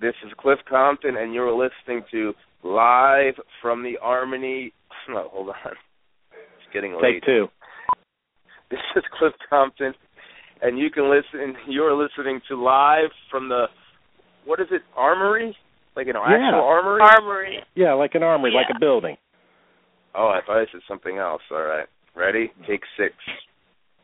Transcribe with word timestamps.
This 0.00 0.14
is 0.26 0.32
Cliff 0.38 0.58
Compton, 0.68 1.16
and 1.16 1.32
you're 1.32 1.52
listening 1.52 2.04
to 2.10 2.32
Live 2.62 3.34
from 3.62 3.82
the 3.82 3.94
Armory. 4.02 4.72
No, 5.08 5.28
hold 5.32 5.50
on. 5.50 5.54
It's 6.32 6.72
getting 6.72 6.92
late. 6.94 7.20
Take 7.20 7.24
two. 7.24 7.46
This 8.70 8.80
is 8.96 9.04
Cliff 9.16 9.32
Compton, 9.48 9.94
and 10.62 10.76
you 10.76 10.90
can 10.90 11.08
listen. 11.08 11.54
You're 11.68 11.94
listening 11.94 12.40
to 12.48 12.60
Live 12.60 13.10
from 13.30 13.48
the, 13.48 13.66
what 14.44 14.58
is 14.58 14.66
it, 14.72 14.82
Armory? 14.96 15.56
Like 15.94 16.08
an 16.08 16.14
Yeah. 16.16 16.48
actual 16.48 16.64
armory? 16.64 17.00
Armory. 17.00 17.58
Yeah, 17.76 17.92
like 17.94 18.16
an 18.16 18.24
armory, 18.24 18.50
like 18.52 18.66
a 18.74 18.78
building. 18.80 19.16
Oh, 20.16 20.26
I 20.28 20.40
thought 20.44 20.58
I 20.60 20.64
said 20.72 20.80
something 20.88 21.18
else. 21.18 21.42
All 21.52 21.62
right. 21.62 21.86
Ready? 22.16 22.50
Take 22.66 22.80
six. 22.98 23.14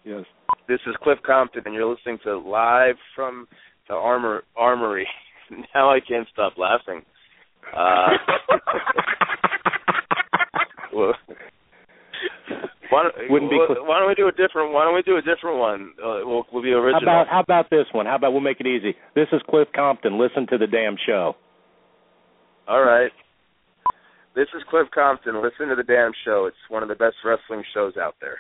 Yes. 0.04 0.24
This 0.68 0.79
is 0.86 0.95
Cliff 1.02 1.18
Compton, 1.27 1.62
and 1.64 1.74
you're 1.74 1.86
listening 1.93 2.18
to 2.22 2.38
Live 2.38 2.95
from 3.16 3.48
the 3.88 3.95
Armor 3.95 4.45
Armory. 4.56 5.09
Now 5.75 5.91
I 5.91 6.00
can't 6.00 6.27
stop 6.32 6.55
laughing. 6.59 7.03
Uh, 7.75 8.08
well, 10.93 11.14
why, 12.90 13.03
don't, 13.04 13.31
Wouldn't 13.31 13.50
be 13.50 13.59
Cliff- 13.67 13.79
why 13.82 13.99
don't 13.99 14.09
we 14.09 14.14
do 14.14 14.29
a 14.29 14.32
different? 14.32 14.73
Why 14.73 14.85
don't 14.85 14.95
we 14.95 15.03
do 15.03 15.17
a 15.17 15.23
different 15.23 15.59
one? 15.59 15.93
Uh, 15.99 16.21
we'll, 16.25 16.45
we'll 16.53 16.62
be 16.62 16.73
original. 16.73 17.00
How 17.04 17.23
about 17.23 17.29
how 17.29 17.40
about 17.40 17.71
this 17.71 17.86
one? 17.93 18.07
How 18.07 18.17
about 18.17 18.32
we'll 18.32 18.40
make 18.40 18.61
it 18.61 18.67
easy? 18.67 18.95
This 19.14 19.29
is 19.32 19.40
Cliff 19.49 19.68
Compton. 19.75 20.18
Listen 20.18 20.46
to 20.49 20.59
the 20.59 20.67
damn 20.67 20.96
show. 21.07 21.35
All 22.68 22.82
right. 22.82 23.11
This 24.34 24.48
is 24.57 24.62
Cliff 24.71 24.89
Compton. 24.95 25.43
Listen 25.43 25.68
to 25.68 25.75
the 25.76 25.82
damn 25.82 26.12
show. 26.25 26.46
It's 26.46 26.57
one 26.68 26.82
of 26.82 26.89
the 26.89 26.95
best 26.95 27.17
wrestling 27.25 27.62
shows 27.75 27.95
out 27.96 28.14
there. 28.21 28.39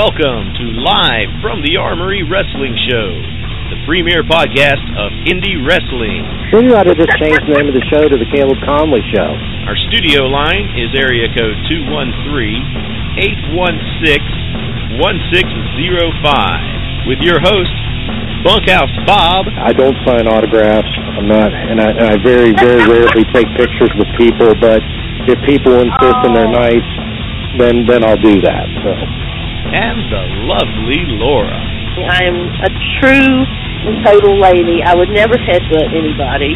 Welcome 0.00 0.56
to 0.56 0.64
Live 0.80 1.28
from 1.44 1.60
the 1.60 1.76
Armory 1.76 2.24
Wrestling 2.24 2.72
Show, 2.88 3.20
the 3.68 3.76
premier 3.84 4.24
podcast 4.24 4.80
of 4.96 5.12
indie 5.28 5.60
wrestling. 5.60 6.24
Sure, 6.48 6.64
you 6.64 6.72
ought 6.72 6.88
to 6.88 6.96
just 6.96 7.12
change 7.20 7.36
the 7.44 7.60
name 7.60 7.68
of 7.68 7.76
the 7.76 7.84
show 7.92 8.08
to 8.08 8.16
the 8.16 8.24
Caleb 8.32 8.56
Conley 8.64 9.04
Show. 9.12 9.36
Our 9.68 9.76
studio 9.92 10.24
line 10.24 10.72
is 10.72 10.96
area 10.96 11.28
code 11.36 11.52
213-816-1605 15.04 17.04
with 17.04 17.20
your 17.20 17.36
host, 17.44 17.76
Bunkhouse 18.40 18.96
Bob. 19.04 19.52
I 19.52 19.76
don't 19.76 20.00
sign 20.08 20.24
autographs. 20.24 20.88
I'm 21.12 21.28
not, 21.28 21.52
and 21.52 21.76
I, 21.76 21.92
and 21.92 22.08
I 22.08 22.16
very, 22.24 22.56
very 22.56 22.88
rarely 22.88 23.28
take 23.36 23.52
pictures 23.52 23.92
with 24.00 24.08
people. 24.16 24.56
But 24.64 24.80
if 25.28 25.36
people 25.44 25.76
insist 25.76 26.24
and 26.24 26.32
they're 26.32 26.48
oh. 26.48 26.56
nice, 26.56 26.88
then 27.60 27.84
then 27.84 28.00
I'll 28.00 28.16
do 28.16 28.40
that. 28.40 28.64
So 28.80 29.28
and 29.72 29.98
the 30.10 30.24
lovely 30.50 31.06
Laura. 31.18 31.58
I 32.10 32.24
am 32.26 32.38
a 32.64 32.70
true 32.98 33.34
and 33.86 34.04
total 34.04 34.38
lady. 34.38 34.82
I 34.84 34.94
would 34.94 35.10
never 35.10 35.34
headbutt 35.34 35.94
anybody. 35.94 36.54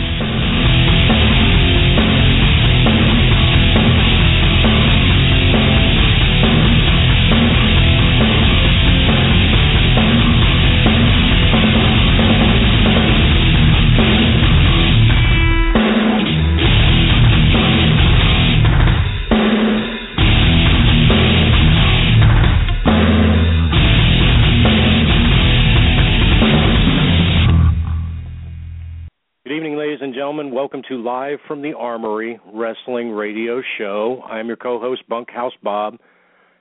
Gentlemen. 30.35 30.53
Welcome 30.53 30.83
to 30.89 31.01
Live 31.01 31.39
from 31.47 31.63
the 31.63 31.75
Armory 31.75 32.41
Wrestling 32.53 33.13
Radio 33.13 33.63
Show. 33.79 34.21
I'm 34.29 34.49
your 34.49 34.57
co 34.57 34.81
host, 34.81 35.09
Bunkhouse 35.09 35.53
Bob. 35.63 35.99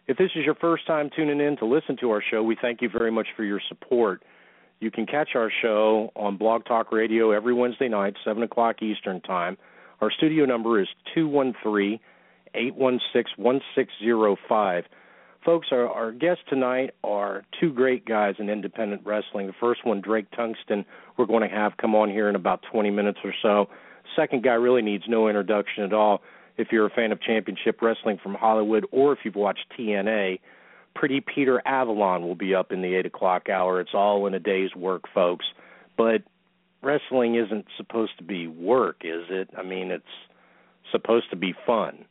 If 0.05 0.15
this 0.17 0.29
is 0.35 0.45
your 0.45 0.53
first 0.53 0.85
time 0.85 1.09
tuning 1.15 1.41
in 1.41 1.57
to 1.57 1.65
listen 1.65 1.97
to 2.01 2.11
our 2.11 2.21
show, 2.29 2.43
we 2.43 2.55
thank 2.61 2.83
you 2.83 2.89
very 2.89 3.09
much 3.09 3.25
for 3.35 3.43
your 3.43 3.59
support. 3.69 4.21
You 4.79 4.91
can 4.91 5.07
catch 5.07 5.29
our 5.33 5.51
show 5.63 6.11
on 6.15 6.37
Blog 6.37 6.65
Talk 6.65 6.91
Radio 6.91 7.31
every 7.31 7.51
Wednesday 7.51 7.87
night, 7.87 8.13
7 8.23 8.43
o'clock 8.43 8.83
Eastern 8.83 9.21
Time. 9.21 9.57
Our 10.01 10.11
studio 10.11 10.45
number 10.45 10.79
is 10.79 10.87
213 11.15 11.99
816 12.53 13.43
1605. 13.43 14.83
Folks, 15.43 15.69
our, 15.71 15.89
our 15.89 16.11
guests 16.11 16.43
tonight 16.47 16.91
are 17.03 17.43
two 17.59 17.73
great 17.73 18.05
guys 18.05 18.35
in 18.37 18.49
independent 18.49 19.01
wrestling. 19.03 19.47
The 19.47 19.53
first 19.59 19.83
one, 19.83 19.99
Drake 19.99 20.29
Tungsten, 20.35 20.85
we're 21.17 21.25
going 21.25 21.47
to 21.47 21.55
have 21.55 21.77
come 21.77 21.95
on 21.95 22.09
here 22.09 22.29
in 22.29 22.35
about 22.35 22.63
20 22.71 22.89
minutes 22.89 23.19
or 23.23 23.33
so. 23.41 23.69
Second 24.15 24.43
guy 24.43 24.53
really 24.53 24.81
needs 24.81 25.03
no 25.07 25.27
introduction 25.27 25.83
at 25.83 25.93
all. 25.93 26.21
If 26.57 26.67
you're 26.71 26.85
a 26.85 26.89
fan 26.89 27.11
of 27.11 27.21
championship 27.21 27.81
wrestling 27.81 28.19
from 28.21 28.35
Hollywood 28.35 28.85
or 28.91 29.13
if 29.13 29.19
you've 29.23 29.35
watched 29.35 29.65
TNA, 29.77 30.39
Pretty 30.95 31.21
Peter 31.21 31.61
Avalon 31.65 32.21
will 32.21 32.35
be 32.35 32.53
up 32.53 32.71
in 32.71 32.81
the 32.81 32.93
8 32.95 33.07
o'clock 33.07 33.49
hour. 33.49 33.79
It's 33.79 33.93
all 33.93 34.27
in 34.27 34.33
a 34.33 34.39
day's 34.39 34.75
work, 34.75 35.05
folks. 35.13 35.45
But 35.97 36.21
wrestling 36.83 37.35
isn't 37.35 37.65
supposed 37.77 38.17
to 38.19 38.23
be 38.23 38.47
work, 38.47 38.97
is 39.03 39.25
it? 39.29 39.49
I 39.57 39.63
mean, 39.63 39.89
it's 39.89 40.05
supposed 40.91 41.29
to 41.31 41.35
be 41.35 41.55
fun. 41.65 42.05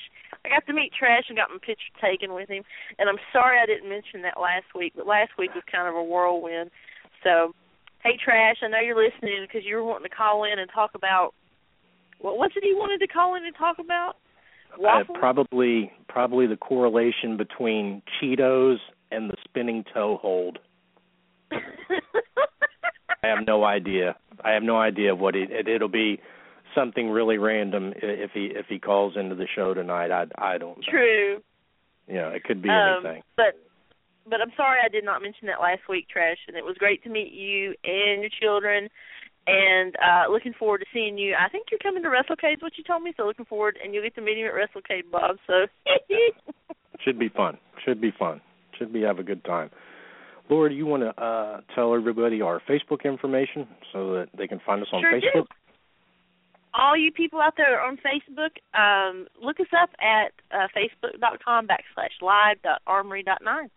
I 0.44 0.48
got 0.48 0.66
to 0.66 0.72
meet 0.72 0.92
Trash 0.96 1.24
and 1.28 1.36
got 1.36 1.50
my 1.50 1.58
picture 1.58 1.92
taken 2.00 2.34
with 2.34 2.48
him. 2.48 2.62
And 2.98 3.08
I'm 3.08 3.20
sorry 3.32 3.58
I 3.58 3.66
didn't 3.66 3.88
mention 3.88 4.22
that 4.22 4.40
last 4.40 4.70
week, 4.74 4.94
but 4.96 5.06
last 5.06 5.32
week 5.38 5.54
was 5.54 5.64
kind 5.70 5.88
of 5.88 5.94
a 5.94 6.02
whirlwind. 6.02 6.70
So, 7.24 7.54
hey 8.02 8.18
Trash, 8.22 8.56
I 8.62 8.68
know 8.68 8.80
you're 8.80 8.96
listening 8.96 9.46
because 9.46 9.62
you 9.64 9.76
were 9.76 9.84
wanting 9.84 10.08
to 10.10 10.14
call 10.16 10.44
in 10.44 10.58
and 10.58 10.70
talk 10.74 10.92
about 10.94 11.34
what 12.20 12.36
was 12.36 12.50
it 12.54 12.64
you 12.64 12.76
wanted 12.76 12.98
to 13.04 13.12
call 13.12 13.34
in 13.34 13.44
and 13.44 13.54
talk 13.56 13.78
about? 13.78 14.16
Uh, 14.74 15.02
probably 15.18 15.90
probably 16.08 16.46
the 16.46 16.56
correlation 16.56 17.36
between 17.36 18.02
Cheetos 18.20 18.76
and 19.10 19.30
the 19.30 19.36
spinning 19.44 19.84
toe 19.92 20.18
hold. 20.20 20.58
I 21.52 23.26
have 23.26 23.46
no 23.46 23.64
idea. 23.64 24.16
I 24.44 24.52
have 24.52 24.62
no 24.62 24.78
idea 24.78 25.14
what 25.14 25.34
it, 25.34 25.50
it 25.50 25.68
it'll 25.68 25.88
be 25.88 26.20
something 26.74 27.10
really 27.10 27.36
random 27.36 27.92
if 27.96 28.30
he 28.32 28.52
if 28.54 28.66
he 28.68 28.78
calls 28.78 29.14
into 29.16 29.34
the 29.34 29.46
show 29.54 29.74
tonight. 29.74 30.10
I 30.10 30.26
I 30.38 30.58
don't 30.58 30.78
know. 30.78 30.84
True. 30.88 31.40
Yeah, 32.06 32.28
it 32.28 32.44
could 32.44 32.62
be 32.62 32.68
um, 32.68 33.04
anything. 33.04 33.22
But 33.36 33.58
but 34.28 34.40
I'm 34.40 34.52
sorry 34.56 34.78
I 34.84 34.88
did 34.88 35.04
not 35.04 35.22
mention 35.22 35.46
that 35.46 35.60
last 35.60 35.88
week, 35.88 36.08
Trash, 36.08 36.38
and 36.48 36.56
it 36.56 36.64
was 36.64 36.76
great 36.78 37.02
to 37.04 37.10
meet 37.10 37.32
you 37.32 37.74
and 37.84 38.22
your 38.22 38.30
children 38.40 38.88
and 39.46 39.96
uh 39.96 40.30
looking 40.30 40.52
forward 40.52 40.78
to 40.78 40.86
seeing 40.92 41.16
you. 41.16 41.34
I 41.34 41.48
think 41.48 41.68
you're 41.70 41.80
coming 41.80 42.02
to 42.02 42.08
WrestleCade, 42.08 42.60
what 42.60 42.76
you 42.76 42.84
told 42.84 43.02
me, 43.02 43.12
so 43.16 43.24
looking 43.24 43.46
forward 43.46 43.78
and 43.82 43.94
you'll 43.94 44.02
get 44.02 44.14
to 44.16 44.20
meet 44.20 44.38
him 44.38 44.46
at 44.46 44.52
WrestleCade, 44.52 45.10
Bob. 45.10 45.36
So 45.46 45.66
should 47.04 47.18
be 47.18 47.28
fun. 47.28 47.58
Should 47.84 48.00
be 48.00 48.12
fun. 48.16 48.40
Should 48.78 48.92
be 48.92 49.02
have 49.02 49.18
a 49.18 49.22
good 49.22 49.44
time. 49.44 49.70
Laura, 50.50 50.68
do 50.68 50.74
you 50.74 50.86
want 50.86 51.04
to 51.04 51.22
uh, 51.22 51.60
tell 51.74 51.94
everybody 51.94 52.42
our 52.42 52.60
Facebook 52.68 53.04
information 53.04 53.68
so 53.92 54.14
that 54.14 54.28
they 54.36 54.48
can 54.48 54.60
find 54.66 54.82
us 54.82 54.88
on 54.92 55.00
sure 55.00 55.12
Facebook? 55.12 55.46
Do. 55.46 55.54
All 56.74 56.96
you 56.96 57.12
people 57.12 57.40
out 57.40 57.54
there 57.56 57.80
on 57.80 57.98
Facebook, 57.98 58.58
um, 58.78 59.26
look 59.40 59.60
us 59.60 59.66
up 59.80 59.90
at 60.00 60.32
uh, 60.52 60.66
facebook.com 60.76 61.66
backslash 61.66 62.20
live 62.20 62.60
dot 62.62 62.82
armory 62.86 63.22
dot 63.22 63.38
nine. 63.44 63.70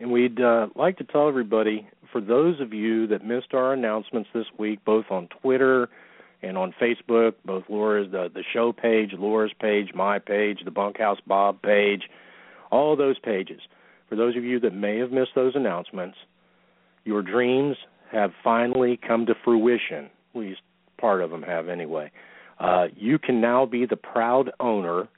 And 0.00 0.10
we'd 0.10 0.40
uh, 0.40 0.68
like 0.74 0.98
to 0.98 1.04
tell 1.04 1.28
everybody, 1.28 1.88
for 2.10 2.20
those 2.20 2.60
of 2.60 2.72
you 2.72 3.06
that 3.08 3.24
missed 3.24 3.54
our 3.54 3.72
announcements 3.72 4.28
this 4.34 4.46
week, 4.58 4.84
both 4.84 5.06
on 5.10 5.28
Twitter 5.40 5.88
and 6.42 6.58
on 6.58 6.74
Facebook, 6.80 7.34
both 7.44 7.64
Laura's 7.68 8.10
the 8.10 8.28
the 8.32 8.42
show 8.52 8.72
page, 8.72 9.12
Laura's 9.16 9.52
page, 9.60 9.90
my 9.94 10.18
page, 10.18 10.58
the 10.64 10.70
Bunkhouse 10.70 11.18
Bob 11.26 11.62
page, 11.62 12.02
all 12.70 12.96
those 12.96 13.18
pages 13.20 13.60
for 14.12 14.16
those 14.16 14.36
of 14.36 14.44
you 14.44 14.60
that 14.60 14.74
may 14.74 14.98
have 14.98 15.10
missed 15.10 15.30
those 15.34 15.56
announcements, 15.56 16.18
your 17.06 17.22
dreams 17.22 17.78
have 18.10 18.30
finally 18.44 18.98
come 18.98 19.24
to 19.24 19.34
fruition. 19.42 20.10
At 20.34 20.38
least 20.38 20.60
part 20.98 21.22
of 21.22 21.30
them 21.30 21.42
have, 21.44 21.70
anyway. 21.70 22.10
Uh, 22.60 22.88
you 22.94 23.18
can 23.18 23.40
now 23.40 23.64
be 23.64 23.86
the 23.86 23.96
proud 23.96 24.50
owner 24.60 25.08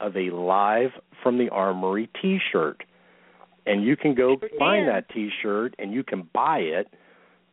of 0.00 0.16
a 0.16 0.30
Live 0.30 0.92
from 1.22 1.36
the 1.36 1.50
Armory 1.50 2.08
t 2.22 2.38
shirt. 2.50 2.82
And 3.70 3.84
you 3.84 3.96
can 3.96 4.14
go 4.16 4.36
find 4.58 4.88
that 4.88 5.08
t 5.10 5.30
shirt 5.42 5.76
and 5.78 5.92
you 5.92 6.02
can 6.02 6.28
buy 6.32 6.58
it 6.58 6.88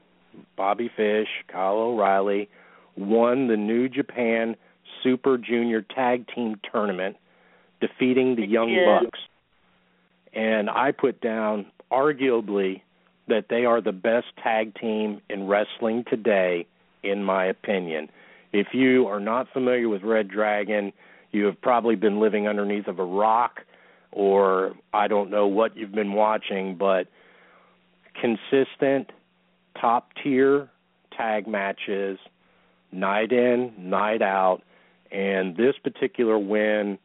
Bobby 0.56 0.90
Fish, 0.96 1.28
Kyle 1.48 1.74
O'Reilly 1.74 2.48
won 2.96 3.48
the 3.48 3.56
New 3.56 3.88
Japan 3.88 4.56
Super 5.02 5.38
Junior 5.38 5.82
Tag 5.82 6.26
Team 6.34 6.56
Tournament, 6.70 7.16
defeating 7.80 8.36
the 8.36 8.46
Young 8.46 8.70
Yeah. 8.70 9.00
Bucks. 9.00 9.20
And 10.32 10.70
I 10.70 10.92
put 10.92 11.20
down 11.20 11.66
arguably 11.90 12.82
that 13.28 13.48
they 13.48 13.64
are 13.64 13.80
the 13.80 13.92
best 13.92 14.26
tag 14.42 14.74
team 14.74 15.20
in 15.28 15.46
wrestling 15.46 16.04
today, 16.04 16.66
in 17.02 17.22
my 17.22 17.46
opinion. 17.46 18.08
If 18.52 18.68
you 18.74 19.06
are 19.06 19.20
not 19.20 19.48
familiar 19.52 19.88
with 19.88 20.02
Red 20.02 20.28
Dragon, 20.28 20.92
you 21.32 21.46
have 21.46 21.60
probably 21.60 21.96
been 21.96 22.20
living 22.20 22.46
underneath 22.48 22.88
of 22.88 22.98
a 22.98 23.04
rock, 23.04 23.64
or 24.12 24.74
I 24.92 25.08
don't 25.08 25.30
know 25.30 25.46
what 25.46 25.76
you've 25.76 25.92
been 25.92 26.12
watching, 26.12 26.76
but 26.76 27.08
consistent, 28.14 29.10
top 29.80 30.10
tier 30.22 30.68
tag 31.16 31.46
matches, 31.48 32.18
night 32.92 33.32
in, 33.32 33.72
night 33.78 34.22
out, 34.22 34.62
and 35.10 35.56
this 35.56 35.74
particular 35.82 36.38
win 36.38 36.98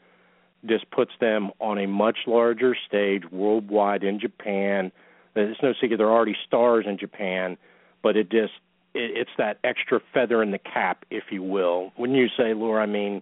just 0.66 0.90
puts 0.92 1.12
them 1.20 1.52
on 1.60 1.78
a 1.78 1.88
much 1.88 2.20
larger 2.26 2.76
stage 2.88 3.24
worldwide 3.32 4.04
in 4.04 4.20
Japan. 4.20 4.92
It's 5.36 5.62
no 5.62 5.74
secret 5.80 5.98
they're 5.98 6.12
already 6.12 6.36
stars 6.46 6.86
in 6.88 6.98
Japan, 6.98 7.58
but 8.02 8.18
it 8.18 8.30
just 8.30 8.54
it, 8.94 9.12
it's 9.16 9.32
that 9.38 9.60
extra 9.64 10.02
feather 10.14 10.42
in 10.42 10.52
the 10.52 10.60
cap, 10.60 11.06
if 11.10 11.26
you 11.32 11.44
will. 11.44 11.92
When 11.96 12.12
you 12.12 12.28
say, 12.36 12.54
Laura, 12.54 12.84
I 12.84 12.86
mean, 12.86 13.22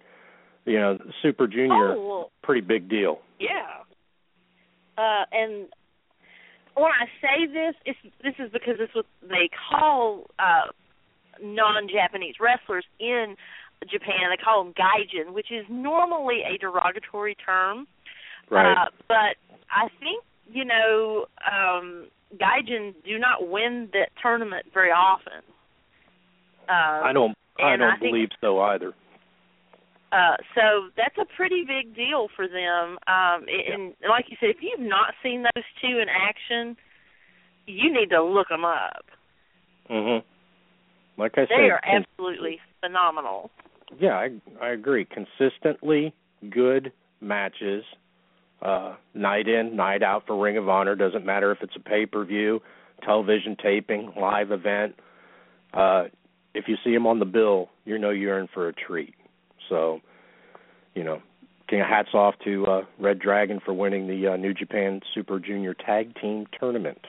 you 0.65 0.79
know, 0.79 0.97
Super 1.21 1.47
Junior, 1.47 1.93
Oh, 1.95 2.07
well, 2.07 2.31
pretty 2.43 2.61
big 2.61 2.89
deal. 2.89 3.19
yeah. 3.39 3.83
Uh, 4.97 5.25
and 5.31 5.67
when 6.75 6.85
I 6.91 7.05
say 7.21 7.47
this, 7.47 7.75
it's 7.85 7.99
this 8.23 8.33
is 8.39 8.51
because 8.51 8.75
it's 8.79 8.95
what 8.95 9.05
they 9.21 9.49
call 9.69 10.27
uh, 10.39 10.71
non-Japanese 11.43 12.35
wrestlers 12.39 12.85
in 12.99 13.35
Japan. 13.91 14.31
They 14.31 14.41
call 14.41 14.63
them 14.63 14.73
gaijin, 14.73 15.33
which 15.33 15.51
is 15.51 15.65
normally 15.69 16.41
a 16.47 16.57
derogatory 16.57 17.35
term. 17.35 17.87
Right. 18.49 18.71
Uh, 18.71 18.89
but 19.07 19.35
I 19.69 19.89
think 19.99 20.23
you 20.49 20.63
know 20.63 21.25
um, 21.45 22.07
gaijin 22.37 22.93
do 23.05 23.19
not 23.19 23.49
win 23.49 23.89
that 23.93 24.09
tournament 24.21 24.67
very 24.73 24.91
often. 24.91 25.43
Um, 26.69 27.03
I 27.03 27.11
don't 27.13 27.35
I 27.59 27.75
don't 27.75 27.81
I 27.81 27.99
believe 27.99 28.29
so 28.39 28.61
either. 28.61 28.93
Uh, 30.11 30.37
so 30.53 30.89
that's 30.95 31.17
a 31.17 31.25
pretty 31.35 31.63
big 31.67 31.95
deal 31.95 32.27
for 32.35 32.47
them. 32.47 32.97
Um, 33.07 33.45
and, 33.49 33.73
and 33.73 33.93
like 34.09 34.25
you 34.29 34.37
said, 34.39 34.49
if 34.49 34.57
you've 34.61 34.79
not 34.87 35.13
seen 35.21 35.43
those 35.43 35.63
two 35.81 35.99
in 35.99 36.07
action, 36.09 36.77
you 37.65 37.91
need 37.91 38.09
to 38.11 38.23
look 38.23 38.47
them 38.49 38.63
up. 38.63 39.05
Mhm. 39.89 40.23
Like 41.17 41.37
I 41.37 41.41
They 41.41 41.47
said, 41.47 41.57
they 41.59 41.69
are 41.69 41.81
absolutely 41.83 42.59
phenomenal. 42.81 43.51
yeah, 43.99 44.15
I 44.15 44.31
I 44.61 44.69
agree. 44.69 45.05
Consistently 45.05 46.13
good 46.49 46.91
matches, 47.21 47.83
uh, 48.61 48.95
night 49.13 49.47
in, 49.47 49.75
night 49.75 50.03
out 50.03 50.25
for 50.27 50.35
Ring 50.41 50.57
of 50.57 50.69
Honor. 50.69 50.95
Doesn't 50.95 51.25
matter 51.25 51.51
if 51.51 51.61
it's 51.61 51.75
a 51.75 51.79
pay 51.79 52.05
per 52.05 52.23
view, 52.23 52.61
television 53.03 53.55
taping, 53.61 54.13
live 54.19 54.51
event. 54.51 54.95
Uh, 55.73 56.05
if 56.53 56.67
you 56.67 56.77
see 56.83 56.93
them 56.93 57.07
on 57.07 57.19
the 57.19 57.25
bill, 57.25 57.69
you 57.85 57.97
know 57.97 58.11
you're 58.11 58.39
in 58.39 58.47
for 58.47 58.67
a 58.67 58.73
treat. 58.73 59.13
So, 59.69 59.99
you 60.93 61.03
know, 61.03 61.21
hats 61.69 62.09
off 62.13 62.35
to 62.43 62.65
uh, 62.65 62.81
Red 62.99 63.19
Dragon 63.19 63.59
for 63.63 63.73
winning 63.73 64.07
the 64.07 64.33
uh, 64.33 64.37
New 64.37 64.53
Japan 64.53 65.01
Super 65.13 65.39
Junior 65.39 65.73
Tag 65.73 66.15
Team 66.21 66.45
Tournament. 66.59 66.99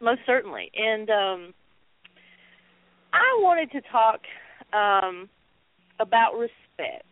Most 0.00 0.20
certainly, 0.26 0.70
and 0.74 1.08
um, 1.10 1.54
I 3.12 3.38
wanted 3.40 3.70
to 3.72 3.80
talk 3.82 4.20
um, 4.72 5.28
about 6.00 6.32
respect. 6.32 7.06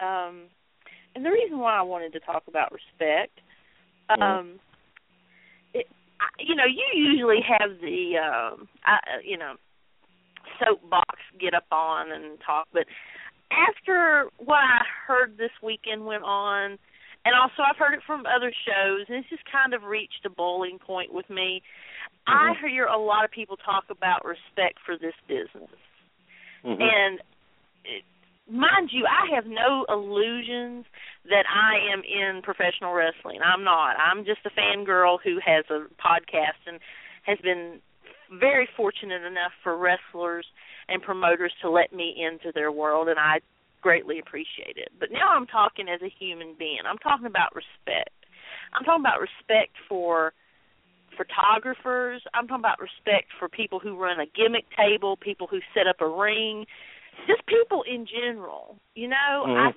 Um, 0.00 0.44
and 1.14 1.24
the 1.24 1.30
reason 1.30 1.58
why 1.58 1.76
I 1.76 1.82
wanted 1.82 2.12
to 2.14 2.20
talk 2.20 2.44
about 2.48 2.72
respect, 2.72 3.38
Mm-hmm. 4.10 4.22
um, 4.22 4.60
it, 5.74 5.86
I, 6.20 6.26
you 6.38 6.54
know, 6.54 6.64
you 6.64 6.84
usually 6.94 7.40
have 7.42 7.80
the, 7.80 8.12
um, 8.18 8.68
I, 8.84 8.98
you 9.24 9.36
know, 9.36 9.54
soapbox 10.58 11.18
get 11.38 11.54
up 11.54 11.66
on 11.70 12.12
and 12.12 12.38
talk, 12.44 12.68
but 12.72 12.86
after 13.50 14.28
what 14.38 14.58
I 14.58 14.82
heard 15.06 15.38
this 15.38 15.50
weekend 15.62 16.04
went 16.06 16.24
on, 16.24 16.78
and 17.24 17.34
also 17.34 17.62
I've 17.62 17.76
heard 17.76 17.94
it 17.94 18.02
from 18.06 18.24
other 18.26 18.52
shows, 18.52 19.06
and 19.08 19.18
it's 19.18 19.28
just 19.28 19.44
kind 19.50 19.74
of 19.74 19.84
reached 19.84 20.24
a 20.24 20.30
boiling 20.30 20.78
point 20.78 21.12
with 21.12 21.28
me. 21.28 21.62
I 22.26 22.54
Mhm. 22.54 22.68
hear 22.68 22.86
a 22.86 22.96
lot 22.98 23.24
of 23.24 23.30
people 23.30 23.56
talk 23.56 23.90
about 23.90 24.24
respect 24.24 24.78
for 24.80 24.96
this 24.96 25.14
business. 25.26 25.70
Mhm. 26.64 26.80
And 26.80 27.22
it, 27.84 28.04
mind 28.48 28.92
you, 28.92 29.06
I 29.06 29.26
have 29.34 29.46
no 29.46 29.84
illusions 29.88 30.86
that 31.24 31.46
I 31.48 31.78
am 31.78 32.02
in 32.02 32.42
professional 32.42 32.94
wrestling. 32.94 33.42
I'm 33.42 33.64
not. 33.64 33.98
I'm 33.98 34.24
just 34.24 34.44
a 34.46 34.50
fangirl 34.50 35.20
who 35.22 35.38
has 35.40 35.64
a 35.70 35.86
podcast 35.98 36.66
and 36.66 36.80
has 37.22 37.38
been 37.40 37.80
very 38.30 38.68
fortunate 38.76 39.22
enough 39.22 39.52
for 39.62 39.76
wrestlers 39.76 40.46
and 40.88 41.02
promoters 41.02 41.52
to 41.62 41.70
let 41.70 41.92
me 41.92 42.14
into 42.16 42.52
their 42.52 42.72
world 42.72 43.08
and 43.08 43.18
I 43.18 43.40
greatly 43.82 44.18
appreciate 44.18 44.76
it. 44.76 44.90
But 44.98 45.10
now 45.12 45.28
I'm 45.30 45.46
talking 45.46 45.86
as 45.88 46.02
a 46.02 46.12
human 46.18 46.54
being. 46.58 46.80
I'm 46.88 46.98
talking 46.98 47.26
about 47.26 47.54
respect. 47.54 48.10
I'm 48.74 48.84
talking 48.84 49.02
about 49.02 49.20
respect 49.20 49.76
for 49.88 50.32
photographers. 51.16 52.22
I'm 52.34 52.46
talking 52.46 52.62
about 52.62 52.80
respect 52.80 53.28
for 53.38 53.48
people 53.48 53.78
who 53.78 53.96
run 53.96 54.20
a 54.20 54.26
gimmick 54.26 54.66
table, 54.76 55.16
people 55.16 55.46
who 55.46 55.60
set 55.72 55.86
up 55.86 56.00
a 56.00 56.08
ring, 56.08 56.66
just 57.26 57.46
people 57.46 57.84
in 57.88 58.06
general. 58.06 58.76
You 58.94 59.08
know, 59.08 59.44
I 59.46 59.70
Mhm. 59.70 59.74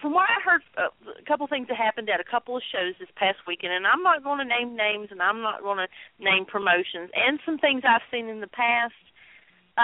From 0.00 0.12
what 0.12 0.26
I 0.28 0.40
heard, 0.44 0.62
uh, 0.76 0.90
a 1.18 1.24
couple 1.26 1.46
things 1.46 1.68
that 1.68 1.76
happened 1.76 2.08
at 2.10 2.20
a 2.20 2.24
couple 2.24 2.56
of 2.56 2.62
shows 2.72 2.94
this 2.98 3.08
past 3.16 3.38
weekend, 3.46 3.72
and 3.72 3.86
I'm 3.86 4.02
not 4.02 4.22
going 4.22 4.38
to 4.38 4.44
name 4.44 4.76
names 4.76 5.08
and 5.10 5.20
I'm 5.22 5.42
not 5.42 5.62
going 5.62 5.78
to 5.78 5.88
name 6.22 6.44
promotions, 6.44 7.10
and 7.14 7.38
some 7.44 7.58
things 7.58 7.82
I've 7.88 8.04
seen 8.10 8.28
in 8.28 8.40
the 8.40 8.48
past. 8.48 8.94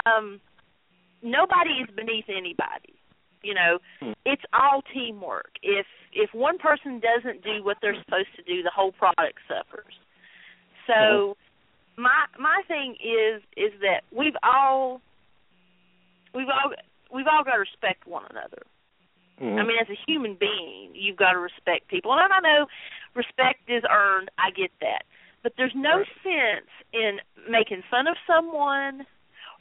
Um, 0.05 0.41
nobody 1.21 1.81
is 1.83 1.89
beneath 1.95 2.25
anybody. 2.29 2.93
You 3.41 3.53
know, 3.53 3.77
Hmm. 3.99 4.13
it's 4.25 4.41
all 4.53 4.81
teamwork. 4.93 5.51
If 5.61 5.85
if 6.13 6.33
one 6.33 6.57
person 6.57 6.99
doesn't 6.99 7.43
do 7.43 7.63
what 7.63 7.77
they're 7.81 7.99
supposed 8.03 8.33
to 8.37 8.41
do, 8.43 8.63
the 8.63 8.71
whole 8.71 8.91
product 8.91 9.39
suffers. 9.47 9.93
So 10.87 11.37
my 11.97 12.25
my 12.39 12.61
thing 12.67 12.95
is 13.03 13.41
is 13.55 13.79
that 13.81 14.01
we've 14.11 14.35
all 14.43 15.01
we've 16.33 16.49
all 16.49 16.73
we've 17.13 17.27
all 17.27 17.43
got 17.43 17.53
to 17.53 17.59
respect 17.59 18.07
one 18.07 18.25
another. 18.29 18.63
Mhm. 19.39 19.59
I 19.59 19.63
mean, 19.63 19.77
as 19.79 19.89
a 19.89 19.99
human 20.07 20.35
being, 20.35 20.91
you've 20.93 21.17
got 21.17 21.33
to 21.33 21.39
respect 21.39 21.87
people. 21.87 22.13
And 22.13 22.31
I 22.31 22.39
know 22.39 22.67
respect 23.13 23.69
is 23.69 23.83
earned. 23.89 24.29
I 24.37 24.51
get 24.51 24.71
that. 24.81 25.03
But 25.43 25.55
there's 25.57 25.75
no 25.75 25.97
Right. 25.97 26.23
sense 26.23 26.69
in 26.93 27.21
making 27.47 27.83
fun 27.83 28.07
of 28.07 28.17
someone 28.25 29.05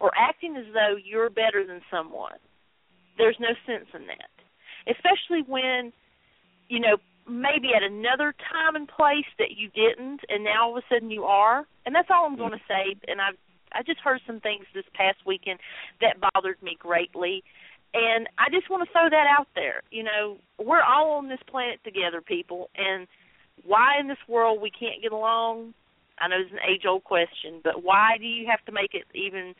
or 0.00 0.12
acting 0.16 0.56
as 0.56 0.66
though 0.72 0.96
you're 0.96 1.30
better 1.30 1.64
than 1.64 1.82
someone. 1.90 2.38
There's 3.16 3.38
no 3.38 3.54
sense 3.66 3.92
in 3.94 4.06
that. 4.06 4.30
Especially 4.86 5.42
when, 5.42 5.92
you 6.68 6.80
know, 6.80 6.98
maybe 7.26 7.74
at 7.74 7.82
another 7.82 8.32
time 8.32 8.76
and 8.76 8.88
place 8.88 9.26
that 9.38 9.52
you 9.52 9.68
didn't 9.70 10.24
and 10.28 10.44
now 10.44 10.64
all 10.64 10.76
of 10.76 10.84
a 10.84 10.86
sudden 10.88 11.10
you 11.10 11.24
are. 11.24 11.66
And 11.86 11.94
that's 11.94 12.10
all 12.10 12.26
I'm 12.26 12.36
going 12.36 12.52
to 12.52 12.64
say. 12.66 12.96
And 13.08 13.20
I've 13.20 13.38
I 13.76 13.82
just 13.82 13.98
heard 13.98 14.20
some 14.24 14.38
things 14.38 14.66
this 14.72 14.84
past 14.94 15.18
weekend 15.26 15.58
that 16.00 16.20
bothered 16.20 16.62
me 16.62 16.76
greatly. 16.78 17.42
And 17.94 18.28
I 18.38 18.50
just 18.50 18.68
want 18.68 18.86
to 18.86 18.92
throw 18.92 19.08
that 19.08 19.26
out 19.30 19.46
there. 19.54 19.82
You 19.92 20.02
know, 20.02 20.38
we're 20.58 20.82
all 20.82 21.12
on 21.12 21.28
this 21.28 21.38
planet 21.48 21.78
together, 21.84 22.20
people, 22.20 22.68
and 22.76 23.06
why 23.64 24.00
in 24.00 24.08
this 24.08 24.18
world 24.28 24.60
we 24.60 24.70
can't 24.70 25.00
get 25.00 25.12
along, 25.12 25.74
I 26.18 26.26
know 26.26 26.36
it's 26.40 26.50
an 26.50 26.58
age 26.68 26.82
old 26.88 27.04
question, 27.04 27.60
but 27.62 27.84
why 27.84 28.16
do 28.18 28.26
you 28.26 28.46
have 28.50 28.64
to 28.66 28.72
make 28.72 28.94
it 28.94 29.04
even 29.14 29.54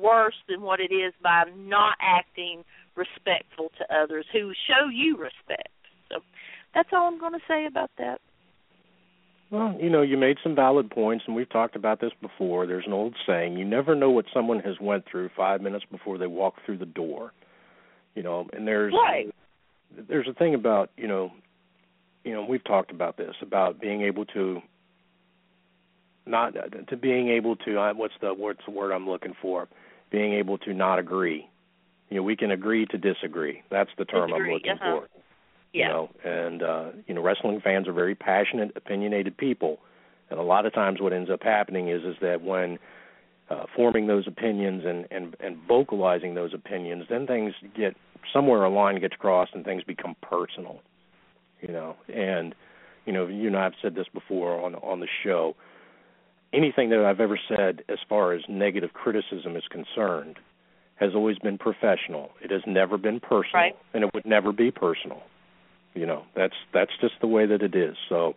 worse 0.00 0.34
than 0.48 0.62
what 0.62 0.80
it 0.80 0.92
is 0.92 1.12
by 1.22 1.44
not 1.54 1.96
acting 2.00 2.64
respectful 2.96 3.70
to 3.78 3.94
others 3.94 4.24
who 4.32 4.52
show 4.66 4.88
you 4.88 5.18
respect? 5.18 5.68
So 6.10 6.20
that's 6.74 6.88
all 6.92 7.08
I'm 7.08 7.20
going 7.20 7.34
to 7.34 7.46
say 7.46 7.66
about 7.66 7.90
that. 7.98 8.20
Well, 9.50 9.76
you 9.80 9.90
know, 9.90 10.02
you 10.02 10.16
made 10.16 10.38
some 10.42 10.56
valid 10.56 10.90
points, 10.90 11.24
and 11.26 11.36
we've 11.36 11.48
talked 11.48 11.76
about 11.76 12.00
this 12.00 12.10
before. 12.20 12.66
There's 12.66 12.86
an 12.86 12.92
old 12.92 13.14
saying: 13.26 13.56
you 13.56 13.64
never 13.64 13.94
know 13.94 14.10
what 14.10 14.24
someone 14.34 14.58
has 14.60 14.74
went 14.80 15.04
through 15.08 15.30
five 15.36 15.60
minutes 15.60 15.84
before 15.90 16.18
they 16.18 16.26
walk 16.26 16.54
through 16.64 16.78
the 16.78 16.86
door. 16.86 17.32
You 18.16 18.22
know, 18.24 18.48
and 18.52 18.66
there's 18.66 18.92
Right. 18.92 19.32
there's 20.08 20.26
a 20.26 20.34
thing 20.34 20.54
about 20.54 20.90
you 20.96 21.06
know, 21.06 21.30
you 22.24 22.32
know, 22.32 22.44
we've 22.44 22.64
talked 22.64 22.90
about 22.90 23.16
this 23.16 23.36
about 23.42 23.80
being 23.80 24.02
able 24.02 24.24
to 24.26 24.60
not 26.26 26.54
to 26.88 26.96
being 26.96 27.28
able 27.28 27.54
to 27.56 27.78
uh, 27.78 27.94
what's 27.94 28.14
the 28.20 28.34
what's 28.34 28.64
the 28.64 28.72
word 28.72 28.90
I'm 28.90 29.08
looking 29.08 29.34
for? 29.40 29.68
Being 30.10 30.32
able 30.34 30.58
to 30.58 30.72
not 30.74 30.98
agree. 30.98 31.48
You 32.10 32.16
know, 32.16 32.22
we 32.22 32.36
can 32.36 32.50
agree 32.50 32.86
to 32.86 32.98
disagree. 32.98 33.62
That's 33.70 33.90
the 33.98 34.04
term 34.04 34.28
Disagree, 34.30 34.48
I'm 34.48 34.54
looking 34.54 34.72
uh-huh. 34.72 35.00
for 35.00 35.08
Yeah. 35.72 35.86
you 35.86 35.92
know 35.92 36.10
and 36.24 36.62
uh 36.62 36.84
you 37.06 37.14
know 37.14 37.20
wrestling 37.22 37.60
fans 37.60 37.86
are 37.86 37.92
very 37.92 38.14
passionate 38.14 38.72
opinionated 38.76 39.36
people 39.36 39.78
and 40.30 40.38
a 40.40 40.42
lot 40.42 40.64
of 40.66 40.72
times 40.72 41.00
what 41.00 41.12
ends 41.12 41.30
up 41.30 41.42
happening 41.42 41.88
is 41.88 42.02
is 42.02 42.16
that 42.22 42.42
when 42.42 42.78
uh 43.50 43.64
forming 43.74 44.06
those 44.06 44.26
opinions 44.26 44.84
and 44.84 45.06
and 45.10 45.36
and 45.40 45.56
vocalizing 45.68 46.34
those 46.34 46.52
opinions 46.54 47.04
then 47.08 47.26
things 47.26 47.52
get 47.76 47.96
somewhere 48.32 48.64
a 48.64 48.70
line 48.70 49.00
gets 49.00 49.14
crossed 49.16 49.54
and 49.54 49.64
things 49.64 49.82
become 49.84 50.16
personal 50.22 50.80
you 51.60 51.72
know 51.72 51.96
and 52.12 52.54
you 53.04 53.12
know 53.12 53.26
you 53.26 53.46
and 53.46 53.56
I've 53.56 53.74
said 53.80 53.94
this 53.94 54.06
before 54.12 54.60
on 54.64 54.74
on 54.76 55.00
the 55.00 55.08
show 55.22 55.54
anything 56.52 56.90
that 56.90 57.00
I've 57.00 57.20
ever 57.20 57.38
said 57.48 57.82
as 57.88 57.98
far 58.08 58.32
as 58.32 58.42
negative 58.48 58.92
criticism 58.92 59.56
is 59.56 59.64
concerned 59.70 60.38
has 60.96 61.14
always 61.14 61.38
been 61.38 61.58
professional. 61.58 62.30
It 62.42 62.50
has 62.50 62.62
never 62.66 62.96
been 62.96 63.20
personal, 63.20 63.52
Right. 63.62 63.76
and 63.92 64.02
it 64.02 64.10
would 64.14 64.24
never 64.24 64.50
be 64.52 64.70
personal. 64.70 65.22
You 65.94 66.06
know, 66.06 66.24
that's 66.34 66.54
that's 66.72 66.92
just 67.00 67.14
the 67.20 67.26
way 67.26 67.46
that 67.46 67.62
it 67.62 67.74
is. 67.74 67.96
So, 68.08 68.34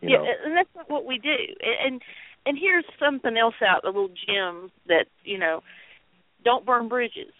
you 0.00 0.10
yeah, 0.10 0.18
know, 0.18 0.26
and 0.44 0.56
that's 0.56 0.68
not 0.74 0.88
what 0.88 1.04
we 1.04 1.18
do. 1.18 1.36
And 1.84 2.02
and 2.46 2.56
here's 2.58 2.84
something 2.98 3.36
else 3.36 3.54
out, 3.66 3.84
a 3.84 3.88
little 3.88 4.08
gem 4.08 4.70
that 4.88 5.06
you 5.24 5.38
know, 5.38 5.62
don't 6.44 6.64
burn 6.64 6.88
bridges. 6.88 7.32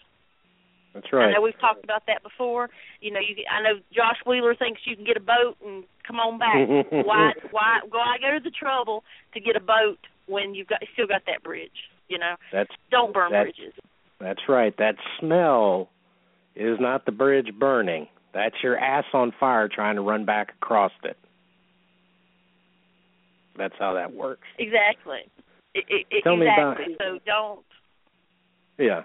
that's 0.93 1.11
right. 1.13 1.29
I 1.29 1.33
know 1.33 1.41
we've 1.41 1.59
talked 1.59 1.83
about 1.83 2.03
that 2.07 2.23
before. 2.23 2.69
You 3.01 3.11
know, 3.11 3.19
you 3.19 3.43
I 3.49 3.61
know 3.63 3.79
Josh 3.93 4.17
Wheeler 4.25 4.55
thinks 4.55 4.81
you 4.85 4.95
can 4.95 5.05
get 5.05 5.17
a 5.17 5.21
boat 5.21 5.55
and 5.65 5.83
come 6.07 6.17
on 6.17 6.37
back. 6.39 6.67
why 6.91 7.31
why 7.51 7.79
why 7.89 8.17
go 8.21 8.37
to 8.37 8.43
the 8.43 8.51
trouble 8.51 9.03
to 9.33 9.39
get 9.39 9.55
a 9.55 9.59
boat 9.61 9.97
when 10.27 10.53
you've 10.55 10.67
got 10.67 10.79
still 10.93 11.07
got 11.07 11.21
that 11.27 11.43
bridge? 11.43 11.89
You 12.09 12.17
know, 12.19 12.35
That's 12.53 12.71
don't 12.91 13.13
burn 13.13 13.31
That's- 13.31 13.53
bridges. 13.55 13.73
that's 14.19 14.41
right. 14.47 14.73
That 14.77 14.95
smell 15.19 15.89
is 16.55 16.79
not 16.79 17.05
the 17.05 17.11
bridge 17.11 17.49
burning. 17.59 18.07
That's 18.33 18.55
your 18.63 18.77
ass 18.77 19.05
on 19.13 19.31
fire 19.39 19.67
trying 19.67 19.95
to 19.95 20.01
run 20.01 20.25
back 20.25 20.53
across 20.61 20.91
it. 21.03 21.17
That's 23.57 23.73
how 23.79 23.93
that 23.93 24.13
works. 24.13 24.47
Exactly. 24.59 25.19
I 25.75 25.79
I 25.79 26.19
Tell 26.23 26.37
me 26.37 26.47
about- 26.47 26.79
exactly. 26.79 26.95
So 26.99 27.19
don't 27.25 27.65
Yeah, 28.77 29.03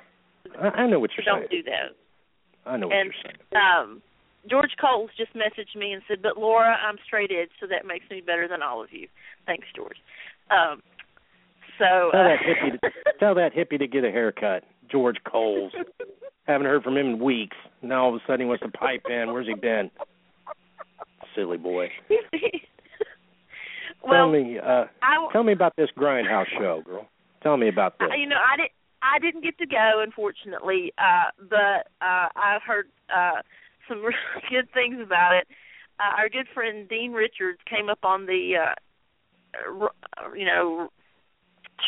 I, 0.61 0.83
I 0.83 0.87
know 0.87 0.99
what 1.01 1.11
you're 1.17 1.25
saying. 1.25 1.41
don't 1.43 1.51
saying. 1.51 1.63
do 1.65 1.71
that. 1.71 2.71
I 2.71 2.77
know 2.77 2.89
what 2.89 2.97
and 2.97 3.13
you're 3.13 3.23
saying. 3.25 3.37
um 3.57 4.03
George 4.51 4.73
Coles 4.81 5.11
just 5.17 5.33
messaged 5.35 5.77
me 5.79 5.93
and 5.93 6.03
said, 6.09 6.21
"But 6.21 6.37
Laura, 6.37 6.77
I'm 6.85 6.97
straight 7.07 7.31
edge, 7.31 7.51
so 7.61 7.67
that 7.69 7.87
makes 7.87 8.05
me 8.11 8.21
better 8.21 8.49
than 8.49 8.61
all 8.61 8.83
of 8.83 8.93
you." 8.93 9.07
Thanks, 9.47 9.69
George. 9.77 9.99
Um, 10.51 10.83
so 11.79 12.11
Tell 12.11 12.21
uh, 12.21 12.25
that 12.25 12.39
hippie 12.41 12.81
to, 12.81 12.91
tell 13.21 13.35
that 13.37 13.55
hippie 13.55 13.79
to 13.79 13.87
get 13.87 14.05
a 14.05 14.11
haircut. 14.11 14.65
George 14.91 15.19
Coles. 15.31 15.73
Haven't 16.49 16.67
heard 16.67 16.83
from 16.83 16.97
him 16.97 17.07
in 17.07 17.19
weeks. 17.21 17.57
Now 17.83 18.03
all 18.05 18.09
of 18.09 18.17
a 18.17 18.25
sudden 18.27 18.41
he 18.41 18.47
wants 18.47 18.65
to 18.65 18.69
pipe 18.71 19.05
in. 19.09 19.33
Where's 19.33 19.47
he 19.47 19.55
been? 19.55 19.91
Silly 21.37 21.57
boy. 21.57 21.89
well, 24.05 24.27
tell 24.27 24.31
me, 24.31 24.59
uh, 24.59 24.85
I, 25.03 25.29
tell 25.33 25.43
me 25.45 25.53
about 25.53 25.75
this 25.77 25.89
grindhouse 25.97 26.47
show, 26.59 26.83
girl. 26.85 27.09
Tell 27.43 27.57
me 27.57 27.69
about 27.69 27.99
this. 27.99 28.09
I- 28.13 28.17
you 28.17 28.27
know, 28.29 28.37
I 28.37 28.57
didn't. 28.57 28.73
I 29.03 29.19
didn't 29.19 29.43
get 29.43 29.59
to 29.59 29.67
go, 29.67 30.01
unfortunately, 30.01 30.93
uh, 30.97 31.33
but 31.51 31.91
uh, 32.01 32.29
I've 32.37 32.63
heard 32.65 32.87
uh, 33.11 33.43
some 33.89 33.99
really 34.05 34.47
good 34.49 34.69
things 34.73 34.99
about 35.05 35.35
it. 35.35 35.49
Uh, 35.99 36.17
our 36.19 36.29
good 36.29 36.47
friend 36.55 36.89
Dean 36.89 37.11
Richards 37.13 37.59
came 37.69 37.89
up 37.89 37.99
on 38.05 38.27
the, 38.27 38.53
uh, 38.63 39.83
r- 39.83 40.37
you 40.37 40.47
know, 40.47 40.89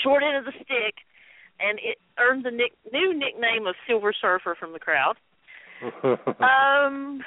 short 0.03 0.25
end 0.25 0.37
of 0.37 0.45
the 0.45 0.59
stick 0.59 1.07
and 1.61 1.79
it 1.79 1.99
earned 2.19 2.45
the 2.45 2.51
nick, 2.51 2.73
new 2.93 3.15
nickname 3.15 3.67
of 3.67 3.75
Silver 3.87 4.13
Surfer 4.13 4.57
from 4.59 4.73
the 4.73 4.79
crowd. 4.79 5.17
um, 6.03 7.21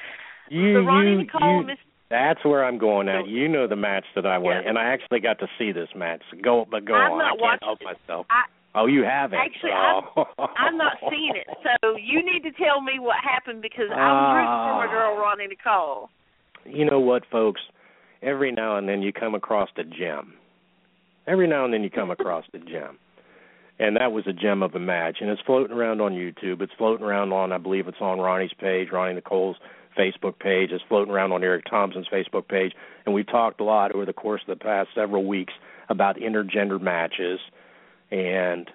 you, 0.49 0.73
the 0.73 0.79
Ronnie 0.79 1.11
you, 1.11 1.17
Nicole 1.19 1.61
you, 1.61 1.67
Miss 1.67 1.77
That's 2.09 2.43
where 2.45 2.63
I'm 2.63 2.77
going 2.77 3.09
at. 3.09 3.27
You 3.27 3.47
know 3.49 3.67
the 3.67 3.75
match 3.75 4.05
that 4.15 4.25
I 4.25 4.37
went, 4.37 4.63
Yeah. 4.63 4.69
and 4.69 4.77
I 4.77 4.85
actually 4.85 5.19
got 5.19 5.39
to 5.39 5.47
see 5.57 5.71
this 5.71 5.89
match. 5.95 6.21
Go, 6.41 6.65
but 6.69 6.85
go 6.85 6.95
I've 6.95 7.11
on. 7.11 7.17
not 7.17 7.39
I 7.39 7.49
can't 7.49 7.63
help 7.63 7.79
myself. 7.81 8.25
I 8.29 8.43
oh, 8.75 8.85
you 8.85 9.03
haven't. 9.03 9.39
Actually, 9.39 9.71
oh. 9.73 10.25
I'm 10.57 10.77
not 10.77 10.97
seeing 11.09 11.35
it, 11.35 11.47
so 11.63 11.97
you 11.97 12.23
need 12.23 12.43
to 12.43 12.51
tell 12.51 12.81
me 12.81 12.99
what 12.99 13.17
happened 13.21 13.61
because 13.61 13.89
I'm 13.91 13.99
ah. 13.99 14.33
rooting 14.33 14.47
for 14.47 14.87
my 14.87 14.93
girl 14.93 15.17
Ronnie 15.17 15.47
Nicole. 15.47 16.09
You 16.65 16.85
know 16.85 16.99
what, 16.99 17.23
folks? 17.29 17.61
Every 18.21 18.51
now 18.51 18.77
and 18.77 18.87
then 18.87 19.01
you 19.01 19.11
come 19.11 19.35
across 19.35 19.69
a 19.77 19.83
gem. 19.83 20.33
Every 21.27 21.47
now 21.47 21.65
and 21.65 21.73
then 21.73 21.83
you 21.83 21.89
come 21.89 22.09
across 22.09 22.45
a 22.53 22.59
gem. 22.59 22.97
And 23.79 23.95
that 23.97 24.11
was 24.11 24.25
a 24.25 24.33
gem 24.33 24.63
of 24.63 24.73
a 24.73 24.79
match. 24.79 25.17
And 25.21 25.29
it's 25.29 25.41
floating 25.45 25.75
around 25.75 26.01
on 26.01 26.13
YouTube. 26.13 26.61
It's 26.61 26.71
floating 26.77 27.05
around 27.05 27.31
on, 27.31 27.51
I 27.51 27.57
believe 27.59 27.87
it's 27.87 28.01
on 28.01 28.19
Ronnie's 28.19 28.53
page, 28.59 28.87
Ronnie 28.91 29.13
Nicole's 29.13 29.57
Facebook 29.97 30.39
page. 30.39 30.71
It's 30.71 30.83
floating 30.87 31.13
around 31.13 31.31
on 31.31 31.43
Eric 31.43 31.65
Thompson's 31.69 32.07
Facebook 32.07 32.47
page. 32.47 32.73
And 33.05 33.15
we've 33.15 33.27
talked 33.27 33.59
a 33.59 33.63
lot 33.63 33.93
over 33.93 34.05
the 34.05 34.13
course 34.13 34.41
of 34.47 34.57
the 34.57 34.63
past 34.63 34.89
several 34.93 35.25
weeks 35.25 35.53
about 35.89 36.17
intergender 36.17 36.79
matches 36.79 37.39
and 38.11 38.69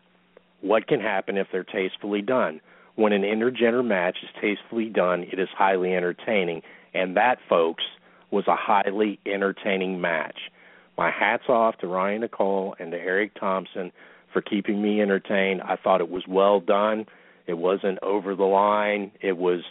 what 0.61 0.87
can 0.87 1.01
happen 1.01 1.37
if 1.37 1.49
they're 1.53 1.65
tastefully 1.65 2.23
done. 2.23 2.61
When 2.95 3.13
an 3.13 3.23
intergender 3.23 3.85
match 3.85 4.19
is 4.23 4.29
tastefully 4.41 4.89
done, 4.89 5.25
it 5.33 5.39
is 5.39 5.49
highly 5.57 5.95
entertaining. 5.95 6.63
And 6.95 7.17
that, 7.17 7.39
folks, 7.49 7.85
was 8.31 8.47
a 8.47 8.57
highly 8.57 9.19
entertaining 9.27 10.01
match. 10.01 10.37
My 10.99 11.11
hat's 11.11 11.49
off 11.49 11.79
to 11.79 11.87
Ronnie 11.87 12.19
Nicole 12.19 12.75
and 12.79 12.91
to 12.93 12.99
Eric 12.99 13.33
Thompson 13.39 13.93
for 14.33 14.43
keeping 14.43 14.83
me 14.83 15.01
entertained. 15.01 15.63
I 15.63 15.77
thought 15.77 16.01
it 16.01 16.11
was 16.11 16.25
well 16.29 16.61
done. 16.61 17.07
It 17.47 17.55
wasn't 17.55 17.99
over 18.03 18.35
the 18.35 18.45
line. 18.45 19.11
It 19.21 19.37
was 19.37 19.63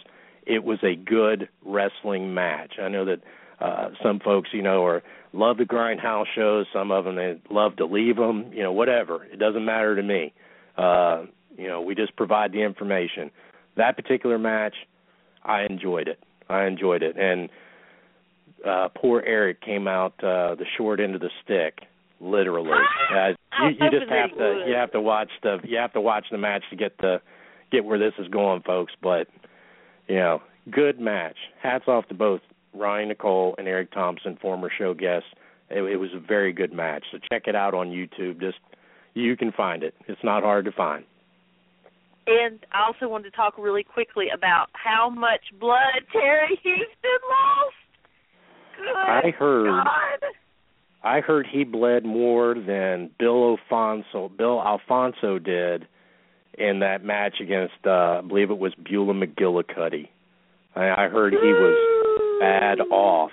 it 0.46 0.64
was 0.64 0.78
a 0.82 0.94
good 0.94 1.48
wrestling 1.64 2.34
match. 2.34 2.74
I 2.80 2.88
know 2.88 3.04
that 3.04 3.20
uh 3.60 3.90
some 4.02 4.20
folks, 4.20 4.50
you 4.52 4.62
know, 4.62 4.84
are 4.84 5.02
love 5.32 5.56
the 5.58 5.64
grindhouse 5.64 6.26
shows. 6.34 6.66
Some 6.72 6.90
of 6.90 7.04
them 7.04 7.16
they 7.16 7.40
love 7.50 7.76
to 7.76 7.86
leave 7.86 8.16
them. 8.16 8.52
You 8.52 8.62
know, 8.62 8.72
whatever. 8.72 9.24
It 9.24 9.38
doesn't 9.38 9.64
matter 9.64 9.96
to 9.96 10.02
me. 10.02 10.32
Uh, 10.76 11.24
you 11.56 11.68
know, 11.68 11.82
we 11.82 11.94
just 11.94 12.16
provide 12.16 12.52
the 12.52 12.62
information. 12.62 13.30
That 13.76 13.96
particular 13.96 14.38
match, 14.38 14.74
I 15.44 15.62
enjoyed 15.68 16.08
it. 16.08 16.18
I 16.48 16.66
enjoyed 16.66 17.02
it, 17.02 17.16
and 17.16 17.48
uh 18.66 18.88
poor 18.94 19.22
Eric 19.24 19.60
came 19.60 19.88
out 19.88 20.12
uh 20.22 20.54
the 20.54 20.66
short 20.76 21.00
end 21.00 21.14
of 21.14 21.20
the 21.20 21.30
stick, 21.44 21.86
literally. 22.20 22.70
Uh, 23.12 23.32
you, 23.64 23.76
you 23.78 23.90
just 23.90 24.10
have 24.10 24.30
to 24.38 24.64
you 24.66 24.74
have 24.74 24.90
to 24.92 25.00
watch 25.00 25.28
the 25.42 25.58
you 25.64 25.76
have 25.76 25.92
to 25.92 26.00
watch 26.00 26.24
the 26.30 26.38
match 26.38 26.62
to 26.70 26.76
get 26.76 26.96
the 26.96 27.20
get 27.70 27.84
where 27.84 27.98
this 27.98 28.14
is 28.18 28.28
going, 28.28 28.62
folks. 28.62 28.92
But 29.02 29.28
you 30.08 30.16
know, 30.16 30.42
good 30.70 31.00
match. 31.00 31.36
Hats 31.62 31.84
off 31.86 32.06
to 32.08 32.14
both 32.14 32.40
Ronnie 32.74 33.06
Nicole 33.06 33.54
and 33.58 33.68
Eric 33.68 33.92
Thompson, 33.92 34.38
former 34.40 34.70
show 34.76 34.94
guests. 34.94 35.28
It, 35.70 35.82
it 35.82 35.96
was 35.96 36.10
a 36.14 36.20
very 36.20 36.52
good 36.52 36.72
match. 36.72 37.04
So 37.10 37.18
check 37.30 37.42
it 37.46 37.54
out 37.54 37.74
on 37.74 37.88
YouTube. 37.88 38.40
Just 38.40 38.58
you 39.14 39.36
can 39.36 39.52
find 39.52 39.82
it. 39.82 39.94
It's 40.08 40.22
not 40.22 40.42
hard 40.42 40.64
to 40.66 40.72
find. 40.72 41.04
And 42.26 42.60
I 42.72 42.86
also 42.86 43.08
wanted 43.08 43.30
to 43.30 43.36
talk 43.36 43.58
really 43.58 43.82
quickly 43.82 44.26
about 44.32 44.68
how 44.74 45.10
much 45.10 45.40
blood 45.58 46.06
Terry 46.12 46.58
Houston 46.62 47.20
lost. 47.28 47.74
Good 48.76 48.96
I 48.96 49.30
heard 49.36 49.66
God. 49.66 50.28
I 51.04 51.20
heard 51.20 51.46
he 51.50 51.64
bled 51.64 52.04
more 52.04 52.54
than 52.54 53.10
Bill 53.18 53.58
Alfonso 53.58 54.28
Bill 54.28 54.62
Alfonso 54.62 55.38
did 55.38 55.86
in 56.58 56.80
that 56.80 57.04
match 57.04 57.36
against 57.40 57.74
uh 57.86 58.18
I 58.18 58.20
believe 58.20 58.50
it 58.50 58.58
was 58.58 58.72
Beulah 58.74 59.14
McGillicuddy. 59.14 60.08
I, 60.74 61.04
I 61.04 61.08
heard 61.08 61.32
he 61.32 61.38
was 61.52 62.38
bad 62.40 62.80
off. 62.90 63.30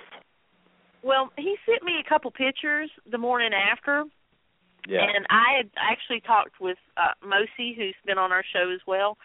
Well, 1.02 1.30
he 1.36 1.56
sent 1.66 1.82
me 1.82 1.94
a 2.04 2.08
couple 2.08 2.30
pictures 2.30 2.90
the 3.10 3.18
morning 3.18 3.52
after, 3.54 4.04
Yeah. 4.86 5.04
and 5.04 5.26
I 5.30 5.56
had 5.56 5.70
actually 5.76 6.20
talked 6.20 6.60
with 6.60 6.78
uh 6.96 7.14
Mosi, 7.24 7.74
who's 7.76 7.94
been 8.04 8.18
on 8.18 8.32
our 8.32 8.44
show 8.52 8.70
as 8.70 8.80
well. 8.86 9.16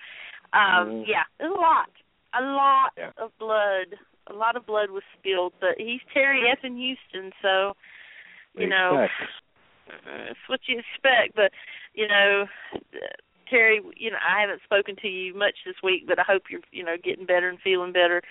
Um, 0.53 1.03
Mhm. 1.03 1.07
Yeah, 1.07 1.23
there's 1.37 1.51
a 1.51 1.53
lot, 1.59 1.89
a 2.33 2.41
lot 2.41 2.91
Yeah. 2.97 3.11
of 3.17 3.37
blood. 3.37 3.97
A 4.27 4.33
lot 4.33 4.55
of 4.55 4.65
blood 4.65 4.89
was 4.89 5.03
spilled, 5.19 5.53
but 5.59 5.77
he's 5.77 6.01
Terry 6.11 6.49
F. 6.49 6.63
in 6.63 6.77
Houston, 6.77 7.31
so 7.41 7.75
you 8.55 8.67
know 8.67 9.07
it's 10.27 10.39
what 10.47 10.61
you 10.67 10.79
expect. 10.79 11.35
But 11.35 11.51
you 11.93 12.07
know, 12.07 12.47
Terry, 13.49 13.81
you 13.95 14.11
know, 14.11 14.17
I 14.17 14.41
haven't 14.41 14.61
spoken 14.63 14.95
to 15.01 15.07
you 15.07 15.33
much 15.33 15.55
this 15.65 15.75
week, 15.83 16.05
but 16.07 16.19
I 16.19 16.23
hope 16.23 16.43
you're, 16.49 16.61
you 16.71 16.83
know, 16.83 16.95
getting 17.01 17.25
better 17.25 17.49
and 17.49 17.59
feeling 17.61 17.93
better 17.93 18.21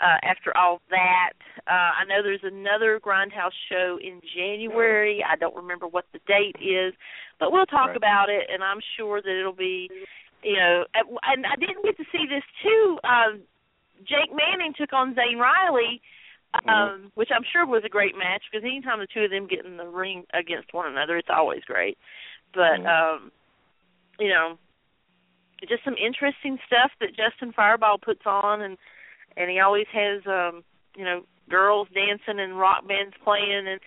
uh, 0.00 0.18
after 0.22 0.56
all 0.56 0.80
that. 0.90 1.32
Uh, 1.66 1.92
I 2.00 2.04
know 2.08 2.22
there's 2.22 2.40
another 2.42 3.00
Grindhouse 3.00 3.56
show 3.70 3.98
in 4.02 4.20
January. 4.34 5.24
I 5.28 5.36
don't 5.36 5.54
remember 5.56 5.86
what 5.86 6.06
the 6.12 6.20
date 6.26 6.56
is, 6.60 6.94
but 7.38 7.52
we'll 7.52 7.66
talk 7.66 7.88
Right. 7.88 7.96
about 7.96 8.28
it, 8.28 8.48
and 8.52 8.62
I'm 8.62 8.80
sure 8.96 9.20
that 9.20 9.38
it'll 9.38 9.52
be, 9.52 9.90
you 10.42 10.56
know, 10.56 10.84
and 10.94 11.46
I 11.46 11.56
didn't 11.56 11.84
get 11.84 11.96
to 11.98 12.04
see 12.10 12.26
this 12.28 12.44
too. 12.62 12.98
Um, 13.04 13.42
Jake 14.00 14.30
Manning 14.32 14.72
took 14.78 14.92
on 14.92 15.14
Zane 15.14 15.38
Riley. 15.38 16.00
Um, 16.66 17.12
which 17.14 17.28
I'm 17.32 17.44
sure 17.52 17.64
was 17.64 17.84
a 17.86 17.88
great 17.88 18.18
match 18.18 18.42
because 18.50 18.64
anytime 18.64 18.98
the 18.98 19.06
two 19.06 19.20
of 19.20 19.30
them 19.30 19.46
get 19.46 19.64
in 19.64 19.76
the 19.76 19.86
ring 19.86 20.24
against 20.34 20.74
one 20.74 20.90
another, 20.90 21.16
it's 21.16 21.30
always 21.30 21.62
great. 21.64 21.96
But 22.52 22.80
Mhm. 22.80 22.88
um, 22.90 23.32
you 24.20 24.28
know, 24.28 24.58
just 25.68 25.84
some 25.84 25.96
interesting 25.96 26.58
stuff 26.66 26.92
that 27.00 27.16
Justin 27.16 27.52
Fireball 27.52 27.98
puts 27.98 28.22
on, 28.26 28.60
and 28.62 28.78
and 29.36 29.50
he 29.50 29.60
always 29.60 29.86
has 29.92 30.22
um, 30.26 30.62
you 30.96 31.04
know 31.04 31.22
girls 31.48 31.88
dancing 31.94 32.38
and 32.40 32.58
rock 32.58 32.86
bands 32.86 33.14
playing, 33.24 33.66
and 33.66 33.80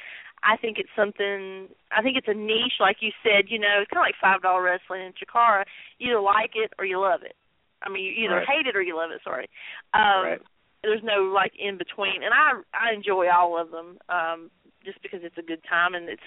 I 0.43 0.57
think 0.57 0.77
it's 0.79 0.89
something. 0.95 1.69
I 1.91 2.01
think 2.01 2.17
it's 2.17 2.27
a 2.27 2.33
niche, 2.33 2.79
like 2.79 2.97
you 3.01 3.11
said. 3.23 3.45
You 3.47 3.59
know, 3.59 3.79
it's 3.81 3.89
kind 3.89 4.03
of 4.03 4.07
like 4.07 4.19
five 4.21 4.41
dollar 4.41 4.63
wrestling 4.63 5.01
in 5.01 5.13
Chikara. 5.13 5.63
You 5.99 6.11
either 6.11 6.21
like 6.21 6.51
it 6.55 6.73
or 6.77 6.85
you 6.85 6.99
love 6.99 7.21
it. 7.23 7.35
I 7.81 7.89
mean, 7.89 8.03
you 8.03 8.25
either 8.25 8.35
Right. 8.41 8.47
hate 8.47 8.67
it 8.67 8.75
or 8.75 8.81
you 8.81 8.95
love 8.97 9.11
it. 9.11 9.21
Sorry. 9.23 9.49
Um, 9.93 10.23
right. 10.23 10.41
there's 10.83 11.03
no 11.03 11.23
like 11.33 11.53
in 11.57 11.77
between 11.77 12.23
and 12.23 12.33
i 12.33 12.59
i 12.75 12.93
enjoy 12.93 13.27
all 13.31 13.59
of 13.59 13.71
them 13.71 13.97
um 14.09 14.51
just 14.83 15.01
because 15.01 15.21
it's 15.23 15.37
a 15.37 15.41
good 15.41 15.61
time 15.63 15.95
and 15.95 16.09
it's 16.09 16.21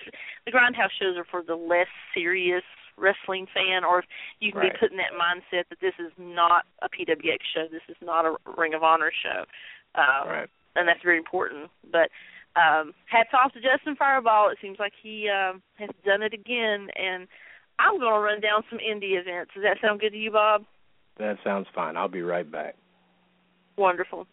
the 0.46 0.50
grindhouse 0.52 0.92
shows 0.98 1.16
are 1.16 1.26
for 1.30 1.42
the 1.42 1.54
less 1.54 1.88
serious 2.14 2.64
wrestling 2.98 3.46
fan 3.52 3.84
or 3.84 4.00
if 4.00 4.04
you 4.40 4.52
can 4.52 4.60
Right. 4.62 4.72
be 4.72 4.78
put 4.78 4.90
in 4.90 4.96
that 4.98 5.12
mindset 5.14 5.64
that 5.68 5.80
this 5.80 5.94
is 5.98 6.12
not 6.18 6.64
a 6.82 6.88
pwx 6.88 7.38
show 7.54 7.66
this 7.70 7.82
is 7.88 7.96
not 8.02 8.24
a 8.24 8.36
ring 8.56 8.74
of 8.74 8.82
honor 8.82 9.12
show 9.12 9.44
um 9.94 10.28
Right. 10.28 10.50
and 10.76 10.88
that's 10.88 11.02
very 11.02 11.18
important 11.18 11.70
but 11.92 12.08
um 12.56 12.94
hats 13.10 13.30
off 13.34 13.52
to 13.52 13.60
justin 13.60 13.96
fireball 13.96 14.48
it 14.50 14.58
seems 14.62 14.78
like 14.78 14.92
he 15.02 15.28
um 15.28 15.62
has 15.78 15.90
done 16.04 16.22
it 16.22 16.32
again 16.32 16.88
and 16.96 17.28
i'm 17.78 17.98
going 17.98 18.14
to 18.14 18.20
run 18.20 18.40
down 18.40 18.62
some 18.70 18.78
indie 18.78 19.20
events 19.20 19.52
does 19.54 19.62
that 19.62 19.76
sound 19.80 20.00
good 20.00 20.10
to 20.10 20.18
you 20.18 20.30
bob 20.30 20.64
That 21.18 21.36
sounds 21.44 21.66
fine. 21.74 21.96
I'll 21.96 22.08
be 22.08 22.20
right 22.22 22.50
back. 22.50 22.76
Wonderful. 23.78 24.26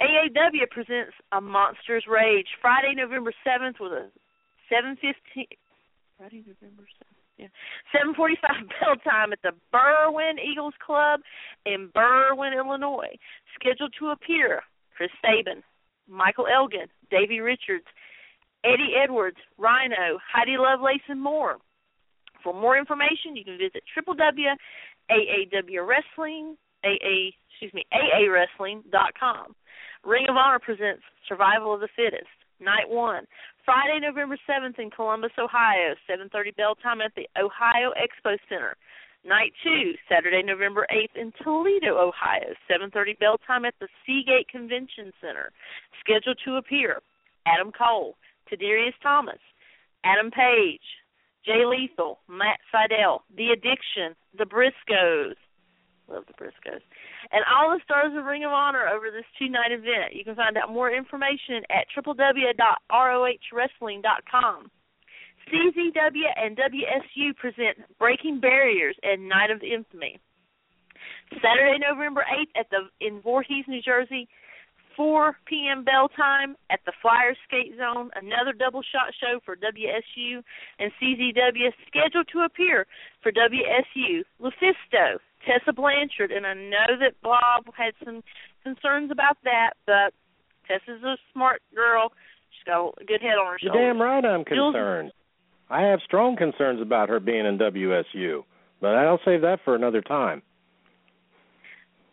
AAW 0.00 0.68
presents 0.70 1.12
a 1.32 1.40
Monsters 1.40 2.04
Rage 2.08 2.48
Friday, 2.60 2.94
November 2.96 3.32
seventh, 3.44 3.76
with 3.80 3.92
a 3.92 4.08
seven 4.68 4.96
fifteen. 4.96 5.46
Friday, 6.16 6.42
November 6.46 6.84
seventh. 6.96 7.21
Yeah, 7.42 7.48
seven 7.90 8.14
forty-five 8.14 8.68
bell 8.80 8.94
time 9.02 9.32
at 9.32 9.42
the 9.42 9.50
Berwyn 9.74 10.38
Eagles 10.38 10.74
Club 10.84 11.20
in 11.66 11.88
Berwyn, 11.94 12.56
Illinois. 12.56 13.16
Scheduled 13.58 13.94
to 13.98 14.10
appear: 14.10 14.62
Chris 14.96 15.10
Sabin, 15.20 15.64
Michael 16.08 16.46
Elgin, 16.46 16.86
Davey 17.10 17.40
Richards, 17.40 17.86
Eddie 18.64 18.94
Edwards, 19.02 19.38
Rhino, 19.58 20.20
Heidi 20.32 20.56
Lovelace, 20.58 21.02
and 21.08 21.20
more. 21.20 21.56
For 22.42 22.52
more 22.52 22.78
information, 22.78 23.34
you 23.34 23.42
can 23.44 23.58
visit 23.58 23.82
www.aawwrestling. 23.96 26.54
Ring 30.04 30.26
of 30.28 30.36
Honor 30.36 30.58
presents 30.58 31.02
Survival 31.28 31.72
of 31.74 31.80
the 31.80 31.88
Fittest, 31.94 32.26
Night 32.60 32.88
1, 32.88 33.24
Friday, 33.64 34.00
November 34.00 34.36
7th 34.48 34.78
in 34.78 34.90
Columbus, 34.90 35.30
Ohio, 35.38 35.94
7.30 36.10 36.56
bell 36.56 36.74
time 36.74 37.00
at 37.00 37.12
the 37.14 37.28
Ohio 37.38 37.92
Expo 37.94 38.36
Center. 38.48 38.76
Night 39.24 39.52
2, 39.62 39.94
Saturday, 40.08 40.42
November 40.42 40.84
8th 40.90 41.14
in 41.14 41.32
Toledo, 41.44 41.96
Ohio, 41.96 42.54
7.30 42.68 43.18
bell 43.20 43.38
time 43.46 43.64
at 43.64 43.74
the 43.80 43.86
Seagate 44.04 44.48
Convention 44.48 45.12
Center. 45.20 45.52
Scheduled 46.00 46.38
to 46.44 46.56
appear, 46.56 47.02
Adam 47.46 47.70
Cole, 47.70 48.16
Tadarius 48.50 48.98
Thomas, 49.00 49.38
Adam 50.02 50.32
Page, 50.32 50.82
Jay 51.46 51.64
Lethal, 51.64 52.18
Matt 52.28 52.58
Sydal, 52.74 53.20
The 53.36 53.50
Addiction, 53.50 54.16
The 54.36 54.44
Briscoes. 54.44 55.36
Love 56.12 56.26
the 56.26 56.34
Briscoes. 56.34 56.82
And 57.32 57.44
all 57.48 57.70
the 57.72 57.80
stars 57.84 58.12
of 58.16 58.24
Ring 58.24 58.44
of 58.44 58.52
Honor 58.52 58.86
over 58.88 59.10
this 59.10 59.24
two 59.38 59.48
night 59.48 59.72
event. 59.72 60.12
You 60.12 60.24
can 60.24 60.36
find 60.36 60.58
out 60.58 60.70
more 60.70 60.92
information 60.92 61.64
at 61.70 61.86
www.rohwrestling.com. 61.96 64.70
CZW 65.50 66.30
and 66.36 66.56
WSU 66.56 67.34
present 67.36 67.78
Breaking 67.98 68.38
Barriers 68.40 68.96
and 69.02 69.28
Night 69.28 69.50
of 69.50 69.60
Infamy. 69.62 70.20
Saturday, 71.40 71.78
November 71.78 72.24
8th 72.30 72.60
at 72.60 72.70
the 72.70 72.88
in 73.04 73.20
Voorhees, 73.22 73.64
New 73.66 73.82
Jersey, 73.82 74.28
4 74.96 75.36
p.m. 75.46 75.84
bell 75.84 76.08
time 76.08 76.56
at 76.70 76.80
the 76.84 76.92
Flyer 77.00 77.34
Skate 77.46 77.76
Zone. 77.78 78.10
Another 78.14 78.52
double 78.52 78.82
shot 78.82 79.12
show 79.20 79.40
for 79.44 79.56
WSU 79.56 80.42
and 80.78 80.92
CZW 81.00 81.72
scheduled 81.86 82.28
to 82.32 82.40
appear 82.40 82.86
for 83.22 83.32
WSU. 83.32 84.22
Lufisto, 84.40 85.18
Tessa 85.46 85.72
Blanchard, 85.72 86.30
and 86.30 86.46
I 86.46 86.54
know 86.54 86.98
that 87.00 87.20
Bob 87.22 87.66
had 87.76 87.94
some 88.04 88.22
concerns 88.62 89.10
about 89.10 89.36
that, 89.44 89.72
but 89.86 90.14
Tessa's 90.68 91.02
a 91.02 91.16
smart 91.32 91.62
girl. 91.74 92.12
She's 92.50 92.64
got 92.66 92.94
a 93.00 93.04
good 93.04 93.20
head 93.20 93.38
on 93.38 93.52
her 93.52 93.58
shoulders. 93.58 93.74
You're 93.74 93.92
damn 93.92 94.00
right 94.00 94.24
I'm 94.24 94.44
concerned. 94.44 95.12
I 95.70 95.82
have 95.82 96.00
strong 96.04 96.36
concerns 96.36 96.80
about 96.82 97.08
her 97.08 97.18
being 97.18 97.46
in 97.46 97.58
WSU, 97.58 98.44
but 98.80 98.94
I'll 98.94 99.20
save 99.24 99.40
that 99.40 99.60
for 99.64 99.74
another 99.74 100.02
time. 100.02 100.42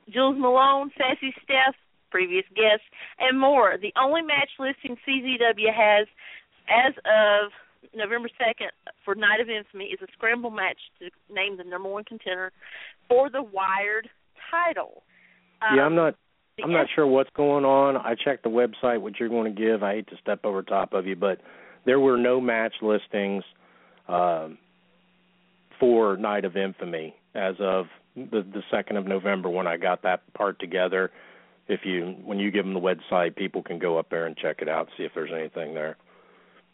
Jewells 0.10 0.40
Malone, 0.40 0.92
Sassy 0.98 1.34
Steph, 1.44 1.76
previous 2.10 2.46
guests, 2.56 2.86
and 3.20 3.40
more. 3.40 3.78
The 3.80 3.94
only 4.02 4.22
match 4.22 4.50
listing 4.58 4.98
CZW 5.06 5.74
has 5.76 6.08
as 6.70 6.94
of 7.06 7.52
November 7.94 8.30
2nd 8.40 8.70
for 9.06 9.16
Night 9.16 9.40
of 9.40 9.50
Infamy 9.50 9.86
is 9.86 10.00
a 10.02 10.08
scramble 10.14 10.52
match 10.52 10.78
to 11.00 11.10
name 11.34 11.58
the 11.58 11.64
number 11.64 11.90
one 11.90 12.04
contender 12.04 12.52
for 13.08 13.30
the 13.30 13.42
Wired 13.42 14.10
title. 14.52 15.04
yeah, 15.62 15.86
Um, 15.86 15.88
I'm 15.88 15.96
not 15.96 16.16
I'm 16.62 16.74
not 16.74 16.88
sure 16.94 17.08
what's 17.08 17.30
going 17.36 17.64
on. 17.64 17.96
I 17.96 18.16
checked 18.16 18.44
the 18.44 18.50
website 18.50 19.02
what 19.02 19.18
you're 19.20 19.30
going 19.30 19.54
to 19.54 19.62
give. 19.62 19.82
I 19.82 19.96
hate 19.96 20.08
to 20.10 20.18
step 20.22 20.44
over 20.44 20.62
top 20.62 20.94
of 20.94 21.08
you, 21.08 21.16
but 21.16 21.40
there 21.86 22.00
were 22.00 22.18
no 22.18 22.42
match 22.42 22.74
listings 22.82 23.44
um 24.08 24.58
for 25.80 26.18
Night 26.18 26.44
of 26.44 26.58
Infamy 26.58 27.16
as 27.34 27.56
of 27.60 27.86
the 28.16 28.42
the 28.42 28.64
2nd 28.72 28.98
of 28.98 29.06
November 29.08 29.50
when 29.50 29.68
I 29.68 29.78
got 29.78 30.02
that 30.04 30.22
part 30.34 30.60
together. 30.60 31.12
If 31.68 31.82
you 31.86 32.16
when 32.26 32.40
you 32.40 32.52
give 32.52 32.66
them 32.66 32.74
the 32.74 32.80
website, 32.80 33.36
people 33.36 33.64
can 33.64 33.80
go 33.80 33.98
up 33.98 34.10
there 34.10 34.26
and 34.26 34.36
check 34.36 34.58
it 34.62 34.68
out, 34.68 34.90
see 34.98 35.04
if 35.04 35.14
there's 35.16 35.32
anything 35.34 35.74
there. 35.74 35.98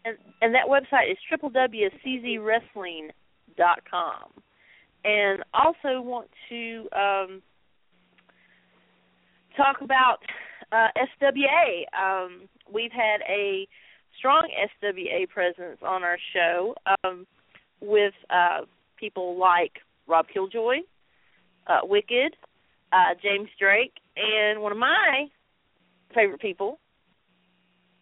And, 0.06 0.18
and 0.42 0.54
that 0.54 0.68
website 0.70 1.12
is 1.12 1.18
www.czwrestling.com. 1.32 4.30
And 5.04 5.44
also 5.54 6.02
want 6.02 6.30
to 6.50 6.88
um, 6.96 7.42
talk 9.56 9.82
about 9.82 10.18
uh, 10.72 10.88
SWA. 11.22 11.86
Um, 11.94 12.50
we've 12.72 12.92
had 12.92 13.22
a 13.30 13.68
strong 14.18 14.50
SWA 14.84 15.30
presence 15.30 15.78
on 15.84 16.04
our 16.04 16.18
show 16.34 16.74
um, 17.04 17.28
with 17.82 18.14
uh, 18.30 18.62
people 18.98 19.38
like 19.38 19.74
Rob 20.08 20.28
Killjoy, 20.34 20.78
uh, 21.68 21.82
Wicked, 21.84 22.36
uh, 22.92 23.14
James 23.22 23.50
Drake, 23.60 23.94
and 24.16 24.62
one 24.62 24.72
of 24.72 24.78
my 24.78 25.28
favorite 26.14 26.42
people, 26.42 26.80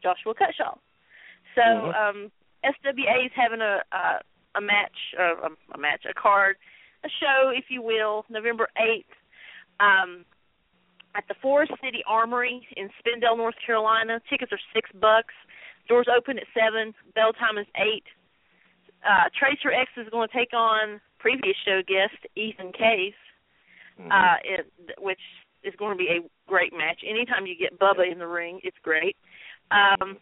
Joshua 0.02 0.34
Cutshaw. 0.36 0.78
So 1.56 1.62
Mhm. 1.62 1.96
um, 1.96 2.32
SWA 2.64 3.26
is 3.26 3.32
having 3.34 3.62
a 3.62 3.84
a, 3.92 4.22
a 4.56 4.62
match, 4.62 5.16
uh, 5.20 5.50
a, 5.50 5.50
a 5.74 5.78
match, 5.78 6.06
a 6.06 6.14
card, 6.14 6.58
a 7.04 7.10
show, 7.10 7.50
if 7.50 7.70
you 7.70 7.82
will, 7.82 8.26
November 8.30 8.70
eighth, 8.78 9.14
um, 9.80 10.26
at 11.16 11.28
the 11.28 11.36
Forest 11.36 11.74
City 11.84 12.04
Armory 12.08 12.68
in 12.78 12.90
Spindale, 13.00 13.38
North 13.38 13.56
Carolina. 13.66 14.22
Tickets 14.30 14.52
are 14.52 14.60
six 14.74 14.90
bucks. 14.94 15.34
Doors 15.88 16.08
open 16.08 16.40
at 16.40 16.48
seven. 16.54 16.94
Bell 17.14 17.34
time 17.34 17.58
is 17.58 17.68
eight. 17.76 18.06
Uh, 19.04 19.30
Tracer 19.38 19.72
X 19.72 19.92
is 19.98 20.08
going 20.10 20.28
to 20.28 20.34
take 20.34 20.54
on 20.54 21.02
previous 21.20 21.58
show 21.66 21.82
guest 21.84 22.16
Ethan 22.36 22.72
Case, 22.72 23.14
Mhm. 24.00 24.12
uh, 24.12 24.38
it, 24.44 24.72
which 24.98 25.22
is 25.64 25.76
going 25.76 25.92
to 25.92 25.98
be 25.98 26.10
a 26.10 26.22
great 26.48 26.74
match. 26.74 27.04
Anytime 27.04 27.46
you 27.46 27.56
get 27.56 27.78
Bubba 27.80 28.10
in 28.10 28.18
the 28.18 28.28
ring, 28.28 28.60
it's 28.64 28.78
great. 28.80 29.18
Um, 29.72 30.20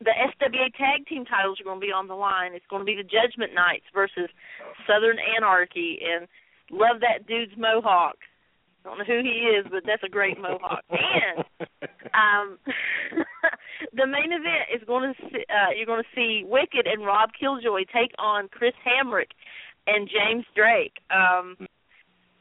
the 0.00 0.12
SWA 0.16 0.72
tag 0.76 1.06
team 1.06 1.24
titles 1.24 1.60
are 1.60 1.64
going 1.64 1.80
to 1.80 1.86
be 1.86 1.92
on 1.92 2.08
the 2.08 2.14
line. 2.14 2.54
It's 2.54 2.66
going 2.70 2.80
to 2.80 2.86
be 2.86 2.96
the 2.96 3.04
Judgment 3.04 3.52
Knights 3.54 3.84
versus 3.92 4.30
Southern 4.86 5.18
Anarchy, 5.36 6.00
and 6.00 6.26
love 6.70 7.00
that 7.00 7.26
dude's 7.26 7.52
mohawk. 7.56 8.16
I 8.84 8.88
don't 8.88 8.98
know 8.98 9.04
who 9.04 9.20
he 9.22 9.52
is, 9.52 9.66
but 9.70 9.82
that's 9.84 10.02
a 10.02 10.08
great 10.08 10.40
mohawk. 10.40 10.84
And 10.90 11.44
um, 12.14 12.58
the 13.92 14.06
main 14.06 14.32
event 14.32 14.72
is 14.74 14.82
going 14.86 15.12
to 15.12 15.20
see, 15.28 15.44
uh, 15.48 15.76
you're 15.76 15.86
going 15.86 16.02
to 16.02 16.14
see 16.14 16.44
Wicked 16.46 16.86
and 16.86 17.04
Rob 17.04 17.30
Killjoy 17.38 17.84
take 17.92 18.12
on 18.18 18.48
Chris 18.48 18.72
Hamrick 18.84 19.30
and 19.86 20.08
James 20.08 20.44
Drake. 20.56 20.94
Um, 21.10 21.56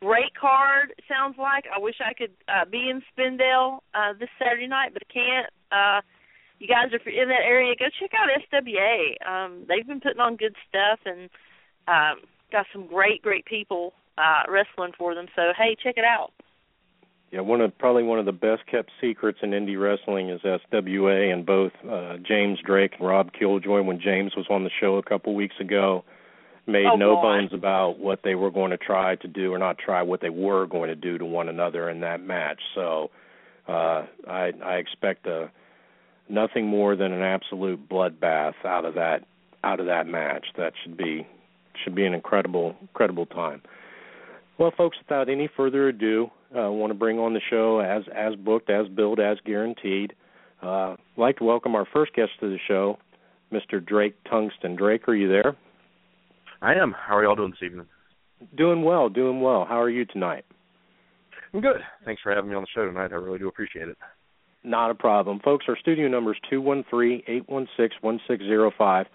great 0.01 0.33
card 0.39 0.93
sounds 1.07 1.35
like. 1.37 1.65
I 1.73 1.79
wish 1.79 1.95
I 1.99 2.13
could 2.13 2.31
uh, 2.47 2.65
be 2.65 2.89
in 2.89 3.01
Spindale 3.11 3.79
uh, 3.93 4.13
this 4.19 4.29
Saturday 4.39 4.67
night, 4.67 4.91
but 4.93 5.03
I 5.09 5.13
can't. 5.13 5.49
Uh, 5.71 6.01
you 6.59 6.67
guys, 6.67 6.91
you're 6.91 7.23
in 7.23 7.29
that 7.29 7.43
area, 7.45 7.73
go 7.77 7.85
check 7.99 8.11
out 8.13 8.29
SWA. 8.51 9.27
Um, 9.27 9.65
they've 9.67 9.87
been 9.87 10.01
putting 10.01 10.19
on 10.19 10.35
good 10.35 10.55
stuff 10.67 10.99
and 11.05 11.29
um, 11.87 12.23
got 12.51 12.65
some 12.73 12.87
great, 12.87 13.21
great 13.21 13.45
people 13.45 13.93
uh, 14.17 14.43
wrestling 14.49 14.91
for 14.97 15.15
them. 15.15 15.27
So 15.35 15.53
hey, 15.57 15.75
check 15.81 15.95
it 15.97 16.03
out. 16.05 16.31
Yeah, 17.31 17.41
one 17.41 17.61
of 17.61 17.77
probably 17.77 18.03
one 18.03 18.17
of 18.17 18.25
the 18.25 18.31
best 18.31 18.65
kept 18.65 18.89
secrets 18.99 19.39
in 19.43 19.51
indie 19.51 19.79
wrestling 19.79 20.29
is 20.29 20.41
SWA, 20.41 21.31
and 21.31 21.45
both 21.45 21.71
uh, 21.87 22.17
James 22.27 22.57
Drake 22.65 22.93
and 22.99 23.07
Rob 23.07 23.31
Killjoy, 23.37 23.83
when 23.83 24.01
James 24.01 24.35
was 24.35 24.47
on 24.49 24.63
the 24.63 24.71
show 24.79 24.95
a 24.97 25.03
couple 25.03 25.35
weeks 25.35 25.55
ago, 25.59 26.03
made 26.65 26.87
Oh, 26.87 26.95
no 26.95 27.15
boy. 27.17 27.21
bones 27.21 27.53
about 27.53 27.99
what 27.99 28.21
they 28.23 28.33
were 28.33 28.49
going 28.49 28.71
to 28.71 28.77
try 28.77 29.15
to 29.17 29.27
do, 29.27 29.53
or 29.53 29.59
not 29.59 29.77
try, 29.77 30.01
what 30.01 30.21
they 30.21 30.31
were 30.31 30.65
going 30.65 30.89
to 30.89 30.95
do 30.95 31.19
to 31.19 31.25
one 31.25 31.49
another 31.49 31.87
in 31.87 31.99
that 31.99 32.19
match. 32.19 32.61
So, 32.73 33.11
uh, 33.67 34.05
I 34.27 34.51
I 34.65 34.75
expect 34.77 35.27
a 35.27 35.51
nothing 36.29 36.67
more 36.67 36.95
than 36.95 37.11
an 37.11 37.21
absolute 37.21 37.89
bloodbath 37.89 38.53
out 38.65 38.85
of 38.85 38.93
that 38.95 39.25
out 39.63 39.79
of 39.79 39.87
that 39.87 40.07
match. 40.07 40.45
That 40.57 40.73
should 40.83 40.97
be 40.97 41.27
should 41.83 41.95
be 41.95 42.05
an 42.05 42.13
incredible 42.13 42.75
incredible 42.81 43.25
time. 43.25 43.61
Well, 44.57 44.73
folks, 44.77 44.97
without 44.99 45.29
any 45.29 45.49
further 45.55 45.87
ado, 45.87 46.29
uh, 46.53 46.59
I 46.59 46.67
want 46.67 46.91
to 46.91 46.95
bring 46.97 47.19
on 47.19 47.33
the 47.33 47.41
show 47.49 47.79
as 47.79 48.03
as 48.15 48.35
booked, 48.35 48.69
as 48.69 48.87
billed, 48.87 49.19
as 49.19 49.37
guaranteed. 49.45 50.13
Uh, 50.61 50.91
I'd 50.91 50.97
like 51.17 51.37
to 51.37 51.45
welcome 51.45 51.75
our 51.75 51.87
first 51.91 52.13
guest 52.13 52.31
to 52.41 52.49
the 52.49 52.59
show, 52.67 52.97
Mr. 53.51 53.83
Drake 53.83 54.15
Tungsten. 54.29 54.75
Drake, 54.75 55.07
are 55.07 55.15
you 55.15 55.29
there? 55.29 55.55
I 56.61 56.73
am. 56.73 56.91
How 56.91 57.15
are 57.15 57.23
y'all 57.23 57.35
doing 57.35 57.51
this 57.51 57.65
evening? 57.65 57.85
Doing 58.57 58.83
well, 58.83 59.07
doing 59.07 59.41
well. 59.41 59.65
How 59.67 59.81
are 59.81 59.89
you 59.89 60.05
tonight? 60.05 60.43
I'm 61.53 61.61
good. 61.61 61.81
Thanks 62.05 62.21
for 62.21 62.33
having 62.33 62.49
me 62.49 62.55
on 62.55 62.63
the 62.63 62.67
show 62.75 62.85
tonight. 62.85 63.11
I 63.11 63.15
really 63.15 63.39
do 63.39 63.47
appreciate 63.47 63.87
it. 63.87 63.97
Not 64.63 64.91
a 64.91 64.95
problem. 64.95 65.39
Folks, 65.39 65.65
our 65.69 65.77
studio 65.77 66.07
number 66.07 66.33
is 66.33 66.37
two 66.49 66.59
one 66.61 66.83
three 66.89 67.23
eight 67.27 67.47
one 67.47 67.67
six 67.77 67.95
one 68.01 68.19
six 68.27 68.43
zero 68.43 68.71
five. 68.77 69.05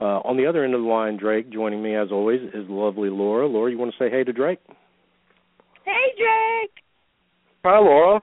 Uh, 0.00 0.18
on 0.24 0.36
the 0.36 0.46
other 0.46 0.64
end 0.64 0.74
of 0.74 0.80
the 0.80 0.86
line, 0.86 1.16
Drake, 1.16 1.50
joining 1.50 1.80
me 1.82 1.94
as 1.94 2.08
always, 2.10 2.40
is 2.52 2.68
lovely 2.68 3.08
Laura. 3.08 3.46
Laura, 3.46 3.70
you 3.70 3.78
want 3.78 3.92
to 3.92 3.98
say 4.04 4.10
hey 4.10 4.24
to 4.24 4.32
Drake? 4.32 4.58
Hey, 5.84 6.12
Drake. 6.16 6.72
Hi, 7.64 7.78
Laura. 7.78 8.20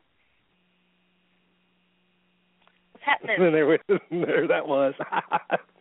What's 2.92 3.06
happening? 3.06 3.38
there, 3.54 3.68
we- 3.68 3.78
there 4.26 4.48
that 4.48 4.68
was. 4.68 4.94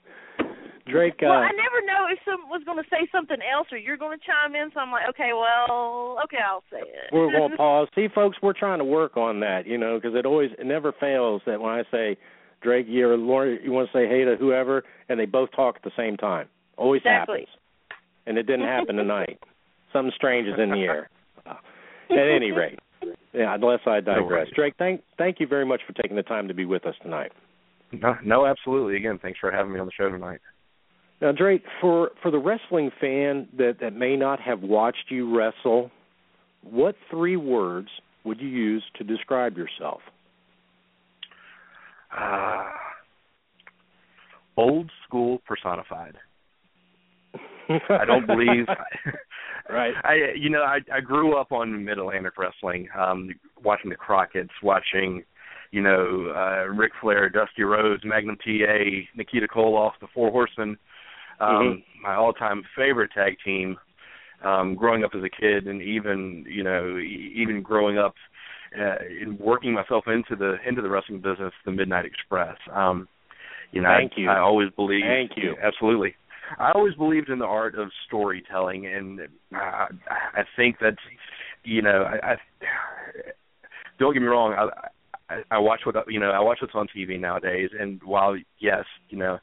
Drake, 0.90 1.14
uh, 1.22 1.29
well, 1.29 1.44
I 1.44 1.53
never 1.53 1.81
know 1.87 2.07
if 2.11 2.18
someone 2.24 2.51
was 2.51 2.62
going 2.64 2.79
to 2.79 2.88
say 2.90 3.09
something 3.12 3.38
else 3.40 3.68
or 3.70 3.79
you're 3.79 3.96
going 3.96 4.18
to 4.18 4.24
chime 4.24 4.55
in. 4.55 4.70
So 4.74 4.81
I'm 4.81 4.90
like, 4.90 5.09
okay, 5.11 5.31
well, 5.33 6.18
okay, 6.24 6.38
I'll 6.44 6.64
say 6.70 6.81
it. 6.81 7.12
we're 7.12 7.31
going 7.31 7.51
to 7.51 7.57
pause. 7.57 7.88
See, 7.94 8.09
folks, 8.14 8.38
we're 8.42 8.59
trying 8.59 8.79
to 8.79 8.85
work 8.85 9.16
on 9.16 9.40
that, 9.40 9.66
you 9.66 9.79
know, 9.79 9.98
because 10.01 10.16
it 10.16 10.27
always, 10.27 10.51
it 10.59 10.66
never 10.66 10.92
fails 10.92 11.42
that 11.46 11.61
when 11.61 11.72
I 11.72 11.83
say, 11.90 12.16
Drake, 12.62 12.87
you 12.88 13.09
or 13.09 13.16
Laura, 13.16 13.57
you 13.62 13.70
want 13.70 13.88
to 13.90 13.96
say 13.96 14.09
hey 14.09 14.24
to 14.24 14.37
whoever, 14.37 14.85
and 15.09 15.18
they 15.18 15.27
both 15.27 15.51
talk 15.55 15.77
at 15.77 15.83
the 15.83 15.92
same 15.96 16.16
time. 16.16 16.48
Always 16.77 17.01
Exactly. 17.01 17.40
happens. 17.40 17.48
And 18.27 18.38
it 18.38 18.44
didn't 18.44 18.66
happen 18.66 18.96
tonight. 18.96 19.38
Something 19.92 20.12
strange 20.16 20.48
is 20.48 20.55
in 20.59 20.70
the 20.70 20.81
air. 20.81 21.09
At 22.11 22.16
any 22.35 22.53
rate, 22.53 22.79
yeah, 23.35 23.55
unless 23.55 23.81
I 23.87 24.01
digress. 24.01 24.24
worries. 24.24 24.53
Drake, 24.55 24.74
thank 24.79 25.03
thank 25.18 25.40
you 25.40 25.46
very 25.46 25.66
much 25.66 25.83
for 25.87 25.92
taking 25.92 26.16
the 26.16 26.22
time 26.22 26.48
to 26.48 26.55
be 26.55 26.64
with 26.64 26.87
us 26.87 26.94
tonight. 27.03 27.33
No, 27.92 28.16
no, 28.24 28.46
absolutely. 28.46 28.96
Again, 28.96 29.18
thanks 29.20 29.38
for 29.38 29.51
having 29.51 29.74
me 29.74 29.81
on 29.81 29.85
the 29.85 29.92
show 29.92 30.09
tonight. 30.09 30.40
Now, 31.20 31.33
Drake, 31.33 31.64
for 31.81 32.11
for 32.22 32.31
the 32.31 32.38
wrestling 32.38 32.90
fan 33.00 33.48
that 33.57 33.76
that 33.81 33.94
may 33.94 34.16
not 34.16 34.40
have 34.40 34.61
watched 34.62 35.07
you 35.09 35.37
wrestle, 35.37 35.90
what 36.62 36.94
three 37.11 37.37
words 37.37 37.88
would 38.24 38.40
you 38.40 38.48
use 38.48 38.85
to 38.96 39.04
describe 39.04 39.57
yourself? 39.57 40.00
Uh, 42.16 42.64
old 44.57 44.90
school 45.07 45.40
personified. 45.46 46.16
I 47.90 48.04
don't 48.04 48.26
believe. 48.26 48.66
Right. 49.70 49.92
I 50.02 50.33
you 50.35 50.48
know 50.48 50.62
I 50.62 50.78
I 50.90 51.02
grew 51.02 51.37
up 51.37 51.52
on 51.52 51.85
Mid 51.85 51.98
Atlantic 51.98 52.38
wrestling, 52.38 52.88
um, 52.98 53.28
watching 53.62 53.90
the 53.90 53.96
Crockett's, 53.96 54.48
watching 54.62 55.24
you 55.70 55.83
know, 55.83 56.33
uh, 56.35 56.64
Ric 56.68 56.92
Flair, 57.00 57.28
Dusty 57.28 57.62
Rhodes, 57.62 58.02
Magnum 58.04 58.37
TA, 58.37 59.07
Nikita 59.16 59.46
Koloff, 59.46 59.92
the 60.00 60.07
Four 60.14 60.31
Horsemen. 60.31 60.78
Um, 61.40 61.48
mm-hmm. 61.48 62.03
My 62.03 62.14
all-time 62.14 62.62
favorite 62.77 63.11
tag 63.12 63.37
team, 63.44 63.77
um, 64.44 64.74
growing 64.74 65.05
up 65.05 65.12
as 65.14 65.22
a 65.22 65.29
kid, 65.29 65.66
and 65.66 65.83
even 65.83 66.44
you 66.48 66.62
know, 66.62 66.98
even 66.98 67.62
growing 67.62 67.98
up 67.98 68.14
uh, 68.79 68.96
in 69.20 69.37
working 69.38 69.72
myself 69.72 70.05
into 70.07 70.37
the 70.37 70.57
into 70.66 70.83
the 70.83 70.88
wrestling 70.88 71.20
business, 71.20 71.53
the 71.64 71.72
Midnight 71.72 72.05
Express. 72.05 72.57
Um, 72.72 73.09
you 73.72 73.83
know, 73.83 73.94
Thank 73.96 74.12
I, 74.16 74.20
you. 74.20 74.31
I 74.31 74.38
always 74.38 74.70
believed. 74.77 75.07
Thank 75.07 75.33
you. 75.37 75.55
Absolutely. 75.62 76.14
I 76.59 76.72
always 76.72 76.94
believed 76.94 77.29
in 77.29 77.38
the 77.38 77.44
art 77.44 77.74
of 77.74 77.90
storytelling, 78.07 78.87
and 78.87 79.20
I, 79.53 79.88
I 80.35 80.42
think 80.57 80.77
that's, 80.81 80.96
you 81.64 81.83
know, 81.83 82.05
I, 82.05 82.33
I 82.33 82.37
don't 83.98 84.14
get 84.14 84.20
me 84.20 84.29
wrong. 84.29 84.55
I, 84.55 85.35
I, 85.35 85.42
I 85.51 85.59
watch 85.59 85.81
what 85.85 85.94
you 86.09 86.18
know. 86.18 86.31
I 86.31 86.40
watch 86.40 86.59
what's 86.62 86.74
on 86.74 86.87
TV 86.96 87.20
nowadays, 87.20 87.70
and 87.79 88.01
while 88.03 88.37
yes, 88.61 88.85
you 89.11 89.18
know, 89.18 89.38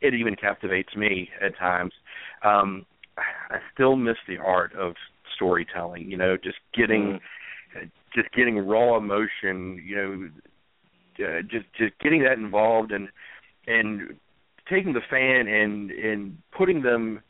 it 0.00 0.14
even 0.14 0.36
captivates 0.36 0.94
me 0.96 1.28
at 1.44 1.56
times. 1.58 1.92
Um, 2.44 2.86
I 3.18 3.58
still 3.74 3.96
miss 3.96 4.16
the 4.26 4.38
art 4.38 4.74
of 4.74 4.94
storytelling. 5.34 6.10
You 6.10 6.16
know, 6.16 6.36
just 6.36 6.58
getting, 6.74 7.20
mm. 7.76 7.90
just 8.14 8.32
getting 8.32 8.58
raw 8.58 8.96
emotion. 8.96 9.82
You 9.84 9.96
know, 9.96 10.30
uh, 11.24 11.42
just 11.42 11.66
just 11.76 11.92
getting 12.00 12.22
that 12.22 12.38
involved 12.38 12.92
and 12.92 13.08
and 13.66 14.16
taking 14.68 14.92
the 14.92 15.00
fan 15.10 15.48
and 15.48 15.90
and 15.90 16.38
putting 16.56 16.82
them 16.82 17.20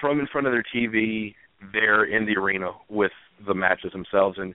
from 0.00 0.20
in 0.20 0.26
front 0.26 0.46
of 0.46 0.52
their 0.52 0.64
TV 0.74 1.34
there 1.72 2.04
in 2.04 2.26
the 2.26 2.36
arena 2.36 2.70
with 2.88 3.12
the 3.46 3.54
matches 3.54 3.92
themselves 3.92 4.38
and 4.38 4.54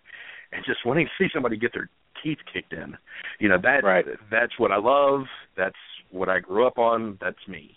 and 0.52 0.64
just 0.66 0.86
wanting 0.86 1.06
to 1.06 1.24
see 1.24 1.30
somebody 1.34 1.58
get 1.58 1.74
their 1.74 1.90
teeth 2.24 2.40
kicked 2.52 2.74
in. 2.74 2.98
You 3.40 3.50
know 3.50 3.60
that 3.62 3.84
right. 3.84 4.06
that's 4.32 4.58
what 4.58 4.72
I 4.72 4.78
love. 4.78 5.26
That's 5.56 5.76
what 6.12 6.30
I 6.30 6.40
grew 6.40 6.66
up 6.66 6.78
on. 6.78 7.18
That's 7.22 7.48
me. 7.48 7.76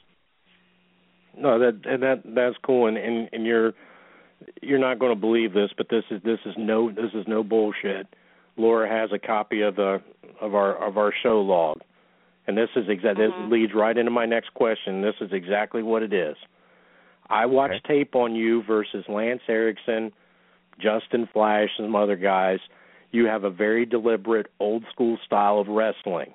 No, 1.36 1.58
that 1.58 1.80
and 1.84 2.02
that 2.02 2.22
that's 2.24 2.56
cool, 2.64 2.86
and 2.86 2.96
and, 2.96 3.28
and 3.32 3.46
you're 3.46 3.72
you're 4.60 4.78
not 4.78 4.98
going 4.98 5.14
to 5.14 5.20
believe 5.20 5.52
this, 5.52 5.70
but 5.76 5.88
this 5.88 6.04
is 6.10 6.22
this 6.22 6.38
is 6.44 6.54
no 6.58 6.90
this 6.90 7.10
is 7.14 7.26
no 7.26 7.42
bullshit. 7.42 8.06
Laura 8.56 8.88
has 8.88 9.10
a 9.12 9.18
copy 9.18 9.62
of 9.62 9.76
the 9.76 10.02
of 10.40 10.54
our 10.54 10.76
of 10.86 10.98
our 10.98 11.12
show 11.22 11.40
log, 11.40 11.80
and 12.46 12.56
this 12.56 12.68
is 12.76 12.84
exact. 12.88 13.18
Mm-hmm. 13.18 13.44
This 13.44 13.52
leads 13.52 13.74
right 13.74 13.96
into 13.96 14.10
my 14.10 14.26
next 14.26 14.52
question. 14.54 15.00
This 15.00 15.14
is 15.20 15.30
exactly 15.32 15.82
what 15.82 16.02
it 16.02 16.12
is. 16.12 16.36
I 17.28 17.46
watched 17.46 17.86
okay. 17.86 18.00
tape 18.00 18.14
on 18.14 18.34
you 18.34 18.62
versus 18.64 19.04
Lance 19.08 19.40
Erickson, 19.48 20.12
Justin 20.78 21.28
Flash, 21.32 21.70
and 21.78 21.86
some 21.86 21.96
other 21.96 22.16
guys. 22.16 22.58
You 23.10 23.26
have 23.26 23.44
a 23.44 23.50
very 23.50 23.86
deliberate, 23.86 24.48
old 24.58 24.84
school 24.92 25.18
style 25.24 25.58
of 25.58 25.68
wrestling. 25.68 26.34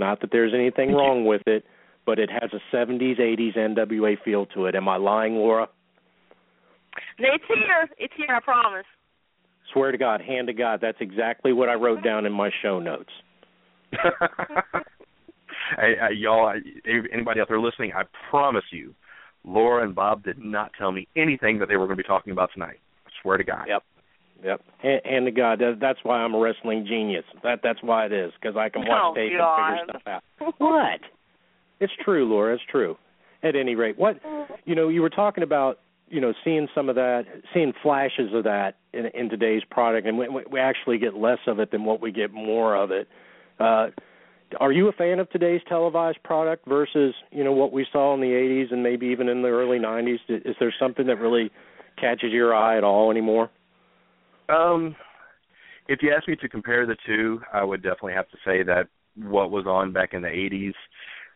Not 0.00 0.20
that 0.22 0.30
there's 0.32 0.54
anything 0.54 0.88
Thank 0.88 0.98
wrong 0.98 1.22
you. 1.22 1.28
with 1.28 1.42
it, 1.46 1.64
but 2.06 2.18
it 2.18 2.30
has 2.30 2.50
a 2.52 2.74
70s, 2.74 3.20
80s 3.20 3.56
NWA 3.56 4.16
feel 4.24 4.46
to 4.46 4.64
it. 4.64 4.74
Am 4.74 4.88
I 4.88 4.96
lying, 4.96 5.34
Laura? 5.34 5.68
It's 7.18 7.44
here. 7.46 7.88
It's 7.98 8.14
here. 8.16 8.34
I 8.34 8.40
promise. 8.40 8.86
Swear 9.72 9.92
to 9.92 9.98
God, 9.98 10.20
hand 10.20 10.48
to 10.48 10.52
God, 10.52 10.80
that's 10.82 10.98
exactly 11.00 11.52
what 11.52 11.68
I 11.68 11.74
wrote 11.74 12.02
down 12.02 12.26
in 12.26 12.32
my 12.32 12.50
show 12.62 12.80
notes. 12.80 13.10
hey, 13.92 13.98
uh, 16.02 16.08
y'all, 16.08 16.46
I, 16.46 16.56
anybody 17.12 17.40
out 17.40 17.48
there 17.48 17.60
listening, 17.60 17.92
I 17.94 18.02
promise 18.30 18.64
you, 18.72 18.94
Laura 19.44 19.84
and 19.84 19.94
Bob 19.94 20.24
did 20.24 20.38
not 20.38 20.72
tell 20.76 20.90
me 20.90 21.06
anything 21.16 21.60
that 21.60 21.68
they 21.68 21.76
were 21.76 21.86
going 21.86 21.96
to 21.96 22.02
be 22.02 22.06
talking 22.06 22.32
about 22.32 22.50
tonight. 22.52 22.80
I 23.06 23.10
swear 23.22 23.36
to 23.36 23.44
God. 23.44 23.66
Yep. 23.68 23.82
Yep. 24.42 24.60
Hand, 24.82 25.00
hand 25.04 25.24
to 25.26 25.30
God, 25.32 25.58
that, 25.58 25.78
that's 25.80 25.98
why 26.02 26.18
I'm 26.18 26.34
a 26.34 26.38
wrestling 26.38 26.86
genius. 26.86 27.24
That 27.42 27.60
that's 27.62 27.82
why 27.82 28.06
it 28.06 28.12
is 28.12 28.32
because 28.40 28.56
I 28.56 28.68
can 28.68 28.82
watch 28.86 29.00
Oh, 29.02 29.14
tape 29.14 29.32
God. 29.36 29.58
and 29.70 29.78
figure 29.80 30.00
stuff 30.00 30.02
out. 30.40 30.54
what? 30.58 31.00
It's 31.80 31.92
true, 32.04 32.28
Laura. 32.28 32.54
It's 32.54 32.62
true. 32.70 32.96
At 33.42 33.56
any 33.56 33.74
rate, 33.74 33.98
what 33.98 34.20
you 34.66 34.74
know, 34.74 34.88
you 34.88 35.00
were 35.00 35.08
talking 35.10 35.42
about, 35.42 35.80
you 36.08 36.20
know, 36.20 36.34
seeing 36.44 36.68
some 36.74 36.88
of 36.90 36.94
that, 36.96 37.24
seeing 37.54 37.72
flashes 37.82 38.34
of 38.34 38.44
that 38.44 38.76
in, 38.92 39.06
in 39.14 39.30
today's 39.30 39.62
product, 39.70 40.06
and 40.06 40.18
we, 40.18 40.28
we 40.50 40.60
actually 40.60 40.98
get 40.98 41.14
less 41.14 41.38
of 41.46 41.58
it 41.58 41.70
than 41.70 41.84
what 41.84 42.02
we 42.02 42.12
get 42.12 42.32
more 42.32 42.74
of 42.76 42.90
it. 42.90 43.08
Uh, 43.58 43.88
are 44.58 44.72
you 44.72 44.88
a 44.88 44.92
fan 44.92 45.20
of 45.20 45.30
today's 45.30 45.60
televised 45.68 46.22
product 46.22 46.66
versus 46.66 47.14
you 47.30 47.42
know 47.44 47.52
what 47.52 47.72
we 47.72 47.86
saw 47.92 48.12
in 48.14 48.20
the 48.20 48.26
80s 48.26 48.72
and 48.72 48.82
maybe 48.82 49.06
even 49.06 49.28
in 49.28 49.40
the 49.42 49.48
early 49.48 49.78
90s? 49.78 50.18
Is 50.28 50.56
there 50.60 50.74
something 50.78 51.06
that 51.06 51.16
really 51.16 51.50
catches 51.98 52.32
your 52.32 52.54
eye 52.54 52.76
at 52.76 52.84
all 52.84 53.10
anymore? 53.10 53.48
Um, 54.50 54.96
if 55.88 56.00
you 56.02 56.12
ask 56.16 56.28
me 56.28 56.36
to 56.36 56.48
compare 56.48 56.86
the 56.86 56.96
two, 57.06 57.40
I 57.52 57.64
would 57.64 57.82
definitely 57.82 58.14
have 58.14 58.28
to 58.30 58.36
say 58.44 58.62
that 58.62 58.88
what 59.16 59.50
was 59.50 59.66
on 59.66 59.92
back 59.92 60.14
in 60.14 60.22
the 60.22 60.28
'80s, 60.28 60.74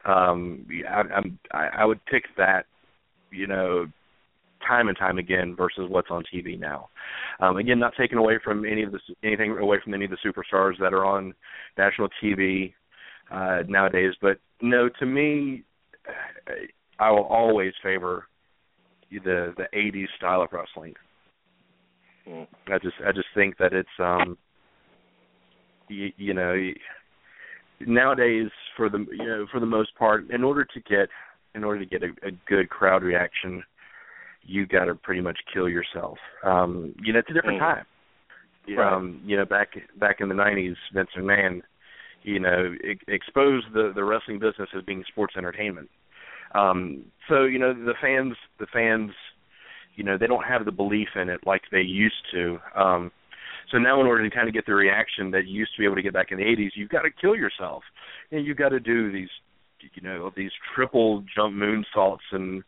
um, 0.05 0.67
I, 0.89 1.01
I'm 1.15 1.39
I, 1.53 1.67
I 1.79 1.85
would 1.85 2.05
pick 2.07 2.25
that, 2.37 2.67
you 3.31 3.47
know, 3.47 3.87
time 4.67 4.89
and 4.89 4.97
time 4.97 5.19
again 5.19 5.55
versus 5.57 5.87
what's 5.89 6.11
on 6.11 6.23
TV 6.33 6.59
now. 6.59 6.89
Um, 7.41 7.57
again, 7.57 7.79
not 7.79 7.95
taking 7.99 8.19
away 8.19 8.39
from 8.43 8.65
any 8.65 8.83
of 8.83 8.93
the 8.93 9.01
anything 9.23 9.57
away 9.59 9.79
from 9.83 9.95
any 9.95 10.05
of 10.05 10.11
the 10.11 10.19
superstars 10.25 10.79
that 10.81 10.93
are 10.93 11.05
on 11.05 11.35
national 11.77 12.09
TV 12.23 12.73
uh, 13.31 13.63
nowadays, 13.69 14.15
but 14.21 14.39
no, 14.61 14.89
to 15.01 15.07
me, 15.07 15.65
I 16.99 17.11
will 17.11 17.25
always 17.25 17.73
favor 17.83 18.29
the 19.11 19.55
the 19.57 19.67
'80s 19.75 20.09
style 20.17 20.43
of 20.43 20.49
wrestling. 20.53 20.95
I 22.69 22.79
just 22.79 22.97
I 23.07 23.13
just 23.13 23.29
think 23.35 23.59
that 23.59 23.73
it's 23.73 23.89
um 23.99 24.37
you, 25.89 26.11
you 26.17 26.35
know 26.35 26.57
nowadays 27.81 28.51
for 28.77 28.89
the 28.89 29.05
you 29.11 29.27
know 29.27 29.47
for 29.51 29.61
the 29.61 29.67
most 29.67 29.95
part 29.97 30.31
in 30.31 30.43
order 30.45 30.65
to 30.65 30.81
get 30.81 31.09
in 31.55 31.65
order 31.65 31.81
to 31.81 31.87
get 31.87 32.03
a, 32.03 32.27
a 32.27 32.31
good 32.47 32.69
crowd 32.69 33.03
reaction 33.03 33.63
you 34.43 34.67
got 34.67 34.85
to 34.85 34.95
pretty 34.95 35.21
much 35.21 35.39
kill 35.53 35.69
yourself 35.69 36.19
um 36.45 36.95
you 37.03 37.13
know 37.13 37.19
it's 37.19 37.31
a 37.31 37.35
different 37.35 37.59
Mm. 37.59 37.61
time 37.61 37.87
Right. 38.69 38.93
um 38.95 39.21
you 39.25 39.37
know 39.37 39.45
back 39.45 39.71
back 39.99 40.21
in 40.21 40.29
the 40.29 40.35
90s 40.35 40.77
Vince 40.95 41.11
McMahon 41.17 41.61
you 42.23 42.39
know 42.41 42.75
e- 42.85 42.99
exposed 43.09 43.67
the 43.75 43.93
the 43.95 44.05
wrestling 44.05 44.39
business 44.39 44.71
as 44.75 44.83
being 44.85 45.05
sports 45.09 45.35
entertainment 45.37 45.91
um 46.55 47.05
so 47.29 47.45
you 47.45 47.59
know 47.59 47.75
the 47.75 47.95
fans 48.01 48.35
the 48.59 48.67
fans 48.73 49.11
you 49.97 50.05
know 50.05 50.17
they 50.19 50.27
don't 50.27 50.45
have 50.45 50.65
the 50.65 50.73
belief 50.73 51.09
in 51.21 51.29
it 51.29 51.41
like 51.47 51.63
they 51.71 51.81
used 51.81 52.23
to. 52.33 52.59
Um 52.77 53.11
so 53.71 53.79
now 53.79 54.01
in 54.01 54.07
order 54.07 54.29
to 54.29 54.35
kind 54.35 54.47
of 54.49 54.55
get 54.55 54.67
the 54.67 54.75
reaction 54.75 55.31
that 55.31 55.47
you 55.47 55.55
used 55.61 55.73
to 55.75 55.81
be 55.81 55.85
able 55.87 55.97
to 55.97 56.03
get 56.03 56.13
back 56.13 56.31
in 56.31 56.39
the 56.39 56.45
80s 56.45 56.71
you've 56.75 56.91
got 56.91 57.03
to 57.03 57.11
kill 57.11 57.35
yourself. 57.35 57.83
And 58.31 58.45
you've 58.47 58.59
got 58.59 58.71
to 58.71 58.81
do 58.81 59.11
these 59.13 59.29
you 59.95 60.03
know 60.03 60.31
these 60.37 60.51
triple 60.75 61.23
jump 61.35 61.55
moonsaults 61.55 62.25
and 62.33 62.63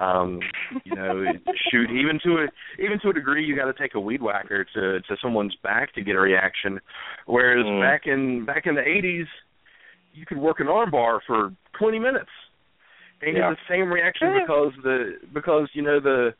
um 0.00 0.40
you 0.84 0.94
know 0.94 1.24
shoot 1.70 1.90
even 1.90 2.18
to 2.22 2.44
a 2.44 2.46
even 2.82 2.98
to 3.00 3.08
a 3.08 3.12
degree 3.12 3.44
you 3.44 3.56
got 3.56 3.64
to 3.66 3.72
take 3.72 3.94
a 3.94 4.00
weed 4.00 4.20
whacker 4.22 4.64
to 4.74 5.00
to 5.00 5.16
someone's 5.22 5.56
back 5.62 5.92
to 5.94 6.02
get 6.02 6.14
a 6.14 6.20
reaction. 6.20 6.78
Whereas 7.26 7.64
Mm. 7.64 7.80
back 7.80 8.02
in 8.06 8.44
back 8.44 8.66
in 8.66 8.74
the 8.74 8.82
80s 8.82 9.26
you 10.12 10.26
could 10.26 10.38
work 10.38 10.60
an 10.60 10.68
arm 10.68 10.90
bar 10.90 11.20
for 11.26 11.52
20 11.78 11.98
minutes. 11.98 12.30
And 13.20 13.36
Yeah. 13.36 13.50
get 13.50 13.58
the 13.58 13.74
same 13.74 13.92
reaction 13.92 14.32
because 14.32 14.72
the 14.82 15.18
because 15.32 15.68
you 15.72 15.82
know 15.82 15.98
the 16.00 16.34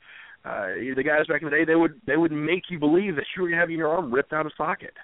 uh 0.48 0.94
the 0.96 1.02
guys 1.04 1.26
back 1.26 1.42
in 1.42 1.50
the 1.50 1.56
day 1.56 1.64
they 1.64 1.74
would 1.74 2.00
they 2.06 2.16
would 2.16 2.32
make 2.32 2.64
you 2.70 2.78
believe 2.78 3.16
that 3.16 3.24
you 3.37 3.42
were 3.42 3.50
having 3.50 3.76
your 3.76 3.88
arm 3.88 4.12
ripped 4.12 4.32
out 4.32 4.46
of 4.46 4.52
socket 4.56 4.94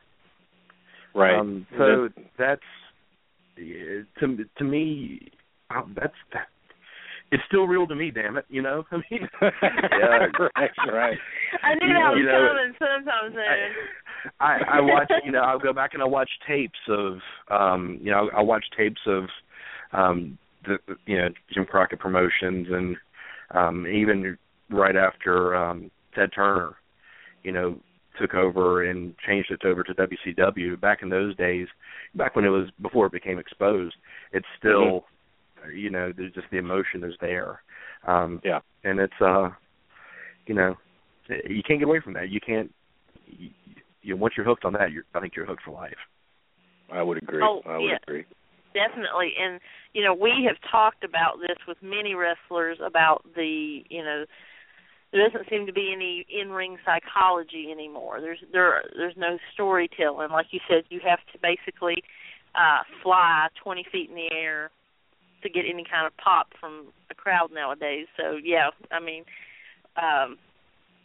Right. 1.14 1.38
um 1.38 1.66
so 1.78 2.09
that's 2.38 2.61
to 3.57 4.37
to 4.59 4.64
me 4.64 5.30
uh, 5.70 5.83
that's 5.94 6.14
that 6.33 6.48
it's 7.30 7.42
still 7.46 7.66
real 7.66 7.87
to 7.87 7.94
me 7.94 8.11
damn 8.11 8.37
it 8.37 8.44
you 8.48 8.62
know 8.62 8.85
i 8.92 8.96
mean 8.96 9.28
yeah 9.42 10.26
right, 10.57 10.70
right. 10.92 11.18
I 11.62 11.74
knew 11.74 11.92
that 11.94 12.11
was 12.11 12.18
you 12.18 12.26
know, 12.26 12.48
coming 12.48 12.74
sometime 12.78 13.33
soon. 13.33 14.33
I, 14.40 14.59
I 14.72 14.80
watch, 14.80 15.11
you 15.24 15.33
know, 15.33 15.40
I'll 15.40 15.59
go 15.59 15.72
back 15.72 15.90
and 15.94 16.02
I 16.02 16.07
watch 16.07 16.30
tapes 16.46 16.78
of, 16.88 17.18
um, 17.50 17.98
you 18.02 18.11
know, 18.11 18.30
I 18.37 18.42
watch 18.42 18.64
tapes 18.76 19.00
of, 19.07 19.24
um, 19.92 20.38
the, 20.66 20.78
you 21.07 21.18
know, 21.18 21.28
Jim 21.52 21.64
Crockett 21.64 22.00
promotions 22.00 22.66
and, 22.70 22.96
um, 23.50 23.87
even 23.87 24.37
right 24.70 24.96
after, 24.96 25.55
um, 25.55 25.90
Ted 26.14 26.31
Turner, 26.35 26.77
you 27.42 27.53
know, 27.53 27.79
took 28.20 28.35
over 28.35 28.85
and 28.88 29.14
changed 29.27 29.50
it 29.50 29.64
over 29.64 29.83
to 29.83 29.94
WCW. 29.94 30.81
Back 30.81 31.03
in 31.03 31.09
those 31.09 31.37
days, 31.37 31.66
back 32.14 32.37
when 32.37 32.44
it 32.44 32.48
was 32.50 32.68
before 32.81 33.07
it 33.07 33.12
became 33.12 33.38
exposed, 33.38 33.96
it's 34.33 34.46
still, 34.59 35.05
you 35.72 35.90
know, 35.90 36.12
there's 36.16 36.33
just 36.33 36.46
the 36.50 36.59
emotion 36.59 37.03
is 37.03 37.14
there. 37.20 37.62
Um, 38.07 38.40
Yeah. 38.44 38.61
and 38.85 39.00
it's, 39.00 39.20
uh, 39.20 39.50
you 40.46 40.55
know, 40.55 40.77
you 41.29 41.62
can't 41.66 41.81
get 41.81 41.88
away 41.88 42.00
from 42.00 42.12
that. 42.14 42.29
You 42.29 42.40
can't. 42.40 42.72
You, 43.27 43.50
you 44.03 44.16
once 44.16 44.35
you're 44.37 44.46
hooked 44.46 44.64
on 44.64 44.74
that, 44.74 44.92
you're 44.92 45.05
I 45.14 45.20
think 45.20 45.35
you're 45.35 45.46
hooked 45.46 45.62
for 45.62 45.70
life. 45.72 45.96
I 46.92 47.03
would 47.03 47.16
agree. 47.16 47.42
Oh, 47.42 47.62
I 47.66 47.79
would 47.79 47.88
yeah. 47.88 47.96
agree. 48.07 48.24
Definitely, 48.74 49.33
and 49.40 49.61
you 49.92 50.05
know 50.05 50.12
we 50.14 50.46
have 50.46 50.57
talked 50.70 51.05
about 51.05 51.38
this 51.40 51.57
with 51.66 51.79
many 51.81 52.14
wrestlers 52.14 52.79
about 52.85 53.24
the 53.35 53.83
you 53.88 54.05
know 54.05 54.24
there 55.14 55.31
doesn't 55.31 55.48
seem 55.48 55.64
to 55.66 55.72
be 55.72 55.92
any 55.94 56.27
in 56.29 56.50
ring 56.50 56.77
psychology 56.85 57.68
anymore. 57.70 58.20
There's 58.20 58.40
there 58.53 58.83
there's 58.96 59.16
no 59.16 59.38
storytelling. 59.53 60.31
Like 60.31 60.46
you 60.50 60.59
said, 60.68 60.83
you 60.90 61.00
have 61.07 61.20
to 61.33 61.38
basically 61.40 62.03
uh 62.57 62.83
fly 63.00 63.46
20 63.62 63.87
feet 63.92 64.11
in 64.11 64.16
the 64.16 64.29
air 64.33 64.70
to 65.44 65.48
get 65.48 65.66
any 65.72 65.85
kind 65.88 66.07
of 66.07 66.16
pop 66.16 66.48
from 66.59 66.87
a 67.12 67.14
crowd 67.14 67.50
nowadays. 67.55 68.09
So 68.16 68.37
yeah, 68.42 68.70
I 68.90 68.98
mean, 68.98 69.24
um, 69.96 70.37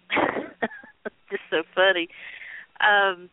just 1.30 1.44
so 1.52 1.62
funny. 1.76 2.10
Um, 2.82 3.30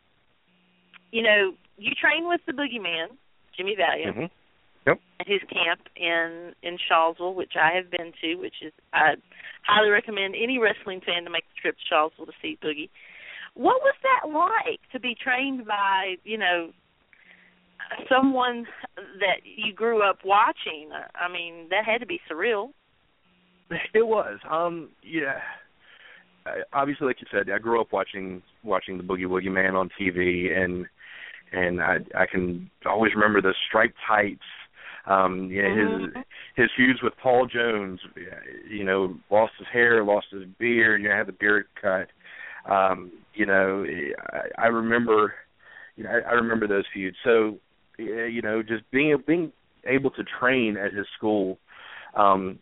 you 1.11 1.23
know, 1.23 1.55
you 1.79 1.93
train 1.99 2.29
with 2.29 2.43
the 2.47 2.53
Boogeyman, 2.53 3.17
Jimmy 3.57 3.77
Valiant. 3.77 4.17
Mm-hmm. 4.17 4.46
Yep. 4.87 5.01
At 5.20 5.27
his 5.29 5.40
camp 5.51 5.81
in 5.96 6.53
in 6.62 6.79
Shawsville, 6.90 7.35
which 7.35 7.53
I 7.61 7.77
have 7.77 7.90
been 7.90 8.12
to, 8.22 8.37
which 8.37 8.62
is 8.62 8.72
I 8.92 9.14
highly 9.66 9.90
recommend 9.90 10.35
any 10.35 10.59
wrestling 10.59 11.01
fan 11.05 11.25
to 11.25 11.31
make 11.31 11.44
the 11.49 11.61
trip 11.61 11.77
to 11.77 11.94
Shawsville 11.94 12.27
to 12.27 12.33
see 12.40 12.59
Boogie. 12.62 12.90
What 13.55 13.81
was 13.83 13.94
that 14.03 14.29
like 14.29 14.81
to 14.92 15.01
be 15.01 15.16
trained 15.20 15.66
by, 15.66 16.16
you 16.25 16.37
know, 16.38 16.70
someone 18.11 18.66
that 18.96 19.40
you 19.44 19.72
grew 19.72 20.09
up 20.09 20.18
watching. 20.25 20.90
I 21.14 21.31
mean, 21.33 21.68
that 21.70 21.85
had 21.85 21.99
to 21.99 22.07
be 22.07 22.20
surreal. 22.31 22.70
It 23.94 24.07
was. 24.07 24.38
Um, 24.49 24.90
yeah. 25.03 25.40
Obviously, 26.72 27.09
like 27.09 27.16
you 27.20 27.27
said, 27.33 27.51
I 27.53 27.59
grew 27.59 27.81
up 27.81 27.88
watching 27.92 28.42
watching 28.62 28.96
the 28.96 29.03
Boogie 29.03 29.27
Woogie 29.27 29.51
Man 29.51 29.75
on 29.75 29.90
TV, 30.01 30.57
and 30.57 30.87
and 31.53 31.83
I 31.83 31.96
I 32.14 32.27
can 32.31 32.70
always 32.87 33.12
remember 33.14 33.42
the 33.42 33.55
striped 33.68 33.96
tights. 34.07 34.44
Um, 35.07 35.51
yeah, 35.51 35.69
his 35.69 35.88
mm-hmm. 35.88 36.21
his 36.57 36.71
feuds 36.77 37.01
with 37.03 37.12
Paul 37.23 37.47
Jones. 37.47 38.01
You 38.69 38.85
know, 38.85 39.16
lost 39.31 39.53
his 39.59 39.69
hair, 39.73 40.05
lost 40.05 40.27
his 40.33 40.45
beard. 40.59 41.03
You 41.03 41.09
know, 41.09 41.16
had 41.16 41.29
the 41.29 41.33
beard 41.33 41.66
cut. 41.81 42.09
Um, 42.71 43.12
you 43.35 43.47
know, 43.47 43.85
I, 44.33 44.64
I 44.64 44.66
remember. 44.66 45.35
You 45.97 46.05
know, 46.05 46.11
I, 46.11 46.31
I 46.31 46.33
remember 46.33 46.69
those 46.69 46.85
feuds. 46.92 47.16
So 47.25 47.59
you 47.99 48.42
know, 48.42 48.62
just 48.62 48.88
being 48.90 49.16
being 49.27 49.53
able 49.87 50.11
to 50.11 50.25
train 50.40 50.77
at 50.77 50.92
his 50.92 51.07
school, 51.16 51.59
um, 52.16 52.59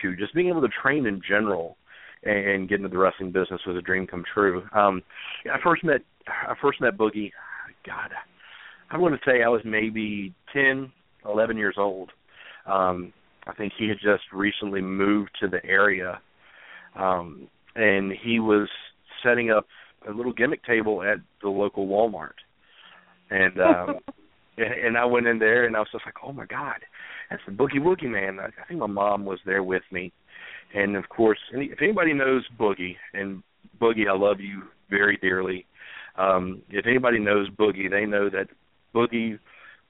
shoot, 0.00 0.18
just 0.18 0.34
being 0.34 0.48
able 0.48 0.62
to 0.62 0.68
train 0.82 1.06
in 1.06 1.20
general 1.26 1.76
and, 2.22 2.68
get 2.68 2.76
into 2.76 2.88
the 2.88 2.98
wrestling 2.98 3.32
business 3.32 3.60
was 3.66 3.76
a 3.76 3.82
dream 3.82 4.06
come 4.06 4.24
true. 4.34 4.62
Um, 4.72 5.02
I 5.50 5.58
first 5.62 5.84
met 5.84 6.00
I 6.26 6.54
first 6.60 6.80
met 6.80 6.96
Boogie. 6.96 7.32
God, 7.86 8.10
I 8.90 8.98
want 8.98 9.14
to 9.14 9.30
say 9.30 9.42
I 9.42 9.48
was 9.48 9.62
maybe 9.64 10.34
ten, 10.52 10.92
eleven 11.28 11.56
years 11.56 11.76
old. 11.78 12.10
Um, 12.66 13.12
I 13.46 13.54
think 13.54 13.72
he 13.78 13.88
had 13.88 13.98
just 14.02 14.24
recently 14.32 14.80
moved 14.80 15.30
to 15.40 15.48
the 15.48 15.64
area, 15.64 16.20
um, 16.96 17.48
and 17.74 18.12
he 18.12 18.40
was 18.40 18.68
setting 19.22 19.50
up 19.50 19.66
a 20.08 20.12
little 20.12 20.32
gimmick 20.32 20.64
table 20.64 21.02
at 21.02 21.18
the 21.42 21.48
local 21.48 21.86
Walmart. 21.86 22.36
And 23.30 23.60
um 23.60 23.98
and, 24.58 24.86
and 24.86 24.98
I 24.98 25.04
went 25.04 25.26
in 25.26 25.38
there 25.38 25.64
and 25.64 25.76
I 25.76 25.80
was 25.80 25.88
just 25.92 26.04
like, 26.04 26.16
oh 26.24 26.32
my 26.32 26.46
god, 26.46 26.76
that's 27.30 27.42
the 27.46 27.52
Boogie 27.52 27.80
Woogie 27.80 28.10
man. 28.10 28.38
I, 28.40 28.46
I 28.46 28.66
think 28.66 28.80
my 28.80 28.86
mom 28.86 29.24
was 29.24 29.38
there 29.46 29.62
with 29.62 29.82
me, 29.90 30.12
and 30.74 30.96
of 30.96 31.08
course, 31.08 31.38
any, 31.54 31.66
if 31.66 31.80
anybody 31.80 32.12
knows 32.12 32.44
Boogie 32.58 32.96
and 33.14 33.42
Boogie, 33.80 34.08
I 34.08 34.16
love 34.16 34.40
you 34.40 34.64
very 34.90 35.16
dearly. 35.18 35.66
Um, 36.16 36.62
if 36.70 36.86
anybody 36.86 37.18
knows 37.20 37.48
Boogie, 37.50 37.90
they 37.90 38.04
know 38.04 38.28
that 38.28 38.48
Boogie 38.94 39.38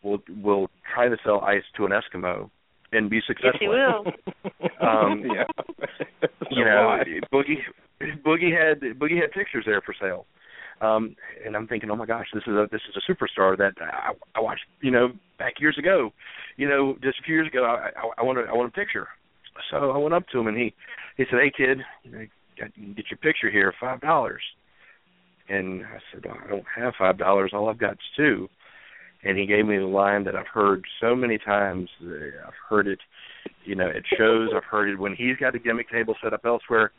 will 0.02 0.18
will 0.42 0.70
try 0.94 1.08
to 1.08 1.16
sell 1.24 1.40
ice 1.40 1.62
to 1.76 1.86
an 1.86 1.92
Eskimo 1.92 2.50
and 2.92 3.10
be 3.10 3.20
successful. 3.26 3.52
Yes, 3.52 3.60
he 3.60 3.68
will. 3.68 4.04
um, 4.88 5.22
yeah. 5.34 5.44
you 6.50 6.64
know, 6.64 6.98
Boogie 7.32 7.58
Boogie 8.24 8.52
had 8.52 8.80
Boogie 8.98 9.20
had 9.20 9.32
pictures 9.32 9.64
there 9.66 9.80
for 9.80 9.94
sale. 10.00 10.26
Um, 10.80 11.16
and 11.44 11.56
I'm 11.56 11.66
thinking, 11.66 11.90
oh 11.90 11.96
my 11.96 12.06
gosh, 12.06 12.26
this 12.32 12.44
is 12.46 12.54
a 12.54 12.66
this 12.70 12.80
is 12.88 12.96
a 12.96 13.12
superstar 13.12 13.56
that 13.58 13.72
I, 13.80 14.12
I 14.36 14.40
watched, 14.40 14.62
you 14.80 14.92
know, 14.92 15.08
back 15.38 15.54
years 15.60 15.76
ago, 15.76 16.10
you 16.56 16.68
know, 16.68 16.94
just 17.02 17.18
a 17.18 17.22
few 17.24 17.34
years 17.34 17.48
ago. 17.48 17.64
I 17.64 17.90
I, 17.98 18.10
I 18.18 18.22
want 18.22 18.38
to 18.38 18.44
I 18.44 18.54
want 18.54 18.68
a 18.68 18.72
picture. 18.72 19.08
So 19.70 19.90
I 19.90 19.98
went 19.98 20.14
up 20.14 20.28
to 20.32 20.38
him 20.38 20.46
and 20.46 20.56
he 20.56 20.72
he 21.16 21.24
said, 21.28 21.40
hey 21.42 21.50
kid, 21.54 21.78
you 22.04 22.12
know, 22.12 22.26
got, 22.58 22.70
you 22.76 22.94
get 22.94 23.06
your 23.10 23.18
picture 23.18 23.50
here, 23.50 23.74
five 23.80 24.00
dollars. 24.00 24.42
And 25.48 25.84
I 25.84 25.98
said, 26.12 26.24
oh, 26.28 26.36
I 26.44 26.48
don't 26.48 26.64
have 26.76 26.92
five 26.98 27.18
dollars. 27.18 27.52
All 27.52 27.68
I've 27.68 27.78
got 27.78 27.92
is 27.92 27.98
two. 28.16 28.48
And 29.24 29.36
he 29.36 29.46
gave 29.46 29.66
me 29.66 29.78
the 29.78 29.84
line 29.84 30.24
that 30.24 30.36
I've 30.36 30.46
heard 30.46 30.84
so 31.00 31.16
many 31.16 31.38
times. 31.38 31.88
I've 32.02 32.52
heard 32.68 32.86
it, 32.86 33.00
you 33.64 33.74
know, 33.74 33.88
at 33.88 34.02
shows. 34.16 34.50
I've 34.54 34.64
heard 34.64 34.90
it 34.90 34.98
when 34.98 35.14
he's 35.14 35.36
got 35.40 35.54
a 35.54 35.58
gimmick 35.58 35.90
table 35.90 36.14
set 36.22 36.32
up 36.32 36.42
elsewhere. 36.44 36.92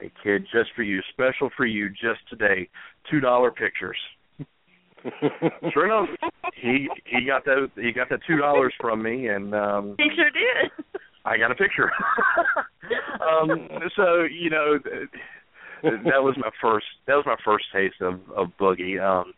Hey 0.00 0.10
kid, 0.22 0.46
just 0.52 0.70
for 0.74 0.82
you, 0.82 1.00
special 1.12 1.50
for 1.56 1.64
you, 1.64 1.88
just 1.88 2.20
today, 2.28 2.68
two 3.10 3.20
dollar 3.20 3.50
pictures. 3.50 3.96
sure 5.72 5.86
enough, 5.86 6.08
he 6.60 6.88
he 7.04 7.26
got 7.26 7.44
that 7.44 7.68
he 7.76 7.92
got 7.92 8.08
that 8.10 8.20
two 8.26 8.36
dollars 8.36 8.74
from 8.80 9.02
me, 9.02 9.28
and 9.28 9.54
um 9.54 9.94
he 9.98 10.08
sure 10.14 10.30
did. 10.30 11.00
I 11.24 11.38
got 11.38 11.50
a 11.50 11.54
picture. 11.54 11.90
um 13.26 13.68
So 13.96 14.24
you 14.24 14.50
know, 14.50 14.78
that 15.82 16.22
was 16.22 16.36
my 16.38 16.50
first 16.60 16.86
that 17.06 17.14
was 17.14 17.24
my 17.26 17.36
first 17.44 17.66
taste 17.72 18.00
of 18.00 18.20
of 18.36 18.48
boogie. 18.60 19.00
Um 19.00 19.32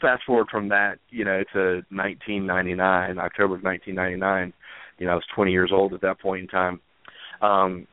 Fast 0.00 0.22
forward 0.26 0.48
from 0.50 0.68
that, 0.70 0.98
you 1.10 1.24
know, 1.24 1.42
to 1.52 1.82
1999, 1.90 3.18
October 3.18 3.54
of 3.54 3.62
1999. 3.62 4.52
You 4.98 5.06
know, 5.06 5.12
I 5.12 5.14
was 5.14 5.24
20 5.34 5.52
years 5.52 5.70
old 5.72 5.94
at 5.94 6.00
that 6.02 6.20
point 6.20 6.42
in 6.42 6.48
time. 6.48 6.80
Um, 7.42 7.86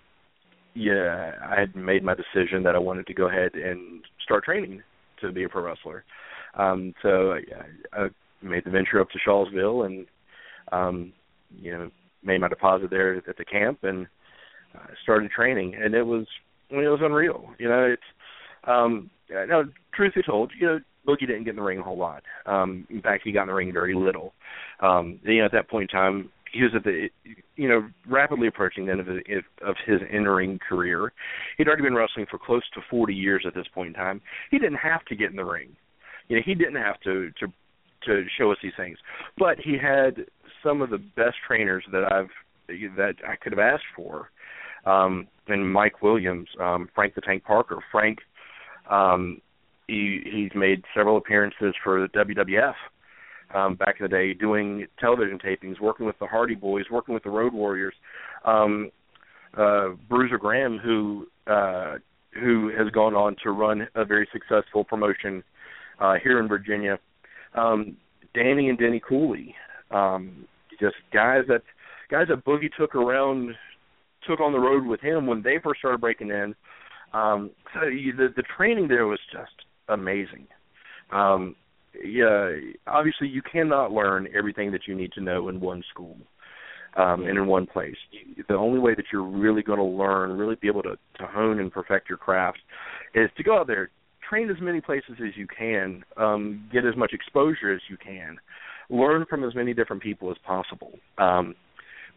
yeah, 0.74 1.32
I 1.44 1.60
had 1.60 1.76
made 1.76 2.04
my 2.04 2.14
decision 2.14 2.64
that 2.64 2.76
I 2.76 2.80
wanted 2.80 3.08
to 3.08 3.14
go 3.14 3.28
ahead 3.28 3.56
and 3.56 4.04
start 4.24 4.44
training 4.44 4.84
to 5.22 5.32
be 5.32 5.44
a 5.44 5.50
pro 5.50 5.64
wrestler. 5.64 6.04
Um, 6.56 6.94
so 7.02 7.34
I, 7.34 7.42
I 7.94 8.08
made 8.42 8.64
the 8.66 8.72
venture 8.72 9.02
up 9.02 9.10
to 9.12 9.20
Shawsville 9.28 9.86
and 9.86 10.06
um, 10.72 11.14
you 11.58 11.72
know 11.72 11.90
made 12.24 12.42
my 12.42 12.48
deposit 12.48 12.90
there 12.90 13.16
at 13.16 13.38
the 13.38 13.46
camp 13.46 13.80
and 13.84 14.06
uh, 14.76 14.88
started 15.02 15.32
training. 15.32 15.76
And 15.76 15.96
it 15.96 16.04
was 16.04 16.28
I 16.70 16.76
mean, 16.76 16.84
it 16.84 16.90
was 16.90 17.00
unreal. 17.02 17.50
You 17.58 17.70
know, 17.70 17.84
it's 17.86 18.02
um, 18.66 19.10
now 19.30 19.64
truth 19.94 20.14
be 20.16 20.22
told, 20.24 20.52
you 20.60 20.68
know, 20.68 20.80
Boogie 21.08 21.22
didn't 21.22 21.46
get 21.46 21.52
in 21.52 21.56
the 21.56 21.62
ring 21.62 21.80
a 21.80 21.84
whole 21.84 21.98
lot. 21.98 22.24
Um, 22.46 22.86
in 22.90 23.02
fact, 23.02 23.24
he 23.24 23.32
got 23.32 23.44
in 23.44 23.48
the 23.48 23.54
ring 23.54 23.72
very 23.72 23.96
little. 23.96 24.34
Um, 24.82 25.20
you 25.24 25.40
know, 25.40 25.46
at 25.46 25.52
that 25.54 25.70
point 25.70 25.90
in 25.92 25.98
time, 25.98 26.30
he 26.52 26.64
was 26.64 26.72
at 26.76 26.84
the 26.84 27.10
you 27.56 27.68
know 27.68 27.88
rapidly 28.08 28.48
approaching 28.48 28.86
the 28.86 28.92
end 28.92 29.02
of 29.02 29.08
his, 29.08 29.44
of 29.66 29.76
his 29.86 30.00
entering 30.12 30.60
career. 30.68 31.14
He'd 31.58 31.68
already 31.68 31.84
been 31.84 31.96
wrestling 31.96 32.26
for 32.30 32.38
close 32.38 32.64
to 32.74 32.82
40 32.90 33.14
years 33.14 33.44
at 33.46 33.54
this 33.54 33.68
point 33.74 33.90
in 33.90 33.94
time. 33.94 34.22
He 34.52 34.60
didn't 34.60 34.78
have 34.78 35.04
to 35.06 35.16
get 35.16 35.30
in 35.30 35.36
the 35.36 35.46
ring. 35.46 35.76
You 36.28 36.38
know, 36.38 36.42
he 36.46 36.56
didn't 36.56 36.76
have 36.76 37.00
to 37.02 37.32
to 37.40 37.48
to 38.06 38.26
show 38.38 38.52
us 38.52 38.58
these 38.62 38.74
things. 38.78 38.98
But 39.38 39.58
he 39.60 39.78
had 39.82 40.26
some 40.64 40.82
of 40.82 40.90
the 40.90 40.98
best 40.98 41.36
trainers 41.46 41.84
that 41.92 42.12
I've 42.12 42.30
that 42.98 43.16
I 43.28 43.36
could 43.36 43.54
have 43.54 43.60
asked 43.60 43.86
for. 43.96 44.30
Um 44.86 45.28
and 45.48 45.72
Mike 45.72 46.02
Williams, 46.02 46.50
um 46.60 46.90
Frank 46.94 47.16
the 47.16 47.22
Tank 47.22 47.44
Parker. 47.44 47.80
Frank 47.92 48.20
um 48.90 49.42
he 49.88 50.22
he's 50.24 50.52
made 50.56 50.84
several 50.96 51.18
appearances 51.18 51.74
for 51.84 52.02
the 52.02 52.08
WWF 52.10 52.74
um, 53.54 53.76
back 53.76 53.96
in 54.00 54.04
the 54.04 54.10
day, 54.10 54.34
doing 54.34 54.86
television 55.00 55.40
tapings, 55.40 55.80
working 55.80 56.06
with 56.06 56.18
the 56.20 56.28
Hardy 56.28 56.56
Boys, 56.56 56.86
working 56.92 57.14
with 57.14 57.24
the 57.24 57.30
Road 57.30 57.54
Warriors. 57.54 57.94
Um, 58.46 58.92
uh, 59.58 59.90
Bruiser 60.10 60.38
Graham, 60.38 60.78
who 60.78 61.28
uh, 61.48 61.96
who 62.34 62.72
has 62.78 62.90
gone 62.92 63.16
on 63.16 63.36
to 63.44 63.52
run 63.52 63.88
a 63.96 64.06
very 64.06 64.28
successful 64.32 64.84
promotion 64.84 65.44
uh, 66.00 66.16
here 66.22 66.40
in 66.40 66.48
Virginia. 66.48 67.00
Um, 67.56 67.98
Danny 68.34 68.70
and 68.70 68.78
Denny 68.78 69.02
Cooley, 69.08 69.56
um, 69.90 70.46
just 70.80 70.96
guys 71.14 71.44
that 71.48 71.64
guys 72.12 72.28
that 72.30 72.46
Boogie 72.46 72.70
took 72.78 72.94
around, 72.94 73.56
took 74.28 74.40
on 74.40 74.52
the 74.52 74.60
road 74.60 74.86
with 74.86 75.02
him 75.02 75.26
when 75.26 75.42
they 75.42 75.58
first 75.64 75.80
started 75.80 76.02
breaking 76.02 76.30
in. 76.30 76.54
Um, 77.14 77.52
so 77.74 77.80
the 77.80 78.28
the 78.36 78.44
training 78.56 78.90
there 78.90 79.08
was 79.08 79.20
just 79.32 79.67
amazing. 79.90 80.48
Um, 81.12 81.56
yeah, 82.06 82.52
obviously 82.86 83.28
you 83.28 83.42
cannot 83.42 83.92
learn 83.92 84.28
everything 84.38 84.72
that 84.72 84.82
you 84.88 84.96
need 84.96 85.12
to 85.14 85.22
know 85.22 85.50
in 85.50 85.60
one 85.60 85.84
school 85.90 86.18
um, 86.96 87.24
and 87.24 87.38
in 87.38 87.48
one 87.48 87.66
place. 87.66 87.96
The 88.48 88.56
only 88.56 88.80
way 88.80 88.96
that 88.96 89.06
you're 89.12 89.24
really 89.24 89.64
going 89.64 89.80
to 89.80 89.86
learn, 89.86 90.38
really 90.38 90.56
be 90.56 90.68
able 90.68 90.84
to, 90.84 90.98
to 91.20 91.26
hone 91.26 91.60
and 91.60 91.72
perfect 91.72 92.10
your 92.10 92.18
craft, 92.18 92.60
is 93.14 93.30
to 93.38 93.44
go 93.44 93.58
out 93.58 93.68
there, 93.68 93.90
train 94.28 94.50
as 94.50 94.58
many 94.62 94.82
places 94.82 95.16
as 95.26 95.36
you 95.36 95.48
can, 95.48 96.04
um, 96.18 96.68
get 96.72 96.86
as 96.86 96.96
much 96.98 97.14
exposure 97.14 97.74
as 97.74 97.82
you 97.90 97.98
can, 97.98 98.38
learn 98.90 99.26
from 99.30 99.44
as 99.44 99.56
many 99.56 99.74
different 99.74 100.02
people 100.02 100.30
as 100.30 100.38
possible. 100.46 100.92
Um, 101.18 101.56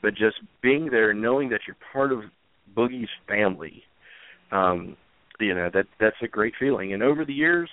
but 0.03 0.11
just 0.11 0.37
being 0.63 0.89
there, 0.91 1.13
knowing 1.13 1.51
that 1.51 1.61
you're 1.67 1.77
part 1.93 2.13
of 2.13 2.21
Boogie's 2.77 3.09
family, 3.29 3.83
um, 4.51 4.97
you 5.41 5.55
know 5.55 5.71
that 5.73 5.87
that's 5.99 6.17
a 6.23 6.29
great 6.29 6.55
feeling. 6.59 6.93
And 6.93 7.03
over 7.03 7.25
the 7.25 7.33
years, 7.33 7.71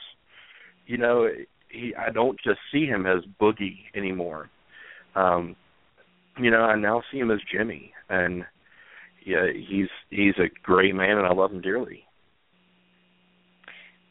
you 0.86 0.98
know, 0.98 1.30
he 1.70 1.94
I 1.96 2.12
don't 2.12 2.40
just 2.44 2.60
see 2.72 2.86
him 2.86 3.06
as 3.06 3.24
Boogie 3.40 3.80
anymore. 3.96 4.50
Um, 5.16 5.56
you 6.40 6.52
know, 6.52 6.62
I 6.62 6.76
now 6.76 7.04
see 7.12 7.18
him 7.18 7.32
as 7.32 7.40
Jimmy, 7.52 7.94
and 8.10 8.46
yeah, 9.26 9.48
he's 9.52 9.90
he's 10.10 10.36
a 10.38 10.50
great 10.64 10.96
man, 10.96 11.18
and 11.18 11.26
I 11.26 11.34
love 11.34 11.52
him 11.52 11.62
dearly. 11.62 12.04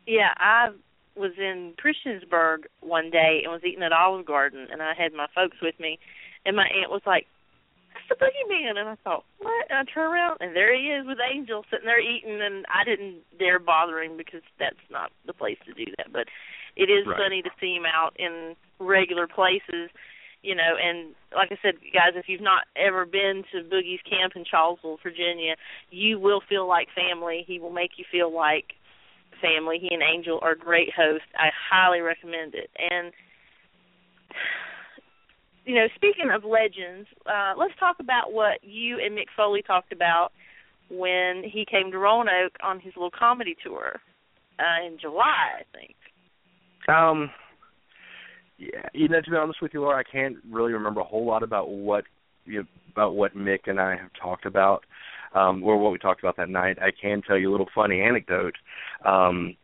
Yeah, 0.06 0.34
I 0.36 0.68
was 1.16 1.32
in 1.38 1.72
Christiansburg 1.82 2.64
one 2.80 3.10
day 3.10 3.40
and 3.42 3.52
was 3.52 3.62
eating 3.64 3.82
at 3.82 3.92
Olive 3.92 4.26
Garden, 4.26 4.68
and 4.70 4.82
I 4.82 4.92
had 4.96 5.12
my 5.12 5.26
folks 5.34 5.56
with 5.62 5.78
me, 5.80 5.98
and 6.44 6.54
my 6.54 6.66
aunt 6.66 6.90
was 6.90 7.02
like, 7.06 7.26
"That's 7.26 7.35
the 8.08 8.16
boogeyman," 8.16 8.78
and 8.78 8.88
I 8.88 8.96
thought, 8.96 9.24
"What?" 9.38 9.66
And 9.70 9.78
I 9.78 9.84
turn 9.84 10.12
around, 10.12 10.38
and 10.40 10.54
there 10.54 10.74
he 10.74 10.90
is 10.90 11.06
with 11.06 11.18
Angel 11.20 11.64
sitting 11.70 11.86
there 11.86 12.00
eating, 12.00 12.40
and 12.40 12.66
I 12.72 12.84
didn't 12.84 13.22
dare 13.38 13.58
bother 13.58 14.02
him 14.02 14.16
because 14.16 14.42
that's 14.58 14.76
not 14.90 15.12
the 15.24 15.32
place 15.32 15.58
to 15.66 15.72
do 15.74 15.90
that. 15.98 16.12
But 16.12 16.28
it 16.76 16.90
is 16.90 17.06
Right. 17.06 17.16
funny 17.16 17.42
to 17.42 17.50
see 17.60 17.74
him 17.74 17.86
out 17.86 18.14
in 18.18 18.56
regular 18.78 19.26
places 19.26 19.90
you 20.46 20.54
know, 20.54 20.76
and 20.80 21.14
like 21.34 21.50
I 21.50 21.58
said, 21.60 21.74
guys, 21.92 22.14
if 22.14 22.28
you've 22.28 22.40
not 22.40 22.64
ever 22.76 23.04
been 23.04 23.42
to 23.50 23.64
Boogie's 23.64 24.00
camp 24.08 24.34
in 24.36 24.44
Shawsville, 24.44 25.02
Virginia, 25.02 25.56
you 25.90 26.20
will 26.20 26.40
feel 26.48 26.68
like 26.68 26.86
family. 26.94 27.42
He 27.46 27.58
will 27.58 27.72
make 27.72 27.98
you 27.98 28.04
feel 28.12 28.32
like 28.32 28.74
family. 29.42 29.78
He 29.80 29.92
and 29.92 30.04
Angel 30.04 30.38
are 30.42 30.54
great 30.54 30.94
hosts. 30.94 31.26
I 31.36 31.50
highly 31.50 32.00
recommend 32.00 32.54
it. 32.54 32.70
And 32.78 33.12
you 35.66 35.74
know, 35.74 35.86
speaking 35.96 36.30
of 36.32 36.44
legends, 36.44 37.08
uh, 37.26 37.52
let's 37.58 37.74
talk 37.78 37.96
about 38.00 38.32
what 38.32 38.60
you 38.62 39.00
and 39.04 39.18
Mick 39.18 39.26
Foley 39.36 39.62
talked 39.62 39.92
about 39.92 40.30
when 40.88 41.42
he 41.44 41.66
came 41.68 41.90
to 41.90 41.98
Roanoke 41.98 42.54
on 42.62 42.78
his 42.78 42.94
little 42.94 43.10
comedy 43.10 43.56
tour 43.64 44.00
uh, 44.60 44.86
in 44.86 44.96
July, 45.00 45.60
I 45.60 45.76
think. 45.76 45.96
Um, 46.88 47.30
yeah, 48.58 48.88
you 48.94 49.08
know, 49.08 49.20
to 49.20 49.30
be 49.30 49.36
honest 49.36 49.60
with 49.60 49.74
you, 49.74 49.80
Laura, 49.80 49.98
I 49.98 50.10
can't 50.10 50.36
really 50.48 50.72
remember 50.72 51.00
a 51.00 51.04
whole 51.04 51.26
lot 51.26 51.42
about 51.42 51.68
what 51.68 52.04
you 52.44 52.60
know, 52.60 52.66
about 52.92 53.16
what 53.16 53.36
Mick 53.36 53.66
and 53.66 53.80
I 53.80 53.96
have 53.96 54.10
talked 54.22 54.46
about, 54.46 54.84
um, 55.34 55.64
or 55.64 55.76
what 55.78 55.90
we 55.90 55.98
talked 55.98 56.20
about 56.20 56.36
that 56.36 56.48
night. 56.48 56.78
I 56.80 56.90
can 56.92 57.22
tell 57.22 57.36
you 57.36 57.50
a 57.50 57.52
little 57.52 57.68
funny 57.74 58.00
anecdote 58.00 58.54
um, 59.04 59.56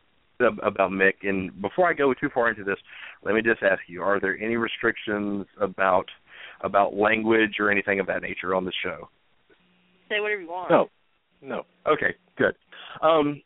about 0.43 0.91
Mick. 0.91 1.15
And 1.23 1.61
before 1.61 1.89
I 1.89 1.93
go 1.93 2.13
too 2.15 2.29
far 2.33 2.51
into 2.51 2.65
this, 2.65 2.79
let 3.25 3.35
me 3.35 3.43
just 3.43 3.63
ask 3.63 3.81
you: 3.87 4.03
Are 4.03 4.21
there 4.21 4.39
any 4.39 4.57
restrictions 4.57 5.47
about 5.61 6.07
about 6.63 6.95
language 6.95 7.57
or 7.59 7.71
anything 7.71 8.01
of 8.01 8.07
that 8.07 8.23
nature 8.23 8.55
on 8.55 8.65
the 8.65 8.73
show? 8.83 9.09
Say 10.09 10.21
whatever 10.21 10.41
you 10.41 10.49
want. 10.49 10.71
No, 10.71 10.89
no. 11.41 11.63
Okay, 11.87 12.15
good. 12.37 12.55
Um, 13.03 13.43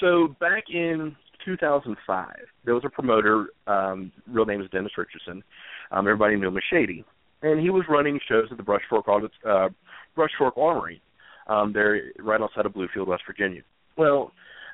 so 0.00 0.34
back 0.40 0.64
in 0.68 1.14
2005, 1.44 2.28
there 2.64 2.74
was 2.74 2.84
a 2.84 2.90
promoter. 2.90 3.46
Um, 3.66 4.12
real 4.26 4.46
name 4.46 4.60
is 4.60 4.70
Dennis 4.70 4.92
Richardson. 4.96 5.42
Um, 5.90 6.06
everybody 6.06 6.36
knew 6.36 6.48
him 6.48 6.56
as 6.56 6.62
Shady, 6.70 7.04
and 7.42 7.60
he 7.60 7.70
was 7.70 7.84
running 7.88 8.18
shows 8.28 8.48
at 8.50 8.56
the 8.56 8.62
Brush 8.62 8.82
Fork 8.88 9.08
Audit- 9.08 9.30
uh, 9.48 9.68
Brush 10.14 10.32
Fork 10.38 10.56
Armory. 10.56 11.00
Um, 11.46 11.72
they're 11.72 12.10
right 12.18 12.40
outside 12.40 12.66
of 12.66 12.72
Bluefield, 12.72 13.06
West 13.06 13.22
Virginia. 13.26 13.62
Well, 13.96 14.32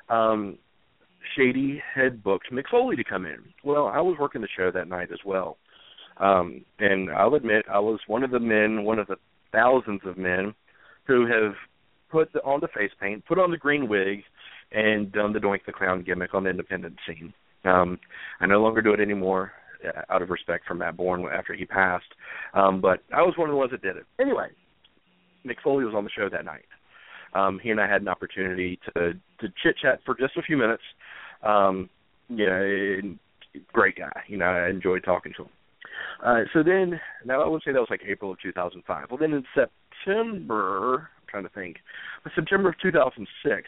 um, 0.09 0.57
Shady 1.35 1.81
had 1.93 2.23
booked 2.23 2.51
Mick 2.51 2.65
Foley 2.69 2.95
to 2.95 3.03
come 3.03 3.25
in. 3.25 3.39
Well, 3.63 3.87
I 3.87 4.01
was 4.01 4.17
working 4.19 4.41
the 4.41 4.47
show 4.57 4.71
that 4.71 4.87
night 4.87 5.09
as 5.11 5.19
well, 5.25 5.57
um, 6.17 6.63
and 6.79 7.09
I'll 7.09 7.35
admit 7.35 7.65
I 7.71 7.79
was 7.79 7.99
one 8.07 8.23
of 8.23 8.31
the 8.31 8.39
men, 8.39 8.83
one 8.83 8.99
of 8.99 9.07
the 9.07 9.17
thousands 9.51 10.01
of 10.05 10.17
men 10.17 10.53
who 11.05 11.25
have 11.27 11.53
put 12.11 12.31
the, 12.33 12.39
on 12.43 12.59
the 12.59 12.67
face 12.67 12.91
paint, 12.99 13.25
put 13.25 13.39
on 13.39 13.51
the 13.51 13.57
green 13.57 13.87
wig, 13.87 14.23
and 14.71 15.11
done 15.11 15.33
the 15.33 15.39
Doink 15.39 15.65
the 15.65 15.73
Clown 15.73 16.03
gimmick 16.03 16.33
on 16.33 16.43
the 16.43 16.49
independent 16.49 16.97
scene. 17.07 17.33
Um, 17.65 17.99
I 18.39 18.45
no 18.45 18.61
longer 18.61 18.81
do 18.81 18.93
it 18.93 18.99
anymore, 18.99 19.51
uh, 19.85 20.01
out 20.09 20.21
of 20.21 20.29
respect 20.29 20.65
for 20.67 20.75
Matt 20.75 20.97
Borne 20.97 21.25
after 21.33 21.53
he 21.53 21.65
passed. 21.65 22.05
Um, 22.53 22.81
but 22.81 22.99
I 23.13 23.21
was 23.21 23.33
one 23.37 23.49
of 23.49 23.53
the 23.53 23.57
ones 23.57 23.71
that 23.71 23.81
did 23.81 23.97
it. 23.97 24.05
Anyway, 24.19 24.47
Mick 25.45 25.57
Foley 25.63 25.85
was 25.85 25.95
on 25.95 26.03
the 26.03 26.09
show 26.09 26.29
that 26.29 26.45
night. 26.45 26.65
Um, 27.33 27.59
he 27.61 27.69
and 27.69 27.79
I 27.79 27.87
had 27.87 28.01
an 28.01 28.07
opportunity 28.07 28.79
to 28.85 29.13
to 29.13 29.47
chit 29.61 29.75
chat 29.81 29.99
for 30.05 30.15
just 30.15 30.37
a 30.37 30.41
few 30.41 30.57
minutes. 30.57 30.83
Um, 31.41 31.89
you 32.29 32.45
know, 32.45 33.15
great 33.71 33.97
guy. 33.97 34.11
You 34.27 34.37
know, 34.37 34.45
I 34.45 34.69
enjoyed 34.69 35.03
talking 35.03 35.33
to 35.37 35.43
him. 35.43 35.49
Uh, 36.23 36.43
so 36.53 36.63
then, 36.63 36.99
now 37.25 37.43
I 37.43 37.47
would 37.47 37.61
say 37.63 37.73
that 37.73 37.79
was 37.79 37.89
like 37.89 38.01
April 38.07 38.31
of 38.31 38.39
2005. 38.41 39.07
Well, 39.09 39.17
then 39.17 39.33
in 39.33 39.43
September, 39.53 41.09
I'm 41.17 41.27
trying 41.29 41.43
to 41.43 41.49
think, 41.49 41.77
September 42.33 42.69
of 42.69 42.75
2006, 42.81 43.67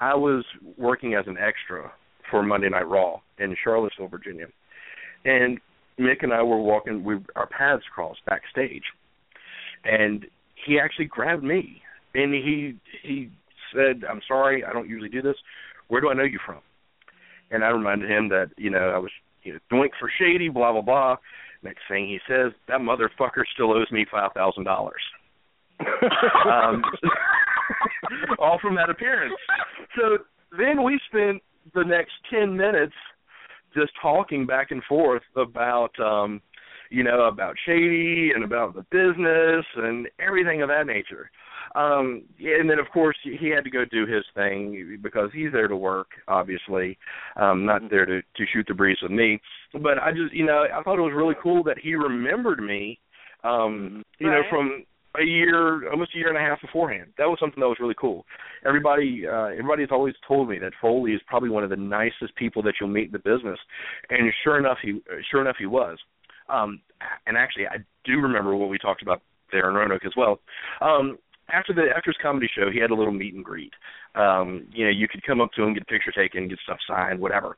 I 0.00 0.14
was 0.14 0.44
working 0.76 1.14
as 1.14 1.24
an 1.26 1.36
extra 1.38 1.90
for 2.30 2.42
Monday 2.42 2.68
Night 2.68 2.88
Raw 2.88 3.20
in 3.38 3.56
Charlottesville, 3.62 4.08
Virginia, 4.08 4.46
and 5.24 5.58
Mick 5.98 6.22
and 6.22 6.32
I 6.32 6.42
were 6.42 6.60
walking. 6.60 7.02
We 7.02 7.16
our 7.34 7.46
paths 7.46 7.84
crossed 7.94 8.24
backstage, 8.26 8.84
and 9.84 10.26
he 10.66 10.78
actually 10.78 11.06
grabbed 11.06 11.44
me 11.44 11.82
and 12.16 12.34
he 12.34 12.74
he 13.02 13.30
said, 13.74 14.02
"I'm 14.08 14.20
sorry, 14.26 14.64
I 14.64 14.72
don't 14.72 14.88
usually 14.88 15.08
do 15.08 15.22
this. 15.22 15.36
Where 15.88 16.00
do 16.00 16.10
I 16.10 16.14
know 16.14 16.24
you 16.24 16.38
from?" 16.44 16.60
And 17.50 17.62
I 17.62 17.68
reminded 17.68 18.10
him 18.10 18.28
that 18.30 18.50
you 18.56 18.70
know 18.70 18.90
I 18.90 18.98
was 18.98 19.10
you 19.42 19.52
know 19.52 19.58
doink 19.72 19.90
for 20.00 20.10
shady, 20.18 20.48
blah 20.48 20.72
blah 20.72 20.82
blah. 20.82 21.16
Next 21.62 21.82
thing 21.88 22.06
he 22.06 22.18
says, 22.28 22.52
that 22.68 22.80
motherfucker 22.80 23.42
still 23.52 23.72
owes 23.72 23.90
me 23.90 24.06
five 24.10 24.32
thousand 24.32 24.64
dollars. 24.64 25.02
Um, 26.46 26.82
all 28.38 28.58
from 28.62 28.76
that 28.76 28.88
appearance. 28.88 29.34
So 29.96 30.18
then 30.56 30.84
we 30.84 30.98
spent 31.08 31.42
the 31.74 31.82
next 31.82 32.12
ten 32.30 32.56
minutes 32.56 32.94
just 33.74 33.90
talking 34.00 34.46
back 34.46 34.70
and 34.70 34.82
forth 34.84 35.22
about 35.36 35.98
um 35.98 36.40
you 36.90 37.02
know 37.02 37.22
about 37.22 37.56
shady 37.66 38.30
and 38.34 38.44
about 38.44 38.74
the 38.74 38.82
business 38.90 39.64
and 39.76 40.08
everything 40.20 40.62
of 40.62 40.68
that 40.68 40.86
nature 40.86 41.30
um 41.76 42.24
and 42.40 42.68
then 42.70 42.78
of 42.78 42.86
course 42.92 43.16
he 43.22 43.50
had 43.50 43.64
to 43.64 43.70
go 43.70 43.84
do 43.84 44.06
his 44.06 44.24
thing 44.34 44.98
because 45.02 45.30
he's 45.34 45.52
there 45.52 45.68
to 45.68 45.76
work 45.76 46.08
obviously. 46.28 46.98
Um 47.36 47.66
not 47.66 47.82
there 47.90 48.06
to 48.06 48.22
to 48.22 48.44
shoot 48.52 48.66
the 48.66 48.74
breeze 48.74 48.98
with 49.02 49.12
me. 49.12 49.40
But 49.72 49.98
i 49.98 50.10
just 50.10 50.32
you 50.32 50.46
know 50.46 50.64
i 50.72 50.82
thought 50.82 50.98
it 50.98 51.02
was 51.02 51.12
really 51.14 51.34
cool 51.42 51.62
that 51.64 51.78
he 51.78 51.94
remembered 51.94 52.60
me 52.60 52.98
um 53.44 54.02
you 54.18 54.28
know 54.28 54.42
from 54.50 54.84
a 55.20 55.24
year 55.24 55.90
almost 55.90 56.14
a 56.14 56.18
year 56.18 56.28
and 56.28 56.36
a 56.36 56.40
half 56.40 56.60
beforehand. 56.60 57.12
That 57.18 57.26
was 57.26 57.38
something 57.40 57.60
that 57.60 57.68
was 57.68 57.78
really 57.80 57.94
cool. 57.98 58.24
Everybody 58.66 59.24
uh 59.26 59.46
everybody's 59.46 59.88
always 59.90 60.14
told 60.26 60.48
me 60.48 60.58
that 60.58 60.72
foley 60.80 61.12
is 61.12 61.20
probably 61.26 61.50
one 61.50 61.64
of 61.64 61.70
the 61.70 61.76
nicest 61.76 62.34
people 62.36 62.62
that 62.62 62.74
you'll 62.80 62.90
meet 62.90 63.06
in 63.06 63.12
the 63.12 63.18
business. 63.18 63.58
And 64.10 64.32
sure 64.44 64.58
enough 64.58 64.78
he 64.82 65.00
sure 65.30 65.40
enough 65.40 65.56
he 65.58 65.66
was. 65.66 65.98
Um 66.48 66.80
and 67.26 67.36
actually 67.36 67.66
i 67.66 67.76
do 68.04 68.20
remember 68.20 68.56
what 68.56 68.68
we 68.68 68.78
talked 68.78 69.02
about 69.02 69.22
there 69.52 69.68
in 69.68 69.74
roanoke 69.74 70.04
as 70.04 70.12
well. 70.16 70.40
Um 70.80 71.18
after 71.52 71.72
the 71.72 71.82
after 71.96 72.10
his 72.10 72.16
comedy 72.20 72.48
show 72.54 72.70
he 72.70 72.78
had 72.80 72.90
a 72.90 72.94
little 72.94 73.12
meet 73.12 73.34
and 73.34 73.44
greet 73.44 73.72
um 74.14 74.66
you 74.72 74.84
know 74.84 74.90
you 74.90 75.08
could 75.08 75.22
come 75.24 75.40
up 75.40 75.50
to 75.52 75.62
him 75.62 75.74
get 75.74 75.82
a 75.82 75.86
picture 75.86 76.12
taken 76.12 76.48
get 76.48 76.58
stuff 76.64 76.78
signed 76.88 77.20
whatever 77.20 77.56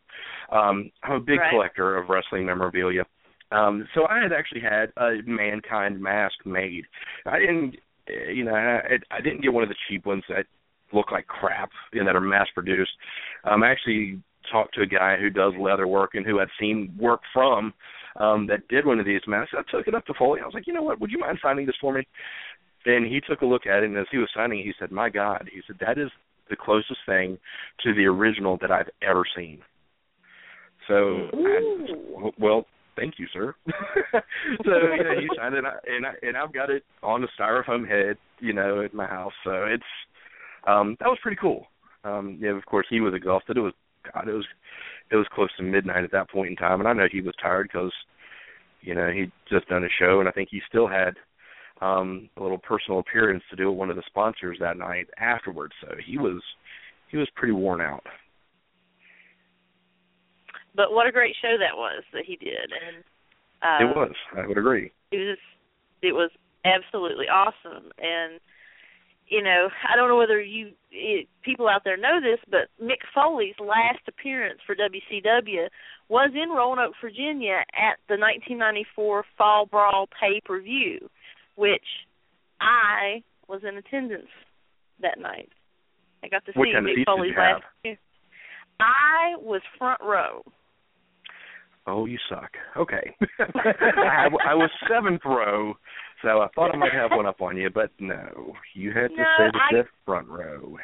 um 0.53 0.91
i'm 1.03 1.13
a 1.13 1.21
big 1.21 1.39
Right. 1.39 1.51
collector 1.51 1.97
of 1.97 2.09
wrestling 2.09 2.47
memorabilia 2.47 3.05
um 3.53 3.87
so 3.95 4.07
i 4.09 4.21
had 4.21 4.33
actually 4.33 4.61
had 4.61 4.93
a 4.97 5.17
mankind 5.27 6.01
mask 6.01 6.35
made 6.45 6.85
i 7.27 7.39
didn't 7.39 7.77
uh, 8.11 8.31
you 8.31 8.45
know 8.45 8.55
i 8.55 8.99
i 9.11 9.21
didn't 9.21 9.43
get 9.43 9.53
one 9.53 9.63
of 9.63 9.69
the 9.69 9.77
cheap 9.89 10.05
ones 10.07 10.25
that 10.29 10.47
look 10.93 11.13
like 11.13 11.27
crap 11.27 11.71
and 11.93 12.07
that 12.07 12.17
are 12.17 12.21
mass 12.21 12.47
produced 12.55 12.93
um 13.45 13.63
i 13.63 13.71
actually 13.71 14.21
talked 14.51 14.75
to 14.75 14.83
a 14.83 14.87
guy 14.87 15.17
who 15.19 15.29
does 15.31 15.53
leather 15.61 15.87
work 15.87 16.15
and 16.15 16.25
who 16.25 16.41
I'd 16.41 16.49
seen 16.59 16.95
work 16.99 17.21
from 17.35 17.75
um 18.17 18.47
that 18.47 18.67
did 18.69 18.87
one 18.87 18.99
of 18.99 19.05
these 19.07 19.21
masks. 19.27 19.55
I 19.57 19.63
took 19.71 19.87
it 19.87 19.95
up 19.95 20.07
to 20.07 20.15
Foley. 20.15 20.41
I 20.41 20.45
was 20.47 20.55
like, 20.55 20.67
you 20.67 20.73
know 20.73 20.83
what, 20.83 21.01
would 21.01 21.11
you 21.11 21.19
mind 21.19 21.39
signing 21.43 21.67
this 21.67 21.77
for 21.81 21.93
me? 21.93 22.07
And 22.85 23.07
he 23.07 23.21
took 23.21 23.43
a 23.43 23.47
look 23.47 23.67
at 23.67 23.83
it 23.83 23.87
and 23.87 23.99
as 23.99 24.07
he 24.11 24.19
was 24.19 24.31
signing 24.35 24.59
he 24.59 24.73
said, 24.79 24.91
My 24.91 25.09
God, 25.09 25.49
he 25.53 25.61
said, 25.67 25.77
That 25.81 25.99
is 25.99 26.11
the 26.51 26.57
closest 26.57 27.01
thing 27.07 27.39
to 27.85 27.95
the 27.95 28.07
original 28.07 28.59
that 28.61 28.71
I've 28.71 28.89
ever 29.03 29.25
seen. 29.37 29.61
So 30.87 31.29
I, 31.35 32.31
well, 32.39 32.65
thank 32.97 33.15
you, 33.19 33.27
sir. 33.33 33.55
so 34.13 34.23
you 34.65 35.05
know, 35.05 35.21
he 35.21 35.29
signed 35.37 35.55
it, 35.55 35.59
and 35.59 35.67
I, 35.67 35.73
and 35.87 36.07
I 36.07 36.13
and 36.23 36.37
I've 36.37 36.53
got 36.53 36.71
it 36.71 36.83
on 37.03 37.23
a 37.23 37.27
styrofoam 37.39 37.87
head, 37.87 38.17
you 38.41 38.53
know, 38.53 38.83
at 38.83 38.95
my 38.95 39.07
house. 39.07 39.33
So 39.45 39.65
it's 39.65 39.83
um 40.67 40.97
that 41.01 41.09
was 41.09 41.19
pretty 41.23 41.39
cool. 41.41 41.67
Um 42.05 42.39
yeah, 42.41 42.57
of 42.57 42.65
course 42.67 42.87
he 42.89 43.01
was 43.01 43.15
exhausted. 43.15 43.57
It 43.57 43.61
was 43.61 43.75
God, 44.13 44.29
it 44.29 44.33
was 44.33 44.47
it 45.11 45.17
was 45.17 45.27
close 45.35 45.51
to 45.59 45.63
midnight 45.63 46.05
at 46.05 46.13
that 46.13 46.31
point 46.31 46.51
in 46.51 46.57
time, 46.57 46.81
and 46.81 46.89
I 46.89 46.93
know 46.93 47.07
he 47.11 47.21
was 47.21 47.35
tired 47.41 47.69
because 47.71 47.93
you 48.81 48.95
know 48.95 49.11
he'd 49.11 49.33
just 49.51 49.69
done 49.69 49.85
a 49.85 49.89
show, 49.99 50.21
and 50.21 50.29
I 50.29 50.33
think 50.33 50.49
he 50.51 50.61
still 50.69 50.89
had 50.89 51.15
um 51.81 52.29
a 52.37 52.43
little 52.43 52.59
personal 52.59 53.01
appearance 53.01 53.43
to 53.51 53.57
do 53.57 53.71
with 53.71 53.79
one 53.79 53.91
of 53.91 53.97
the 53.97 54.03
sponsors 54.07 54.59
that 54.61 54.77
night 54.77 55.09
afterwards. 55.19 55.75
So 55.81 55.95
he 56.05 56.19
was 56.19 56.43
he 57.11 57.17
was 57.17 57.29
pretty 57.35 57.53
worn 57.53 57.81
out. 57.81 58.05
But 60.75 60.93
what 60.93 61.07
a 61.07 61.13
great 61.13 61.35
show 61.41 61.57
that 61.59 61.77
was 61.77 62.05
that 62.13 62.25
he 62.27 62.37
did, 62.37 62.71
and 62.71 63.05
uh, 63.63 63.91
it 63.91 63.97
was. 63.97 64.13
I 64.37 64.47
would 64.47 64.59
agree. 64.59 64.93
it 65.11 65.17
was 65.17 65.39
it 66.03 66.13
was 66.13 66.31
absolutely 66.65 67.27
awesome 67.27 67.91
and 67.99 68.41
you 69.29 69.43
know 69.43 69.69
i 69.89 69.97
don't 69.97 70.09
know 70.09 70.17
whether 70.17 70.41
you 70.41 70.71
it, 70.91 71.29
people 71.43 71.69
out 71.69 71.83
there 71.85 71.97
know 71.97 72.21
this 72.21 72.41
but 72.51 72.69
mick 72.85 72.99
foley's 73.15 73.55
last 73.61 74.01
appearance 74.09 74.59
for 74.67 74.75
wcw 74.75 75.67
was 76.09 76.31
in 76.35 76.51
roanoke 76.51 76.95
virginia 77.01 77.61
at 77.75 77.99
the 78.09 78.19
1994 78.19 79.25
fall 79.37 79.67
brawl 79.67 80.09
pay 80.21 80.41
per 80.45 80.61
view 80.61 81.09
which 81.59 81.89
i 82.61 83.23
was 83.49 83.61
in 83.69 83.77
attendance 83.77 84.31
that 85.03 85.19
night 85.19 85.49
i 86.25 86.29
got 86.29 86.45
to 86.47 86.53
What 86.55 86.67
see 86.67 86.73
kind 86.73 86.87
of 86.87 86.91
mick 86.91 86.95
seats 86.95 86.99
did 87.01 87.07
foley's 87.07 87.35
last 87.37 87.63
appearance. 87.81 88.01
i 88.81 89.35
was 89.39 89.61
front 89.79 90.01
row 90.03 90.43
Oh, 91.91 92.05
you 92.05 92.19
suck. 92.29 92.51
Okay. 92.77 93.17
I, 93.39 94.27
I 94.47 94.55
was 94.55 94.69
seventh 94.91 95.23
row, 95.25 95.73
so 96.21 96.43
I 96.43 96.49
thought 96.55 96.75
I 96.75 96.77
might 96.77 96.93
have 96.93 97.13
one 97.13 97.25
up 97.25 97.41
on 97.41 97.57
you, 97.57 97.71
but 97.71 97.91
no, 97.99 98.53
you 98.75 98.91
had 98.93 99.09
to 99.09 99.17
No, 99.17 99.25
say 99.39 99.47
the 99.51 99.59
I- 99.59 99.73
fifth 99.73 99.95
front 100.05 100.29
row. 100.29 100.77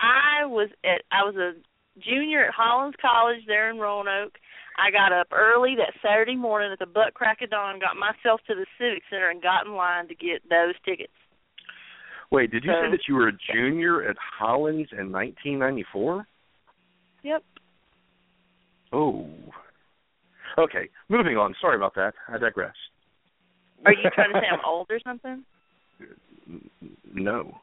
I 0.00 0.44
was 0.46 0.70
at 0.84 1.02
I 1.12 1.22
was 1.22 1.36
a 1.36 1.52
junior 2.02 2.46
at 2.46 2.54
Hollins 2.54 2.94
College 3.00 3.40
there 3.46 3.70
in 3.70 3.78
Roanoke. 3.78 4.34
I 4.76 4.90
got 4.90 5.12
up 5.12 5.28
early 5.30 5.76
that 5.76 5.94
Saturday 6.02 6.36
morning 6.36 6.72
at 6.72 6.78
the 6.78 6.86
butt 6.86 7.14
crack 7.14 7.42
of 7.42 7.50
dawn, 7.50 7.78
got 7.78 7.96
myself 7.96 8.40
to 8.48 8.54
the 8.54 8.66
Civic 8.78 9.02
Center 9.08 9.30
and 9.30 9.40
got 9.40 9.66
in 9.66 9.74
line 9.74 10.08
to 10.08 10.14
get 10.14 10.42
those 10.50 10.74
tickets. 10.84 11.12
Wait, 12.30 12.50
did 12.50 12.64
you 12.64 12.72
say 12.72 12.90
that 12.90 13.06
you 13.08 13.14
were 13.14 13.28
a 13.28 13.38
junior 13.52 14.02
at 14.08 14.16
Hollins 14.38 14.88
in 14.90 15.12
1994? 15.12 16.26
Yep. 17.22 17.44
Oh. 18.92 19.28
Okay, 20.58 20.88
moving 21.08 21.36
on. 21.36 21.54
Sorry 21.60 21.76
about 21.76 21.94
that. 21.94 22.14
I 22.28 22.38
digress. 22.38 22.74
Are 23.86 23.92
you 23.92 24.10
trying 24.14 24.32
to 24.32 24.40
say 24.40 24.46
I'm 24.52 24.60
old 24.66 24.88
or 24.90 24.98
something? 25.04 25.44
No. 27.12 27.58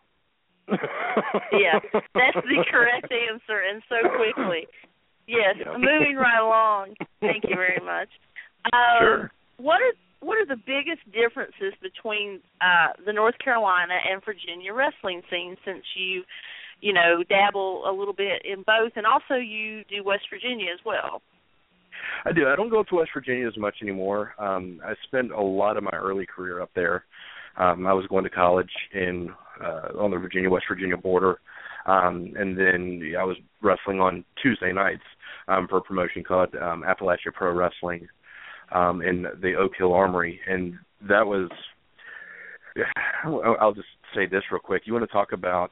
Yeah, 1.53 1.79
that's 1.93 2.41
the 2.45 2.63
correct 2.69 3.11
answer, 3.11 3.61
and 3.69 3.81
so 3.89 3.95
quickly. 4.15 4.67
Yes, 5.27 5.55
moving 5.77 6.15
right 6.17 6.41
along. 6.41 6.95
Thank 7.19 7.43
you 7.47 7.55
very 7.55 7.79
much. 7.83 8.09
Um, 8.65 8.99
Sure. 8.99 9.31
What 9.57 9.81
are 9.81 9.93
what 10.21 10.37
are 10.37 10.45
the 10.45 10.57
biggest 10.57 11.01
differences 11.11 11.73
between 11.81 12.41
uh, 12.61 12.93
the 13.05 13.13
North 13.13 13.35
Carolina 13.43 13.95
and 14.11 14.21
Virginia 14.23 14.71
wrestling 14.73 15.21
scene 15.31 15.57
since 15.65 15.83
you, 15.95 16.21
you 16.79 16.93
know, 16.93 17.23
dabble 17.27 17.83
a 17.89 17.91
little 17.91 18.13
bit 18.13 18.43
in 18.45 18.61
both, 18.61 18.91
and 18.95 19.05
also 19.05 19.35
you 19.35 19.83
do 19.89 20.03
West 20.03 20.23
Virginia 20.29 20.71
as 20.71 20.79
well? 20.85 21.21
I 22.25 22.31
do. 22.33 22.47
I 22.47 22.55
don't 22.55 22.69
go 22.69 22.79
up 22.79 22.87
to 22.87 22.95
West 22.95 23.11
Virginia 23.13 23.47
as 23.47 23.57
much 23.57 23.75
anymore. 23.81 24.33
Um 24.39 24.81
I 24.85 24.93
spent 25.03 25.31
a 25.31 25.41
lot 25.41 25.77
of 25.77 25.83
my 25.83 25.93
early 25.93 26.25
career 26.25 26.61
up 26.61 26.71
there. 26.75 27.05
Um 27.57 27.85
I 27.87 27.93
was 27.93 28.05
going 28.07 28.23
to 28.23 28.29
college 28.29 28.71
in 28.93 29.29
uh 29.63 29.89
on 29.99 30.11
the 30.11 30.17
Virginia 30.17 30.49
West 30.49 30.65
Virginia 30.69 30.97
border. 30.97 31.39
Um 31.85 32.33
and 32.37 32.57
then 32.57 33.13
I 33.17 33.23
was 33.23 33.37
wrestling 33.61 33.99
on 33.99 34.23
Tuesday 34.41 34.71
nights 34.71 35.03
um 35.47 35.67
for 35.67 35.77
a 35.77 35.81
promotion 35.81 36.23
called 36.23 36.53
um 36.55 36.83
Appalachia 36.87 37.33
Pro 37.33 37.53
Wrestling 37.53 38.07
um 38.71 39.01
in 39.01 39.25
the 39.41 39.55
Oak 39.55 39.73
Hill 39.77 39.93
Armory 39.93 40.39
and 40.47 40.75
that 41.07 41.25
was 41.25 41.49
I'll 43.25 43.73
just 43.73 43.87
say 44.15 44.25
this 44.25 44.43
real 44.51 44.61
quick. 44.61 44.83
You 44.85 44.93
want 44.93 45.07
to 45.07 45.11
talk 45.11 45.31
about 45.31 45.71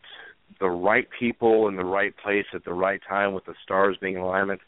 the 0.60 0.70
right 0.70 1.08
people 1.20 1.68
in 1.68 1.76
the 1.76 1.86
right 1.86 2.14
place 2.18 2.46
at 2.54 2.66
the 2.66 2.74
right 2.74 3.00
time 3.08 3.34
with 3.34 3.46
the 3.46 3.54
stars 3.64 3.96
being 4.02 4.16
in 4.16 4.22
alignment 4.22 4.60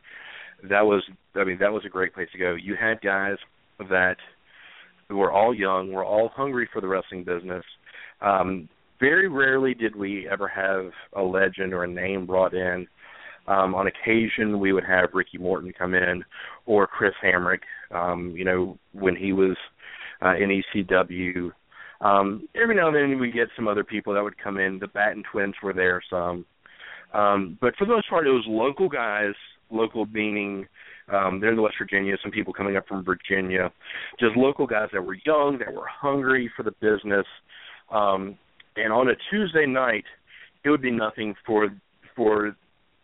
that 0.70 0.82
was 0.82 1.04
I 1.36 1.44
mean 1.44 1.58
that 1.60 1.72
was 1.72 1.84
a 1.86 1.90
great 1.90 2.14
place 2.14 2.28
to 2.34 2.38
go. 2.38 2.56
You 2.56 2.76
had 2.80 3.02
guys 3.02 3.38
that 3.80 4.18
were 5.18 5.32
all 5.32 5.54
young, 5.54 5.90
we 5.90 5.96
were 5.96 6.06
all 6.06 6.30
hungry 6.36 6.70
for 6.72 6.82
the 6.82 6.88
wrestling 6.88 7.24
business. 7.24 7.64
Um 8.22 8.70
very 9.00 9.28
rarely 9.28 9.74
did 9.74 9.96
we 9.96 10.30
ever 10.30 10.48
have 10.48 10.92
a 11.16 11.22
legend 11.22 11.74
or 11.74 11.84
a 11.84 11.88
name 11.88 12.26
brought 12.26 12.54
in. 12.54 12.88
Um 13.48 13.74
on 13.76 13.88
occasion 13.88 14.60
we 14.60 14.74
would 14.74 14.84
have 14.84 15.10
Ricky 15.14 15.38
Morton 15.38 15.74
come 15.78 15.94
in 15.94 16.24
or 16.66 16.88
Chris 16.88 17.14
Hamrick 17.24 17.62
um 17.92 18.34
you 18.36 18.46
know 18.46 18.78
when 18.94 19.16
he 19.16 19.34
was 19.34 19.58
uh 20.24 20.36
in 20.36 20.62
ECW 20.76 21.52
um 22.02 22.48
every 22.56 22.76
now 22.76 22.88
and 22.88 22.96
then 22.96 23.20
we 23.20 23.32
get 23.32 23.48
some 23.56 23.68
other 23.68 23.84
people 23.84 24.14
that 24.14 24.24
would 24.24 24.38
come 24.38 24.58
in. 24.58 24.80
The 24.80 24.88
Batten 24.88 25.24
twins 25.32 25.56
were 25.64 25.74
there 25.74 26.02
some. 26.10 26.46
Um 27.14 27.58
but 27.60 27.76
for 27.76 27.86
the 27.86 27.94
most 27.94 28.10
part 28.10 28.28
it 28.28 28.32
was 28.32 28.46
local 28.48 28.88
guys 28.88 29.34
local 29.72 30.06
meaning 30.06 30.68
um 31.10 31.40
they're 31.40 31.54
in 31.54 31.62
West 31.62 31.76
Virginia, 31.80 32.16
some 32.22 32.32
people 32.32 32.54
coming 32.54 32.78
up 32.78 32.88
from 32.88 33.04
Virginia, 33.04 33.72
just 34.20 34.36
local 34.36 34.68
guys 34.68 34.90
that 34.94 35.04
were 35.04 35.18
young, 35.26 35.58
that 35.60 35.74
were 35.74 35.88
hungry 35.88 36.52
for 36.56 36.64
the 36.64 36.72
business. 36.72 37.26
Um 37.92 38.38
and 38.76 38.92
on 38.94 39.10
a 39.10 39.14
Tuesday 39.30 39.66
night 39.66 40.06
it 40.64 40.70
would 40.70 40.82
be 40.82 40.92
nothing 40.92 41.36
for 41.46 41.70
for 42.16 42.56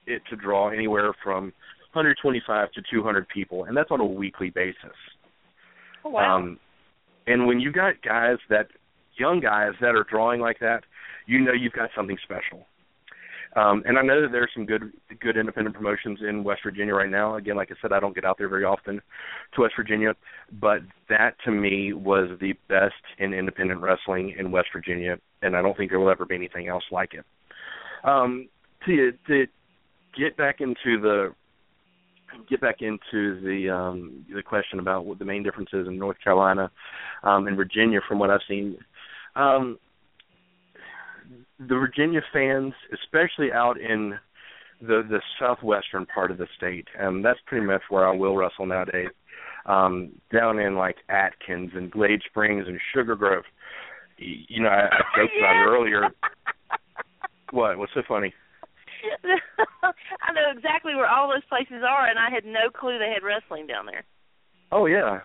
it 0.06 0.22
to 0.30 0.36
draw 0.36 0.70
anywhere 0.70 1.14
from 1.24 1.54
125 1.94 2.72
to 2.72 2.82
200 2.92 3.28
people 3.30 3.66
and 3.66 3.76
that's 3.76 3.92
on 3.92 4.00
a 4.00 4.06
weekly 4.06 4.50
basis. 4.50 4.98
Oh 6.06 6.10
wow! 6.10 6.38
Um 6.38 6.60
and 7.26 7.46
when 7.46 7.60
you 7.60 7.72
got 7.72 8.02
guys 8.02 8.38
that 8.50 8.68
young 9.18 9.40
guys 9.40 9.74
that 9.82 9.96
are 9.96 10.06
drawing 10.10 10.40
like 10.40 10.60
that, 10.60 10.84
you 11.26 11.40
know 11.40 11.54
you've 11.54 11.74
got 11.74 11.90
something 11.96 12.18
special. 12.24 12.66
Um, 13.58 13.82
and 13.88 13.98
I 13.98 14.04
know 14.04 14.22
that 14.22 14.32
there's 14.32 14.52
some 14.54 14.68
good 14.68 14.92
good 15.20 15.36
independent 15.36 15.76
promotions 15.76 16.20
in 16.28 16.44
West 16.44 16.62
Virginia 16.64 16.94
right 16.94 17.10
now. 17.10 17.38
Again, 17.38 17.56
like 17.56 17.72
I 17.72 17.76
said, 17.82 17.92
I 17.92 18.00
don't 18.00 18.14
get 18.14 18.24
out 18.24 18.38
there 18.38 18.50
very 18.50 18.64
often 18.64 19.02
to 19.56 19.62
West 19.62 19.74
Virginia, 19.76 20.14
but 20.62 20.82
that 21.10 21.32
to 21.46 21.52
me 21.52 21.92
was 21.92 22.30
the 22.40 22.54
best 22.70 22.94
in 23.18 23.34
independent 23.34 23.82
wrestling 23.82 24.36
in 24.38 24.52
West 24.52 24.68
Virginia, 24.72 25.18
and 25.42 25.58
I 25.58 25.64
don't 25.64 25.76
think 25.76 25.90
there 25.90 26.00
will 26.00 26.12
ever 26.12 26.26
be 26.26 26.36
anything 26.36 26.68
else 26.68 26.84
like 26.92 27.16
it. 27.16 27.26
Um, 28.04 28.48
to 28.86 29.12
to 29.26 29.48
get 30.16 30.38
back 30.38 30.62
into 30.62 31.02
the 31.02 31.34
get 32.48 32.62
back 32.62 32.82
into 32.82 33.42
the 33.42 33.70
um 33.74 34.24
the 34.34 34.44
question 34.44 34.78
about 34.78 35.06
what 35.06 35.18
the 35.18 35.26
main 35.26 35.42
differences 35.42 35.88
in 35.88 35.98
North 35.98 36.18
Carolina 36.24 36.70
um 37.24 37.48
and 37.48 37.58
Virginia 37.58 38.02
from 38.08 38.20
what 38.20 38.30
I've 38.30 38.42
seen 38.48 38.78
um 39.36 39.80
the 41.60 41.76
Virginia 41.76 42.22
fans 42.32 42.74
especially 42.94 43.52
out 43.52 43.80
in 43.80 44.14
the 44.82 45.02
the 45.10 45.22
southwestern 45.40 46.06
part 46.06 46.32
of 46.32 46.38
the 46.38 46.48
state 46.56 46.88
and 47.00 47.26
that's 47.26 47.40
pretty 47.46 47.66
much 47.66 47.82
where 47.90 48.08
I 48.08 48.16
will 48.16 48.36
wrestle 48.36 48.66
nowadays 48.66 49.10
um 49.66 50.12
down 50.32 50.60
in 50.60 50.76
like 50.76 50.98
Atkins 51.10 51.72
and 51.74 51.92
Glade 51.92 52.22
Springs 52.30 52.66
and 52.68 52.80
Sugar 52.94 53.16
Grove. 53.16 53.44
You 54.18 54.64
know 54.64 54.70
I, 54.70 54.86
I 54.86 55.00
joked 55.16 55.34
about 55.40 55.62
it 55.62 55.68
earlier. 55.68 56.10
What? 57.52 57.78
What's 57.78 57.94
so 57.94 58.02
funny? 58.08 58.34
I 59.84 60.34
know 60.34 60.52
exactly 60.56 60.96
where 60.96 61.08
all 61.08 61.30
those 61.30 61.46
places 61.48 61.84
are, 61.88 62.08
and 62.08 62.20
I 62.20 62.30
had 62.34 62.46
no 62.46 62.70
clue 62.74 62.98
they 63.00 63.14
had 63.14 63.24
wrestling 63.24 63.68
down 63.68 63.86
there. 63.86 64.04
Oh 64.72 64.86
yeah. 64.86 65.22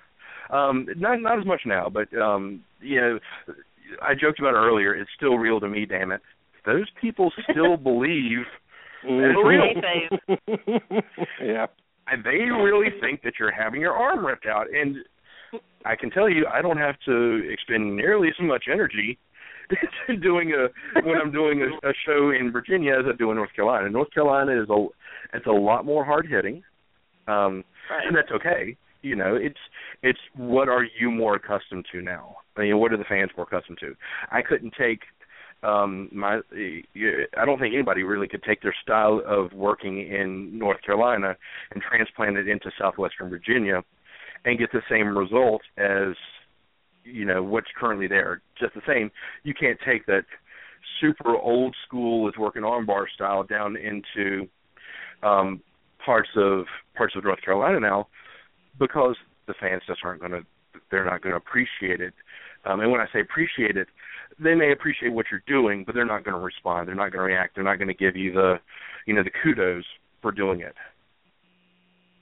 Um 0.50 0.86
not 0.96 1.20
not 1.20 1.38
as 1.38 1.46
much 1.46 1.62
now, 1.66 1.88
but 1.88 2.12
um 2.16 2.62
you 2.80 3.00
know 3.00 3.18
I 4.00 4.14
joked 4.14 4.38
about 4.38 4.54
earlier, 4.54 4.94
it's 4.94 5.10
still 5.16 5.36
real 5.38 5.60
to 5.60 5.68
me, 5.68 5.84
damn 5.86 6.12
it. 6.12 6.20
Those 6.64 6.86
people 7.00 7.32
still 7.50 7.76
believe 7.90 8.46
It's 9.04 9.38
real. 9.44 11.00
yeah. 11.42 11.66
and 12.06 12.24
they 12.24 12.38
really 12.50 12.88
think 13.00 13.22
that 13.22 13.34
you're 13.38 13.52
having 13.52 13.80
your 13.80 13.94
arm 13.94 14.24
ripped 14.24 14.46
out 14.46 14.66
and 14.72 14.96
I 15.84 15.96
can 15.96 16.10
tell 16.10 16.28
you 16.30 16.46
I 16.46 16.62
don't 16.62 16.78
have 16.78 16.94
to 17.06 17.42
expend 17.50 17.96
nearly 17.96 18.28
as 18.28 18.34
much 18.40 18.64
energy 18.72 19.18
doing 20.22 20.52
a 20.52 20.68
when 21.02 21.16
I'm 21.16 21.32
doing 21.32 21.62
a, 21.62 21.88
a 21.88 21.92
show 22.06 22.30
in 22.30 22.52
Virginia 22.52 22.92
as 22.98 23.06
I 23.12 23.16
do 23.16 23.30
in 23.30 23.36
North 23.36 23.52
Carolina. 23.54 23.88
North 23.90 24.12
Carolina 24.12 24.62
is 24.62 24.68
a 24.70 24.86
it's 25.34 25.46
a 25.46 25.50
lot 25.50 25.84
more 25.84 26.04
hard 26.04 26.26
hitting. 26.26 26.62
Um 27.26 27.64
Right. 27.90 28.06
and 28.06 28.16
that's 28.16 28.30
okay. 28.30 28.76
You 29.02 29.16
know, 29.16 29.34
it's 29.34 29.58
it's 30.02 30.18
what 30.36 30.68
are 30.68 30.84
you 30.84 31.10
more 31.10 31.36
accustomed 31.36 31.86
to 31.92 32.00
now? 32.00 32.36
I 32.56 32.62
mean, 32.62 32.78
what 32.78 32.92
are 32.92 32.96
the 32.96 33.04
fans 33.04 33.30
more 33.36 33.46
accustomed 33.50 33.78
to? 33.80 33.94
I 34.30 34.42
couldn't 34.42 34.74
take 34.78 35.00
um 35.64 36.08
my 36.12 36.40
I 36.54 37.44
don't 37.44 37.58
think 37.58 37.74
anybody 37.74 38.02
really 38.02 38.28
could 38.28 38.42
take 38.42 38.62
their 38.62 38.74
style 38.82 39.20
of 39.26 39.52
working 39.52 40.00
in 40.00 40.58
North 40.58 40.82
Carolina 40.82 41.36
and 41.72 41.82
transplant 41.82 42.36
it 42.36 42.48
into 42.48 42.70
southwestern 42.78 43.28
Virginia 43.28 43.82
and 44.44 44.58
get 44.58 44.72
the 44.72 44.82
same 44.90 45.16
result 45.16 45.62
as 45.76 46.14
you 47.04 47.24
know 47.24 47.42
what's 47.42 47.68
currently 47.76 48.06
there. 48.06 48.40
Just 48.58 48.74
the 48.74 48.82
same, 48.86 49.10
you 49.42 49.54
can't 49.54 49.78
take 49.84 50.06
that 50.06 50.24
super 51.00 51.36
old 51.36 51.74
school 51.86 52.28
is 52.28 52.34
working 52.38 52.62
armbar 52.62 53.06
style 53.14 53.42
down 53.42 53.76
into 53.76 54.48
um 55.22 55.60
parts 56.04 56.30
of 56.36 56.64
parts 56.96 57.14
of 57.16 57.24
North 57.24 57.42
Carolina 57.42 57.80
now 57.80 58.08
because 58.78 59.16
the 59.46 59.54
fans 59.60 59.82
just 59.86 60.00
aren't 60.04 60.20
going 60.20 60.32
to 60.32 60.42
they're 60.90 61.04
not 61.04 61.22
going 61.22 61.32
to 61.32 61.36
appreciate 61.36 62.00
it. 62.00 62.14
Um 62.64 62.80
and 62.80 62.90
when 62.90 63.00
I 63.00 63.06
say 63.12 63.20
appreciate 63.20 63.76
it, 63.76 63.88
they 64.38 64.54
may 64.54 64.72
appreciate 64.72 65.12
what 65.12 65.26
you're 65.30 65.42
doing, 65.46 65.84
but 65.84 65.94
they're 65.94 66.04
not 66.04 66.24
going 66.24 66.34
to 66.34 66.40
respond. 66.40 66.88
They're 66.88 66.94
not 66.94 67.12
going 67.12 67.28
to 67.28 67.34
react. 67.34 67.54
They're 67.54 67.64
not 67.64 67.76
going 67.76 67.88
to 67.88 67.94
give 67.94 68.16
you 68.16 68.32
the 68.32 68.56
you 69.06 69.14
know 69.14 69.22
the 69.22 69.30
kudos 69.42 69.84
for 70.20 70.32
doing 70.32 70.60
it. 70.60 70.74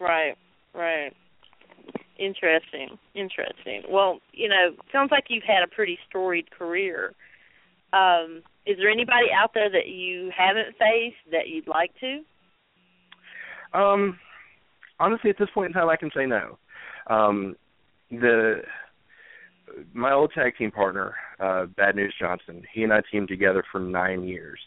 Right, 0.01 0.35
right. 0.75 1.13
Interesting, 2.19 2.99
interesting. 3.15 3.83
Well, 3.89 4.21
you 4.33 4.49
know, 4.49 4.71
sounds 4.93 5.11
like 5.11 5.25
you've 5.29 5.45
had 5.45 5.63
a 5.63 5.69
pretty 5.69 5.99
storied 6.09 6.51
career. 6.51 7.15
Um, 7.93 8.43
is 8.67 8.77
there 8.77 8.91
anybody 8.91 9.29
out 9.35 9.53
there 9.55 9.71
that 9.71 9.89
you 9.89 10.31
haven't 10.37 10.77
faced 10.79 11.17
that 11.33 11.49
you'd 11.49 11.67
like 11.67 11.93
to? 12.01 13.79
Um, 13.79 14.19
honestly, 15.01 15.31
at 15.31 15.39
this 15.39 15.49
point 15.53 15.69
in 15.69 15.73
time, 15.73 15.89
I 15.89 15.97
can 15.97 16.11
say 16.15 16.27
no. 16.27 16.59
Um, 17.09 17.57
the 18.11 18.63
my 19.93 20.13
old 20.13 20.33
tag 20.35 20.57
team 20.57 20.71
partner, 20.71 21.15
uh, 21.39 21.67
Bad 21.77 21.97
News 21.97 22.15
Johnson, 22.21 22.63
he 22.73 22.83
and 22.83 22.93
I 22.93 23.01
teamed 23.11 23.29
together 23.29 23.65
for 23.71 23.81
nine 23.81 24.25
years. 24.25 24.59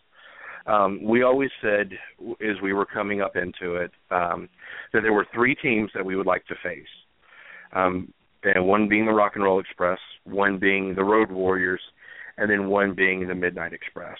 Um, 0.65 1.03
we 1.03 1.23
always 1.23 1.49
said, 1.61 1.91
as 2.41 2.61
we 2.61 2.71
were 2.71 2.85
coming 2.85 3.21
up 3.21 3.35
into 3.35 3.75
it, 3.75 3.91
um, 4.11 4.47
that 4.93 5.01
there 5.01 5.11
were 5.11 5.27
three 5.33 5.55
teams 5.55 5.91
that 5.93 6.05
we 6.05 6.15
would 6.15 6.25
like 6.25 6.45
to 6.47 6.55
face. 6.63 6.87
Um, 7.73 8.13
and 8.43 8.65
one 8.65 8.87
being 8.87 9.05
the 9.05 9.11
Rock 9.11 9.33
and 9.35 9.43
Roll 9.43 9.59
Express, 9.59 9.99
one 10.23 10.57
being 10.59 10.95
the 10.95 11.03
Road 11.03 11.31
Warriors, 11.31 11.81
and 12.37 12.49
then 12.49 12.67
one 12.67 12.93
being 12.95 13.27
the 13.27 13.35
Midnight 13.35 13.73
Express. 13.73 14.17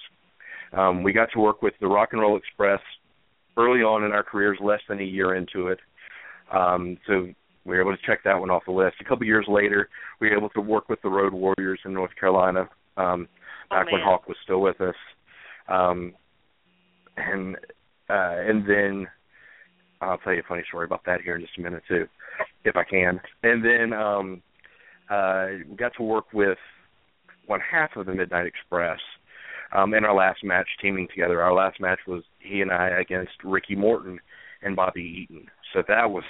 Um, 0.74 1.04
we 1.04 1.14
got 1.14 1.30
to 1.34 1.40
work 1.40 1.62
with 1.62 1.74
the 1.80 1.88
Rock 1.88 2.10
and 2.12 2.22
Roll 2.22 2.38
Express 2.38 2.80
early 3.58 3.82
on 3.82 4.04
in 4.04 4.12
our 4.12 4.24
careers, 4.24 4.58
less 4.62 4.82
than 4.90 5.00
a 5.00 5.04
year 5.04 5.36
into 5.36 5.68
it. 5.68 5.80
Um, 6.52 6.98
so 7.08 7.28
we 7.66 7.76
were 7.76 7.82
able 7.82 7.96
to 7.96 8.06
check 8.06 8.20
that 8.26 8.40
one 8.40 8.50
off 8.50 8.64
the 8.66 8.72
list. 8.72 8.96
A 9.00 9.06
couple 9.06 9.26
years 9.26 9.46
later, 9.48 9.90
we 10.20 10.30
were 10.30 10.38
able 10.38 10.50
to 10.50 10.62
work 10.62 10.90
with 10.90 11.02
the 11.02 11.10
Road 11.10 11.34
Warriors 11.34 11.80
in 11.86 11.94
North 11.94 12.12
Carolina, 12.20 12.70
um, 12.98 13.28
back 13.70 13.88
oh, 13.90 13.94
when 13.94 14.02
Hawk 14.02 14.28
was 14.28 14.38
still 14.44 14.62
with 14.62 14.80
us. 14.82 14.96
Um, 15.70 16.14
and 17.18 17.56
uh, 18.10 18.36
and 18.38 18.68
then 18.68 19.08
I'll 20.02 20.18
tell 20.18 20.34
you 20.34 20.42
a 20.42 20.48
funny 20.48 20.64
story 20.68 20.86
about 20.86 21.06
that 21.06 21.22
here 21.22 21.36
in 21.36 21.42
just 21.42 21.58
a 21.58 21.62
minute 21.62 21.84
too, 21.88 22.06
if 22.66 22.76
I 22.76 22.84
can. 22.84 23.22
And 23.44 23.64
then 23.64 23.94
um, 23.94 24.42
uh, 25.10 25.46
we 25.70 25.76
got 25.76 25.94
to 25.98 26.04
work 26.04 26.26
with 26.34 26.58
one 27.48 27.60
half 27.60 27.96
of 27.96 28.06
the 28.06 28.14
Midnight 28.14 28.46
Express 28.46 29.00
um, 29.76 29.94
in 29.94 30.04
our 30.04 30.16
last 30.16 30.44
match, 30.44 30.68
teaming 30.82 31.08
together. 31.08 31.42
Our 31.42 31.54
last 31.54 31.80
match 31.80 32.00
was 32.08 32.24
he 32.40 32.62
and 32.62 32.72
I 32.72 32.90
against 33.00 33.32
Ricky 33.44 33.76
Morton 33.76 34.20
and 34.62 34.76
Bobby 34.76 35.24
Eaton. 35.24 35.48
So 35.74 35.84
that 35.88 36.10
was 36.10 36.24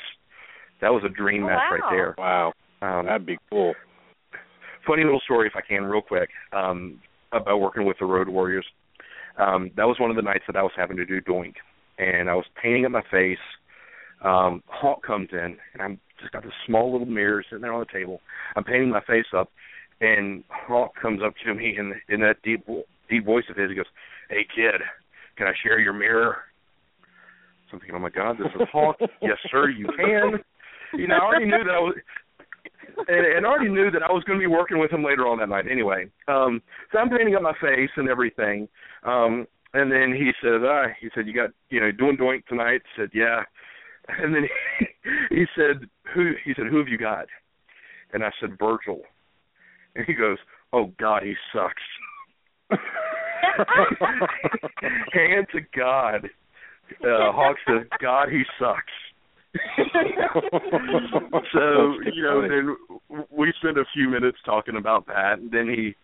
that 0.82 0.90
was 0.90 1.04
a 1.06 1.10
dream 1.10 1.44
oh, 1.44 1.48
match 1.48 1.60
wow. 1.70 1.78
right 1.78 1.92
there. 1.92 2.16
Wow, 2.18 2.54
Um, 2.82 3.06
that'd 3.06 3.26
be 3.26 3.38
cool. 3.50 3.74
funny 4.86 5.04
little 5.04 5.22
story, 5.22 5.48
if 5.48 5.54
I 5.56 5.62
can, 5.62 5.84
real 5.86 6.02
quick, 6.02 6.30
um, 6.52 7.00
about 7.32 7.60
working 7.60 7.86
with 7.86 7.98
the 8.00 8.06
Road 8.06 8.28
Warriors. 8.28 8.66
Um, 9.38 9.72
that 9.78 9.88
was 9.88 10.00
one 10.00 10.10
of 10.10 10.16
the 10.16 10.22
nights 10.22 10.44
that 10.48 10.56
I 10.56 10.62
was 10.62 10.72
having 10.76 10.98
to 10.98 11.06
do 11.06 11.22
doink, 11.22 11.56
and 11.98 12.30
I 12.30 12.36
was 12.36 12.46
painting 12.62 12.86
up 12.86 12.92
my 12.92 13.04
face. 13.10 13.38
Um, 14.24 14.62
Hawk 14.68 15.04
comes 15.06 15.30
in, 15.32 15.58
and 15.74 15.82
I'm 15.82 16.00
just 16.20 16.32
got 16.32 16.44
this 16.44 16.52
small 16.66 16.92
little 16.92 17.08
mirror 17.08 17.44
sitting 17.50 17.62
there 17.62 17.74
on 17.74 17.80
the 17.80 17.98
table. 18.00 18.22
I'm 18.56 18.64
painting 18.64 18.90
my 18.90 19.02
face 19.02 19.26
up, 19.36 19.50
and 20.02 20.44
Hawk 20.50 20.94
comes 21.02 21.22
up 21.26 21.34
to 21.46 21.54
me 21.54 21.76
in 21.78 21.94
in 22.10 22.22
that 22.22 22.42
deep 22.44 22.66
deep 23.10 23.26
voice 23.26 23.46
of 23.50 23.58
his. 23.58 23.70
He 23.70 23.76
goes, 23.76 23.86
"Hey 24.30 24.46
kid, 24.56 24.82
can 25.38 25.48
I 25.48 25.54
share 25.64 25.80
your 25.80 25.94
mirror?" 25.94 26.38
I'm 27.74 27.80
thinking, 27.80 27.96
"Oh 27.96 28.00
my 28.00 28.10
God, 28.10 28.38
this 28.38 28.48
is 28.56 28.68
Hawk." 28.72 28.98
yes, 29.22 29.38
sir, 29.52 29.70
you 29.70 29.88
can. 29.98 30.40
You 30.94 31.08
know, 31.08 31.16
I 31.16 31.26
already 31.26 31.46
knew 31.46 31.64
that 31.64 31.74
I 31.74 31.80
was 31.80 31.96
and, 33.08 33.26
and 33.26 33.46
already 33.46 33.70
knew 33.70 33.92
that 33.92 34.04
I 34.04 34.12
was 34.12 34.24
going 34.26 34.40
to 34.40 34.44
be 34.44 34.48
working 34.48 34.80
with 34.80 34.92
him 34.92 35.04
later 35.04 35.28
on 35.28 35.40
that 35.40 35.50
night. 35.50 35.66
Anyway, 35.70 36.08
um, 36.28 36.62
so 36.92 37.00
I'm 37.00 37.10
painting 37.10 37.36
up 37.36 37.42
my 37.42 37.54
face 37.62 37.90
and 37.98 38.08
everything. 38.08 38.68
Um, 39.04 39.48
and 39.74 39.92
then 39.92 40.14
he 40.16 40.32
said, 40.42 40.62
ah, 40.64 40.86
he 41.00 41.10
said, 41.16 41.26
you 41.26 41.34
got, 41.34 41.50
you 41.70 41.80
know, 41.80 41.92
doing 41.92 42.18
doink 42.18 42.46
tonight? 42.46 42.82
I 42.96 43.02
said, 43.02 43.10
yeah. 43.14 43.42
And 44.08 44.36
then 44.36 44.44
he, 44.80 44.86
he 45.36 45.46
said, 45.56 45.88
who? 46.14 46.34
He 46.46 46.54
said, 46.56 46.68
who 46.70 46.78
have 46.78 46.88
you 46.88 46.98
got? 46.98 47.26
And 48.14 48.24
I 48.24 48.30
said, 48.40 48.60
Virgil. 48.60 49.02
And 49.96 50.06
he 50.06 50.14
goes, 50.14 50.38
oh 50.72 50.92
God, 51.00 51.24
he 51.24 51.34
sucks. 51.52 51.82
Hand 55.14 55.48
to 55.54 55.62
God. 55.76 56.30
Uh, 57.02 57.32
Hawk 57.32 57.58
says, 57.68 57.88
God, 58.02 58.30
he 58.30 58.44
sucks. 58.60 58.94
so 61.54 61.94
you 62.12 62.24
know, 62.24 62.42
then 62.42 62.76
we 63.30 63.54
spent 63.60 63.78
a 63.78 63.86
few 63.94 64.10
minutes 64.10 64.38
talking 64.46 64.76
about 64.76 65.06
that. 65.08 65.40
And 65.40 65.52
then 65.52 65.68
he, 65.68 65.96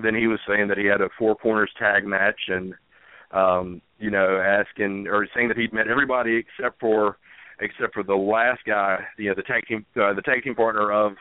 then 0.00 0.14
he 0.14 0.26
was 0.26 0.40
saying 0.48 0.68
that 0.68 0.78
he 0.78 0.86
had 0.86 1.00
a 1.00 1.08
four 1.18 1.36
corners 1.36 1.70
tag 1.78 2.04
match, 2.04 2.40
and 2.48 2.74
um, 3.30 3.80
you 3.98 4.10
know, 4.10 4.40
asking 4.40 5.06
or 5.08 5.28
saying 5.34 5.48
that 5.48 5.56
he'd 5.56 5.72
met 5.72 5.88
everybody 5.88 6.36
except 6.36 6.80
for 6.80 7.18
except 7.60 7.94
for 7.94 8.02
the 8.02 8.14
last 8.14 8.60
guy, 8.66 8.98
you 9.16 9.28
know, 9.28 9.34
the 9.34 9.42
tag 9.42 9.66
team, 9.66 9.84
uh, 9.96 10.14
the 10.14 10.22
tag 10.22 10.42
team 10.44 10.54
partner 10.54 10.92
of 10.92 11.14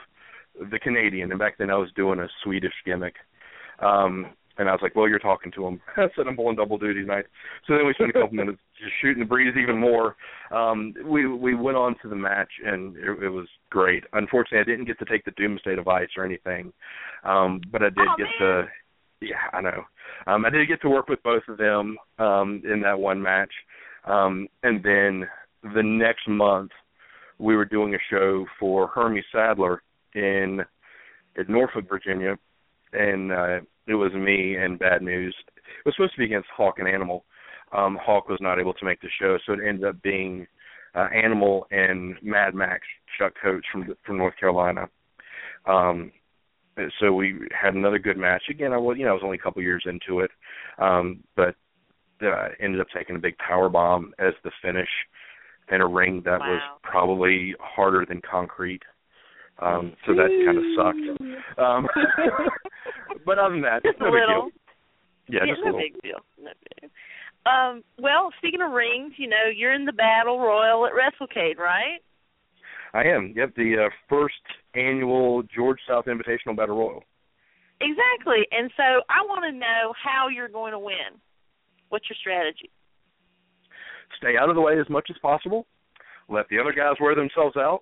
the 0.72 0.80
Canadian. 0.80 1.32
And 1.32 1.40
back 1.40 1.58
then, 1.58 1.70
I 1.70 1.76
was 1.76 1.90
doing 1.96 2.20
a 2.20 2.28
Swedish 2.44 2.74
gimmick. 2.86 3.16
Um, 3.80 4.28
and 4.58 4.70
I 4.70 4.72
was 4.72 4.80
like, 4.82 4.96
"Well, 4.96 5.08
you're 5.08 5.20
talking 5.20 5.52
to 5.54 5.68
him." 5.68 5.82
I 5.98 6.08
said, 6.16 6.28
"I'm 6.28 6.36
pulling 6.36 6.56
double 6.56 6.78
duty 6.78 7.02
tonight." 7.02 7.26
So 7.68 7.76
then 7.76 7.86
we 7.86 7.94
spent 7.94 8.10
a 8.10 8.14
couple 8.14 8.30
minutes 8.34 8.60
just 8.80 8.94
shooting 9.02 9.20
the 9.20 9.26
breeze 9.26 9.56
even 9.62 9.78
more. 9.78 10.16
Um, 10.52 10.94
we 11.06 11.28
we 11.28 11.56
went 11.56 11.78
on 11.78 11.96
to 12.02 12.10
the 12.10 12.16
match, 12.16 12.52
and 12.66 12.96
it, 12.98 13.24
it 13.24 13.30
was 13.30 13.48
great. 13.70 14.04
Unfortunately, 14.14 14.60
I 14.60 14.64
didn't 14.64 14.86
get 14.86 15.00
to 15.00 15.06
take 15.06 15.26
the 15.26 15.32
Doomsday 15.32 15.76
device 15.76 16.10
or 16.18 16.26
anything, 16.26 16.74
um, 17.24 17.62
but 17.72 17.82
I 17.82 17.90
did 17.90 18.08
oh, 18.08 18.16
get 18.18 18.28
man. 18.40 18.64
to. 18.64 18.68
Yeah, 19.20 19.36
I 19.52 19.62
know. 19.62 19.84
Um, 20.28 20.46
I 20.46 20.50
did 20.50 20.68
get 20.68 20.82
to 20.82 20.90
work 20.90 21.08
with 21.10 21.24
both 21.24 21.42
of 21.48 21.58
them 21.58 21.98
um, 22.20 22.62
in 22.72 22.82
that 22.82 23.00
one 23.00 23.22
match, 23.22 23.52
um, 24.06 24.48
and 24.64 24.84
then 24.84 25.28
the 25.74 25.82
next 25.84 26.28
month 26.28 26.72
we 27.40 27.56
were 27.56 27.66
doing 27.66 27.96
a 27.96 28.00
show 28.10 28.46
for 28.60 28.88
Hermie 28.88 29.24
Sadler 29.32 29.82
in 30.14 30.62
in 31.36 31.46
Norfolk, 31.48 31.88
Virginia, 31.88 32.38
and 32.94 33.32
uh, 33.32 33.60
it 33.88 33.96
was 33.96 34.12
me 34.14 34.56
and 34.56 34.80
Bad 34.80 35.02
News. 35.02 35.36
It 35.48 35.86
was 35.86 35.96
supposed 35.96 36.14
to 36.14 36.20
be 36.20 36.26
against 36.26 36.50
Hawk 36.56 36.76
and 36.80 36.88
Animal. 36.88 37.26
Um, 37.76 37.98
Hawk 38.02 38.30
was 38.30 38.40
not 38.42 38.60
able 38.60 38.74
to 38.74 38.86
make 38.86 39.02
the 39.02 39.10
show, 39.20 39.38
so 39.46 39.54
it 39.54 39.60
ended 39.66 39.86
up 39.86 40.02
being 40.02 40.48
uh, 40.96 41.08
Animal 41.14 41.68
and 41.72 42.16
Mad 42.22 42.56
Max 42.56 42.82
Chuck 43.18 43.34
Coates 43.42 43.66
from 43.72 43.94
from 44.06 44.18
North 44.18 44.38
Carolina. 44.40 44.88
Um, 45.66 46.12
so 47.00 47.12
we 47.12 47.40
had 47.60 47.74
another 47.74 48.00
good 48.00 48.18
match. 48.18 48.44
Again, 48.50 48.72
I 48.72 48.78
was 48.78 48.98
you 48.98 49.06
know 49.06 49.12
I 49.12 49.14
was 49.14 49.24
only 49.24 49.38
a 49.38 49.42
couple 49.42 49.62
years 49.62 49.84
into 49.86 50.22
it, 50.22 50.32
um, 50.80 51.24
but 51.36 51.56
uh, 52.22 52.50
ended 52.60 52.82
up 52.82 52.88
taking 52.96 53.16
a 53.16 53.20
big 53.20 53.38
power 53.38 53.70
bomb 53.70 54.14
as 54.20 54.34
the 54.44 54.52
finish 54.62 54.90
in 55.72 55.82
a 55.82 55.88
ring 55.88 56.22
that 56.26 56.40
was 56.40 56.62
probably 56.84 57.54
harder 57.60 58.06
than 58.08 58.22
concrete. 58.30 58.82
Um, 59.60 59.94
so 60.06 60.14
that 60.14 60.30
kind 60.46 60.58
of 60.58 60.64
sucked. 60.76 61.22
Um, 61.58 61.88
but 63.26 63.38
other 63.40 63.56
than 63.56 63.62
that, 63.62 63.84
Just 63.84 64.00
a 64.00 64.04
no 64.04 64.12
big 64.12 64.22
little. 64.22 64.42
deal. 64.44 64.52
Yeah, 65.30 65.46
just 65.48 65.62
a 65.62 65.66
little. 65.66 65.80
big 65.80 66.02
deal. 66.02 66.20
No 66.40 66.52
big 66.52 66.82
deal. 66.82 66.90
Um, 67.46 67.84
well, 67.98 68.30
speaking 68.38 68.62
of 68.62 68.72
rings, 68.72 69.14
you 69.18 69.28
know, 69.28 69.48
you're 69.56 69.74
in 69.74 69.86
the 69.86 69.94
battle 69.94 70.40
royal 70.40 70.86
at 70.86 70.92
WrestleCade, 70.94 71.58
right? 71.58 72.00
I 72.94 73.04
am. 73.04 73.34
Yep, 73.36 73.56
the 73.56 73.86
uh, 73.88 73.90
first 74.10 74.36
annual 74.76 75.44
George 75.44 75.80
South 75.88 76.06
Invitational 76.06 76.56
Battle 76.58 76.78
Royal. 76.78 77.04
Exactly. 77.80 78.48
And 78.52 78.72
so 78.76 78.84
I 79.10 79.22
want 79.28 79.44
to 79.46 79.52
know 79.58 79.94
how 80.02 80.28
you're 80.30 80.48
going 80.50 80.72
to 80.72 80.80
win. 80.80 81.20
What's 81.90 82.10
your 82.10 82.18
strategy? 82.20 82.70
Stay 84.18 84.36
out 84.40 84.50
of 84.50 84.56
the 84.56 84.62
way 84.62 84.80
as 84.80 84.90
much 84.90 85.08
as 85.10 85.18
possible. 85.22 85.66
Let 86.28 86.48
the 86.50 86.60
other 86.60 86.74
guys 86.74 86.96
wear 87.00 87.16
themselves 87.16 87.56
out, 87.56 87.82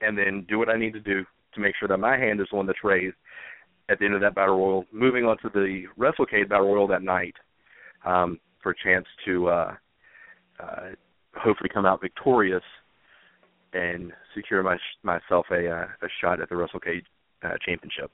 and 0.00 0.16
then 0.16 0.44
do 0.48 0.58
what 0.58 0.68
I 0.68 0.78
need 0.78 0.92
to 0.92 1.00
do 1.00 1.24
to 1.54 1.60
make 1.60 1.74
sure 1.78 1.88
that 1.88 1.98
my 1.98 2.16
hand 2.16 2.40
is 2.40 2.46
the 2.50 2.56
one 2.56 2.66
that's 2.66 2.84
raised 2.84 3.16
at 3.88 3.98
the 3.98 4.04
end 4.04 4.14
of 4.14 4.20
that 4.20 4.34
battle 4.34 4.58
royal. 4.58 4.84
Moving 4.92 5.24
on 5.24 5.38
to 5.38 5.48
the 5.48 5.84
WrestleCade 5.98 6.48
battle 6.48 6.74
royal 6.74 6.86
that 6.88 7.02
night 7.02 7.34
um, 8.04 8.38
for 8.62 8.72
a 8.72 8.74
chance 8.82 9.06
to 9.24 9.48
uh, 9.48 9.74
uh, 10.60 10.80
hopefully 11.34 11.70
come 11.72 11.86
out 11.86 12.00
victorious 12.00 12.62
and 13.72 14.12
secure 14.34 14.62
my, 14.62 14.76
myself 15.02 15.46
a 15.50 15.68
uh, 15.68 15.86
a 16.02 16.08
shot 16.20 16.40
at 16.40 16.48
the 16.48 16.54
WrestleCade 16.54 17.02
uh, 17.44 17.56
championship. 17.64 18.10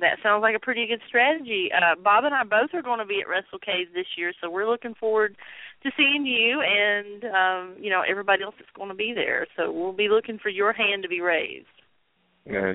That 0.00 0.18
sounds 0.22 0.42
like 0.42 0.54
a 0.54 0.60
pretty 0.60 0.86
good 0.86 1.00
strategy. 1.08 1.70
Uh, 1.74 2.00
Bob 2.02 2.24
and 2.24 2.34
I 2.34 2.44
both 2.44 2.70
are 2.72 2.82
going 2.82 3.00
to 3.00 3.04
be 3.04 3.20
at 3.20 3.26
WrestleCade 3.26 3.92
this 3.94 4.06
year, 4.16 4.32
so 4.40 4.48
we're 4.48 4.68
looking 4.68 4.94
forward 4.94 5.36
to 5.82 5.90
seeing 5.96 6.24
you 6.24 6.60
and 6.60 7.24
um, 7.24 7.76
you 7.82 7.90
know 7.90 8.02
everybody 8.08 8.42
else 8.42 8.54
that's 8.58 8.70
going 8.76 8.88
to 8.88 8.94
be 8.94 9.12
there. 9.14 9.46
So 9.56 9.70
we'll 9.70 9.92
be 9.92 10.08
looking 10.08 10.38
for 10.38 10.48
your 10.48 10.72
hand 10.72 11.02
to 11.02 11.08
be 11.08 11.20
raised. 11.20 11.66
Uh, 12.48 12.72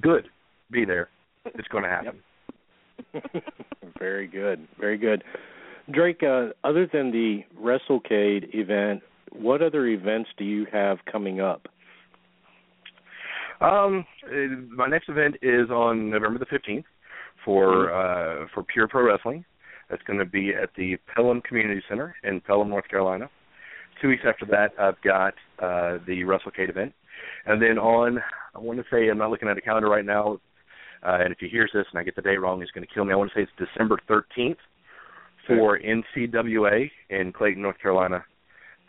good. 0.00 0.28
Be 0.70 0.84
there. 0.84 1.08
It's 1.46 1.68
going 1.68 1.84
to 1.84 1.90
happen. 1.90 2.22
very 3.98 4.26
good, 4.26 4.66
very 4.78 4.98
good. 4.98 5.22
Drake, 5.90 6.22
uh, 6.22 6.48
other 6.62 6.88
than 6.90 7.10
the 7.10 7.40
WrestleCade 7.60 8.54
event, 8.54 9.02
what 9.32 9.62
other 9.62 9.86
events 9.86 10.30
do 10.38 10.44
you 10.44 10.66
have 10.72 10.98
coming 11.10 11.40
up? 11.40 11.66
Um, 13.60 14.04
uh, 14.26 14.74
my 14.74 14.86
next 14.86 15.08
event 15.08 15.36
is 15.42 15.70
on 15.70 16.10
November 16.10 16.38
the 16.38 16.46
fifteenth 16.46 16.86
for 17.44 17.92
uh, 17.92 18.46
for 18.54 18.62
Pure 18.62 18.88
Pro 18.88 19.06
Wrestling. 19.06 19.44
That's 19.90 20.02
going 20.04 20.18
to 20.18 20.24
be 20.24 20.52
at 20.54 20.70
the 20.76 20.96
Pelham 21.14 21.40
Community 21.42 21.82
Center 21.88 22.16
in 22.24 22.40
Pelham, 22.40 22.70
North 22.70 22.88
Carolina. 22.88 23.28
Two 24.00 24.08
weeks 24.08 24.22
after 24.26 24.46
that, 24.46 24.72
I've 24.78 25.00
got 25.02 25.34
uh, 25.60 25.98
the 26.06 26.22
WrestleCade 26.22 26.70
event, 26.70 26.92
and 27.46 27.62
then 27.62 27.78
on 27.78 28.18
I 28.54 28.58
want 28.58 28.78
to 28.78 28.84
say 28.90 29.08
I'm 29.08 29.18
not 29.18 29.30
looking 29.30 29.48
at 29.48 29.58
a 29.58 29.60
calendar 29.60 29.88
right 29.88 30.04
now, 30.04 30.40
uh, 31.04 31.18
and 31.20 31.32
if 31.32 31.38
he 31.38 31.48
hears 31.48 31.70
this 31.74 31.86
and 31.90 31.98
I 31.98 32.02
get 32.02 32.16
the 32.16 32.22
day 32.22 32.36
wrong, 32.36 32.60
he's 32.60 32.70
going 32.70 32.86
to 32.86 32.92
kill 32.92 33.04
me. 33.04 33.12
I 33.12 33.16
want 33.16 33.30
to 33.32 33.38
say 33.38 33.42
it's 33.42 33.70
December 33.70 33.98
thirteenth 34.08 34.58
for 35.46 35.78
NCWA 35.78 36.90
in 37.10 37.32
Clayton, 37.32 37.62
North 37.62 37.78
Carolina, 37.80 38.24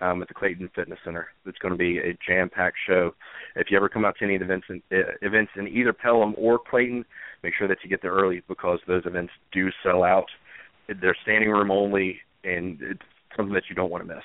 um, 0.02 0.22
at 0.22 0.28
the 0.28 0.34
Clayton 0.34 0.70
Fitness 0.76 1.00
Center. 1.04 1.28
It's 1.46 1.58
going 1.58 1.74
to 1.74 1.78
be 1.78 1.98
a 1.98 2.18
jam-packed 2.26 2.78
show. 2.88 3.14
If 3.56 3.68
you 3.70 3.78
ever 3.78 3.90
come 3.90 4.06
out 4.06 4.16
to 4.20 4.26
any 4.26 4.36
events 4.36 4.68
in, 4.70 4.82
uh, 4.92 5.12
events 5.22 5.52
in 5.58 5.68
either 5.68 5.94
Pelham 5.94 6.34
or 6.38 6.60
Clayton, 6.60 7.06
make 7.44 7.54
sure 7.58 7.68
that 7.68 7.78
you 7.84 7.90
get 7.90 8.02
there 8.02 8.14
early 8.14 8.42
because 8.48 8.80
those 8.88 9.06
events 9.06 9.34
do 9.52 9.70
sell 9.84 10.04
out. 10.04 10.26
They're 10.88 11.18
standing 11.24 11.50
room 11.50 11.72
only, 11.72 12.20
and 12.44 12.78
it's 12.82 13.02
something 13.36 13.54
that 13.54 13.64
you 13.70 13.76
don't 13.76 13.92
want 13.92 14.08
to 14.08 14.14
miss. 14.14 14.24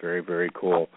Very, 0.00 0.20
very 0.20 0.50
cool. 0.54 0.88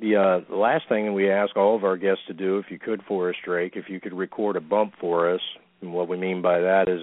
The 0.00 0.16
uh, 0.16 0.50
the 0.50 0.56
last 0.56 0.88
thing 0.88 1.14
we 1.14 1.30
ask 1.30 1.56
all 1.56 1.76
of 1.76 1.84
our 1.84 1.96
guests 1.96 2.24
to 2.28 2.34
do, 2.34 2.58
if 2.58 2.66
you 2.70 2.78
could 2.78 3.02
for 3.06 3.30
us, 3.30 3.36
Drake, 3.44 3.72
if 3.76 3.88
you 3.88 4.00
could 4.00 4.12
record 4.12 4.56
a 4.56 4.60
bump 4.60 4.94
for 5.00 5.32
us. 5.32 5.40
And 5.80 5.92
what 5.92 6.08
we 6.08 6.16
mean 6.16 6.42
by 6.42 6.60
that 6.60 6.88
is 6.88 7.02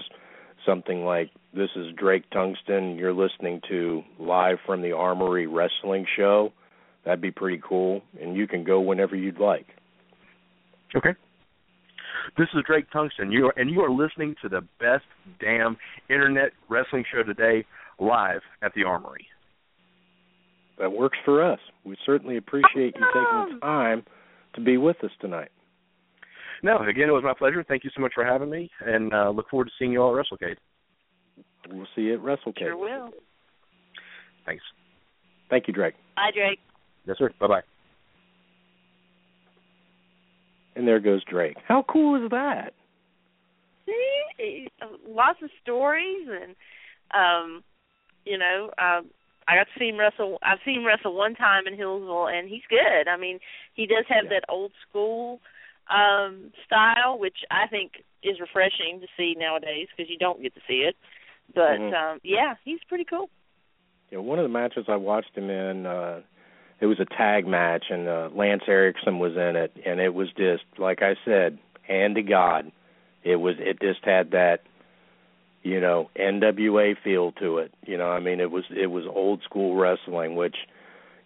something 0.66 1.04
like, 1.04 1.30
"This 1.52 1.70
is 1.76 1.92
Drake 1.94 2.28
Tungsten. 2.30 2.96
You're 2.96 3.12
listening 3.12 3.60
to 3.68 4.02
live 4.18 4.58
from 4.66 4.82
the 4.82 4.92
Armory 4.92 5.46
Wrestling 5.46 6.06
Show." 6.16 6.52
That'd 7.04 7.20
be 7.20 7.30
pretty 7.30 7.60
cool, 7.66 8.02
and 8.20 8.36
you 8.36 8.46
can 8.46 8.64
go 8.64 8.80
whenever 8.80 9.14
you'd 9.14 9.38
like. 9.38 9.66
Okay. 10.94 11.14
This 12.38 12.48
is 12.54 12.62
Drake 12.66 12.90
Tungsten. 12.90 13.30
You 13.30 13.46
are, 13.46 13.54
and 13.56 13.70
you 13.70 13.80
are 13.82 13.90
listening 13.90 14.34
to 14.42 14.48
the 14.48 14.62
best 14.80 15.04
damn 15.40 15.76
internet 16.08 16.52
wrestling 16.68 17.04
show 17.12 17.22
today, 17.22 17.66
live 17.98 18.40
at 18.62 18.72
the 18.74 18.84
Armory. 18.84 19.26
That 20.78 20.92
works 20.92 21.18
for 21.24 21.42
us. 21.42 21.60
We 21.84 21.96
certainly 22.04 22.36
appreciate 22.36 22.94
you 22.96 23.06
taking 23.12 23.54
the 23.54 23.58
time 23.62 24.02
to 24.54 24.60
be 24.60 24.76
with 24.76 24.96
us 25.04 25.10
tonight. 25.20 25.50
No, 26.62 26.78
again, 26.78 27.08
it 27.08 27.12
was 27.12 27.22
my 27.22 27.34
pleasure. 27.36 27.64
Thank 27.66 27.84
you 27.84 27.90
so 27.94 28.00
much 28.00 28.12
for 28.14 28.24
having 28.24 28.50
me, 28.50 28.70
and 28.80 29.12
uh, 29.12 29.30
look 29.30 29.48
forward 29.50 29.66
to 29.66 29.70
seeing 29.78 29.92
you 29.92 30.00
all 30.00 30.18
at 30.18 30.24
WrestleCade. 30.24 30.56
We'll 31.70 31.86
see 31.94 32.02
you 32.02 32.14
at 32.14 32.20
WrestleCade. 32.20 32.58
Sure 32.58 32.76
will. 32.76 33.10
Thanks. 34.46 34.62
Thank 35.50 35.68
you, 35.68 35.74
Drake. 35.74 35.94
Bye, 36.16 36.30
Drake. 36.34 36.58
Yes, 37.06 37.18
sir. 37.18 37.30
Bye 37.38 37.46
bye. 37.46 37.60
And 40.76 40.88
there 40.88 41.00
goes 41.00 41.22
Drake. 41.24 41.56
How 41.68 41.84
cool 41.88 42.22
is 42.24 42.30
that? 42.30 42.72
See, 43.86 44.68
lots 45.06 45.38
of 45.42 45.50
stories, 45.62 46.26
and 46.28 46.56
um, 47.14 47.62
you 48.24 48.38
know, 48.38 48.70
um, 48.78 49.10
I 49.46 49.56
got 49.56 49.64
to 49.72 49.78
see 49.78 49.88
him 49.88 49.98
wrestle. 49.98 50.38
I've 50.42 50.58
seen 50.64 50.80
him 50.80 50.86
wrestle 50.86 51.14
one 51.14 51.34
time 51.34 51.66
in 51.66 51.74
Hillsville, 51.74 52.32
and 52.32 52.48
he's 52.48 52.62
good. 52.68 53.08
I 53.08 53.16
mean, 53.16 53.40
he 53.74 53.86
does 53.86 54.04
have 54.08 54.24
Yeah. 54.24 54.40
that 54.40 54.44
old 54.48 54.72
school 54.88 55.40
um 55.90 56.50
style, 56.64 57.18
which 57.18 57.44
I 57.50 57.66
think 57.66 58.04
is 58.22 58.40
refreshing 58.40 59.00
to 59.00 59.06
see 59.18 59.34
nowadays 59.38 59.88
because 59.94 60.10
you 60.10 60.16
don't 60.16 60.40
get 60.40 60.54
to 60.54 60.60
see 60.66 60.80
it. 60.80 60.96
But 61.54 61.78
Mhm. 61.78 61.92
um 61.92 62.20
yeah, 62.22 62.54
he's 62.64 62.82
pretty 62.84 63.04
cool. 63.04 63.28
Yeah, 64.10 64.20
one 64.20 64.38
of 64.38 64.44
the 64.44 64.48
matches 64.48 64.86
I 64.88 64.96
watched 64.96 65.36
him 65.36 65.50
in, 65.50 65.84
uh 65.84 66.22
it 66.80 66.86
was 66.86 67.00
a 67.00 67.04
tag 67.04 67.46
match 67.46 67.90
and 67.90 68.08
uh 68.08 68.30
Lance 68.32 68.64
Erickson 68.66 69.18
was 69.18 69.36
in 69.36 69.56
it 69.56 69.72
and 69.84 70.00
it 70.00 70.14
was 70.14 70.32
just 70.32 70.64
like 70.78 71.02
I 71.02 71.16
said, 71.22 71.58
hand 71.82 72.14
to 72.14 72.22
God. 72.22 72.72
It 73.22 73.36
was 73.36 73.56
it 73.58 73.78
just 73.80 74.04
had 74.04 74.30
that 74.30 74.62
you 75.64 75.80
know, 75.80 76.10
NWA 76.16 76.94
feel 77.02 77.32
to 77.32 77.58
it. 77.58 77.72
You 77.84 77.96
know, 77.98 78.10
I 78.10 78.20
mean 78.20 78.38
it 78.38 78.50
was 78.50 78.64
it 78.70 78.88
was 78.88 79.04
old 79.12 79.42
school 79.42 79.74
wrestling 79.74 80.36
which 80.36 80.56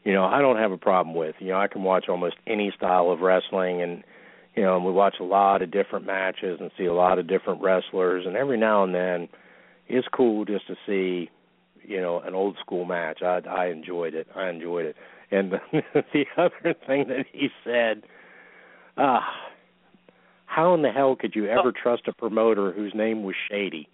you 0.05 0.15
know, 0.15 0.25
I 0.25 0.41
don't 0.41 0.57
have 0.57 0.73
a 0.73 0.79
problem 0.79 1.15
with. 1.15 1.35
You 1.41 1.49
know, 1.49 1.59
I 1.59 1.67
can 1.67 1.83
watch 1.83 2.07
almost 2.09 2.37
any 2.47 2.73
style 2.75 3.11
of 3.11 3.21
wrestling 3.21 3.83
and 3.83 4.03
you 4.55 4.63
know, 4.63 4.77
and 4.77 4.85
we 4.85 4.93
watch 4.93 5.17
a 5.21 5.25
lot 5.25 5.61
of 5.61 5.71
different 5.71 6.07
matches 6.07 6.59
and 6.61 6.71
see 6.79 6.87
a 6.87 6.95
lot 6.95 7.19
of 7.19 7.29
different 7.29 7.61
wrestlers. 7.61 8.25
And 8.27 8.37
every 8.37 8.57
now 8.57 8.83
and 8.85 8.95
then 8.95 9.29
it's 9.87 10.09
cool 10.13 10.45
just 10.45 10.67
to 10.69 10.75
see 10.87 11.31
you 11.83 12.01
know 12.01 12.21
an 12.21 12.35
old 12.35 12.57
school 12.61 12.85
match. 12.85 13.23
I 13.23 13.41
i 13.49 13.67
enjoyed 13.67 14.15
it. 14.15 14.29
I 14.37 14.49
enjoyed 14.49 14.87
it. 14.87 14.97
And 15.33 15.53
the, 15.53 15.59
the 16.13 16.25
other 16.37 16.75
thing 16.87 17.09
that 17.09 17.27
he 17.33 17.49
said 17.65 18.05
uh 18.97 19.21
how 20.47 20.75
in 20.75 20.83
the 20.83 20.91
hell 20.91 21.15
could 21.15 21.35
you 21.35 21.47
ever 21.47 21.73
trust 21.73 22.09
a 22.09 22.13
promoter 22.13 22.73
whose 22.73 22.93
name 22.95 23.23
was 23.25 23.35
shady 23.51 23.89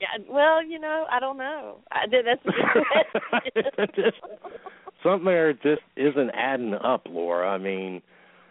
Yeah, 0.00 0.24
well, 0.28 0.64
you 0.64 0.78
know, 0.78 1.04
I 1.10 1.20
don't 1.20 1.38
know. 1.38 1.78
I 1.90 2.06
that's 2.10 2.42
just 3.96 4.16
something 5.02 5.24
there 5.24 5.52
just 5.52 5.82
isn't 5.96 6.30
adding 6.30 6.74
up 6.74 7.06
laura 7.10 7.48
i 7.50 7.58
mean 7.58 8.00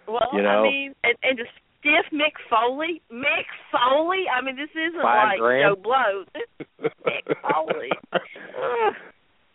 Well, 0.08 0.22
You 0.34 0.42
know? 0.44 0.64
I 0.66 0.70
mean, 0.70 0.96
and, 1.04 1.16
and 1.24 1.38
just 1.38 1.50
stiff 1.80 2.18
Mick 2.18 2.36
Foley, 2.50 3.02
Mick 3.12 3.48
Foley. 3.72 4.24
I 4.34 4.42
mean, 4.44 4.56
this 4.56 4.70
isn't 4.72 5.04
like 5.04 5.38
grand? 5.40 5.76
Joe 5.76 5.82
Blow. 5.82 6.24
This 6.34 6.68
is 6.80 6.92
Mick 7.06 7.36
Foley. 7.42 7.90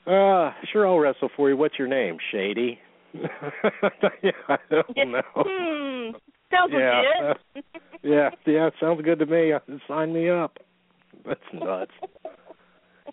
Uh 0.06 0.52
sure 0.72 0.86
i'll 0.86 0.98
wrestle 0.98 1.28
for 1.36 1.50
you 1.50 1.56
what's 1.56 1.78
your 1.78 1.86
name 1.86 2.16
shady 2.32 2.78
yeah, 4.22 4.30
i 4.48 4.56
don't 4.70 4.96
know 5.12 5.22
Hmm. 5.34 6.16
Sounds 6.50 6.72
Yeah. 6.72 7.02
legit. 7.54 7.64
yeah, 8.02 8.30
yeah, 8.46 8.70
sounds 8.80 9.02
good 9.02 9.18
to 9.18 9.26
me. 9.26 9.52
Sign 9.86 10.14
me 10.14 10.30
up. 10.30 10.56
That's 11.26 11.40
nuts. 11.52 11.90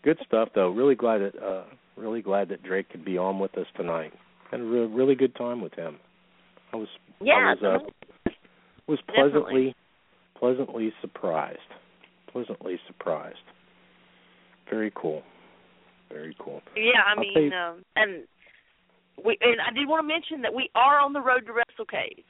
good 0.03 0.18
stuff, 0.26 0.49
though. 0.56 0.70
Really 0.70 0.95
glad 0.95 1.20
that 1.20 1.41
uh, 1.41 1.64
really 1.95 2.22
glad 2.22 2.49
that 2.49 2.64
Drake 2.64 2.89
could 2.89 3.06
be 3.06 3.18
on 3.18 3.39
with 3.39 3.58
us 3.58 3.68
tonight. 3.76 4.14
Had 4.51 4.60
a 4.60 4.64
re- 4.64 4.86
really 4.88 5.16
good 5.16 5.36
time 5.36 5.62
with 5.62 5.74
him. 5.74 5.97
I 6.74 6.78
was 6.78 6.88
Yeah, 7.22 7.34
I 7.34 7.53
was 7.64 7.82
uh, 8.28 8.32
was 8.88 8.99
pleasantly 9.08 9.74
Definitely. 9.74 9.76
pleasantly 10.38 10.93
surprised. 11.01 11.60
Pleasantly 12.32 12.80
surprised. 12.88 13.38
Very 14.70 14.91
cool. 14.95 15.24
Very 16.12 16.36
cool. 16.39 16.62
Yeah, 16.76 17.01
I 17.06 17.12
I'll 17.12 17.20
mean, 17.20 17.34
you- 17.36 17.53
um, 17.58 17.84
and 17.95 18.24
we 19.24 19.38
and 19.41 19.60
I 19.62 19.72
did 19.74 19.88
want 19.88 20.03
to 20.03 20.08
mention 20.08 20.41
that 20.41 20.53
we 20.53 20.70
are 20.76 20.99
on 20.99 21.14
the 21.14 21.22
road 21.22 21.45
to 21.47 21.53
WrestleCade. 21.53 22.24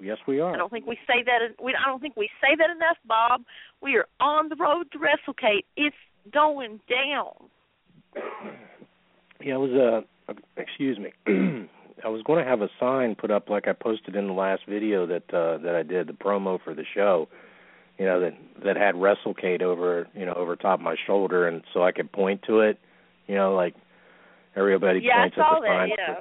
Yes, 0.00 0.18
we 0.26 0.40
are. 0.40 0.52
I 0.52 0.56
don't 0.58 0.70
think 0.72 0.86
we 0.86 0.96
say 1.06 1.22
that. 1.24 1.62
We 1.62 1.74
I 1.74 1.88
don't 1.88 2.00
think 2.00 2.16
we 2.16 2.28
say 2.40 2.56
that 2.58 2.70
enough, 2.74 2.96
Bob. 3.06 3.42
We 3.82 3.96
are 3.96 4.06
on 4.20 4.48
the 4.48 4.56
road 4.56 4.86
to 4.92 4.98
WrestleCade. 4.98 5.64
It's 5.76 5.96
going 6.32 6.80
down. 6.88 7.48
Yeah, 9.44 9.54
I 9.54 9.56
was 9.56 10.04
uh 10.28 10.34
excuse 10.56 10.98
me. 10.98 11.12
I 12.04 12.08
was 12.08 12.22
going 12.24 12.42
to 12.42 12.50
have 12.50 12.62
a 12.62 12.68
sign 12.80 13.14
put 13.14 13.30
up 13.30 13.48
like 13.48 13.68
I 13.68 13.72
posted 13.72 14.16
in 14.16 14.26
the 14.26 14.32
last 14.32 14.62
video 14.68 15.06
that 15.06 15.34
uh 15.34 15.58
that 15.58 15.74
I 15.74 15.82
did 15.82 16.06
the 16.06 16.12
promo 16.12 16.62
for 16.62 16.74
the 16.74 16.84
show. 16.94 17.28
You 17.98 18.06
know 18.06 18.20
that 18.20 18.34
that 18.64 18.76
had 18.76 18.94
WrestleCade 18.94 19.62
over, 19.62 20.06
you 20.14 20.26
know, 20.26 20.34
over 20.34 20.54
top 20.54 20.78
of 20.78 20.84
my 20.84 20.96
shoulder 21.06 21.48
and 21.48 21.62
so 21.74 21.82
I 21.82 21.90
could 21.90 22.12
point 22.12 22.42
to 22.46 22.60
it, 22.60 22.78
you 23.26 23.34
know, 23.34 23.54
like 23.54 23.74
everybody 24.54 25.00
Yeah, 25.02 25.18
I 25.18 25.22
points 25.22 25.36
saw 25.36 25.56
at 25.56 25.60
the 25.60 25.66
sign. 25.66 25.88
Yeah. 25.98 26.14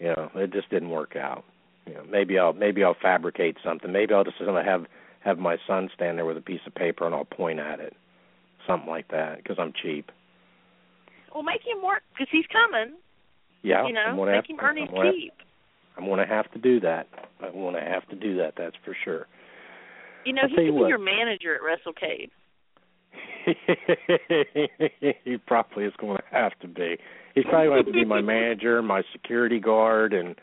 You 0.00 0.14
know, 0.16 0.30
it 0.34 0.52
just 0.52 0.70
didn't 0.70 0.90
work 0.90 1.16
out. 1.16 1.44
You 1.86 1.94
know, 1.94 2.04
maybe 2.08 2.38
I'll 2.38 2.52
maybe 2.52 2.82
I'll 2.82 2.96
fabricate 3.00 3.56
something. 3.64 3.92
Maybe 3.92 4.12
I'll 4.12 4.24
just 4.24 4.36
have 4.38 4.86
have 5.28 5.38
my 5.38 5.56
son 5.66 5.90
stand 5.94 6.18
there 6.18 6.24
with 6.24 6.36
a 6.36 6.42
piece 6.42 6.60
of 6.66 6.74
paper 6.74 7.04
and 7.06 7.14
I'll 7.14 7.24
point 7.24 7.60
at 7.60 7.80
it. 7.80 7.94
Something 8.66 8.88
like 8.88 9.08
that 9.08 9.38
because 9.38 9.56
I'm 9.58 9.72
cheap. 9.82 10.10
Well, 11.34 11.42
make 11.42 11.60
him 11.60 11.84
work 11.84 12.02
because 12.12 12.28
he's 12.32 12.46
coming. 12.46 12.96
Yeah, 13.62 13.86
you 13.86 13.92
know, 13.92 14.00
I'm 14.00 14.16
gonna 14.16 14.32
make 14.32 14.46
have, 14.48 14.56
him 14.56 14.58
earn 14.60 14.76
his 14.76 14.88
I'm 14.94 15.12
keep. 15.12 15.32
I'm 15.98 16.04
going 16.04 16.20
to 16.20 16.32
have 16.32 16.50
to 16.52 16.58
do 16.58 16.80
that. 16.80 17.08
I'm 17.42 17.52
going 17.52 17.74
to 17.74 17.80
have 17.80 18.08
to 18.08 18.16
do 18.16 18.36
that. 18.38 18.54
That's 18.56 18.76
for 18.84 18.96
sure. 19.04 19.26
You 20.24 20.32
know, 20.32 20.42
I'll 20.42 20.48
he 20.48 20.54
tell 20.54 20.64
you 20.64 20.72
be 20.72 20.78
what. 20.78 20.88
your 20.88 20.98
manager 20.98 21.56
at 21.56 21.60
WrestleCade. 21.60 22.30
he 25.24 25.36
probably 25.38 25.84
is 25.84 25.92
going 25.98 26.18
to 26.18 26.22
have 26.30 26.52
to 26.60 26.68
be. 26.68 26.96
He's 27.34 27.44
probably 27.44 27.68
going 27.68 27.84
to 27.84 27.86
have 27.86 27.86
to 27.86 27.92
be 27.92 28.04
my 28.04 28.20
manager, 28.22 28.80
my 28.80 29.02
security 29.12 29.58
guard, 29.58 30.12
and 30.12 30.36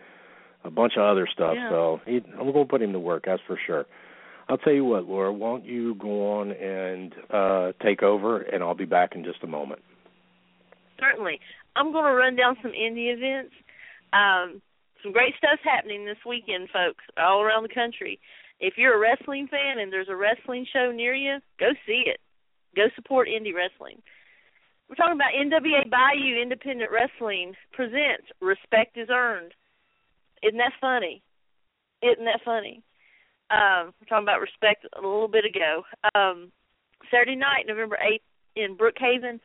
a 0.65 0.71
bunch 0.71 0.93
of 0.97 1.03
other 1.03 1.27
stuff. 1.31 1.53
Yeah. 1.55 1.69
So 1.69 2.01
he, 2.05 2.19
I'm 2.37 2.51
going 2.51 2.65
to 2.65 2.69
put 2.69 2.81
him 2.81 2.91
to 2.91 2.99
work. 2.99 3.23
That's 3.25 3.41
for 3.47 3.57
sure. 3.65 3.85
I'll 4.47 4.57
tell 4.57 4.73
you 4.73 4.85
what, 4.85 5.05
Laura. 5.05 5.33
Why 5.33 5.49
don't 5.49 5.65
you 5.65 5.95
go 5.95 6.39
on 6.39 6.51
and 6.51 7.13
uh 7.31 7.71
take 7.83 8.03
over, 8.03 8.41
and 8.41 8.63
I'll 8.63 8.75
be 8.75 8.85
back 8.85 9.15
in 9.15 9.23
just 9.23 9.43
a 9.43 9.47
moment. 9.47 9.81
Certainly. 10.99 11.39
I'm 11.75 11.91
going 11.91 12.05
to 12.05 12.15
run 12.15 12.35
down 12.35 12.55
some 12.61 12.71
indie 12.71 13.13
events. 13.13 13.53
Um, 14.13 14.61
some 15.03 15.11
great 15.11 15.35
stuff's 15.37 15.61
happening 15.63 16.05
this 16.05 16.23
weekend, 16.25 16.69
folks, 16.71 17.03
all 17.17 17.41
around 17.41 17.63
the 17.63 17.73
country. 17.73 18.19
If 18.59 18.75
you're 18.77 18.95
a 18.95 18.99
wrestling 18.99 19.47
fan 19.47 19.77
and 19.79 19.91
there's 19.91 20.09
a 20.09 20.15
wrestling 20.15 20.65
show 20.71 20.91
near 20.91 21.13
you, 21.13 21.39
go 21.59 21.71
see 21.85 22.03
it. 22.07 22.19
Go 22.75 22.87
support 22.95 23.27
indie 23.27 23.53
wrestling. 23.53 24.01
We're 24.87 24.95
talking 24.95 25.19
about 25.19 25.35
NWA 25.35 25.89
Bayou 25.89 26.41
Independent 26.41 26.91
Wrestling 26.91 27.53
presents 27.73 28.27
Respect 28.39 28.97
is 28.97 29.09
Earned. 29.09 29.51
Isn't 30.43 30.57
that 30.59 30.73
funny? 30.79 31.23
Isn't 32.01 32.25
that 32.25 32.41
funny? 32.45 32.83
Um, 33.55 33.93
we're 33.95 34.07
talking 34.09 34.25
about 34.25 34.41
respect 34.41 34.85
a 34.97 35.01
little 35.01 35.29
bit 35.29 35.45
ago. 35.45 35.83
Um, 36.13 36.51
Saturday 37.09 37.35
night, 37.35 37.63
November 37.67 37.97
8th 38.03 38.27
in 38.55 38.75
Brookhaven, 38.75 39.39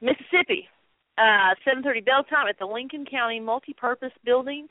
Mississippi. 0.00 0.68
Uh, 1.16 1.54
7:30 1.64 2.00
bell 2.04 2.24
time 2.24 2.48
at 2.48 2.58
the 2.58 2.66
Lincoln 2.66 3.04
County 3.04 3.38
Multipurpose 3.38 4.10
Building. 4.24 4.66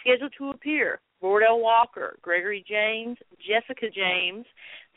Scheduled 0.00 0.32
to 0.38 0.50
appear: 0.50 1.00
Wardell 1.20 1.60
Walker, 1.60 2.18
Gregory 2.22 2.64
James, 2.68 3.18
Jessica 3.40 3.90
James, 3.90 4.46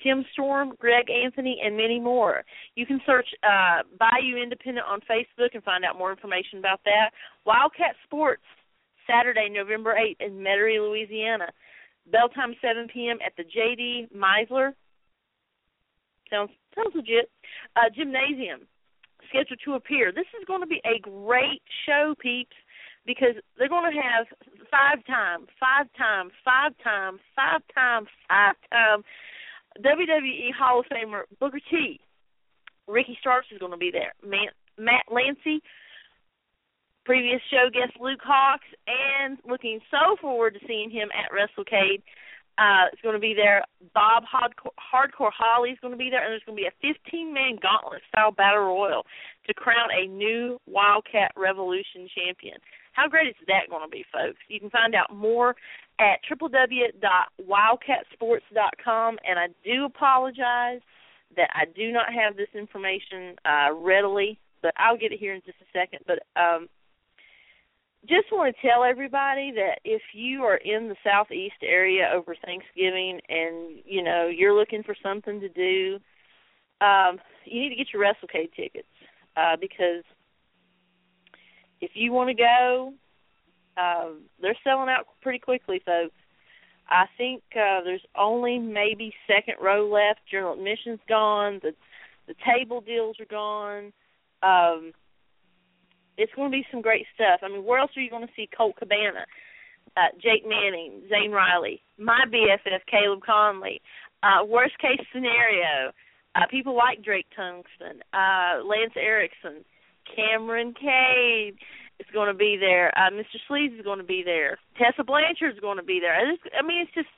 Tim 0.03 0.23
Storm, 0.33 0.75
Greg 0.77 1.09
Anthony, 1.09 1.59
and 1.63 1.75
many 1.75 1.99
more. 1.99 2.43
You 2.75 2.85
can 2.85 3.01
search 3.05 3.27
uh, 3.41 3.81
Bayou 3.97 4.37
Independent 4.37 4.85
on 4.87 4.99
Facebook 5.01 5.55
and 5.55 5.63
find 5.63 5.83
out 5.83 5.97
more 5.97 6.11
information 6.11 6.59
about 6.59 6.81
that. 6.85 7.11
Wildcat 7.45 7.95
Sports, 8.03 8.43
Saturday, 9.07 9.49
November 9.49 9.95
8th 9.95 10.21
in 10.27 10.33
Metairie, 10.33 10.79
Louisiana. 10.79 11.47
Bell 12.11 12.29
time 12.29 12.53
7 12.61 12.87
p.m. 12.93 13.17
at 13.25 13.33
the 13.37 13.43
J.D. 13.43 14.07
Meisler. 14.15 14.73
Sounds 16.29 16.51
sounds 16.75 16.95
legit. 16.95 17.29
Uh, 17.75 17.89
gymnasium 17.95 18.61
scheduled 19.29 19.59
to 19.65 19.73
appear. 19.73 20.11
This 20.11 20.27
is 20.39 20.45
going 20.47 20.61
to 20.61 20.67
be 20.67 20.81
a 20.85 20.99
great 20.99 21.61
show, 21.85 22.15
peeps. 22.19 22.55
because 23.05 23.35
they're 23.57 23.69
going 23.69 23.91
to 23.91 23.97
have 23.99 24.27
five 24.69 25.03
time, 25.05 25.47
five 25.59 25.87
time, 25.97 26.29
five 26.43 26.73
time, 26.83 27.19
five 27.35 27.61
time, 27.73 28.05
five 28.27 28.55
time 28.71 29.03
WWE 29.79 30.53
Hall 30.57 30.81
of 30.81 30.85
Famer 30.85 31.23
Booker 31.39 31.59
T. 31.69 31.99
Ricky 32.87 33.17
Starks 33.19 33.47
is 33.51 33.59
going 33.59 33.71
to 33.71 33.77
be 33.77 33.91
there. 33.91 34.13
Man, 34.27 34.51
Matt 34.77 35.05
Lancey, 35.11 35.61
previous 37.05 37.41
show 37.49 37.69
guest 37.73 37.93
Luke 37.99 38.21
Hawx, 38.25 38.59
and 38.87 39.37
looking 39.47 39.79
so 39.89 40.15
forward 40.21 40.53
to 40.53 40.59
seeing 40.67 40.89
him 40.89 41.09
at 41.11 41.31
WrestleCade. 41.31 42.03
Uh, 42.57 42.87
it's 42.91 43.01
going 43.01 43.15
to 43.15 43.19
be 43.19 43.33
there. 43.33 43.63
Bob 43.93 44.23
Hardcore, 44.23 44.71
Hardcore 44.77 45.31
Holly 45.35 45.71
is 45.71 45.79
going 45.81 45.93
to 45.93 45.97
be 45.97 46.09
there, 46.09 46.23
and 46.23 46.31
there's 46.31 46.43
going 46.45 46.57
to 46.57 46.61
be 46.61 46.67
a 46.67 46.71
15-man 46.85 47.57
gauntlet 47.61 48.01
style 48.09 48.31
battle 48.31 48.65
royal 48.65 49.05
to 49.47 49.53
crown 49.53 49.89
a 49.91 50.05
new 50.07 50.59
Wildcat 50.67 51.31
Revolution 51.35 52.07
champion. 52.13 52.57
How 52.93 53.07
great 53.07 53.29
is 53.29 53.35
that 53.47 53.69
going 53.69 53.83
to 53.83 53.89
be, 53.89 54.03
folks? 54.11 54.39
You 54.49 54.59
can 54.59 54.69
find 54.69 54.93
out 54.93 55.15
more 55.15 55.55
at 55.97 56.19
www.wildcatsports.com, 56.29 59.19
and 59.27 59.39
I 59.39 59.47
do 59.63 59.85
apologize 59.85 60.81
that 61.37 61.49
I 61.55 61.63
do 61.73 61.89
not 61.91 62.13
have 62.13 62.35
this 62.35 62.49
information 62.53 63.37
uh, 63.45 63.69
readily, 63.73 64.37
but 64.61 64.73
I'll 64.77 64.97
get 64.97 65.13
it 65.13 65.19
here 65.19 65.33
in 65.33 65.41
just 65.45 65.57
a 65.61 65.65
second. 65.73 66.01
But 66.05 66.19
um, 66.39 66.67
just 68.07 68.31
want 68.31 68.55
to 68.55 68.67
tell 68.67 68.83
everybody 68.83 69.51
that 69.55 69.79
if 69.85 70.01
you 70.13 70.43
are 70.43 70.57
in 70.57 70.87
the 70.87 70.95
southeast 71.03 71.61
area 71.61 72.09
over 72.13 72.35
Thanksgiving 72.45 73.19
and 73.29 73.79
you 73.85 74.01
know 74.01 74.27
you're 74.27 74.57
looking 74.57 74.83
for 74.83 74.95
something 75.03 75.39
to 75.39 75.49
do, 75.49 75.99
um, 76.85 77.19
you 77.45 77.61
need 77.61 77.69
to 77.69 77.75
get 77.75 77.87
your 77.93 78.03
WrestleCade 78.03 78.53
tickets 78.55 78.87
uh, 79.37 79.55
because 79.59 80.03
if 81.79 81.91
you 81.93 82.11
want 82.11 82.29
to 82.29 82.33
go, 82.35 82.93
um, 83.77 84.21
they're 84.41 84.57
selling 84.63 84.89
out 84.89 85.07
pretty 85.21 85.39
quickly, 85.39 85.81
folks. 85.85 86.15
I 86.89 87.05
think 87.17 87.43
uh, 87.55 87.83
there's 87.83 88.05
only 88.17 88.59
maybe 88.59 89.13
second 89.27 89.55
row 89.61 89.87
left. 89.87 90.19
General 90.29 90.53
admission's 90.53 90.99
gone. 91.07 91.59
The 91.61 91.73
the 92.27 92.35
table 92.45 92.81
deals 92.81 93.17
are 93.19 93.25
gone. 93.25 93.93
Um, 94.43 94.93
it's 96.17 96.33
going 96.35 96.51
to 96.51 96.55
be 96.55 96.65
some 96.71 96.81
great 96.81 97.05
stuff. 97.15 97.39
I 97.43 97.47
mean, 97.47 97.65
where 97.65 97.79
else 97.79 97.91
are 97.95 98.01
you 98.01 98.09
going 98.09 98.25
to 98.25 98.33
see 98.35 98.49
Colt 98.55 98.75
Cabana, 98.77 99.25
uh, 99.97 100.11
Jake 100.21 100.47
Manning, 100.47 101.03
Zane 101.09 101.31
Riley, 101.31 101.81
my 101.97 102.25
BFF 102.27 102.85
Caleb 102.89 103.21
Conley? 103.25 103.81
Uh, 104.23 104.45
worst 104.45 104.77
case 104.77 105.01
scenario, 105.13 105.91
uh, 106.35 106.45
people 106.49 106.75
like 106.75 107.03
Drake 107.03 107.27
Tungsten, 107.35 108.03
uh, 108.13 108.63
Lance 108.63 108.93
Erickson, 108.95 109.65
Cameron 110.15 110.73
Cade 110.73 111.57
is 111.99 112.07
going 112.13 112.27
to 112.27 112.37
be 112.37 112.57
there. 112.59 112.91
Uh, 112.97 113.09
Mr. 113.09 113.37
Sleaze 113.49 113.77
is 113.77 113.83
going 113.83 113.99
to 113.99 114.05
be 114.05 114.21
there. 114.23 114.57
Tessa 114.77 115.03
Blanchard 115.03 115.53
is 115.53 115.59
going 115.59 115.77
to 115.77 115.83
be 115.83 115.99
there. 115.99 116.13
I, 116.13 116.31
just, 116.31 116.43
I 116.57 116.65
mean, 116.65 116.81
it's 116.81 116.93
just 116.93 117.09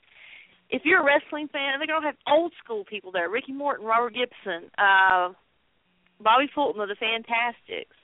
if 0.70 0.82
you're 0.84 1.00
a 1.00 1.04
wrestling 1.04 1.48
fan, 1.48 1.78
they're 1.78 1.86
going 1.86 2.02
to 2.02 2.08
have 2.08 2.16
old 2.28 2.52
school 2.62 2.84
people 2.84 3.12
there. 3.12 3.28
Ricky 3.28 3.52
Morton, 3.52 3.86
Robert 3.86 4.14
Gibson, 4.14 4.70
uh, 4.78 5.32
Bobby 6.20 6.48
Fulton 6.54 6.80
of 6.80 6.88
the 6.88 6.96
Fantastics. 6.96 7.96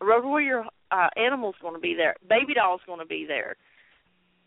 Road 0.00 0.24
Warrior 0.24 0.64
uh, 0.90 1.08
Animal's 1.16 1.56
going 1.60 1.74
to 1.74 1.80
be 1.80 1.94
there. 1.94 2.14
Baby 2.28 2.54
Doll's 2.54 2.80
going 2.86 3.00
to 3.00 3.06
be 3.06 3.24
there. 3.26 3.56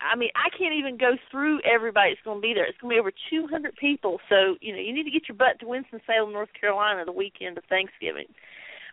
I 0.02 0.16
mean, 0.16 0.30
I 0.36 0.50
can't 0.58 0.74
even 0.74 0.98
go 0.98 1.14
through 1.30 1.62
everybody 1.62 2.12
that's 2.12 2.26
going 2.26 2.40
to 2.40 2.42
be 2.42 2.54
there. 2.54 2.66
It's 2.66 2.78
going 2.82 2.92
to 2.92 2.96
be 2.96 3.00
over 3.00 3.12
200 3.30 3.76
people. 3.76 4.20
So, 4.30 4.58
you 4.60 4.74
know, 4.74 4.82
you 4.82 4.94
need 4.94 5.04
to 5.04 5.12
get 5.12 5.30
your 5.30 5.38
butt 5.38 5.60
to 5.60 5.68
Winston-Salem, 5.68 6.34
North 6.34 6.50
Carolina 6.60 7.06
the 7.06 7.12
weekend 7.12 7.58
of 7.58 7.64
Thanksgiving. 7.66 8.26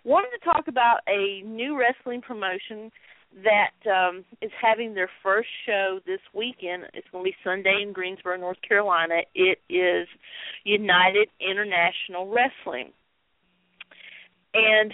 Wanted 0.04 0.36
to 0.36 0.44
talk 0.44 0.68
about 0.68 1.00
a 1.08 1.40
new 1.42 1.78
wrestling 1.78 2.20
promotion 2.20 2.92
that 3.44 3.76
um, 3.90 4.24
is 4.40 4.50
having 4.60 4.94
their 4.94 5.10
first 5.22 5.48
show 5.66 6.00
this 6.06 6.20
weekend. 6.34 6.84
It's 6.94 7.06
going 7.12 7.24
to 7.24 7.30
be 7.30 7.36
Sunday 7.44 7.80
in 7.82 7.92
Greensboro, 7.92 8.36
North 8.36 8.60
Carolina. 8.66 9.20
It 9.34 9.58
is 9.68 10.08
United 10.64 11.28
International 11.40 12.28
Wrestling. 12.28 12.92
And 14.54 14.92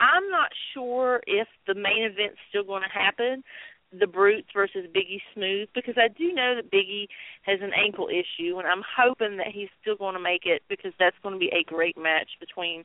I'm 0.00 0.28
not 0.30 0.50
sure 0.72 1.20
if 1.26 1.48
the 1.66 1.74
main 1.74 2.04
event's 2.04 2.38
still 2.48 2.64
going 2.64 2.82
to 2.82 2.88
happen, 2.88 3.44
the 3.92 4.06
Brutes 4.06 4.48
versus 4.52 4.86
Biggie 4.94 5.20
Smooth, 5.34 5.68
because 5.74 5.94
I 5.96 6.08
do 6.08 6.32
know 6.32 6.56
that 6.56 6.72
Biggie 6.72 7.06
has 7.42 7.60
an 7.62 7.72
ankle 7.74 8.08
issue, 8.08 8.58
and 8.58 8.66
I'm 8.66 8.82
hoping 8.84 9.36
that 9.36 9.48
he's 9.52 9.68
still 9.80 9.96
going 9.96 10.14
to 10.14 10.20
make 10.20 10.46
it 10.46 10.62
because 10.68 10.92
that's 10.98 11.16
going 11.22 11.34
to 11.34 11.38
be 11.38 11.52
a 11.54 11.62
great 11.64 11.96
match 11.96 12.30
between 12.40 12.84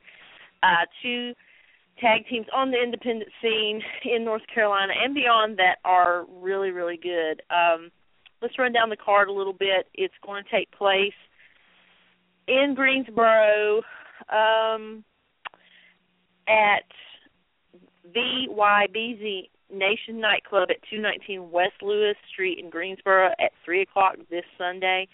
uh, 0.62 0.86
two 1.02 1.34
tag 1.98 2.26
teams 2.28 2.46
on 2.54 2.70
the 2.70 2.82
independent 2.82 3.30
scene 3.42 3.82
in 4.04 4.24
North 4.24 4.46
Carolina 4.52 4.92
and 5.02 5.14
beyond 5.14 5.58
that 5.58 5.76
are 5.84 6.26
really, 6.40 6.70
really 6.70 6.96
good. 6.96 7.42
Um, 7.50 7.90
let's 8.40 8.58
run 8.58 8.72
down 8.72 8.88
the 8.88 8.96
card 8.96 9.28
a 9.28 9.32
little 9.32 9.52
bit. 9.52 9.88
It's 9.94 10.14
going 10.24 10.42
to 10.44 10.50
take 10.50 10.70
place 10.70 11.12
in 12.46 12.74
Greensboro. 12.74 13.82
Um, 14.28 15.04
at 16.50 16.84
VYBZ 18.14 19.48
Nation 19.72 20.20
Nightclub 20.20 20.68
at 20.70 20.82
219 20.90 21.50
West 21.50 21.80
Lewis 21.80 22.16
Street 22.32 22.58
in 22.58 22.70
Greensboro 22.70 23.30
at 23.38 23.52
3 23.64 23.82
o'clock 23.82 24.16
this 24.30 24.44
Sunday. 24.58 25.06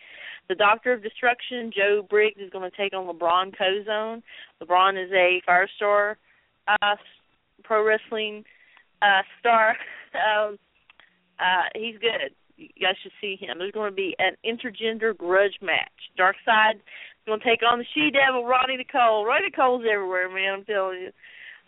The 0.49 0.55
Doctor 0.55 0.93
of 0.93 1.03
Destruction, 1.03 1.70
Joe 1.76 2.07
Briggs, 2.09 2.41
is 2.41 2.51
going 2.51 2.68
to 2.68 2.76
take 2.76 2.95
on 2.95 3.07
LaBron 3.07 3.55
Kozone. 3.55 4.22
LaBron 4.62 5.03
is 5.03 5.11
a 5.12 5.43
Firestar 5.49 6.14
uh, 6.68 6.97
pro 7.64 7.84
wrestling 7.84 8.45
uh, 9.03 9.22
star. 9.41 9.70
um, 10.14 10.59
uh, 11.39 11.68
he's 11.74 11.97
good. 11.99 12.32
You 12.57 12.68
guys 12.80 12.95
should 13.03 13.12
see 13.20 13.37
him. 13.39 13.59
There's 13.59 13.72
going 13.72 13.91
to 13.91 13.95
be 13.95 14.16
an 14.18 14.37
intergender 14.47 15.14
grudge 15.14 15.59
match. 15.61 15.93
Dark 16.16 16.37
Side 16.45 16.80
to 17.27 17.45
take 17.45 17.62
on 17.66 17.79
the 17.79 17.89
She 17.95 18.11
Devil, 18.11 18.47
Ronnie 18.47 18.77
Nicole. 18.77 19.27
Ronnie 19.27 19.51
Nicole's 19.51 19.83
everywhere, 19.83 20.29
man. 20.31 20.61
I'm 20.61 20.64
telling 20.64 21.11
you. 21.11 21.12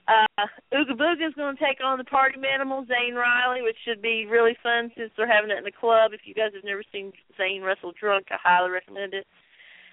Uh, 0.09 0.46
Ooga 0.72 0.96
Booga 0.96 1.28
is 1.28 1.34
going 1.34 1.54
to 1.54 1.62
take 1.62 1.84
on 1.84 1.98
the 1.98 2.04
Party 2.04 2.38
Manimal, 2.40 2.86
Zane 2.88 3.14
Riley, 3.14 3.61
which 3.61 3.76
should 3.84 4.00
be 4.00 4.24
really 4.24 4.56
fun 4.62 4.90
since 4.96 5.11
they're 5.16 5.28
having 5.28 5.50
it 5.50 5.59
in 5.59 5.64
the 5.64 5.72
club. 5.72 6.12
If 6.14 6.20
you 6.24 6.32
guys 6.32 6.54
have 6.54 6.64
never 6.64 6.82
seen 6.90 7.12
Zane 7.36 7.61
wrestle 7.61 7.92
drunk, 7.92 8.26
I 8.30 8.36
highly 8.42 8.70
recommend 8.70 9.12
it. 9.12 9.26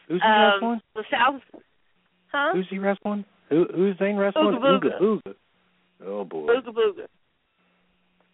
Who's 0.07 0.21
he 0.21 0.27
um, 0.27 0.53
wrestling? 0.53 0.81
The 0.95 1.03
South, 1.11 1.41
huh? 2.31 2.53
Who's 2.53 2.67
he 2.69 2.79
wrestling? 2.79 3.25
Who 3.49 3.65
who's 3.75 3.97
Zane 3.97 4.15
wrestling? 4.15 4.55
Ooga 4.55 4.61
Booga. 4.61 5.01
Ooga. 5.01 5.33
Oh 6.05 6.23
boy. 6.23 6.47
Ooga 6.47 6.71
Booga. 6.71 7.07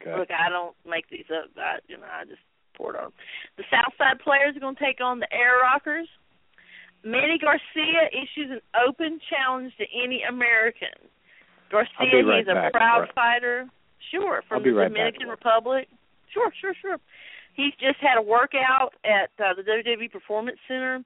Okay. 0.02 0.18
Look, 0.20 0.30
I 0.30 0.50
don't 0.50 0.76
make 0.86 1.10
these 1.10 1.26
up. 1.34 1.50
I, 1.58 1.78
you 1.88 1.98
know, 1.98 2.06
I 2.06 2.26
just 2.26 2.42
pour 2.76 2.94
it 2.94 3.00
on. 3.00 3.12
The 3.58 3.64
Southside 3.70 4.20
players 4.24 4.56
are 4.56 4.60
going 4.60 4.76
to 4.76 4.84
take 4.84 5.02
on 5.02 5.20
the 5.20 5.32
Air 5.34 5.62
Rockers. 5.64 6.08
Manny 7.04 7.38
Garcia 7.40 8.10
issues 8.14 8.52
an 8.52 8.62
open 8.88 9.20
challenge 9.30 9.74
to 9.78 9.86
any 9.92 10.24
American. 10.28 10.94
Garcia, 11.72 12.24
right 12.26 12.40
he's 12.40 12.52
a 12.52 12.56
back. 12.56 12.74
proud 12.74 13.02
Right. 13.02 13.14
fighter. 13.16 13.70
Sure, 14.12 14.42
from 14.48 14.64
the 14.64 14.72
right 14.72 14.90
Dominican 14.90 15.28
Laura. 15.28 15.38
Republic. 15.38 15.88
Sure, 16.34 16.52
sure, 16.60 16.74
sure. 16.82 16.98
He's 17.56 17.74
just 17.80 17.98
had 18.00 18.18
a 18.18 18.22
workout 18.22 18.94
at 19.06 19.30
uh, 19.44 19.54
the 19.56 19.64
WWE 19.64 20.12
Performance 20.12 20.58
Center. 20.68 21.04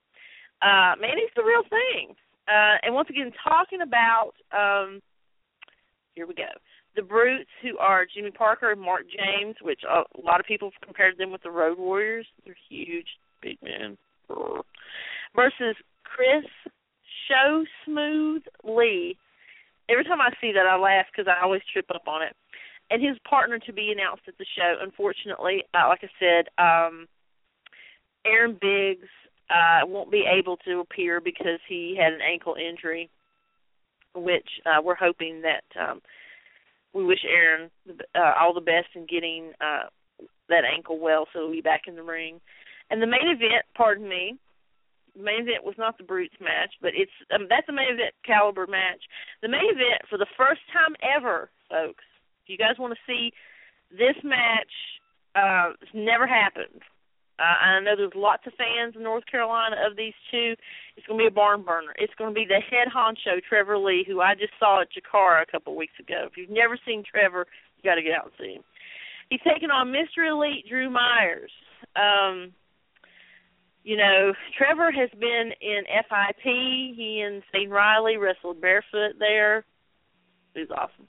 Uh, 0.61 0.93
Manny's 0.99 1.29
the 1.35 1.43
real 1.43 1.63
thing. 1.69 2.15
Uh, 2.47 2.77
and 2.83 2.93
once 2.93 3.09
again, 3.09 3.31
talking 3.43 3.81
about 3.81 4.33
um, 4.51 5.01
here 6.15 6.25
we 6.27 6.33
go. 6.33 6.49
The 6.95 7.01
Brutes, 7.01 7.49
who 7.61 7.77
are 7.77 8.05
Jimmy 8.05 8.31
Parker 8.31 8.71
and 8.71 8.79
Mark 8.79 9.03
James, 9.09 9.55
which 9.61 9.81
a 9.83 10.03
lot 10.21 10.39
of 10.39 10.45
people 10.45 10.71
have 10.71 10.81
compared 10.81 11.17
them 11.17 11.31
with 11.31 11.43
the 11.43 11.51
Road 11.51 11.77
Warriors. 11.77 12.25
They're 12.45 12.55
huge, 12.69 13.07
big 13.41 13.57
men. 13.61 13.97
Versus 15.35 15.75
Chris 16.03 16.45
Show 17.27 17.63
Smooth 17.85 18.43
Lee. 18.63 19.17
Every 19.89 20.03
time 20.03 20.21
I 20.21 20.29
see 20.41 20.51
that, 20.53 20.65
I 20.65 20.77
laugh 20.77 21.05
because 21.11 21.29
I 21.29 21.43
always 21.43 21.61
trip 21.71 21.85
up 21.93 22.07
on 22.07 22.21
it. 22.21 22.35
And 22.89 23.03
his 23.03 23.17
partner 23.27 23.59
to 23.59 23.73
be 23.73 23.91
announced 23.91 24.23
at 24.27 24.37
the 24.37 24.45
show. 24.55 24.75
Unfortunately, 24.81 25.63
uh, 25.73 25.87
like 25.87 26.01
I 26.03 26.09
said, 26.19 26.47
um, 26.57 27.07
Aaron 28.25 28.57
Biggs 28.59 29.09
uh, 29.49 29.85
won't 29.85 30.11
be 30.11 30.25
able 30.25 30.57
to 30.57 30.79
appear 30.79 31.19
because 31.19 31.59
he 31.67 31.97
had 31.99 32.13
an 32.13 32.21
ankle 32.21 32.55
injury, 32.55 33.09
which 34.15 34.47
uh, 34.65 34.81
we're 34.81 34.95
hoping 34.95 35.41
that 35.41 35.63
um, 35.79 36.01
we 36.93 37.03
wish 37.03 37.19
Aaron 37.27 37.69
uh, 38.15 38.33
all 38.39 38.53
the 38.53 38.61
best 38.61 38.87
in 38.95 39.05
getting 39.05 39.51
uh, 39.61 39.89
that 40.49 40.63
ankle 40.63 40.99
well, 40.99 41.27
so 41.33 41.39
he'll 41.41 41.51
be 41.51 41.61
back 41.61 41.83
in 41.87 41.95
the 41.95 42.03
ring. 42.03 42.39
And 42.89 43.01
the 43.01 43.07
main 43.07 43.25
event, 43.27 43.65
pardon 43.75 44.07
me, 44.07 44.37
main 45.17 45.41
event 45.47 45.63
was 45.63 45.75
not 45.77 45.97
the 45.97 46.03
Brutes 46.03 46.35
match, 46.39 46.73
but 46.81 46.91
it's 46.95 47.11
um, 47.33 47.47
that's 47.49 47.69
a 47.69 47.73
main 47.73 47.93
event 47.93 48.13
caliber 48.25 48.67
match. 48.67 49.01
The 49.41 49.49
main 49.49 49.69
event 49.69 50.03
for 50.09 50.17
the 50.17 50.29
first 50.37 50.61
time 50.71 50.95
ever, 51.01 51.49
folks. 51.69 52.03
If 52.43 52.49
you 52.49 52.57
guys 52.57 52.77
want 52.77 52.93
to 52.93 53.07
see 53.07 53.33
this 53.91 54.15
match, 54.23 54.71
uh, 55.35 55.73
it's 55.81 55.93
never 55.93 56.27
happened. 56.27 56.81
Uh, 57.37 57.43
I 57.43 57.79
know 57.81 57.95
there's 57.97 58.15
lots 58.15 58.47
of 58.47 58.53
fans 58.55 58.95
in 58.95 59.03
North 59.03 59.25
Carolina 59.29 59.75
of 59.85 59.97
these 59.97 60.15
two. 60.31 60.55
It's 60.95 61.05
going 61.05 61.19
to 61.19 61.23
be 61.23 61.27
a 61.27 61.35
barn 61.35 61.63
burner. 61.63 61.91
It's 61.97 62.13
going 62.15 62.31
to 62.31 62.35
be 62.35 62.47
the 62.47 62.63
head 62.63 62.87
honcho, 62.87 63.43
Trevor 63.43 63.77
Lee, 63.77 64.05
who 64.07 64.21
I 64.21 64.35
just 64.35 64.53
saw 64.57 64.81
at 64.81 64.87
Jakara 64.95 65.43
a 65.43 65.51
couple 65.51 65.75
weeks 65.75 65.99
ago. 65.99 66.27
If 66.31 66.37
you've 66.37 66.49
never 66.49 66.79
seen 66.85 67.03
Trevor, 67.03 67.45
you 67.75 67.83
got 67.83 67.95
to 67.95 68.03
get 68.03 68.15
out 68.15 68.31
and 68.31 68.33
see 68.39 68.53
him. 68.55 68.63
He's 69.29 69.43
taking 69.43 69.69
on 69.69 69.91
Mr. 69.91 70.29
Elite 70.29 70.65
Drew 70.69 70.89
Myers. 70.89 71.51
Um, 71.95 72.53
you 73.85 73.95
know, 73.95 74.33
Trevor 74.57 74.91
has 74.91 75.11
been 75.19 75.51
in 75.61 75.83
FIP. 75.85 76.43
He 76.43 77.23
and 77.23 77.43
Steve 77.49 77.69
Riley 77.69 78.17
wrestled 78.17 78.59
barefoot 78.59 79.13
there. 79.19 79.63
He's 80.55 80.71
awesome. 80.71 81.07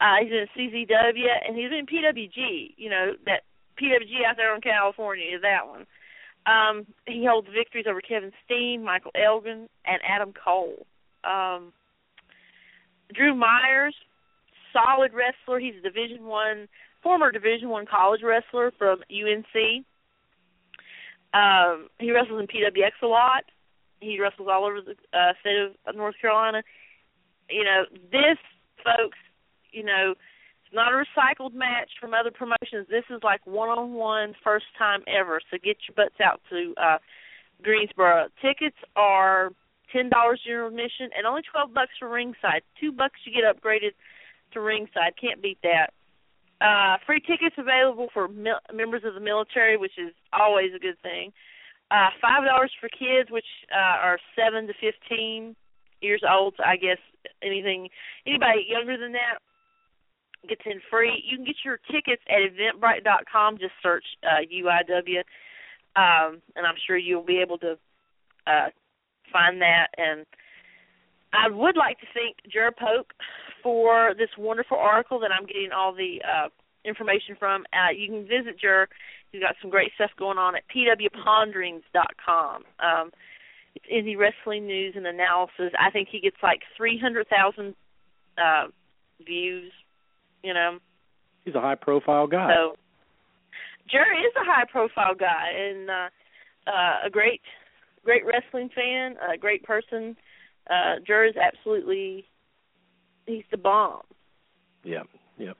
Uh, 0.00 0.16
he's 0.22 0.32
in 0.32 0.46
CZW 0.56 1.26
and 1.46 1.54
he's 1.54 1.70
in 1.70 1.84
PWG. 1.84 2.74
You 2.78 2.88
know 2.88 3.12
that 3.26 3.42
PWG 3.78 4.24
out 4.26 4.36
there 4.38 4.54
in 4.54 4.62
California 4.62 5.26
is 5.36 5.42
that 5.42 5.68
one. 5.68 5.86
Um, 6.46 6.86
he 7.06 7.26
holds 7.28 7.48
victories 7.54 7.84
over 7.86 8.00
Kevin 8.00 8.32
Steen, 8.46 8.82
Michael 8.82 9.10
Elgin, 9.14 9.68
and 9.84 10.00
Adam 10.08 10.32
Cole. 10.32 10.86
Um, 11.24 11.74
Drew 13.12 13.34
Myers, 13.34 13.94
solid 14.72 15.12
wrestler. 15.12 15.58
He's 15.58 15.74
a 15.78 15.82
Division 15.82 16.24
One, 16.24 16.68
former 17.02 17.30
Division 17.30 17.68
One 17.68 17.84
college 17.84 18.22
wrestler 18.24 18.72
from 18.78 19.00
UNC. 19.10 19.84
Um, 21.34 21.88
he 21.98 22.12
wrestles 22.12 22.40
in 22.40 22.46
PWX 22.46 22.92
a 23.02 23.06
lot. 23.06 23.44
He 24.00 24.20
wrestles 24.20 24.48
all 24.50 24.64
over 24.64 24.80
the 24.80 24.94
uh, 25.16 25.32
state 25.40 25.74
of 25.86 25.96
North 25.96 26.14
Carolina. 26.20 26.62
You 27.50 27.64
know, 27.64 27.84
this, 28.12 28.38
folks, 28.84 29.18
you 29.72 29.82
know, 29.84 30.14
it's 30.64 30.74
not 30.74 30.92
a 30.92 30.96
recycled 30.96 31.54
match 31.54 31.90
from 32.00 32.14
other 32.14 32.30
promotions. 32.30 32.86
This 32.88 33.04
is 33.10 33.20
like 33.22 33.46
one-on-one, 33.46 34.34
first 34.44 34.66
time 34.78 35.00
ever. 35.08 35.40
So 35.50 35.56
get 35.56 35.78
your 35.88 35.94
butts 35.96 36.20
out 36.22 36.40
to 36.50 36.74
uh, 36.76 36.98
Greensboro. 37.62 38.28
Tickets 38.40 38.76
are 38.94 39.50
ten 39.92 40.10
dollars 40.10 40.40
general 40.46 40.68
admission 40.68 41.10
and 41.16 41.26
only 41.26 41.42
twelve 41.50 41.72
bucks 41.72 41.92
for 41.98 42.08
ringside. 42.08 42.62
Two 42.80 42.92
bucks 42.92 43.20
you 43.24 43.32
get 43.32 43.44
upgraded 43.44 43.92
to 44.52 44.60
ringside. 44.60 45.14
Can't 45.20 45.42
beat 45.42 45.58
that. 45.62 45.92
Uh, 46.60 46.96
free 47.06 47.20
tickets 47.20 47.54
available 47.56 48.08
for 48.12 48.26
mil- 48.28 48.60
members 48.72 49.02
of 49.04 49.14
the 49.14 49.20
military, 49.20 49.76
which 49.76 49.96
is 49.96 50.12
always 50.32 50.70
a 50.74 50.78
good 50.78 50.98
thing. 51.02 51.32
Uh, 51.90 52.10
Five 52.20 52.44
dollars 52.44 52.72
for 52.80 52.88
kids, 52.88 53.30
which 53.30 53.46
uh, 53.72 54.02
are 54.02 54.18
seven 54.36 54.66
to 54.66 54.74
fifteen 54.80 55.54
years 56.00 56.22
old. 56.28 56.54
So 56.56 56.64
I 56.64 56.76
guess 56.76 56.98
anything 57.42 57.88
anybody 58.26 58.66
younger 58.68 58.98
than 58.98 59.12
that 59.12 59.38
gets 60.48 60.62
in 60.66 60.80
free. 60.90 61.22
You 61.26 61.36
can 61.36 61.46
get 61.46 61.56
your 61.64 61.78
tickets 61.90 62.22
at 62.28 62.52
Eventbrite.com. 62.52 63.58
Just 63.58 63.72
search 63.82 64.04
uh, 64.22 64.42
UIW, 64.46 65.18
um, 65.96 66.42
and 66.54 66.66
I'm 66.66 66.76
sure 66.86 66.96
you'll 66.96 67.24
be 67.24 67.40
able 67.40 67.58
to 67.58 67.72
uh, 68.46 68.68
find 69.32 69.60
that. 69.60 69.88
And 69.96 70.26
I 71.32 71.48
would 71.48 71.76
like 71.76 71.98
to 72.00 72.06
thank 72.14 72.36
Jared 72.52 72.76
Polk 72.76 73.12
for 73.62 74.14
this 74.16 74.30
wonderful 74.38 74.76
article 74.76 75.20
that 75.20 75.30
I'm 75.32 75.46
getting 75.46 75.70
all 75.74 75.92
the 75.92 76.20
uh, 76.22 76.48
information 76.84 77.36
from. 77.38 77.64
Uh, 77.72 77.92
you 77.96 78.08
can 78.08 78.22
visit 78.22 78.58
Jer. 78.60 78.88
He's 79.32 79.42
got 79.42 79.56
some 79.60 79.70
great 79.70 79.92
stuff 79.94 80.10
going 80.18 80.38
on 80.38 80.54
at 80.56 80.64
pwponderings.com. 80.74 82.64
Um, 82.80 83.10
it's 83.74 83.84
indie 83.92 84.16
wrestling 84.18 84.66
news 84.66 84.94
and 84.96 85.06
analysis. 85.06 85.72
I 85.78 85.90
think 85.90 86.08
he 86.10 86.20
gets 86.20 86.36
like 86.42 86.60
300,000 86.76 87.74
uh, 88.38 88.66
views. 89.24 89.72
You 90.42 90.54
know, 90.54 90.78
he's 91.44 91.54
a 91.54 91.60
high-profile 91.60 92.28
guy. 92.28 92.54
So 92.54 92.76
Jerry 93.90 94.20
is 94.20 94.32
a 94.36 94.44
high-profile 94.44 95.14
guy 95.18 95.50
and 95.56 95.90
uh, 95.90 96.08
uh, 96.66 97.06
a 97.06 97.10
great, 97.10 97.40
great 98.04 98.22
wrestling 98.24 98.70
fan, 98.74 99.16
a 99.32 99.36
great 99.36 99.62
person. 99.64 100.16
Uh, 100.70 100.96
is 101.00 101.34
absolutely 101.36 102.26
he's 103.28 103.44
the 103.50 103.56
bomb. 103.56 104.00
Yeah, 104.84 105.02
yeah. 105.38 105.52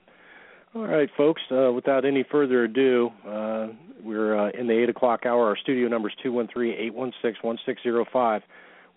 All 0.75 0.85
right, 0.85 1.09
folks. 1.17 1.41
Uh, 1.51 1.71
without 1.71 2.05
any 2.05 2.25
further 2.29 2.65
ado, 2.65 3.09
uh, 3.27 3.67
we're 4.03 4.37
uh, 4.37 4.51
in 4.51 4.67
the 4.67 4.73
eight 4.73 4.89
o'clock 4.89 5.25
hour. 5.25 5.47
Our 5.47 5.57
studio 5.57 5.87
number 5.87 6.09
is 6.09 6.15
two 6.21 6.31
one 6.31 6.47
three 6.51 6.75
eight 6.75 6.93
one 6.93 7.11
six 7.21 7.37
one 7.41 7.57
six 7.65 7.81
zero 7.81 8.05
five. 8.11 8.41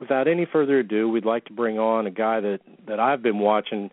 Without 0.00 0.26
any 0.26 0.46
further 0.52 0.80
ado, 0.80 1.08
we'd 1.08 1.24
like 1.24 1.44
to 1.46 1.52
bring 1.52 1.78
on 1.78 2.06
a 2.06 2.10
guy 2.10 2.40
that 2.40 2.60
that 2.88 3.00
I've 3.00 3.22
been 3.22 3.38
watching. 3.38 3.90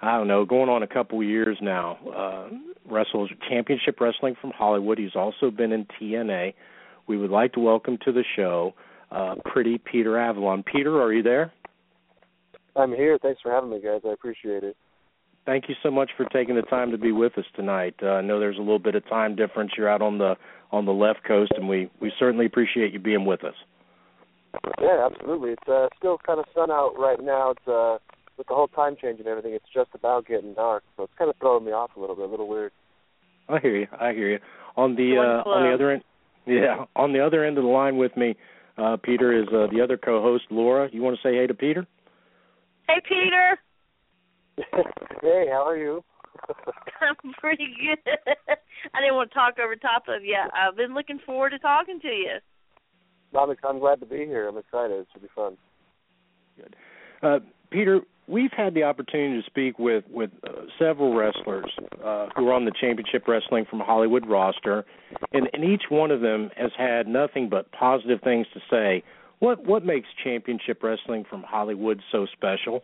I 0.00 0.18
don't 0.18 0.28
know, 0.28 0.44
going 0.44 0.68
on 0.68 0.82
a 0.82 0.86
couple 0.86 1.22
years 1.22 1.56
now. 1.62 1.98
Uh, 2.14 2.48
wrestles 2.88 3.30
championship 3.48 3.98
wrestling 3.98 4.36
from 4.40 4.50
Hollywood. 4.50 4.98
He's 4.98 5.16
also 5.16 5.50
been 5.50 5.72
in 5.72 5.86
TNA. 5.98 6.52
We 7.08 7.16
would 7.16 7.30
like 7.30 7.54
to 7.54 7.60
welcome 7.60 7.98
to 8.04 8.12
the 8.12 8.24
show, 8.36 8.74
uh, 9.10 9.36
Pretty 9.46 9.78
Peter 9.78 10.18
Avalon. 10.18 10.62
Peter, 10.62 11.00
are 11.00 11.12
you 11.12 11.22
there? 11.22 11.52
I'm 12.76 12.92
here. 12.92 13.18
Thanks 13.20 13.40
for 13.42 13.50
having 13.50 13.70
me, 13.70 13.80
guys. 13.80 14.02
I 14.04 14.12
appreciate 14.12 14.62
it. 14.62 14.76
Thank 15.46 15.68
you 15.68 15.74
so 15.82 15.90
much 15.90 16.10
for 16.16 16.24
taking 16.26 16.56
the 16.56 16.62
time 16.62 16.90
to 16.90 16.98
be 16.98 17.12
with 17.12 17.38
us 17.38 17.44
tonight. 17.54 17.94
Uh, 18.02 18.06
I 18.06 18.20
know 18.20 18.40
there's 18.40 18.56
a 18.56 18.60
little 18.60 18.80
bit 18.80 18.96
of 18.96 19.08
time 19.08 19.36
difference. 19.36 19.72
You're 19.76 19.88
out 19.88 20.02
on 20.02 20.18
the 20.18 20.34
on 20.72 20.84
the 20.84 20.92
left 20.92 21.24
coast, 21.24 21.52
and 21.56 21.68
we 21.68 21.88
we 22.00 22.12
certainly 22.18 22.46
appreciate 22.46 22.92
you 22.92 22.98
being 22.98 23.24
with 23.24 23.44
us. 23.44 23.54
Yeah, 24.80 25.08
absolutely. 25.10 25.50
It's 25.50 25.68
uh, 25.68 25.86
still 25.96 26.18
kind 26.26 26.40
of 26.40 26.46
sun 26.54 26.70
out 26.70 26.94
right 26.98 27.22
now. 27.22 27.52
It's 27.52 27.68
uh, 27.68 27.98
with 28.36 28.48
the 28.48 28.54
whole 28.54 28.68
time 28.68 28.96
change 29.00 29.20
and 29.20 29.28
everything. 29.28 29.52
It's 29.52 29.64
just 29.72 29.90
about 29.94 30.26
getting 30.26 30.54
dark, 30.54 30.82
so 30.96 31.04
it's 31.04 31.12
kind 31.16 31.30
of 31.30 31.36
throwing 31.36 31.64
me 31.64 31.72
off 31.72 31.90
a 31.96 32.00
little 32.00 32.16
bit. 32.16 32.26
A 32.26 32.30
little 32.30 32.48
weird. 32.48 32.72
I 33.48 33.60
hear 33.60 33.76
you. 33.76 33.86
I 33.98 34.12
hear 34.12 34.30
you. 34.30 34.38
On 34.76 34.96
the 34.96 35.16
uh, 35.16 35.48
on 35.48 35.68
the 35.68 35.74
other 35.74 35.90
end, 35.92 36.02
yeah, 36.46 36.84
on 36.96 37.12
the 37.12 37.24
other 37.24 37.44
end 37.44 37.56
of 37.56 37.64
the 37.64 37.70
line 37.70 37.96
with 37.96 38.16
me, 38.16 38.34
uh, 38.76 38.96
Peter 39.02 39.32
is 39.32 39.46
uh, 39.48 39.68
the 39.72 39.80
other 39.80 39.96
co-host, 39.96 40.44
Laura. 40.50 40.88
You 40.92 41.02
want 41.02 41.16
to 41.16 41.22
say 41.22 41.36
hey 41.36 41.46
to 41.46 41.54
Peter? 41.54 41.86
Hey, 42.88 43.00
Peter. 43.08 43.58
hey, 45.22 45.46
how 45.50 45.66
are 45.66 45.76
you? 45.76 46.04
I'm 47.00 47.32
pretty 47.40 47.68
good. 47.80 48.14
I 48.94 49.00
didn't 49.00 49.14
want 49.14 49.30
to 49.30 49.34
talk 49.34 49.58
over 49.62 49.74
top 49.76 50.04
of 50.08 50.24
you. 50.24 50.36
I've 50.36 50.76
been 50.76 50.94
looking 50.94 51.18
forward 51.24 51.50
to 51.50 51.58
talking 51.58 52.00
to 52.00 52.08
you. 52.08 52.36
I'm, 53.38 53.54
I'm 53.68 53.78
glad 53.78 54.00
to 54.00 54.06
be 54.06 54.18
here. 54.18 54.48
I'm 54.48 54.56
excited. 54.56 55.00
It 55.00 55.08
should 55.12 55.22
be 55.22 55.28
fun. 55.34 55.56
Good. 56.56 56.76
Uh, 57.22 57.38
Peter, 57.70 58.00
we've 58.28 58.52
had 58.56 58.74
the 58.74 58.84
opportunity 58.84 59.40
to 59.40 59.46
speak 59.46 59.78
with 59.78 60.04
with 60.08 60.30
uh, 60.44 60.62
several 60.78 61.14
wrestlers 61.14 61.70
uh, 62.04 62.28
who 62.36 62.48
are 62.48 62.52
on 62.52 62.64
the 62.64 62.72
Championship 62.80 63.26
Wrestling 63.26 63.66
from 63.68 63.80
Hollywood 63.80 64.26
roster, 64.26 64.84
and, 65.32 65.48
and 65.52 65.64
each 65.64 65.84
one 65.90 66.10
of 66.10 66.20
them 66.20 66.50
has 66.56 66.70
had 66.78 67.08
nothing 67.08 67.48
but 67.48 67.70
positive 67.72 68.20
things 68.22 68.46
to 68.54 68.60
say. 68.70 69.02
What 69.38 69.64
what 69.64 69.84
makes 69.84 70.08
Championship 70.22 70.82
Wrestling 70.82 71.24
from 71.28 71.42
Hollywood 71.42 72.00
so 72.10 72.26
special? 72.32 72.82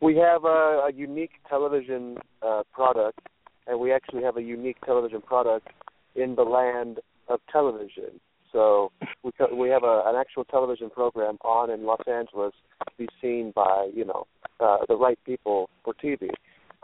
We 0.00 0.16
have 0.16 0.44
a, 0.44 0.88
a 0.88 0.90
unique 0.94 1.32
television 1.48 2.18
uh, 2.42 2.62
product, 2.72 3.20
and 3.66 3.78
we 3.78 3.92
actually 3.92 4.22
have 4.22 4.36
a 4.36 4.42
unique 4.42 4.80
television 4.84 5.20
product 5.20 5.68
in 6.14 6.34
the 6.34 6.42
land 6.42 7.00
of 7.28 7.40
television. 7.50 8.20
So 8.52 8.92
we 9.22 9.32
we 9.52 9.68
have 9.68 9.82
a, 9.82 10.02
an 10.06 10.16
actual 10.16 10.44
television 10.44 10.88
program 10.88 11.36
on 11.42 11.70
in 11.70 11.84
Los 11.84 12.02
Angeles 12.06 12.52
to 12.88 12.94
be 12.96 13.08
seen 13.20 13.52
by 13.54 13.90
you 13.94 14.04
know 14.04 14.26
uh, 14.60 14.78
the 14.88 14.96
right 14.96 15.18
people 15.26 15.68
for 15.84 15.92
TV. 15.94 16.30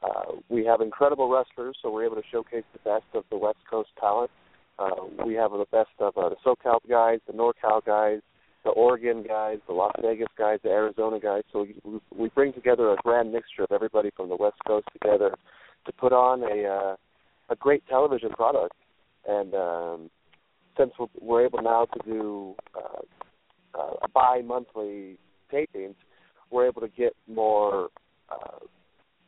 Uh, 0.02 0.36
we 0.48 0.64
have 0.64 0.80
incredible 0.80 1.30
wrestlers, 1.30 1.76
so 1.82 1.90
we're 1.90 2.04
able 2.04 2.16
to 2.16 2.22
showcase 2.30 2.64
the 2.72 2.78
best 2.78 3.04
of 3.14 3.24
the 3.30 3.36
West 3.36 3.58
Coast 3.70 3.90
talent. 3.98 4.30
Uh, 4.80 5.24
we 5.26 5.34
have 5.34 5.50
the 5.50 5.66
best 5.70 5.90
of 5.98 6.16
uh, 6.16 6.30
the 6.30 6.36
SoCal 6.44 6.78
guys, 6.88 7.18
the 7.26 7.34
NorCal 7.34 7.84
guys, 7.84 8.20
the 8.64 8.70
Oregon 8.70 9.22
guys, 9.22 9.58
the 9.66 9.74
Las 9.74 9.92
Vegas 10.00 10.28
guys, 10.38 10.58
the 10.62 10.70
Arizona 10.70 11.20
guys. 11.20 11.42
So 11.52 11.66
we, 11.84 12.00
we 12.16 12.28
bring 12.30 12.54
together 12.54 12.90
a 12.90 12.96
grand 12.96 13.30
mixture 13.30 13.62
of 13.62 13.72
everybody 13.72 14.10
from 14.16 14.30
the 14.30 14.36
West 14.36 14.56
Coast 14.66 14.86
together 14.92 15.34
to 15.84 15.92
put 15.92 16.12
on 16.12 16.42
a 16.42 16.66
uh, 16.66 16.96
a 17.50 17.56
great 17.56 17.86
television 17.88 18.30
product. 18.30 18.74
And 19.28 19.54
um, 19.54 20.10
since 20.78 20.92
we're, 20.98 21.06
we're 21.20 21.44
able 21.44 21.60
now 21.62 21.86
to 21.86 22.00
do 22.10 22.54
uh, 22.74 23.78
uh, 23.78 24.06
bi-monthly 24.14 25.18
tapings, 25.52 25.96
we're 26.50 26.66
able 26.66 26.80
to 26.80 26.88
get 26.88 27.14
more 27.28 27.88
uh, 28.30 28.64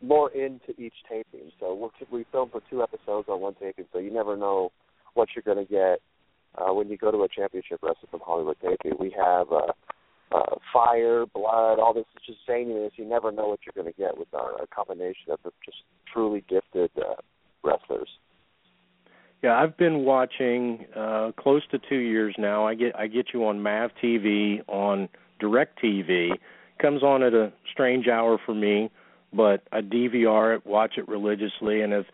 more 0.01 0.33
into 0.33 0.71
each 0.79 0.95
taping. 1.09 1.51
So 1.61 1.75
we'll, 1.75 1.93
we 2.11 2.25
film 2.33 2.49
for 2.51 2.63
two 2.71 2.83
episodes 2.83 3.29
on 3.29 3.41
one 3.41 3.55
taping, 3.61 3.85
so 3.93 3.99
you 3.99 4.13
never 4.13 4.37
know 4.37 4.73
what 5.15 5.31
you're 5.35 5.43
going 5.43 5.65
to 5.65 5.71
get 5.71 6.01
uh, 6.57 6.73
when 6.73 6.89
you 6.89 6.97
go 6.97 7.11
to 7.11 7.19
a 7.19 7.29
championship 7.29 7.81
wrestling 7.83 8.09
from 8.11 8.21
Hollywood 8.25 8.57
taping. 8.61 8.99
We 8.99 9.15
have 9.19 9.51
uh, 9.51 9.73
uh, 10.33 10.57
fire, 10.73 11.27
blood, 11.27 11.79
all 11.79 11.93
this 11.95 12.05
is 12.17 12.23
just 12.27 12.49
zaniness. 12.49 12.91
You 12.97 13.05
never 13.05 13.31
know 13.31 13.49
what 13.49 13.61
you're 13.65 13.83
going 13.83 13.93
to 13.93 13.99
get 13.99 14.17
with 14.17 14.33
our, 14.35 14.61
our 14.61 14.67
combination 14.75 15.31
of 15.31 15.41
just 15.65 15.79
truly 16.13 16.45
gifted 16.49 16.91
uh, 16.97 17.15
wrestlers. 17.63 18.09
Yeah, 19.43 19.61
I've 19.61 19.77
been 19.77 20.05
watching 20.05 20.87
uh 20.97 21.33
close 21.37 21.63
to 21.73 21.79
2 21.89 21.97
years 21.97 22.35
now. 22.39 22.65
I 22.65 22.75
get 22.75 22.97
I 22.97 23.09
get 23.09 23.27
you 23.35 23.47
on 23.47 23.61
Mav 23.61 23.91
TV 24.03 24.61
on 24.69 25.09
Direct 25.41 25.83
TV. 25.83 26.31
Comes 26.81 27.03
on 27.03 27.25
at 27.25 27.35
a 27.35 27.53
strange 27.73 28.07
hour 28.07 28.39
for 28.47 28.55
me, 28.55 28.89
but 29.33 29.63
I 29.73 29.81
DVR 29.81 30.57
it, 30.57 30.67
watch 30.67 30.93
it 30.97 31.09
religiously 31.09 31.83
and 31.83 31.93
have 31.93 32.07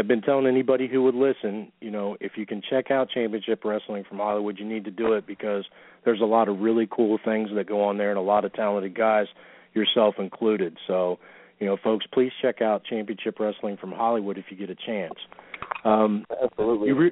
have 0.00 0.08
been 0.08 0.22
telling 0.22 0.46
anybody 0.46 0.88
who 0.88 1.02
would 1.02 1.14
listen, 1.14 1.70
you 1.82 1.90
know, 1.90 2.16
if 2.20 2.32
you 2.36 2.46
can 2.46 2.62
check 2.68 2.90
out 2.90 3.10
Championship 3.10 3.62
Wrestling 3.64 4.04
from 4.08 4.16
Hollywood, 4.18 4.58
you 4.58 4.64
need 4.64 4.84
to 4.86 4.90
do 4.90 5.12
it 5.12 5.26
because 5.26 5.64
there's 6.04 6.22
a 6.22 6.24
lot 6.24 6.48
of 6.48 6.60
really 6.60 6.88
cool 6.90 7.18
things 7.22 7.50
that 7.54 7.68
go 7.68 7.84
on 7.84 7.98
there 7.98 8.08
and 8.08 8.18
a 8.18 8.22
lot 8.22 8.44
of 8.46 8.52
talented 8.54 8.96
guys, 8.96 9.26
yourself 9.74 10.14
included. 10.18 10.76
So, 10.86 11.18
You 11.60 11.66
know, 11.66 11.76
folks, 11.84 12.06
please 12.14 12.32
check 12.40 12.62
out 12.62 12.84
Championship 12.88 13.38
Wrestling 13.38 13.76
from 13.76 13.92
Hollywood 13.92 14.38
if 14.38 14.46
you 14.48 14.56
get 14.56 14.70
a 14.70 14.74
chance. 14.74 15.12
Um, 15.84 16.24
Absolutely. 16.42 16.88
You 16.88 16.94
re- 16.94 17.10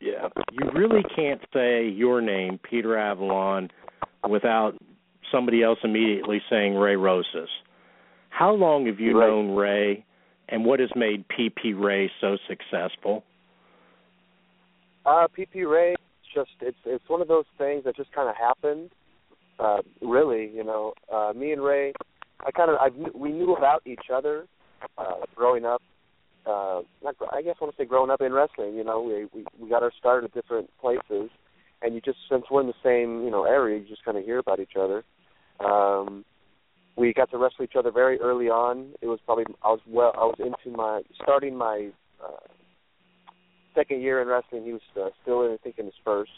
yeah, 0.00 0.28
you 0.52 0.70
really 0.72 1.02
can't 1.16 1.40
say 1.52 1.88
your 1.88 2.20
name, 2.20 2.60
Peter 2.62 2.96
Avalon, 2.96 3.68
without 4.28 4.74
somebody 5.32 5.62
else 5.64 5.78
immediately 5.82 6.40
saying 6.48 6.74
Ray 6.76 6.94
Rosas. 6.94 7.48
How 8.28 8.52
long 8.52 8.86
have 8.86 9.00
you 9.00 9.18
Right. 9.18 9.26
known 9.26 9.56
Ray, 9.56 10.04
and 10.50 10.64
what 10.64 10.80
has 10.80 10.90
made 10.96 11.24
PP 11.28 11.80
Ray 11.80 12.10
so 12.20 12.36
successful? 12.48 13.24
Uh, 15.06 15.26
PP 15.36 15.70
Ray, 15.70 15.94
just 16.34 16.50
it's 16.60 16.76
it's 16.84 17.08
one 17.08 17.22
of 17.22 17.28
those 17.28 17.44
things 17.56 17.84
that 17.84 17.96
just 17.96 18.12
kind 18.12 18.28
of 18.28 18.36
happened. 18.36 18.90
Uh, 19.58 19.78
really, 20.00 20.50
you 20.54 20.64
know, 20.64 20.94
uh, 21.12 21.32
me 21.34 21.52
and 21.52 21.62
Ray, 21.62 21.92
I 22.46 22.50
kind 22.50 22.70
of 22.70 22.76
I 22.80 22.88
we 23.16 23.30
knew 23.30 23.54
about 23.54 23.82
each 23.86 24.10
other 24.12 24.46
uh, 24.98 25.26
growing 25.34 25.64
up. 25.64 25.82
Uh, 26.46 26.80
not 27.02 27.16
I 27.32 27.42
guess 27.42 27.56
I 27.60 27.64
want 27.64 27.76
to 27.76 27.82
say 27.82 27.86
growing 27.86 28.10
up 28.10 28.20
in 28.20 28.32
wrestling. 28.32 28.74
You 28.74 28.84
know, 28.84 29.02
we 29.02 29.26
we 29.32 29.46
we 29.60 29.68
got 29.68 29.82
our 29.82 29.92
start 29.98 30.24
at 30.24 30.34
different 30.34 30.70
places, 30.80 31.30
and 31.82 31.94
you 31.94 32.00
just 32.00 32.18
since 32.30 32.44
we're 32.50 32.62
in 32.62 32.66
the 32.66 32.74
same 32.82 33.24
you 33.24 33.30
know 33.30 33.44
area, 33.44 33.78
you 33.78 33.86
just 33.86 34.04
kind 34.04 34.18
of 34.18 34.24
hear 34.24 34.38
about 34.38 34.60
each 34.60 34.76
other. 34.78 35.04
Um, 35.60 36.24
we 36.96 37.12
got 37.12 37.30
to 37.30 37.38
wrestle 37.38 37.64
each 37.64 37.76
other 37.76 37.90
very 37.90 38.18
early 38.20 38.48
on. 38.48 38.92
It 39.00 39.06
was 39.06 39.18
probably 39.24 39.44
I 39.62 39.68
was 39.68 39.80
well 39.86 40.12
I 40.16 40.24
was 40.24 40.36
into 40.38 40.76
my 40.76 41.02
starting 41.22 41.56
my 41.56 41.90
uh, 42.22 42.46
second 43.74 44.02
year 44.02 44.20
in 44.20 44.28
wrestling. 44.28 44.64
He 44.64 44.72
was 44.72 44.82
uh, 45.00 45.10
still 45.22 45.46
in 45.46 45.52
I 45.52 45.56
think 45.62 45.78
in 45.78 45.86
his 45.86 45.94
first, 46.04 46.32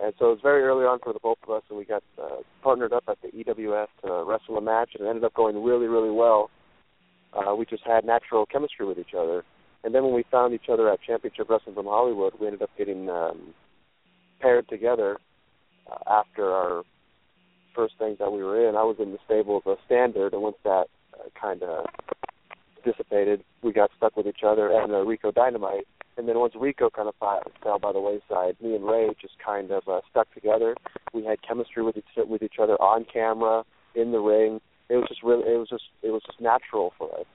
and 0.00 0.12
so 0.18 0.26
it 0.26 0.30
was 0.30 0.40
very 0.42 0.62
early 0.62 0.84
on 0.84 0.98
for 1.02 1.12
the 1.12 1.20
both 1.20 1.38
of 1.46 1.50
us, 1.50 1.62
and 1.68 1.78
we 1.78 1.84
got 1.84 2.02
uh, 2.20 2.36
partnered 2.62 2.92
up 2.92 3.04
at 3.08 3.18
the 3.22 3.28
EWF 3.28 3.86
to 4.04 4.24
wrestle 4.26 4.58
a 4.58 4.60
match, 4.60 4.90
and 4.94 5.06
it 5.06 5.08
ended 5.10 5.24
up 5.24 5.34
going 5.34 5.62
really 5.62 5.86
really 5.86 6.10
well. 6.10 6.50
Uh, 7.32 7.54
we 7.54 7.66
just 7.66 7.82
had 7.84 8.04
natural 8.04 8.46
chemistry 8.46 8.86
with 8.86 8.98
each 8.98 9.14
other, 9.16 9.44
and 9.84 9.94
then 9.94 10.02
when 10.04 10.14
we 10.14 10.24
found 10.30 10.54
each 10.54 10.68
other 10.72 10.90
at 10.90 11.00
Championship 11.02 11.48
Wrestling 11.48 11.74
from 11.74 11.86
Hollywood, 11.86 12.32
we 12.40 12.46
ended 12.46 12.62
up 12.62 12.70
getting 12.78 13.10
um, 13.10 13.54
paired 14.40 14.68
together 14.68 15.18
uh, 15.90 15.98
after 16.10 16.50
our 16.50 16.82
first 17.76 17.94
things 17.98 18.18
that 18.18 18.32
we 18.32 18.42
were 18.42 18.68
in. 18.68 18.74
I 18.74 18.82
was 18.82 18.96
in 18.98 19.12
the 19.12 19.18
stable 19.24 19.58
of 19.58 19.66
a 19.66 19.76
standard, 19.84 20.32
and 20.32 20.42
once 20.42 20.56
that 20.64 20.86
uh, 21.14 21.28
kind 21.40 21.62
of 21.62 21.84
dissipated, 22.84 23.44
we 23.62 23.72
got 23.72 23.90
stuck 23.96 24.16
with 24.16 24.26
each 24.26 24.42
other 24.46 24.70
and 24.70 24.92
uh, 24.92 25.04
Rico 25.04 25.30
Dynamite. 25.30 25.86
And 26.16 26.26
then 26.26 26.38
once 26.38 26.54
Rico 26.58 26.88
kind 26.88 27.08
of 27.08 27.14
fell 27.62 27.78
by 27.78 27.92
the 27.92 28.00
wayside, 28.00 28.56
me 28.62 28.74
and 28.74 28.86
Ray 28.86 29.10
just 29.20 29.34
kind 29.44 29.70
of 29.70 29.82
uh, 29.86 30.00
stuck 30.10 30.32
together. 30.32 30.74
We 31.12 31.24
had 31.24 31.42
chemistry 31.46 31.82
with 31.82 31.98
each 31.98 32.04
with 32.16 32.42
each 32.42 32.56
other 32.60 32.80
on 32.80 33.04
camera, 33.04 33.64
in 33.94 34.12
the 34.12 34.18
ring. 34.18 34.60
It 34.88 34.96
was 34.96 35.06
just 35.08 35.22
really, 35.22 35.42
it 35.52 35.58
was 35.58 35.68
just, 35.68 35.84
it 36.02 36.10
was 36.10 36.22
just 36.24 36.40
natural 36.40 36.92
for 36.96 37.10
us. 37.20 37.26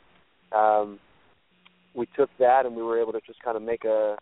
Um, 0.52 1.00
we 1.94 2.08
took 2.16 2.30
that 2.40 2.66
and 2.66 2.76
we 2.76 2.82
were 2.82 3.00
able 3.00 3.12
to 3.12 3.22
just 3.26 3.44
kind 3.44 3.58
of 3.58 3.64
make 3.64 3.84
a 3.84 4.18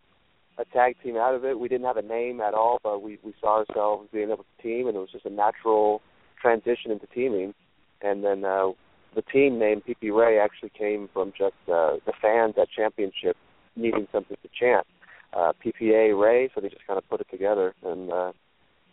a 0.58 0.66
tag 0.74 0.96
team 1.02 1.16
out 1.16 1.34
of 1.34 1.46
it. 1.46 1.58
We 1.58 1.70
didn't 1.70 1.88
have 1.88 1.96
a 1.96 2.02
name 2.02 2.42
at 2.42 2.54
all, 2.54 2.80
but 2.84 3.02
we 3.02 3.18
we 3.24 3.34
saw 3.40 3.60
ourselves 3.60 4.10
being 4.12 4.30
able 4.30 4.44
to 4.44 4.64
team, 4.64 4.88
and 4.88 4.96
it 4.98 5.00
was 5.00 5.12
just 5.12 5.26
a 5.26 5.30
natural 5.30 6.02
transition 6.42 6.92
into 6.92 7.08
teaming. 7.08 7.54
And 8.02 8.24
then 8.24 8.46
uh, 8.46 8.72
the 9.16 9.22
team 9.22 9.60
name 9.60 9.82
PP 9.88 10.16
Ray 10.16 10.40
actually 10.40 10.72
came 10.78 11.10
from 11.14 11.32
just 11.38 11.56
uh, 11.68 11.98
the 12.06 12.14
fans 12.22 12.56
at 12.60 12.70
Championship 12.70 13.36
needing 13.76 14.08
something 14.12 14.38
to 14.42 14.50
chant. 14.58 14.86
Uh, 15.32 15.54
PPA 15.64 16.20
Ray, 16.20 16.50
so 16.54 16.62
they 16.62 16.70
just 16.70 16.86
kind 16.88 16.98
of 16.98 17.08
put 17.08 17.22
it 17.22 17.28
together, 17.30 17.76
and 17.84 18.12
uh, 18.12 18.32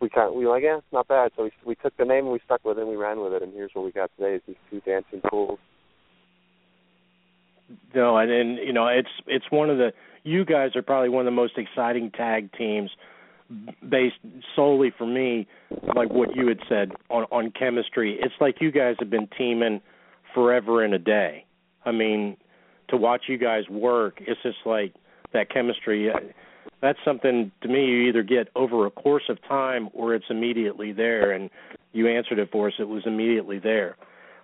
we 0.02 0.10
kind 0.10 0.28
of, 0.28 0.34
we 0.34 0.44
were 0.44 0.52
like, 0.52 0.62
yeah, 0.62 0.76
it's 0.76 0.92
not 0.92 1.08
bad. 1.08 1.32
So 1.34 1.44
we 1.44 1.50
we 1.64 1.74
took 1.76 1.96
the 1.96 2.04
name 2.04 2.24
and 2.24 2.32
we 2.32 2.40
stuck 2.44 2.62
with 2.62 2.76
it, 2.76 2.82
and 2.82 2.90
we 2.90 2.96
ran 2.96 3.20
with 3.20 3.32
it, 3.32 3.42
and 3.42 3.54
here's 3.54 3.70
what 3.72 3.86
we 3.86 3.90
got 3.90 4.10
today: 4.18 4.34
is 4.34 4.42
these 4.46 4.56
two 4.70 4.80
dancing 4.80 5.22
fools. 5.30 5.58
No, 7.94 8.18
and, 8.18 8.30
and 8.30 8.58
you 8.58 8.72
know 8.72 8.86
it's 8.86 9.08
it's 9.26 9.46
one 9.50 9.70
of 9.70 9.78
the 9.78 9.92
you 10.24 10.44
guys 10.44 10.76
are 10.76 10.82
probably 10.82 11.08
one 11.08 11.20
of 11.22 11.26
the 11.26 11.36
most 11.36 11.56
exciting 11.56 12.10
tag 12.10 12.52
teams 12.52 12.90
based 13.88 14.16
solely 14.54 14.92
for 14.96 15.06
me 15.06 15.46
like 15.94 16.10
what 16.10 16.34
you 16.34 16.48
had 16.48 16.58
said 16.68 16.92
on 17.10 17.24
on 17.30 17.52
chemistry. 17.52 18.18
It's 18.20 18.34
like 18.40 18.56
you 18.60 18.72
guys 18.72 18.96
have 18.98 19.10
been 19.10 19.28
teaming 19.38 19.80
forever 20.34 20.84
and 20.84 20.94
a 20.94 20.98
day. 20.98 21.44
I 21.84 21.92
mean, 21.92 22.36
to 22.88 22.96
watch 22.96 23.22
you 23.28 23.38
guys 23.38 23.68
work, 23.68 24.18
it's 24.20 24.40
just 24.42 24.58
like 24.64 24.94
that 25.32 25.50
chemistry. 25.50 26.10
uh, 26.10 26.18
That's 26.82 26.98
something 27.04 27.52
to 27.62 27.68
me 27.68 27.86
you 27.86 28.08
either 28.08 28.22
get 28.22 28.48
over 28.56 28.86
a 28.86 28.90
course 28.90 29.24
of 29.28 29.38
time 29.48 29.88
or 29.92 30.14
it's 30.14 30.26
immediately 30.30 30.92
there. 30.92 31.32
And 31.32 31.50
you 31.92 32.08
answered 32.08 32.38
it 32.38 32.50
for 32.50 32.68
us; 32.68 32.74
it 32.78 32.88
was 32.88 33.02
immediately 33.06 33.58
there. 33.58 33.96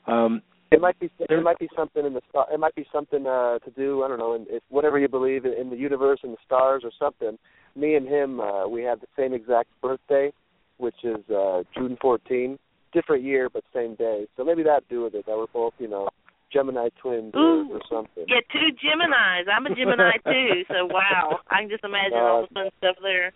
Um, 0.07 0.43
It 0.73 0.81
might 0.81 0.99
be 0.99 1.11
There- 1.29 1.39
it 1.39 1.43
might 1.43 1.59
be 1.59 1.69
something 1.77 2.05
in 2.05 2.15
the 2.15 2.23
star. 2.29 2.47
It 2.53 2.59
might 2.59 2.75
be 2.75 2.87
something 2.93 3.27
uh, 3.27 3.59
to 3.61 3.71
do. 3.71 4.03
I 4.03 4.09
don't 4.09 4.19
know. 4.19 4.35
In, 4.35 4.47
if 4.49 4.63
whatever 4.69 4.99
you 4.99 5.09
believe 5.09 5.45
in, 5.45 5.53
in 5.53 5.71
the 5.71 5.77
universe 5.77 6.21
and 6.23 6.33
the 6.33 6.39
stars 6.45 6.83
or 6.85 6.91
something. 6.99 7.39
Me 7.75 7.95
and 7.95 8.07
him, 8.07 8.39
uh, 8.41 8.69
we 8.69 8.83
have 8.83 9.01
the 9.01 9.07
same 9.17 9.33
exact 9.33 9.69
birthday, 9.81 10.31
which 10.77 11.05
is 11.05 11.29
uh, 11.31 11.63
June 11.75 11.97
14. 12.01 12.59
Different 12.93 13.23
year, 13.25 13.49
but 13.49 13.65
same 13.73 13.95
day. 13.95 14.27
So 14.37 14.45
maybe 14.45 14.63
that 14.65 14.87
do 14.91 15.05
with 15.05 15.15
it. 15.15 15.25
That 15.27 15.37
we're 15.37 15.47
both, 15.47 15.73
you 15.79 15.89
know, 15.89 16.09
Gemini 16.53 16.91
twins 17.01 17.33
or, 17.35 17.41
Ooh. 17.41 17.73
or 17.73 17.81
something. 17.89 18.25
Yeah, 18.29 18.41
two 18.53 18.77
Geminis. 18.77 19.45
I'm 19.51 19.65
a 19.65 19.75
Gemini 19.75 20.13
too, 20.25 20.65
so 20.69 20.85
wow. 20.87 21.39
I 21.49 21.61
can 21.63 21.71
just 21.71 21.85
imagine 21.85 22.19
all 22.19 22.43
the 22.43 22.55
fun 22.55 22.71
stuff 22.79 22.97
there. 23.03 23.33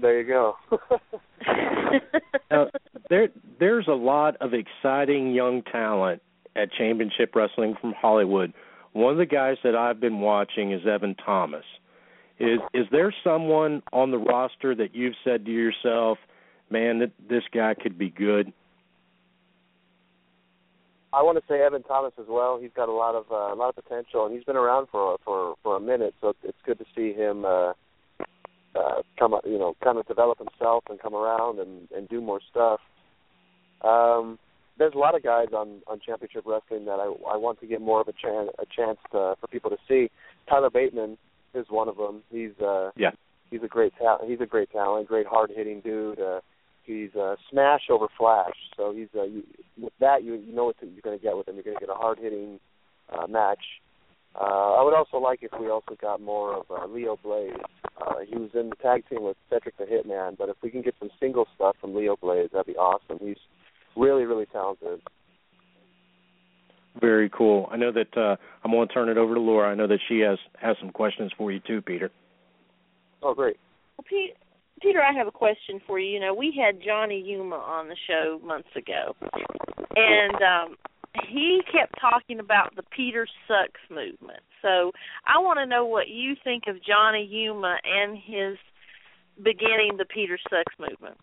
There 0.00 0.20
you 0.20 0.28
go. 0.28 0.54
now, 2.50 2.66
there 3.08 3.28
there's 3.58 3.88
a 3.88 3.92
lot 3.92 4.36
of 4.40 4.52
exciting 4.54 5.32
young 5.32 5.62
talent 5.62 6.22
at 6.56 6.72
Championship 6.72 7.34
Wrestling 7.34 7.74
from 7.80 7.92
Hollywood. 7.92 8.52
One 8.92 9.12
of 9.12 9.18
the 9.18 9.26
guys 9.26 9.56
that 9.62 9.74
I've 9.74 10.00
been 10.00 10.20
watching 10.20 10.72
is 10.72 10.82
Evan 10.86 11.14
Thomas. 11.14 11.64
Is 12.38 12.58
is 12.72 12.86
there 12.90 13.14
someone 13.22 13.82
on 13.92 14.10
the 14.10 14.18
roster 14.18 14.74
that 14.74 14.94
you've 14.94 15.14
said 15.22 15.44
to 15.44 15.50
yourself, 15.52 16.18
"Man, 16.70 16.98
that 17.00 17.12
this 17.28 17.44
guy 17.52 17.74
could 17.74 17.98
be 17.98 18.08
good"? 18.08 18.52
I 21.12 21.22
want 21.22 21.38
to 21.38 21.44
say 21.48 21.60
Evan 21.60 21.82
Thomas 21.82 22.12
as 22.18 22.26
well. 22.28 22.58
He's 22.60 22.70
got 22.74 22.88
a 22.88 22.92
lot 22.92 23.14
of 23.14 23.26
uh, 23.30 23.52
a 23.52 23.56
lot 23.56 23.76
of 23.76 23.84
potential, 23.84 24.26
and 24.26 24.34
he's 24.34 24.44
been 24.44 24.56
around 24.56 24.88
for 24.90 25.18
for 25.24 25.54
for 25.62 25.76
a 25.76 25.80
minute. 25.80 26.14
So 26.20 26.34
it's 26.42 26.58
good 26.64 26.78
to 26.78 26.84
see 26.96 27.12
him 27.12 27.44
uh, 27.44 27.72
uh, 28.74 29.02
come 29.18 29.34
up, 29.34 29.44
you 29.44 29.58
know, 29.58 29.76
kind 29.82 29.98
of 29.98 30.06
develop 30.06 30.38
himself 30.38 30.84
and 30.88 31.00
come 31.00 31.14
around 31.14 31.58
and 31.58 31.88
and 31.90 32.08
do 32.08 32.20
more 32.20 32.40
stuff. 32.50 32.80
Um, 33.82 34.38
there's 34.80 34.94
a 34.94 34.98
lot 34.98 35.14
of 35.14 35.22
guys 35.22 35.48
on 35.54 35.82
on 35.86 36.00
Championship 36.04 36.42
Wrestling 36.44 36.86
that 36.86 36.98
I 36.98 37.04
I 37.32 37.36
want 37.36 37.60
to 37.60 37.66
get 37.66 37.80
more 37.80 38.00
of 38.00 38.08
a 38.08 38.12
chance 38.12 38.48
a 38.58 38.66
chance 38.66 38.98
to, 39.12 39.36
for 39.40 39.46
people 39.52 39.70
to 39.70 39.76
see. 39.86 40.10
Tyler 40.48 40.70
Bateman 40.70 41.16
is 41.54 41.66
one 41.68 41.88
of 41.88 41.96
them. 41.96 42.22
He's 42.30 42.58
uh 42.60 42.90
Yeah. 42.96 43.12
he's 43.50 43.62
a 43.62 43.68
great 43.68 43.92
talent. 43.98 44.28
He's 44.30 44.40
a 44.40 44.46
great 44.46 44.70
talent, 44.72 45.06
great 45.06 45.26
hard 45.26 45.50
hitting 45.54 45.80
dude. 45.82 46.18
Uh, 46.18 46.40
he's 46.84 47.14
uh, 47.14 47.36
smash 47.50 47.82
over 47.90 48.06
flash. 48.18 48.56
So 48.76 48.92
he's 48.92 49.08
uh, 49.14 49.24
you, 49.24 49.42
with 49.78 49.92
that 50.00 50.24
you 50.24 50.34
you 50.34 50.52
know 50.54 50.64
what 50.64 50.76
you're 50.80 51.02
going 51.02 51.18
to 51.18 51.22
get 51.22 51.36
with 51.36 51.46
him. 51.46 51.54
You're 51.56 51.64
going 51.64 51.76
to 51.76 51.86
get 51.86 51.90
a 51.90 51.94
hard 52.04 52.18
hitting 52.18 52.58
uh, 53.12 53.26
match. 53.26 53.64
Uh, 54.34 54.74
I 54.78 54.82
would 54.84 54.94
also 54.94 55.18
like 55.18 55.40
if 55.42 55.50
we 55.60 55.68
also 55.68 55.96
got 56.00 56.20
more 56.20 56.54
of 56.54 56.64
uh, 56.70 56.86
Leo 56.86 57.18
Blaze. 57.22 57.52
Uh, 58.00 58.20
he 58.26 58.36
was 58.36 58.50
in 58.54 58.70
the 58.70 58.76
tag 58.76 59.02
team 59.08 59.22
with 59.24 59.36
Cedric 59.50 59.76
the 59.76 59.84
Hitman, 59.84 60.38
but 60.38 60.48
if 60.48 60.56
we 60.62 60.70
can 60.70 60.82
get 60.82 60.94
some 61.00 61.10
single 61.18 61.46
stuff 61.56 61.74
from 61.80 61.96
Leo 61.96 62.16
Blaze, 62.16 62.48
that'd 62.52 62.66
be 62.66 62.76
awesome. 62.76 63.18
He's 63.20 63.42
really 63.96 64.24
really 64.24 64.46
talented. 64.46 65.00
Very 67.00 67.30
cool. 67.30 67.68
I 67.70 67.76
know 67.76 67.92
that 67.92 68.16
uh, 68.16 68.36
I'm 68.64 68.72
going 68.72 68.88
to 68.88 68.92
turn 68.92 69.08
it 69.08 69.16
over 69.16 69.34
to 69.34 69.40
Laura. 69.40 69.70
I 69.70 69.74
know 69.74 69.86
that 69.86 70.00
she 70.08 70.20
has 70.20 70.38
has 70.60 70.76
some 70.80 70.90
questions 70.90 71.30
for 71.38 71.52
you 71.52 71.60
too, 71.66 71.80
Peter. 71.80 72.10
Oh 73.22 73.34
great. 73.34 73.56
Well, 73.96 74.04
Pete, 74.08 74.34
Peter, 74.82 75.00
I 75.02 75.12
have 75.16 75.26
a 75.26 75.32
question 75.32 75.80
for 75.86 75.98
you. 75.98 76.10
You 76.14 76.20
know, 76.20 76.34
we 76.34 76.58
had 76.58 76.82
Johnny 76.84 77.22
Yuma 77.24 77.56
on 77.56 77.88
the 77.88 77.96
show 78.08 78.40
months 78.44 78.68
ago, 78.74 79.14
and 79.94 80.34
um, 80.42 80.76
he 81.28 81.60
kept 81.72 81.94
talking 82.00 82.40
about 82.40 82.74
the 82.76 82.82
Peter 82.94 83.26
Sucks 83.46 83.80
movement. 83.90 84.40
So 84.62 84.92
I 85.26 85.38
want 85.38 85.58
to 85.58 85.66
know 85.66 85.84
what 85.84 86.08
you 86.08 86.34
think 86.42 86.64
of 86.66 86.76
Johnny 86.84 87.26
Yuma 87.30 87.76
and 87.84 88.16
his 88.16 88.56
beginning 89.36 89.96
the 89.98 90.04
Peter 90.04 90.38
Sucks 90.44 90.74
movement. 90.78 91.18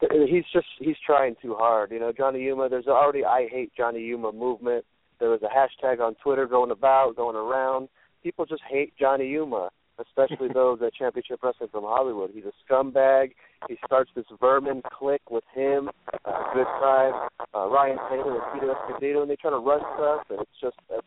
He's 0.00 0.44
just 0.52 0.66
he's 0.78 0.96
trying 1.04 1.36
too 1.42 1.54
hard. 1.54 1.90
You 1.90 2.00
know, 2.00 2.12
Johnny 2.12 2.40
Yuma. 2.42 2.68
There's 2.68 2.86
already 2.86 3.24
I 3.24 3.48
hate 3.50 3.72
Johnny 3.76 4.00
Yuma 4.00 4.32
movement. 4.32 4.84
There 5.18 5.28
was 5.28 5.40
a 5.42 5.48
hashtag 5.48 6.00
on 6.00 6.14
Twitter 6.22 6.46
going 6.46 6.70
about, 6.70 7.16
going 7.16 7.36
around. 7.36 7.88
People 8.22 8.46
just 8.46 8.62
hate 8.68 8.94
Johnny 8.98 9.28
Yuma, 9.28 9.68
especially 9.98 10.48
those 10.54 10.80
at 10.84 10.94
Championship 10.94 11.40
Wrestling 11.42 11.68
from 11.70 11.84
Hollywood. 11.84 12.30
He's 12.32 12.44
a 12.44 12.52
scumbag. 12.64 13.32
He 13.68 13.76
starts 13.84 14.10
this 14.16 14.24
vermin 14.40 14.82
clique 14.90 15.30
with 15.30 15.44
him, 15.54 15.90
uh, 16.24 16.42
Good 16.54 16.64
Time, 16.64 17.28
uh, 17.54 17.68
Ryan 17.68 17.98
Taylor, 18.08 18.40
and 18.42 18.52
Peter 18.54 18.72
Escondido, 18.72 19.20
and 19.22 19.30
they 19.30 19.36
try 19.36 19.50
to 19.50 19.58
run 19.58 19.80
stuff, 19.96 20.22
and 20.30 20.40
it's 20.40 20.60
just 20.60 20.76
it's, 20.90 21.06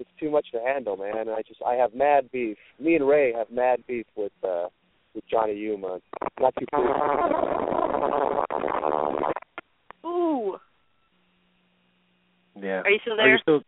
it's 0.00 0.10
too 0.18 0.30
much 0.30 0.46
to 0.52 0.60
handle, 0.60 0.96
man. 0.96 1.16
And 1.16 1.30
I 1.30 1.42
just 1.46 1.62
I 1.64 1.74
have 1.74 1.94
mad 1.94 2.30
beef. 2.32 2.56
Me 2.80 2.96
and 2.96 3.06
Ray 3.06 3.32
have 3.32 3.50
mad 3.50 3.84
beef 3.86 4.06
with 4.16 4.32
uh, 4.42 4.66
with 5.14 5.24
Johnny 5.30 5.54
Yuma. 5.54 6.00
Not 6.40 6.54
too 6.58 6.66
pleased. 6.74 7.56
Ooh, 10.04 10.56
Yeah. 12.60 12.80
Are 12.82 12.90
you 12.90 12.98
still 13.02 13.14
Are 13.14 13.16
there? 13.16 13.32
you 13.32 13.38
still? 13.42 13.62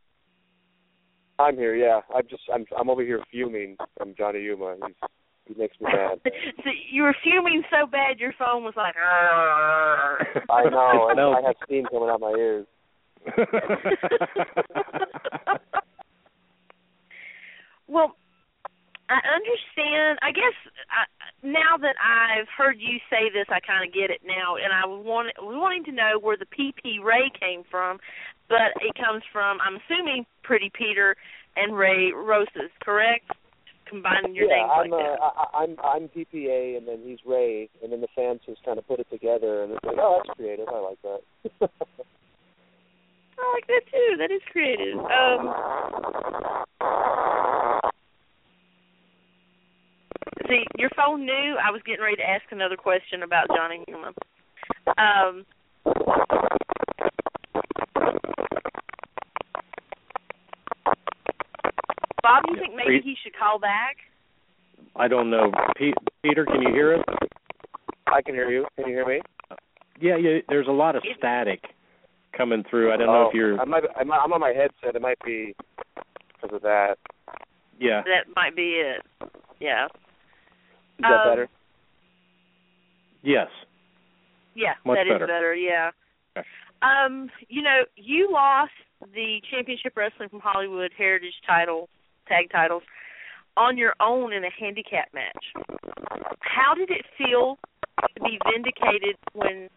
I'm 1.38 1.56
here. 1.56 1.76
Yeah, 1.76 2.00
I'm 2.14 2.26
just 2.28 2.42
I'm 2.52 2.64
I'm 2.78 2.90
over 2.90 3.02
here 3.02 3.20
fuming 3.30 3.76
from 3.96 4.14
Johnny 4.16 4.40
Yuma. 4.40 4.76
He's 4.86 4.96
he 5.46 5.54
makes 5.60 5.80
me 5.80 5.86
mad. 5.92 6.20
so 6.24 6.70
you 6.90 7.02
were 7.02 7.14
fuming 7.22 7.62
so 7.70 7.86
bad 7.86 8.18
your 8.18 8.32
phone 8.38 8.64
was 8.64 8.74
like. 8.76 8.94
I 8.98 10.64
know, 10.70 11.08
and 11.10 11.16
No. 11.16 11.32
I 11.32 11.42
have 11.46 11.56
steam 11.64 11.86
coming 11.90 12.08
out 12.10 12.20
my 12.20 12.30
ears. 12.36 12.66
well, 17.88 18.14
I 19.08 19.20
understand. 19.34 20.18
I 20.22 20.32
guess 20.32 20.54
I, 20.90 21.06
now 21.46 21.76
that 21.80 21.96
I've 22.02 22.48
heard 22.56 22.76
you 22.78 22.98
say 23.10 23.30
this, 23.32 23.46
I 23.48 23.60
kind 23.60 23.86
of 23.86 23.94
get 23.94 24.10
it 24.10 24.20
now, 24.24 24.56
and 24.56 24.72
I 24.72 24.86
was 24.86 25.04
want, 25.04 25.28
wanting 25.40 25.84
to 25.84 25.92
know 25.92 26.18
where 26.20 26.36
the 26.36 26.46
PP 26.46 27.02
Ray 27.02 27.30
came 27.38 27.64
from, 27.70 27.98
but 28.48 28.72
it 28.80 28.94
comes 28.94 29.22
from 29.32 29.58
I'm 29.60 29.78
assuming 29.84 30.26
Pretty 30.42 30.70
Peter 30.76 31.16
and 31.56 31.76
Ray 31.76 32.12
Rosas, 32.12 32.72
correct? 32.82 33.30
Combining 33.88 34.34
your 34.34 34.48
yeah, 34.48 34.56
names 34.56 34.70
I'm 34.74 34.90
like 34.90 35.00
uh, 35.00 35.12
that. 35.12 35.18
I, 35.22 35.64
I'm 35.64 35.76
I'm 35.82 36.08
PPA, 36.08 36.76
and 36.76 36.86
then 36.86 37.00
he's 37.04 37.18
Ray, 37.26 37.70
and 37.82 37.90
then 37.90 38.00
the 38.00 38.08
fans 38.14 38.40
just 38.44 38.62
kind 38.64 38.78
of 38.78 38.86
put 38.86 39.00
it 39.00 39.06
together, 39.10 39.62
and 39.62 39.72
it's 39.72 39.84
like, 39.84 39.96
oh, 39.98 40.20
that's 40.22 40.36
creative. 40.36 40.68
I 40.68 40.80
like 40.80 41.00
that. 41.02 41.20
I 43.38 43.52
like 43.54 43.66
that 43.68 43.82
too. 43.90 44.16
That 44.18 44.30
is 44.30 44.42
creative. 44.52 44.98
Um, 44.98 45.54
see, 50.48 50.64
your 50.76 50.90
phone 50.96 51.24
knew 51.24 51.56
I 51.56 51.70
was 51.70 51.80
getting 51.86 52.02
ready 52.02 52.16
to 52.16 52.28
ask 52.28 52.44
another 52.50 52.76
question 52.76 53.22
about 53.22 53.48
Johnny 53.48 53.84
Yuma. 53.88 54.12
Um, 54.98 55.46
Bob, 62.22 62.44
you 62.48 62.56
think 62.58 62.74
maybe 62.74 63.00
he 63.02 63.14
should 63.22 63.36
call 63.36 63.58
back? 63.58 63.96
I 64.96 65.08
don't 65.08 65.30
know. 65.30 65.52
Pe- 65.76 65.92
Peter, 66.22 66.44
can 66.44 66.62
you 66.62 66.72
hear 66.72 66.96
us? 66.96 67.04
I 68.06 68.22
can 68.22 68.34
hear 68.34 68.50
you. 68.50 68.66
Can 68.76 68.88
you 68.88 68.94
hear 68.94 69.06
me? 69.06 69.20
Yeah, 70.00 70.16
yeah. 70.16 70.38
There's 70.48 70.68
a 70.68 70.72
lot 70.72 70.96
of 70.96 71.02
static 71.16 71.62
coming 72.36 72.64
through. 72.68 72.92
I 72.92 72.96
don't 72.96 73.06
know 73.06 73.24
oh, 73.26 73.28
if 73.28 73.34
you're. 73.34 73.60
I 73.60 73.64
might. 73.64 73.84
I'm, 73.98 74.10
I'm 74.10 74.32
on 74.32 74.40
my 74.40 74.52
headset. 74.52 74.96
It 74.96 75.02
might 75.02 75.18
be 75.24 75.54
because 76.40 76.54
of 76.54 76.62
that. 76.62 76.96
Yeah. 77.78 78.02
That 78.02 78.32
might 78.34 78.56
be 78.56 78.82
it. 78.82 79.02
Yeah. 79.60 79.86
Is 79.86 79.90
that 81.00 81.12
Um, 81.12 81.30
better? 81.30 81.48
Yes. 83.22 83.48
Yeah, 84.54 84.74
Much 84.84 84.96
that 84.96 85.06
is 85.06 85.12
better. 85.12 85.26
better. 85.26 85.54
Yeah. 85.54 85.90
Okay. 86.36 86.46
Um, 86.82 87.30
you 87.48 87.62
know, 87.62 87.82
you 87.96 88.30
lost 88.32 88.72
the 89.14 89.40
Championship 89.50 89.96
Wrestling 89.96 90.28
from 90.28 90.40
Hollywood 90.40 90.90
Heritage 90.96 91.34
title, 91.46 91.88
tag 92.28 92.50
titles, 92.52 92.82
on 93.56 93.76
your 93.76 93.94
own 94.00 94.32
in 94.32 94.44
a 94.44 94.50
handicap 94.58 95.08
match. 95.12 95.44
How 96.40 96.74
did 96.74 96.90
it 96.90 97.04
feel 97.16 97.58
to 98.14 98.20
be 98.22 98.38
vindicated 98.52 99.16
when 99.32 99.68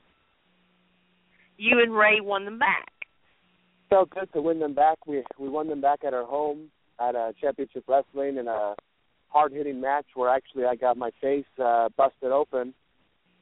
you 1.57 1.81
and 1.81 1.93
Ray 1.93 2.21
won 2.21 2.45
them 2.45 2.59
back? 2.59 2.91
felt 3.91 4.09
good 4.09 4.31
to 4.33 4.41
win 4.41 4.59
them 4.59 4.73
back. 4.73 5.05
We 5.05 5.21
we 5.37 5.49
won 5.49 5.67
them 5.67 5.81
back 5.81 5.99
at 6.07 6.15
our 6.15 6.25
home 6.25 6.71
at 6.99 7.13
a 7.13 7.33
championship 7.39 7.83
wrestling 7.87 8.37
in 8.37 8.47
a 8.47 8.73
hard 9.27 9.51
hitting 9.51 9.79
match 9.79 10.05
where 10.15 10.29
actually 10.29 10.65
I 10.65 10.75
got 10.75 10.97
my 10.97 11.11
face 11.21 11.45
uh 11.63 11.89
busted 11.95 12.31
open 12.31 12.73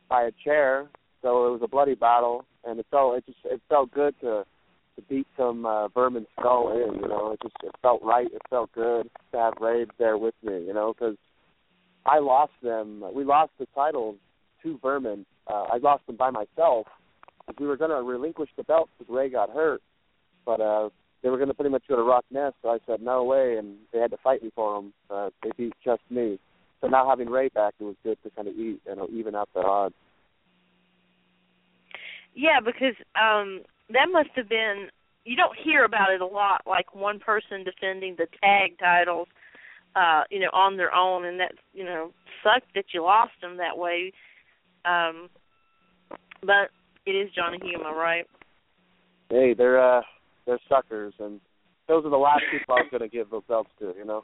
by 0.10 0.24
a 0.24 0.32
chair. 0.44 0.90
So 1.22 1.48
it 1.48 1.52
was 1.52 1.62
a 1.64 1.68
bloody 1.68 1.96
battle 1.96 2.46
and 2.66 2.80
it 2.80 2.88
felt 2.92 3.18
it 3.18 3.26
just 3.28 3.38
it 3.46 3.62
felt 3.70 3.92
good 3.92 4.20
to 4.22 4.44
to 5.00 5.08
beat 5.08 5.28
some 5.38 5.66
uh 5.66 5.88
vermin 5.90 6.26
skull 6.40 6.72
in, 6.72 6.96
you 6.96 7.08
know. 7.08 7.32
It 7.32 7.40
just 7.42 7.56
it 7.64 7.72
felt 7.82 8.02
right, 8.04 8.28
it 8.28 8.42
felt 8.50 8.72
good 8.74 9.10
to 9.32 9.38
have 9.38 9.54
Ray 9.60 9.86
there 9.98 10.18
with 10.18 10.36
me, 10.44 10.66
you 10.66 10.74
know, 10.74 10.94
cuz 10.94 11.16
I 12.06 12.20
lost 12.20 12.54
them. 12.64 13.04
We 13.14 13.24
lost 13.24 13.52
the 13.60 13.68
titles 13.76 14.16
to 14.64 14.80
Vermin. 14.82 15.26
Uh, 15.48 15.66
I 15.74 15.78
lost 15.78 16.06
them 16.08 16.16
by 16.16 16.32
myself. 16.32 16.88
We 17.60 17.68
were 17.68 17.78
going 17.78 17.92
to 17.92 18.02
relinquish 18.02 18.50
the 18.56 18.64
belt 18.64 18.90
because 18.98 19.14
Ray 19.14 19.30
got 19.30 19.50
hurt 19.50 19.82
but 20.50 20.62
uh 20.62 20.90
they 21.22 21.30
were 21.30 21.38
going 21.38 21.50
to 21.50 21.54
pretty 21.54 21.70
much 21.70 21.84
go 21.90 21.98
to 21.98 22.02
Rock 22.02 22.24
Ness, 22.32 22.54
so 22.62 22.70
I 22.70 22.80
said 22.88 23.02
no 23.02 23.26
way, 23.26 23.58
and 23.58 23.76
they 23.92 24.00
had 24.00 24.10
to 24.12 24.18
fight 24.24 24.42
me 24.42 24.52
for 24.56 24.76
them. 24.78 24.94
Uh, 25.10 25.30
they 25.44 25.52
beat 25.58 25.74
just 25.84 26.02
me. 26.10 26.40
So 26.80 26.88
now 26.88 27.10
having 27.10 27.28
Ray 27.28 27.50
back, 27.50 27.74
it 27.78 27.84
was 27.84 27.98
good 28.06 28.18
to 28.24 28.30
kind 28.30 28.48
of 28.48 28.56
eat 28.56 28.80
and 28.88 29.02
even 29.10 29.36
out 29.36 29.50
the 29.54 29.60
odds. 29.60 29.96
Yeah, 32.34 32.62
because 32.66 32.96
um 33.22 33.64
that 33.90 34.08
must 34.12 34.30
have 34.36 34.50
been 34.50 34.88
you 35.26 35.36
don't 35.36 35.58
hear 35.64 35.84
about 35.84 36.12
it 36.12 36.22
a 36.22 36.26
lot, 36.26 36.62
like 36.66 36.96
one 36.96 37.20
person 37.20 37.64
defending 37.64 38.16
the 38.18 38.26
tag 38.42 38.80
titles, 38.80 39.28
uh, 39.96 40.24
you 40.32 40.40
know, 40.40 40.50
on 40.54 40.78
their 40.78 40.94
own 40.94 41.26
and 41.26 41.40
that 41.40 41.54
you 41.74 41.84
know, 41.84 42.12
sucked 42.44 42.74
that 42.76 42.86
you 42.94 43.04
lost 43.04 43.34
them 43.42 43.58
that 43.58 43.78
way. 43.78 44.12
Um 44.86 45.30
but 46.42 46.72
it 47.06 47.12
is 47.12 47.30
Johnny 47.36 47.60
Yuma, 47.64 47.94
right? 47.94 48.26
Hey, 49.30 49.54
they're 49.54 49.80
uh 49.80 50.02
they're 50.46 50.60
suckers, 50.68 51.14
and 51.20 51.40
those 51.88 52.06
are 52.06 52.10
the 52.10 52.18
last 52.18 52.44
people 52.52 52.74
I 52.74 52.82
was 52.82 52.88
going 52.90 53.02
to 53.02 53.08
give 53.08 53.30
those 53.30 53.44
belts 53.48 53.70
to. 53.80 53.94
You 53.98 54.06
know. 54.06 54.24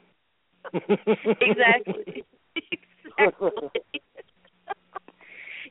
exactly. 0.74 2.24
exactly. 3.18 3.50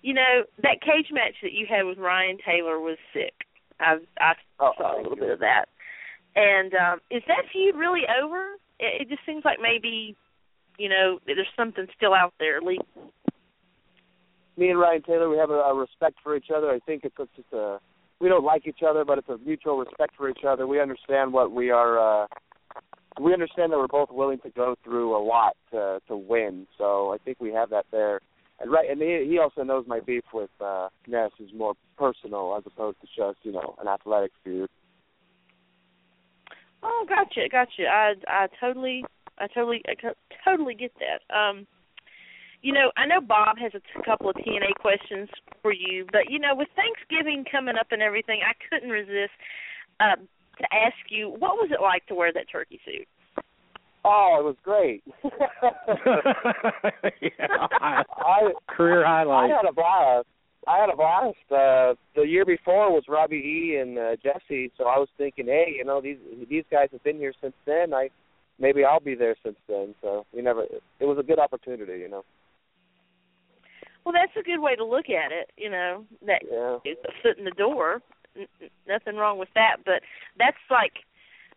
you 0.02 0.14
know, 0.14 0.44
that 0.62 0.82
cage 0.82 1.08
match 1.12 1.36
that 1.42 1.52
you 1.52 1.66
had 1.70 1.84
with 1.84 1.98
Ryan 1.98 2.38
Taylor 2.46 2.80
was 2.80 2.98
sick. 3.14 3.34
I 3.80 3.98
I 4.20 4.34
Oh, 4.60 4.72
saw 4.78 4.96
a 4.96 5.02
little 5.02 5.16
bit 5.18 5.30
of 5.30 5.40
that. 5.40 5.66
And 6.36 6.74
um 6.74 7.00
is 7.12 7.24
that 7.28 7.46
feud 7.52 7.76
really 7.76 8.04
over? 8.22 8.56
It, 8.80 9.02
it 9.04 9.10
just 9.10 9.26
seems 9.26 9.44
like 9.46 9.60
maybe, 9.62 10.16
you 10.78 10.90
know, 10.90 11.20
there's 11.26 11.48
something 11.56 11.88
still 11.96 12.14
out 12.14 12.34
there. 12.40 12.62
Lee. 12.62 12.80
Me 14.58 14.70
and 14.70 14.80
Ryan 14.80 15.02
Taylor, 15.04 15.30
we 15.30 15.38
have 15.38 15.50
a, 15.50 15.54
a 15.54 15.74
respect 15.76 16.18
for 16.24 16.36
each 16.36 16.48
other. 16.56 16.70
I 16.70 16.80
think 16.80 17.04
it's 17.04 17.16
just 17.18 17.54
a 17.54 17.80
we 18.20 18.30
don't 18.30 18.46
like 18.46 18.66
each 18.66 18.80
other, 18.88 19.04
but 19.04 19.18
it's 19.18 19.30
a 19.30 19.38
mutual 19.40 19.78
respect 19.78 20.16
for 20.16 20.30
each 20.30 20.44
other. 20.48 20.68
We 20.68 20.80
understand 20.80 21.34
what 21.34 21.52
we 21.52 21.70
are. 21.70 22.24
uh 22.24 22.28
We 23.20 23.34
understand 23.34 23.72
that 23.72 23.78
we're 23.78 23.88
both 23.88 24.10
willing 24.12 24.40
to 24.40 24.50
go 24.50 24.76
through 24.84 25.16
a 25.16 25.22
lot 25.24 25.56
to 25.72 26.00
to 26.08 26.16
win. 26.16 26.68
So 26.78 27.14
I 27.14 27.18
think 27.18 27.40
we 27.40 27.52
have 27.52 27.70
that 27.72 27.86
there. 27.92 28.22
And 28.60 28.72
right, 28.72 28.90
and 28.90 29.02
he, 29.02 29.28
he 29.30 29.38
also 29.38 29.64
knows 29.64 29.86
my 29.88 30.00
beef 30.00 30.24
with 30.34 30.50
uh 30.62 30.90
Ness 31.08 31.32
is 31.40 31.50
more 31.54 31.74
personal 31.98 32.56
as 32.58 32.64
opposed 32.66 32.98
to 33.02 33.08
just 33.08 33.40
you 33.44 33.52
know 33.52 33.76
an 33.82 33.88
athletic 33.88 34.32
feud. 34.44 34.70
Oh, 36.82 37.06
gotcha, 37.08 37.50
gotcha. 37.52 37.88
I 37.88 38.14
I 38.28 38.48
totally 38.60 39.04
I 39.38 39.48
totally 39.48 39.82
I 39.88 39.96
to- 39.96 40.16
totally 40.44 40.76
get 40.76 40.92
that. 41.00 41.36
Um 41.36 41.68
you 42.62 42.74
know, 42.74 42.92
I 42.98 43.06
know 43.06 43.22
Bob 43.22 43.58
has 43.60 43.74
a 43.76 44.04
couple 44.04 44.30
of 44.30 44.36
TNA 44.38 44.74
questions 44.80 45.30
for 45.62 45.72
you, 45.72 46.08
but 46.12 46.32
you 46.32 46.40
know, 46.40 46.56
with 46.56 46.68
Thanksgiving 46.76 47.46
coming 47.52 47.76
up 47.80 47.88
and 47.92 48.02
everything, 48.02 48.40
I 48.42 48.54
couldn't 48.70 48.90
resist 48.90 49.38
uh, 50.00 50.16
to 50.16 50.74
ask 50.74 50.98
you 51.10 51.30
what 51.30 51.58
was 51.58 51.70
it 51.72 51.82
like 51.82 52.06
to 52.08 52.16
wear 52.16 52.34
that 52.34 52.50
turkey 52.52 52.80
suit? 52.86 53.08
Oh, 54.08 54.38
it 54.40 54.44
was 54.44 54.56
great. 54.64 55.04
yeah, 57.22 57.68
I- 57.82 58.04
I 58.18 58.52
career 58.68 59.04
I 59.06 59.20
highlight. 59.24 59.50
had 59.52 59.66
a 59.68 59.74
blast. 59.74 60.28
I 60.68 60.78
had 60.80 60.90
a 60.90 60.96
blast. 60.96 61.38
Uh, 61.52 61.96
the 62.16 62.24
year 62.28 62.46
before 62.46 62.92
was 62.92 63.04
Robbie 63.08 63.38
E 63.38 63.78
and 63.80 63.98
uh, 63.98 64.16
Jesse, 64.24 64.72
so 64.78 64.86
I 64.86 64.98
was 64.98 65.08
thinking, 65.18 65.46
hey, 65.48 65.74
you 65.78 65.84
know, 65.86 66.02
these 66.02 66.18
these 66.50 66.64
guys 66.72 66.90
have 66.92 67.04
been 67.04 67.18
here 67.18 67.34
since 67.42 67.54
then. 67.66 67.94
I 67.94 68.10
maybe 68.60 68.84
I'll 68.86 69.00
be 69.00 69.16
there 69.16 69.36
since 69.44 69.58
then. 69.68 69.96
So 70.02 70.26
you 70.34 70.42
never. 70.42 70.64
It 71.00 71.06
was 71.06 71.18
a 71.20 71.24
good 71.24 71.40
opportunity, 71.40 72.00
you 72.00 72.10
know. 72.10 72.24
Well, 74.06 74.14
that's 74.14 74.36
a 74.40 74.44
good 74.44 74.60
way 74.60 74.76
to 74.76 74.86
look 74.86 75.10
at 75.10 75.32
it. 75.32 75.50
You 75.58 75.70
know, 75.72 76.06
that 76.26 76.42
Yeah. 76.52 76.78
a 76.86 77.12
foot 77.24 77.38
in 77.40 77.46
the 77.46 77.52
door. 77.52 78.02
N- 78.38 78.48
n- 78.62 78.70
nothing 78.88 79.16
wrong 79.16 79.38
with 79.40 79.50
that, 79.56 79.78
but 79.86 80.02
that's 80.38 80.58
like 80.70 80.94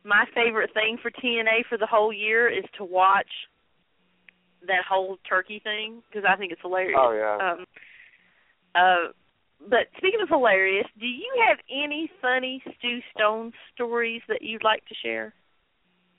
my 0.08 0.24
favorite 0.34 0.70
thing 0.72 0.96
for 1.00 1.10
TNA 1.10 1.68
for 1.68 1.76
the 1.76 1.86
whole 1.86 2.12
year 2.12 2.48
is 2.48 2.64
to 2.78 2.84
watch 2.84 3.28
that 4.62 4.82
whole 4.88 5.18
turkey 5.28 5.60
thing 5.62 6.02
because 6.08 6.26
I 6.28 6.36
think 6.36 6.50
it's 6.50 6.62
hilarious. 6.62 6.98
Oh 6.98 7.12
yeah. 7.12 7.52
Um, 7.52 7.66
uh, 8.74 9.12
but 9.68 9.86
speaking 9.98 10.20
of 10.22 10.28
hilarious, 10.28 10.86
do 10.98 11.06
you 11.06 11.30
have 11.46 11.58
any 11.70 12.10
funny 12.22 12.62
Stu 12.78 13.00
Stone 13.14 13.52
stories 13.74 14.22
that 14.28 14.40
you'd 14.40 14.64
like 14.64 14.84
to 14.86 14.94
share? 15.02 15.34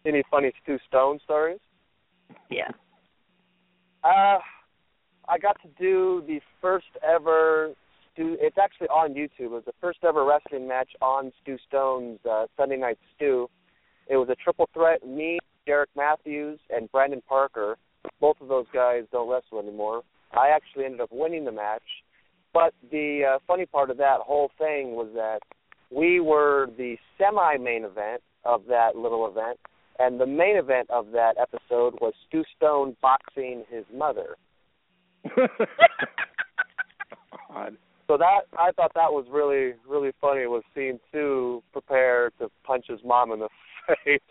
Any 0.06 0.24
funny 0.30 0.52
Stu 0.64 0.78
Stone 0.88 1.20
stories? 1.24 1.60
Yeah. 2.52 2.70
Uh, 4.04 4.40
I 5.28 5.38
got 5.42 5.58
to 5.62 5.68
do 5.80 6.24
the 6.28 6.40
first 6.62 6.88
ever 7.04 7.74
Stu. 8.14 8.38
It's 8.40 8.58
actually 8.62 8.88
on 8.88 9.14
YouTube. 9.14 9.46
It 9.46 9.52
was 9.52 9.64
the 9.66 9.74
first 9.82 10.00
ever 10.08 10.26
wrestling 10.26 10.68
match 10.68 10.90
on 11.02 11.32
Stu 11.42 11.58
Stone's 11.68 12.20
uh, 12.30 12.46
Sunday 12.56 12.78
Night 12.78 13.00
Stew. 13.16 13.50
It 14.10 14.18
was 14.18 14.28
a 14.30 14.36
triple 14.36 14.68
threat. 14.74 15.06
Me, 15.08 15.40
Derek 15.66 15.90
Matthews, 15.96 16.60
and 16.70 16.92
Brandon 16.92 17.22
Parker. 17.28 17.78
Both 18.20 18.42
of 18.42 18.48
those 18.48 18.66
guys 18.74 19.04
don't 19.12 19.30
wrestle 19.30 19.60
anymore. 19.60 20.02
I 20.34 20.50
actually 20.50 20.86
ended 20.86 21.02
up 21.02 21.10
winning 21.12 21.46
the 21.46 21.52
match. 21.52 21.84
But 22.54 22.74
the 22.92 23.36
uh, 23.36 23.40
funny 23.48 23.66
part 23.66 23.90
of 23.90 23.98
that 23.98 24.20
whole 24.22 24.50
thing 24.58 24.96
was 24.96 25.10
that 25.14 25.40
we 25.96 26.20
were 26.20 26.68
the 26.78 26.98
semi-main 27.18 27.84
event 27.84 28.22
of 28.46 28.66
that 28.68 28.96
little 28.96 29.28
event, 29.28 29.60
and 30.00 30.20
the 30.20 30.26
main 30.26 30.58
event 30.58 30.90
of 30.90 31.12
that 31.12 31.36
episode 31.40 31.96
was 32.02 32.14
Stu 32.28 32.44
Stone 32.58 32.96
boxing 33.02 33.66
his 33.70 33.86
mother. 33.94 34.36
God. 37.54 37.78
So 38.08 38.18
that 38.18 38.42
I 38.58 38.72
thought 38.72 38.92
that 38.96 39.12
was 39.12 39.26
really 39.30 39.74
really 39.88 40.12
funny 40.20 40.48
was 40.48 40.64
seeing 40.74 41.00
Stu 41.10 41.62
prepare 41.72 42.32
to 42.40 42.50
punch 42.64 42.86
his 42.88 43.00
mom 43.06 43.32
in 43.32 43.40
the 43.40 43.50
face. 44.06 44.22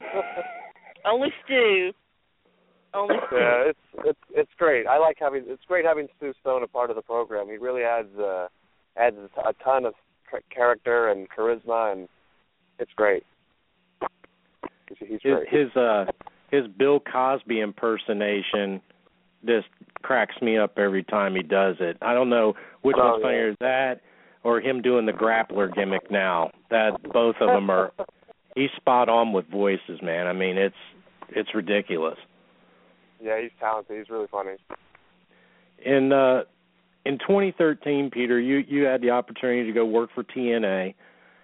Only 1.04 1.28
Stu. 1.44 1.92
Only 2.94 3.16
Stu. 3.26 3.36
yeah, 3.36 3.64
it's 3.70 3.78
it's 4.04 4.18
it's 4.34 4.50
great. 4.58 4.86
I 4.86 4.98
like 4.98 5.16
having 5.20 5.44
it's 5.46 5.64
great 5.66 5.84
having 5.84 6.08
Stu 6.16 6.32
Stone 6.40 6.62
a 6.62 6.66
part 6.66 6.90
of 6.90 6.96
the 6.96 7.02
program. 7.02 7.48
He 7.48 7.56
really 7.56 7.82
adds 7.82 8.16
uh 8.18 8.48
adds 8.96 9.16
a 9.44 9.52
ton 9.62 9.84
of 9.84 9.94
character 10.54 11.08
and 11.08 11.28
charisma, 11.30 11.92
and 11.92 12.08
it's 12.78 12.90
great. 12.96 13.24
He's, 14.88 14.98
he's 15.08 15.20
His 15.22 15.32
great. 15.34 15.48
his 15.48 15.76
uh 15.76 16.04
his 16.50 16.66
Bill 16.78 17.00
Cosby 17.00 17.60
impersonation 17.60 18.80
just 19.46 19.68
cracks 20.02 20.34
me 20.42 20.56
up 20.58 20.78
every 20.78 21.04
time 21.04 21.34
he 21.34 21.42
does 21.42 21.76
it. 21.80 21.96
I 22.02 22.14
don't 22.14 22.30
know 22.30 22.54
which 22.82 22.96
Oh, 22.98 23.12
one's 23.12 23.22
funnier, 23.22 23.54
that 23.60 24.00
or 24.44 24.60
him 24.60 24.80
doing 24.82 25.04
the 25.06 25.12
grappler 25.12 25.72
gimmick 25.74 26.10
now. 26.10 26.50
That 26.70 27.00
both 27.12 27.36
of 27.40 27.48
them 27.48 27.70
are 27.70 27.92
he's 28.58 28.70
spot 28.76 29.08
on 29.08 29.32
with 29.32 29.46
voices, 29.48 30.00
man. 30.02 30.26
I 30.26 30.32
mean, 30.32 30.56
it's 30.58 30.74
it's 31.30 31.54
ridiculous. 31.54 32.18
yeah, 33.22 33.40
he's 33.40 33.50
talented. 33.60 33.98
He's 33.98 34.10
really 34.10 34.26
funny. 34.30 34.56
In 35.84 36.12
uh 36.12 36.42
in 37.04 37.18
2013, 37.18 38.10
Peter, 38.10 38.38
you 38.38 38.58
you 38.58 38.84
had 38.84 39.00
the 39.00 39.10
opportunity 39.10 39.64
to 39.66 39.72
go 39.72 39.84
work 39.86 40.10
for 40.14 40.24
TNA. 40.24 40.94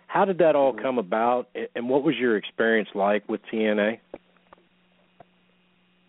How 0.07 0.24
did 0.24 0.39
that 0.39 0.55
all 0.55 0.73
Mhm. 0.73 0.82
come 0.82 0.99
about, 0.99 1.49
and 1.74 1.89
what 1.89 2.03
was 2.05 2.16
your 2.16 2.36
experience 2.36 2.89
like 2.95 3.28
with 3.28 3.41
TNA? 3.51 3.99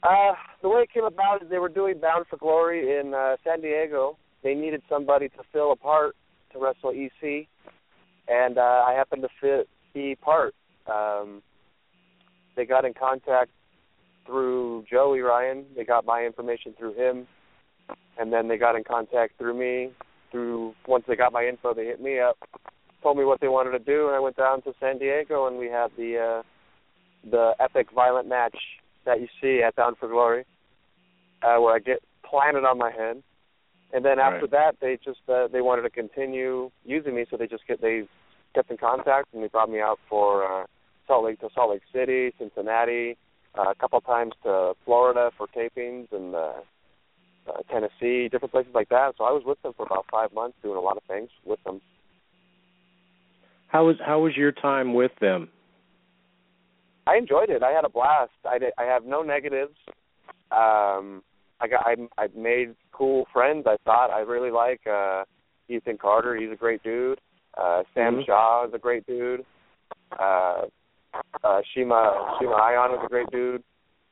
Uh, 0.04 0.34
the 0.62 0.70
way 0.70 0.82
it 0.84 0.92
came 0.94 1.06
about 1.06 1.42
is 1.42 1.50
they 1.50 1.58
were 1.58 1.70
doing 1.70 1.98
Bound 2.00 2.28
for 2.28 2.38
Glory 2.38 3.00
in 3.00 3.14
uh, 3.14 3.38
San 3.44 3.62
Diego. 3.62 4.18
They 4.44 4.54
needed 4.54 4.84
somebody 4.88 5.30
to 5.30 5.44
fill 5.52 5.72
a 5.72 5.76
part 5.76 6.16
to 6.54 6.60
wrestle 6.60 6.92
EC, 6.92 7.48
and 8.28 8.58
uh, 8.60 8.84
I 8.88 8.94
happened 8.94 9.24
to 9.24 9.30
fit 9.42 9.68
the 9.94 10.16
part. 10.22 10.54
Um, 10.88 11.42
they 12.56 12.66
got 12.66 12.86
in 12.86 12.94
contact 12.94 13.52
through 14.26 14.86
Joey 14.90 15.20
Ryan. 15.20 15.66
They 15.76 15.84
got 15.84 16.06
my 16.06 16.26
information 16.26 16.74
through 16.78 16.94
him, 16.94 17.28
and 18.18 18.32
then 18.32 18.48
they 18.48 18.58
got 18.58 18.76
in 18.76 18.84
contact 18.84 19.38
through 19.38 19.58
me. 19.58 19.92
Through 20.32 20.74
once 20.88 21.06
they 21.08 21.16
got 21.16 21.32
my 21.34 21.46
info, 21.46 21.74
they 21.74 21.86
hit 21.86 22.02
me 22.02 22.20
up, 22.20 22.38
told 23.02 23.18
me 23.18 23.24
what 23.24 23.40
they 23.40 23.48
wanted 23.48 23.72
to 23.72 23.80
do, 23.80 24.08
and 24.08 24.16
I 24.16 24.20
went 24.20 24.36
down 24.36 24.62
to 24.64 24.74
San 24.80 24.98
Diego, 24.98 25.48
and 25.48 25.58
we 25.58 25.68
had 25.68 25.92
the 25.98 26.42
uh, 26.42 26.44
the 27.30 27.54
epic 27.60 27.88
violent 27.94 28.28
match 28.28 28.58
that 29.06 29.22
you 29.22 29.28
see 29.42 29.62
at 29.64 29.76
Bound 29.76 29.98
for 29.98 30.10
Glory, 30.10 30.46
uh, 31.44 31.58
where 31.60 31.76
I 31.76 31.80
get 31.80 32.02
planted 32.24 32.66
on 32.66 32.78
my 32.78 32.92
head, 32.92 33.22
and 33.94 34.04
then 34.04 34.20
after 34.20 34.42
Right. 34.42 34.52
that 34.52 34.76
they 34.82 34.98
just 35.04 35.22
uh, 35.30 35.48
they 35.48 35.62
wanted 35.62 35.84
to 35.84 35.90
continue 35.90 36.72
using 36.84 37.16
me, 37.16 37.26
so 37.30 37.38
they 37.38 37.48
just 37.48 37.66
get 37.68 37.82
they 37.82 38.08
kept 38.54 38.72
in 38.72 38.78
contact 38.78 39.34
and 39.34 39.44
they 39.44 39.48
brought 39.48 39.70
me 39.70 39.80
out 39.80 40.00
for 40.10 40.44
uh, 40.44 40.66
Salt 41.08 41.26
Lake 41.26 41.40
to 41.40 41.50
Salt 41.54 41.72
Lake 41.72 41.82
City, 41.94 42.32
Cincinnati, 42.40 43.18
uh, 43.58 43.70
a 43.72 43.76
couple 43.76 44.00
times 44.02 44.34
to 44.44 44.74
Florida 44.86 45.32
for 45.38 45.48
tapings 45.48 46.12
and 46.12 46.36
uh, 46.36 46.54
uh, 47.48 47.62
Tennessee, 47.72 48.28
different 48.30 48.52
places 48.52 48.72
like 48.74 48.90
that. 48.90 49.14
So 49.18 49.24
I 49.24 49.32
was 49.32 49.44
with 49.46 49.62
them 49.62 49.74
for 49.78 49.86
about 49.86 50.06
five 50.12 50.34
months, 50.34 50.58
doing 50.62 50.78
a 50.78 50.82
lot 50.82 50.98
of 50.98 51.04
things 51.04 51.30
with 51.46 51.64
them. 51.64 51.82
How 53.68 53.86
was 53.86 53.98
how 54.06 54.20
was 54.20 54.36
your 54.38 54.52
time 54.52 54.94
with 54.94 55.12
them? 55.20 55.50
I 57.08 57.18
enjoyed 57.18 57.50
it. 57.50 57.62
I 57.62 57.72
had 57.72 57.86
a 57.86 57.90
blast. 57.90 58.32
I 58.50 58.58
did, 58.58 58.74
I 58.78 58.84
have 58.84 59.06
no 59.06 59.22
negatives. 59.22 59.76
Um, 60.52 61.24
I 61.60 61.68
got 61.70 61.86
I 61.86 61.96
I 62.18 62.28
made 62.36 62.76
cool 62.92 63.26
friends. 63.32 63.66
I 63.68 63.78
thought 63.86 64.12
I 64.12 64.20
really 64.20 64.52
like 64.52 64.82
uh, 64.88 65.24
Ethan 65.70 65.98
Carter. 65.98 66.36
He's 66.36 66.52
a 66.52 66.56
great 66.56 66.84
dude. 66.84 67.20
Uh, 67.58 67.84
Sam 67.94 68.18
Mhm. 68.18 68.26
Shaw 68.26 68.68
is 68.68 68.74
a 68.74 68.78
great 68.78 69.06
dude. 69.06 69.46
Uh, 70.18 70.64
uh, 71.44 71.62
Shima 71.74 72.38
Shima 72.40 72.54
Ion 72.54 72.92
is 72.92 73.00
a 73.06 73.10
great 73.10 73.30
dude. 73.32 73.64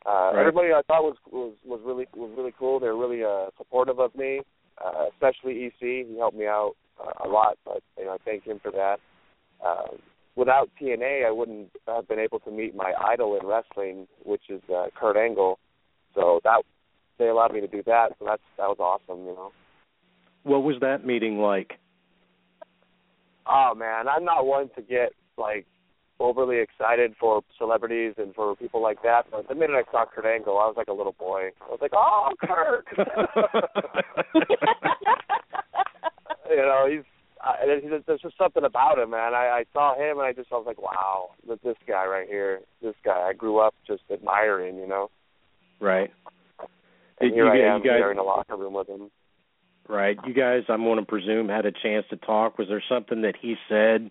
Uh, 0.05 0.31
Right. 0.33 0.39
Everybody 0.41 0.67
I 0.73 0.81
thought 0.87 1.03
was 1.03 1.15
was 1.31 1.53
was 1.65 1.79
really 1.85 2.07
was 2.15 2.31
really 2.37 2.53
cool. 2.57 2.79
They 2.79 2.87
were 2.87 2.97
really 2.97 3.23
uh, 3.23 3.51
supportive 3.57 3.99
of 3.99 4.13
me, 4.15 4.41
uh, 4.83 5.05
especially 5.13 5.65
EC. 5.65 6.07
He 6.07 6.15
helped 6.17 6.37
me 6.37 6.45
out 6.45 6.73
uh, 6.99 7.25
a 7.25 7.27
lot. 7.27 7.57
But 7.63 7.81
you 7.97 8.05
know, 8.05 8.11
I 8.11 8.17
thank 8.25 8.43
him 8.43 8.59
for 8.61 8.71
that. 8.71 8.97
Uh, 9.65 9.95
without 10.35 10.69
TNA, 10.81 11.25
I 11.25 11.31
wouldn't 11.31 11.69
have 11.87 12.07
been 12.07 12.19
able 12.19 12.39
to 12.41 12.51
meet 12.51 12.75
my 12.75 12.93
idol 12.99 13.39
in 13.39 13.47
wrestling, 13.47 14.07
which 14.23 14.49
is 14.49 14.61
uh, 14.73 14.87
Kurt 14.99 15.15
Angle. 15.15 15.57
So 16.15 16.41
that 16.43 16.63
they 17.17 17.27
allowed 17.27 17.53
me 17.53 17.61
to 17.61 17.67
do 17.67 17.81
that. 17.85 18.09
So 18.19 18.25
that's 18.25 18.41
that 18.57 18.67
was 18.67 18.77
awesome, 18.79 19.25
you 19.25 19.33
know. 19.33 19.51
What 20.43 20.63
was 20.63 20.75
that 20.81 21.05
meeting 21.05 21.39
like? 21.39 21.79
Oh 23.47 23.73
man, 23.75 24.07
I'm 24.07 24.25
not 24.25 24.45
one 24.45 24.69
to 24.75 24.81
get 24.81 25.13
like 25.37 25.65
overly 26.23 26.59
excited 26.59 27.13
for 27.19 27.41
celebrities 27.57 28.13
and 28.17 28.33
for 28.33 28.55
people 28.55 28.81
like 28.81 29.03
that. 29.03 29.23
But 29.29 29.47
the 29.49 29.55
minute 29.55 29.75
I 29.75 29.83
saw 29.91 30.05
Kurt 30.05 30.25
Angle, 30.25 30.57
I 30.57 30.65
was 30.65 30.75
like 30.77 30.87
a 30.87 30.93
little 30.93 31.11
boy. 31.19 31.49
I 31.61 31.65
was 31.69 31.79
like, 31.81 31.91
"Oh, 31.93 32.29
Kurt!" 32.41 32.87
you 36.49 36.55
know, 36.57 36.87
he's. 36.89 37.01
Uh, 37.45 37.53
I, 37.61 37.65
there's 37.65 38.03
there's 38.07 38.21
just 38.21 38.37
something 38.37 38.63
about 38.63 38.97
him, 38.99 39.09
man. 39.11 39.33
I, 39.33 39.61
I 39.61 39.65
saw 39.73 39.95
him 39.95 40.17
and 40.17 40.25
I 40.25 40.31
just 40.31 40.47
I 40.51 40.55
was 40.55 40.63
like, 40.65 40.81
wow, 40.81 41.31
this 41.45 41.75
guy 41.85 42.05
right 42.05 42.27
here. 42.27 42.61
This 42.81 42.95
guy 43.03 43.27
I 43.29 43.33
grew 43.33 43.59
up 43.59 43.75
just 43.85 44.03
admiring, 44.11 44.77
you 44.77 44.87
know. 44.87 45.09
right. 45.81 46.09
And 47.19 47.31
Did 47.31 47.35
here 47.35 47.45
you, 47.45 47.51
I 47.51 47.57
guys- 47.57 47.65
am 47.75 47.81
you 47.83 47.89
guys 47.89 47.99
there 47.99 48.11
in 48.11 48.17
the 48.17 48.23
locker 48.23 48.55
room 48.55 48.73
with 48.73 48.87
him. 48.87 49.11
Right. 49.89 50.17
You 50.25 50.33
guys, 50.33 50.61
I'm 50.69 50.83
going 50.83 50.99
to 50.99 51.05
presume, 51.05 51.49
had 51.49 51.65
a 51.65 51.73
chance 51.73 52.05
to 52.11 52.15
talk. 52.15 52.57
Was 52.57 52.69
there 52.69 52.81
something 52.89 53.23
that 53.23 53.35
he 53.41 53.55
said 53.67 54.09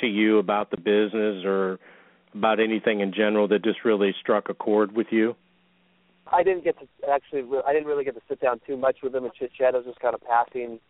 to 0.00 0.06
you 0.06 0.38
about 0.38 0.70
the 0.70 0.76
business 0.76 1.44
or 1.44 1.78
about 2.34 2.60
anything 2.60 3.00
in 3.00 3.12
general 3.12 3.48
that 3.48 3.64
just 3.64 3.84
really 3.84 4.14
struck 4.20 4.48
a 4.48 4.54
chord 4.54 4.92
with 4.92 5.08
you? 5.10 5.34
I 6.30 6.42
didn't 6.42 6.64
get 6.64 6.76
to 6.80 6.86
actually. 7.08 7.44
I 7.66 7.72
didn't 7.72 7.86
really 7.86 8.04
get 8.04 8.14
to 8.14 8.20
sit 8.28 8.40
down 8.40 8.60
too 8.66 8.76
much 8.76 8.96
with 9.02 9.14
him 9.14 9.24
and 9.24 9.32
chit 9.34 9.52
chat. 9.56 9.74
It 9.74 9.78
was 9.78 9.86
just 9.86 10.00
kind 10.00 10.14
of 10.14 10.20
passing, 10.22 10.80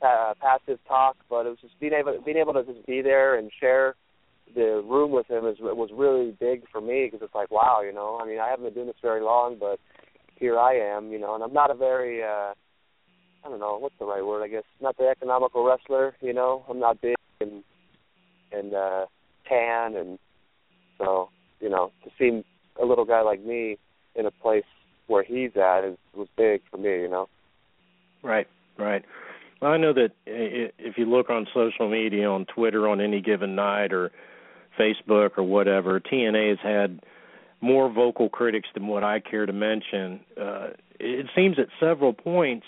uh, 0.00 0.32
passive 0.40 0.78
talk. 0.88 1.16
But 1.28 1.46
it 1.46 1.50
was 1.50 1.58
just 1.60 1.78
being 1.78 1.92
able 1.92 2.18
being 2.24 2.38
able 2.38 2.54
to 2.54 2.64
just 2.64 2.86
be 2.86 3.02
there 3.02 3.36
and 3.38 3.50
share 3.60 3.94
the 4.54 4.82
room 4.88 5.10
with 5.10 5.28
him 5.28 5.46
is 5.46 5.56
was 5.60 5.90
really 5.92 6.34
big 6.40 6.62
for 6.72 6.80
me 6.80 7.06
because 7.06 7.22
it's 7.22 7.34
like 7.34 7.50
wow, 7.50 7.82
you 7.84 7.92
know. 7.92 8.18
I 8.20 8.26
mean, 8.26 8.38
I 8.38 8.48
haven't 8.48 8.64
been 8.64 8.74
doing 8.74 8.86
this 8.86 8.96
very 9.02 9.20
long, 9.20 9.58
but 9.60 9.78
here 10.36 10.58
I 10.58 10.76
am, 10.76 11.10
you 11.12 11.18
know. 11.18 11.34
And 11.34 11.44
I'm 11.44 11.52
not 11.52 11.70
a 11.70 11.74
very, 11.74 12.22
uh, 12.22 12.54
I 13.44 13.48
don't 13.48 13.60
know 13.60 13.78
what's 13.78 13.98
the 13.98 14.06
right 14.06 14.24
word. 14.24 14.42
I 14.42 14.48
guess 14.48 14.64
not 14.80 14.96
the 14.96 15.08
economical 15.08 15.64
wrestler, 15.64 16.14
you 16.22 16.32
know. 16.32 16.64
I'm 16.68 16.80
not 16.80 17.00
big 17.02 17.16
and 17.40 17.62
and 18.52 18.74
uh, 18.74 19.06
tan, 19.48 19.96
and 19.96 20.18
so 20.98 21.30
you 21.60 21.68
know 21.68 21.92
to 22.04 22.10
see 22.18 22.44
a 22.80 22.84
little 22.84 23.04
guy 23.04 23.22
like 23.22 23.44
me 23.44 23.78
in 24.14 24.26
a 24.26 24.30
place 24.30 24.64
where 25.06 25.22
he's 25.22 25.56
at 25.56 25.84
is 25.84 25.96
was 26.14 26.28
big 26.36 26.62
for 26.70 26.76
me, 26.76 27.02
you 27.02 27.08
know. 27.08 27.28
Right, 28.22 28.46
right. 28.78 29.04
Well, 29.60 29.72
I 29.72 29.76
know 29.76 29.92
that 29.92 30.10
if 30.24 30.98
you 30.98 31.06
look 31.06 31.30
on 31.30 31.46
social 31.52 31.88
media, 31.90 32.28
on 32.28 32.46
Twitter, 32.46 32.88
on 32.88 33.00
any 33.00 33.20
given 33.20 33.54
night, 33.56 33.92
or 33.92 34.12
Facebook 34.78 35.30
or 35.36 35.42
whatever, 35.42 36.00
TNA 36.00 36.50
has 36.50 36.58
had 36.62 37.00
more 37.60 37.92
vocal 37.92 38.28
critics 38.28 38.68
than 38.74 38.86
what 38.86 39.02
I 39.02 39.20
care 39.20 39.46
to 39.46 39.52
mention. 39.52 40.20
Uh, 40.40 40.68
it 41.00 41.26
seems 41.34 41.58
at 41.58 41.66
several 41.80 42.12
points 42.12 42.66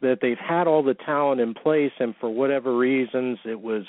that 0.00 0.18
they've 0.22 0.38
had 0.38 0.66
all 0.66 0.82
the 0.82 0.94
talent 0.94 1.40
in 1.40 1.54
place, 1.54 1.92
and 1.98 2.14
for 2.20 2.28
whatever 2.28 2.76
reasons, 2.76 3.38
it 3.44 3.60
was, 3.60 3.84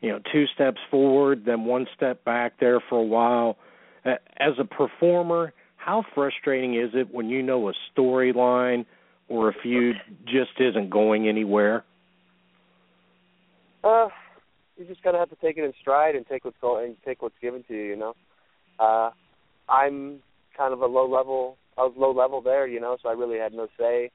you 0.00 0.10
know, 0.10 0.20
two 0.32 0.46
steps 0.54 0.78
forward, 0.90 1.44
then 1.44 1.64
one 1.64 1.86
step 1.96 2.24
back 2.24 2.60
there 2.60 2.80
for 2.88 2.98
a 2.98 3.04
while. 3.04 3.56
As 4.04 4.54
a 4.58 4.64
performer, 4.64 5.52
how 5.76 6.04
frustrating 6.14 6.74
is 6.74 6.90
it 6.94 7.12
when 7.12 7.28
you 7.28 7.42
know 7.42 7.68
a 7.68 7.72
storyline 7.92 8.86
or 9.28 9.48
a 9.48 9.52
feud 9.62 9.96
just 10.24 10.52
isn't 10.58 10.90
going 10.90 11.28
anywhere? 11.28 11.84
Uh, 13.82 14.08
you 14.76 14.84
just 14.86 15.02
gotta 15.02 15.18
have 15.18 15.30
to 15.30 15.36
take 15.36 15.56
it 15.56 15.64
in 15.64 15.72
stride 15.80 16.14
and 16.14 16.26
take 16.26 16.44
what's 16.44 16.56
going, 16.60 16.96
take 17.04 17.22
what's 17.22 17.34
given 17.40 17.64
to 17.68 17.74
you. 17.74 17.82
You 17.82 17.96
know, 17.96 18.14
uh, 18.78 19.10
I'm 19.68 20.20
kind 20.56 20.72
of 20.72 20.80
a 20.80 20.86
low 20.86 21.08
level. 21.08 21.56
I 21.76 21.82
was 21.82 21.94
low 21.96 22.12
level 22.12 22.40
there, 22.40 22.66
you 22.66 22.80
know, 22.80 22.96
so 23.02 23.08
I 23.08 23.12
really 23.12 23.38
had 23.38 23.52
no 23.52 23.68
say 23.78 24.10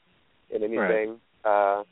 in 0.50 0.64
anything. 0.64 1.20
Uh, 1.46 1.84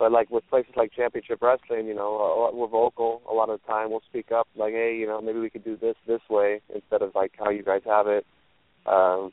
but 0.00 0.10
like 0.10 0.30
with 0.30 0.48
places 0.48 0.72
like 0.76 0.92
Championship 0.92 1.42
Wrestling, 1.42 1.86
you 1.86 1.94
know, 1.94 2.50
we're 2.54 2.66
vocal. 2.66 3.20
A 3.30 3.34
lot 3.34 3.50
of 3.50 3.60
the 3.60 3.66
time, 3.66 3.90
we'll 3.90 4.00
speak 4.08 4.32
up, 4.32 4.48
like, 4.56 4.72
hey, 4.72 4.96
you 4.98 5.06
know, 5.06 5.20
maybe 5.20 5.38
we 5.38 5.50
could 5.50 5.62
do 5.62 5.76
this 5.76 5.94
this 6.06 6.22
way 6.30 6.62
instead 6.74 7.02
of 7.02 7.14
like 7.14 7.32
how 7.38 7.50
you 7.50 7.62
guys 7.62 7.82
have 7.84 8.06
it. 8.06 8.24
Um, 8.86 9.30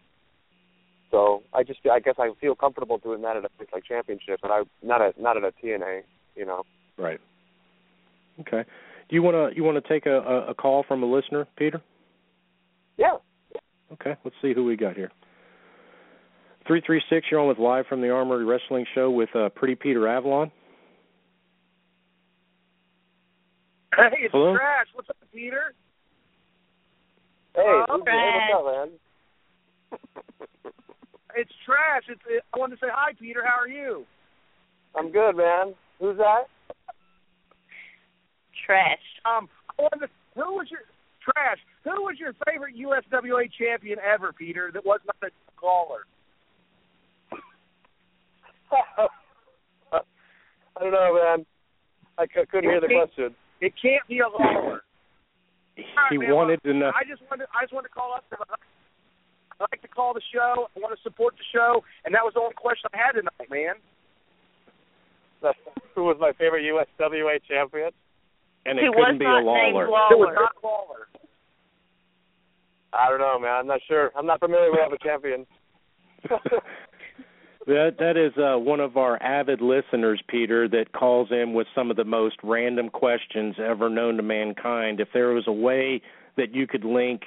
so 1.09 1.41
I 1.53 1.63
just, 1.63 1.79
I 1.89 2.01
guess 2.01 2.15
I 2.19 2.31
feel 2.41 2.53
comfortable 2.53 2.97
doing 2.97 3.21
that 3.21 3.37
at 3.37 3.45
a 3.45 3.49
place 3.49 3.69
like 3.71 3.85
Championship, 3.85 4.39
but 4.41 4.51
I 4.51 4.63
not 4.83 5.01
at 5.01 5.17
not 5.17 5.37
at 5.37 5.43
a 5.43 5.53
TNA, 5.63 6.01
you 6.35 6.45
know. 6.45 6.63
Right. 6.97 7.21
Okay. 8.41 8.65
Do 9.09 9.15
you 9.15 9.23
want 9.23 9.35
to 9.53 9.55
you 9.55 9.63
want 9.63 9.81
to 9.81 9.89
take 9.89 10.05
a, 10.05 10.19
a, 10.19 10.47
a 10.49 10.53
call 10.53 10.83
from 10.85 11.01
a 11.01 11.05
listener, 11.05 11.47
Peter? 11.57 11.81
Yeah. 12.97 13.13
Okay, 13.93 14.17
let's 14.25 14.35
see 14.41 14.53
who 14.53 14.65
we 14.65 14.75
got 14.75 14.97
here. 14.97 15.11
Three 16.67 16.81
three 16.85 17.01
six. 17.09 17.27
You're 17.31 17.39
on 17.39 17.47
with 17.47 17.57
live 17.57 17.85
from 17.87 18.01
the 18.01 18.09
Armory 18.09 18.43
Wrestling 18.43 18.85
Show 18.93 19.09
with 19.09 19.33
uh, 19.33 19.47
Pretty 19.55 19.75
Peter 19.75 20.09
Avalon. 20.09 20.51
Hey, 23.95 24.25
it's 24.25 24.31
Hello? 24.31 24.55
Trash. 24.55 24.87
What's 24.93 25.09
up, 25.09 25.17
Peter? 25.33 25.73
Hey, 27.55 27.63
who's- 27.65 28.03
hey, 28.05 28.49
what's 28.49 28.53
up, 28.53 28.65
man? 28.65 28.99
It's 31.35 31.51
Trash. 31.67 32.03
It's. 32.09 32.21
It, 32.27 32.43
I 32.51 32.57
wanted 32.57 32.79
to 32.79 32.85
say 32.87 32.91
hi, 32.91 33.13
Peter. 33.19 33.43
How 33.45 33.59
are 33.59 33.67
you? 33.67 34.07
I'm 34.95 35.11
good, 35.11 35.35
man. 35.37 35.75
Who's 35.99 36.17
that? 36.17 36.45
Trash. 38.65 38.97
Um, 39.23 39.47
I 39.77 39.83
wanted 39.83 40.07
to, 40.07 40.11
who 40.33 40.55
was 40.55 40.65
your 40.71 40.79
Trash? 41.21 41.59
Who 41.83 41.91
was 42.01 42.15
your 42.19 42.33
favorite 42.47 42.73
USWA 42.75 43.51
champion 43.53 43.99
ever, 43.99 44.33
Peter? 44.33 44.71
That 44.73 44.83
was 44.83 44.99
not 45.05 45.29
a 45.29 45.31
caller. 45.59 46.07
I 49.91 49.99
don't 50.79 50.91
know, 50.91 51.19
man. 51.23 51.45
I 52.17 52.25
c- 52.25 52.45
couldn't 52.49 52.69
hear 52.71 52.81
the 52.81 52.87
question. 52.87 53.35
It 53.61 53.73
can't 53.81 54.05
be 54.07 54.19
a 54.19 54.29
caller. 54.29 54.81
He 55.75 56.17
man, 56.17 56.33
wanted 56.33 56.59
well, 56.63 56.73
to 56.73 56.79
know. 56.79 56.91
I 56.93 57.03
just 57.07 57.21
wanted. 57.29 57.47
I 57.53 57.63
just 57.63 57.73
wanted 57.73 57.89
to 57.89 57.93
call 57.93 58.13
up. 58.13 58.25
I 59.59 59.65
like 59.71 59.81
to 59.81 59.87
call 59.87 60.13
the 60.13 60.21
show. 60.33 60.69
I 60.75 60.79
want 60.79 60.95
to 60.95 61.01
support 61.01 61.33
the 61.37 61.45
show, 61.53 61.81
and 62.05 62.13
that 62.13 62.21
was 62.21 62.33
the 62.33 62.41
only 62.41 62.53
question 62.53 62.89
I 62.93 62.97
had 62.97 63.13
tonight, 63.13 63.49
man. 63.49 63.75
Who 65.95 66.03
was 66.03 66.17
my 66.19 66.31
favorite 66.37 66.65
USWA 66.65 67.39
champion? 67.47 67.89
and 68.67 68.77
it 68.77 68.85
Who 68.85 68.93
couldn't 68.93 69.17
be 69.17 69.25
a 69.25 69.39
named 69.39 69.47
Lawler. 69.47 69.85
It 70.11 70.19
was 70.19 70.35
not 70.35 70.51
a 70.51 70.59
caller. 70.59 71.07
I 72.91 73.09
don't 73.09 73.19
know, 73.19 73.39
man. 73.39 73.63
I'm 73.63 73.67
not 73.67 73.79
sure. 73.87 74.11
I'm 74.15 74.25
not 74.25 74.39
familiar 74.39 74.71
with 74.71 74.91
the 74.91 74.97
champion. 75.01 75.45
That 77.67 77.97
that 77.99 78.15
is 78.15 78.31
uh, 78.37 78.57
one 78.57 78.79
of 78.79 78.95
our 78.95 79.21
avid 79.21 79.59
listeners, 79.61 80.21
Peter, 80.29 80.69
that 80.69 80.93
calls 80.93 81.27
in 81.31 81.53
with 81.53 81.67
some 81.75 81.91
of 81.91 81.97
the 81.97 82.05
most 82.05 82.37
random 82.41 82.89
questions 82.89 83.55
ever 83.59 83.89
known 83.89 84.15
to 84.15 84.23
mankind. 84.23 85.01
If 85.01 85.09
there 85.13 85.33
was 85.33 85.43
a 85.47 85.51
way 85.51 86.01
that 86.37 86.55
you 86.55 86.65
could 86.65 86.85
link 86.85 87.23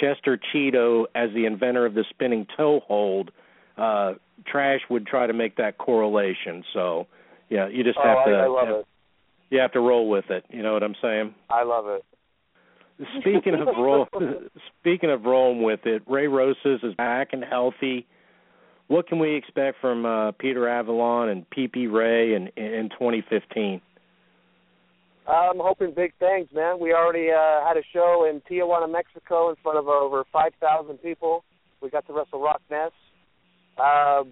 Chester 0.00 0.36
Cheetah 0.52 1.04
as 1.14 1.30
the 1.32 1.46
inventor 1.46 1.86
of 1.86 1.94
the 1.94 2.04
spinning 2.10 2.44
toe 2.56 2.80
hold, 2.88 3.30
uh, 3.78 4.14
Trash 4.50 4.80
would 4.90 5.06
try 5.06 5.28
to 5.28 5.32
make 5.32 5.56
that 5.58 5.78
correlation. 5.78 6.64
So, 6.72 7.06
yeah, 7.48 7.68
you 7.68 7.84
just 7.84 7.98
oh, 8.02 8.08
have 8.08 8.18
I, 8.18 8.30
to 8.30 8.36
I 8.36 8.46
love 8.48 8.66
have, 8.66 8.76
it. 8.78 8.86
you 9.50 9.60
have 9.60 9.72
to 9.72 9.80
roll 9.80 10.08
with 10.08 10.28
it. 10.28 10.44
You 10.50 10.64
know 10.64 10.72
what 10.72 10.82
I'm 10.82 10.96
saying? 11.00 11.36
I 11.48 11.62
love 11.62 11.86
it. 11.86 12.04
Speaking 13.20 13.54
of 13.54 13.68
roll, 13.78 14.08
speaking 14.80 15.10
of 15.10 15.22
rolling 15.22 15.62
with 15.62 15.86
it, 15.86 16.02
Ray 16.08 16.26
Rosas 16.26 16.80
is 16.82 16.94
back 16.96 17.28
and 17.32 17.44
healthy. 17.44 18.08
What 18.88 19.08
can 19.08 19.18
we 19.18 19.34
expect 19.34 19.80
from 19.80 20.04
uh, 20.04 20.32
Peter 20.32 20.68
Avalon 20.68 21.28
and 21.30 21.46
PP 21.50 21.90
Ray 21.90 22.34
in, 22.34 22.48
in 22.56 22.90
2015? 22.90 23.80
I'm 25.26 25.56
hoping 25.58 25.94
big 25.94 26.12
things, 26.18 26.48
man. 26.54 26.78
We 26.78 26.92
already 26.92 27.30
uh, 27.30 27.66
had 27.66 27.78
a 27.78 27.82
show 27.94 28.28
in 28.30 28.42
Tijuana, 28.42 28.90
Mexico, 28.90 29.48
in 29.48 29.56
front 29.62 29.78
of 29.78 29.88
over 29.88 30.24
5,000 30.30 30.98
people. 30.98 31.44
We 31.80 31.88
got 31.88 32.06
to 32.08 32.12
wrestle 32.12 32.42
Rock 32.42 32.60
Ness. 32.70 32.90
Uh, 33.78 34.24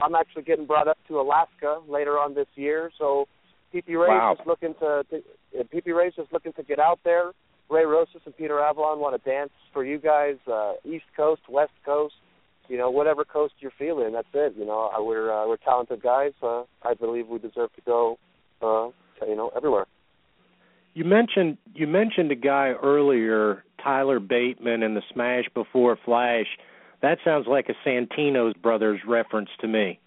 I'm 0.00 0.14
actually 0.14 0.42
getting 0.44 0.64
brought 0.66 0.88
up 0.88 0.96
to 1.08 1.20
Alaska 1.20 1.80
later 1.86 2.18
on 2.18 2.34
this 2.34 2.46
year, 2.54 2.90
so 2.98 3.26
PP 3.74 3.88
Ray 3.88 4.08
Wow. 4.08 4.34
just 4.36 4.46
looking 4.48 4.74
to, 4.80 5.04
to 5.10 5.16
uh, 5.58 5.62
PP 5.64 5.94
Ray's 5.94 6.14
just 6.16 6.32
looking 6.32 6.54
to 6.54 6.62
get 6.62 6.78
out 6.78 7.00
there. 7.04 7.32
Ray 7.68 7.84
Rosas 7.84 8.22
and 8.24 8.36
Peter 8.36 8.60
Avalon 8.60 8.98
want 8.98 9.22
to 9.22 9.30
dance 9.30 9.52
for 9.72 9.84
you 9.84 9.98
guys, 9.98 10.36
uh, 10.50 10.72
East 10.84 11.04
Coast, 11.16 11.42
West 11.48 11.72
Coast, 11.84 12.14
you 12.70 12.78
know, 12.78 12.88
whatever 12.88 13.24
coast 13.24 13.54
you're 13.58 13.72
feeling. 13.76 14.12
That's 14.12 14.28
it. 14.32 14.54
You 14.56 14.64
know, 14.64 14.90
uh, 14.96 15.02
we're 15.02 15.30
uh, 15.30 15.46
we're 15.48 15.56
talented 15.56 16.00
guys. 16.00 16.32
Uh, 16.40 16.62
I 16.84 16.94
believe 16.94 17.26
we 17.26 17.38
deserve 17.40 17.72
to 17.74 17.82
go, 17.84 18.16
uh, 18.62 18.90
you 19.26 19.34
know, 19.34 19.50
everywhere. 19.56 19.86
You 20.94 21.04
mentioned 21.04 21.58
you 21.74 21.88
mentioned 21.88 22.30
a 22.30 22.36
guy 22.36 22.72
earlier, 22.80 23.64
Tyler 23.82 24.20
Bateman, 24.20 24.84
and 24.84 24.96
the 24.96 25.02
Smash 25.12 25.46
Before 25.52 25.98
Flash. 26.04 26.46
That 27.02 27.18
sounds 27.24 27.46
like 27.48 27.68
a 27.68 27.88
Santino's 27.88 28.54
brothers 28.54 29.00
reference 29.06 29.50
to 29.60 29.66
me. 29.66 29.98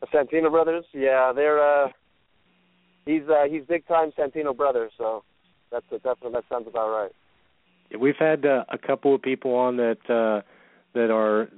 The 0.00 0.08
Santino 0.08 0.50
brothers, 0.50 0.84
yeah, 0.92 1.32
they're 1.34 1.60
uh 1.60 1.88
he's 3.06 3.22
uh 3.26 3.44
he's 3.50 3.62
big 3.66 3.86
time 3.86 4.12
Santino 4.18 4.54
brothers, 4.54 4.92
so 4.98 5.24
that's 5.72 5.86
that's 5.90 6.20
that 6.20 6.44
sounds 6.50 6.68
about 6.68 6.90
right. 6.90 7.12
We've 7.98 8.16
had 8.18 8.44
uh, 8.44 8.64
a 8.68 8.76
couple 8.76 9.14
of 9.14 9.22
people 9.22 9.54
on 9.54 9.76
that 9.76 10.10
uh, 10.10 10.42
that 10.96 11.10
are 11.10 11.48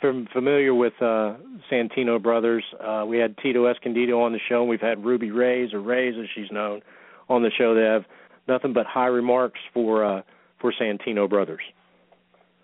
fam- 0.00 0.26
familiar 0.32 0.74
with 0.74 0.94
uh, 1.00 1.34
Santino 1.70 2.20
Brothers. 2.20 2.64
Uh, 2.82 3.04
we 3.06 3.18
had 3.18 3.36
Tito 3.38 3.66
Escondido 3.66 4.20
on 4.20 4.32
the 4.32 4.40
show, 4.48 4.62
and 4.62 4.68
we've 4.68 4.80
had 4.80 5.04
Ruby 5.04 5.30
Reyes, 5.30 5.72
or 5.72 5.80
Reyes 5.80 6.14
as 6.20 6.26
she's 6.34 6.50
known, 6.50 6.80
on 7.28 7.42
the 7.42 7.50
show. 7.56 7.74
They 7.74 7.82
have 7.82 8.04
nothing 8.48 8.72
but 8.72 8.86
high 8.86 9.06
remarks 9.06 9.60
for 9.72 10.04
uh, 10.04 10.22
for 10.60 10.72
Santino 10.72 11.28
Brothers. 11.28 11.62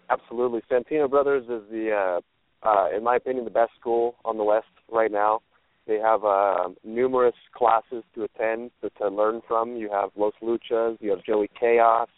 Absolutely. 0.09 0.62
Santino 0.70 1.09
Brothers 1.09 1.44
is 1.44 1.70
the 1.70 1.93
uh 1.93 2.20
uh 2.66 2.89
in 2.97 3.05
my 3.05 3.16
opinion 3.16 3.44
the 3.44 3.51
best 3.51 3.72
school 3.78 4.16
on 4.24 4.36
the 4.39 4.44
west 4.44 4.66
right 4.90 5.12
now. 5.12 5.40
They 5.86 5.98
have 5.98 6.24
uh 6.24 6.70
numerous 6.85 7.35
classes 7.55 8.02
to 8.14 8.24
attend 8.24 8.70
to, 8.82 8.90
to 8.98 9.09
learn 9.09 9.40
from. 9.47 9.77
You 9.77 9.90
have 9.90 10.10
Los 10.16 10.32
Luchas, 10.43 10.97
you 11.01 11.10
have 11.10 11.24
Joey 11.24 11.48
Chaos, 11.59 12.09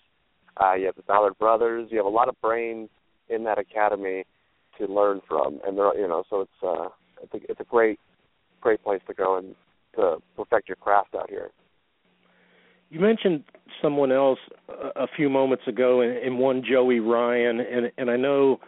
uh 0.59 0.75
you 0.75 0.87
have 0.87 0.97
the 0.97 1.03
Ballard 1.03 1.37
Brothers, 1.39 1.89
you 1.91 1.99
have 1.99 2.07
a 2.07 2.17
lot 2.21 2.29
of 2.29 2.41
brains 2.41 2.89
in 3.33 3.45
that 3.45 3.59
academy 3.59 4.25
to 4.79 4.87
learn 4.87 5.21
from 5.29 5.61
and 5.67 5.77
they're 5.77 5.95
you 5.97 6.09
know, 6.09 6.25
so 6.29 6.43
it's 6.43 6.63
uh 6.63 6.89
it's 7.23 7.35
a, 7.35 7.51
it's 7.51 7.61
a 7.61 7.65
great 7.65 7.99
great 8.61 8.83
place 8.83 9.01
to 9.07 9.15
go 9.15 9.37
and 9.37 9.55
to 9.97 10.23
perfect 10.37 10.69
your 10.69 10.77
craft 10.77 11.15
out 11.15 11.29
here. 11.29 11.51
You 12.91 13.01
mentioned 13.01 13.45
someone 13.81 14.13
else 14.13 14.39
a, 14.69 15.03
a 15.03 15.07
few 15.17 15.29
moments 15.29 15.65
ago, 15.67 16.01
and, 16.01 16.39
one 16.39 16.63
Joey 16.69 17.01
Ryan, 17.01 17.61
and 17.61 17.93
and 17.97 18.11
I 18.11 18.17
know 18.17 18.61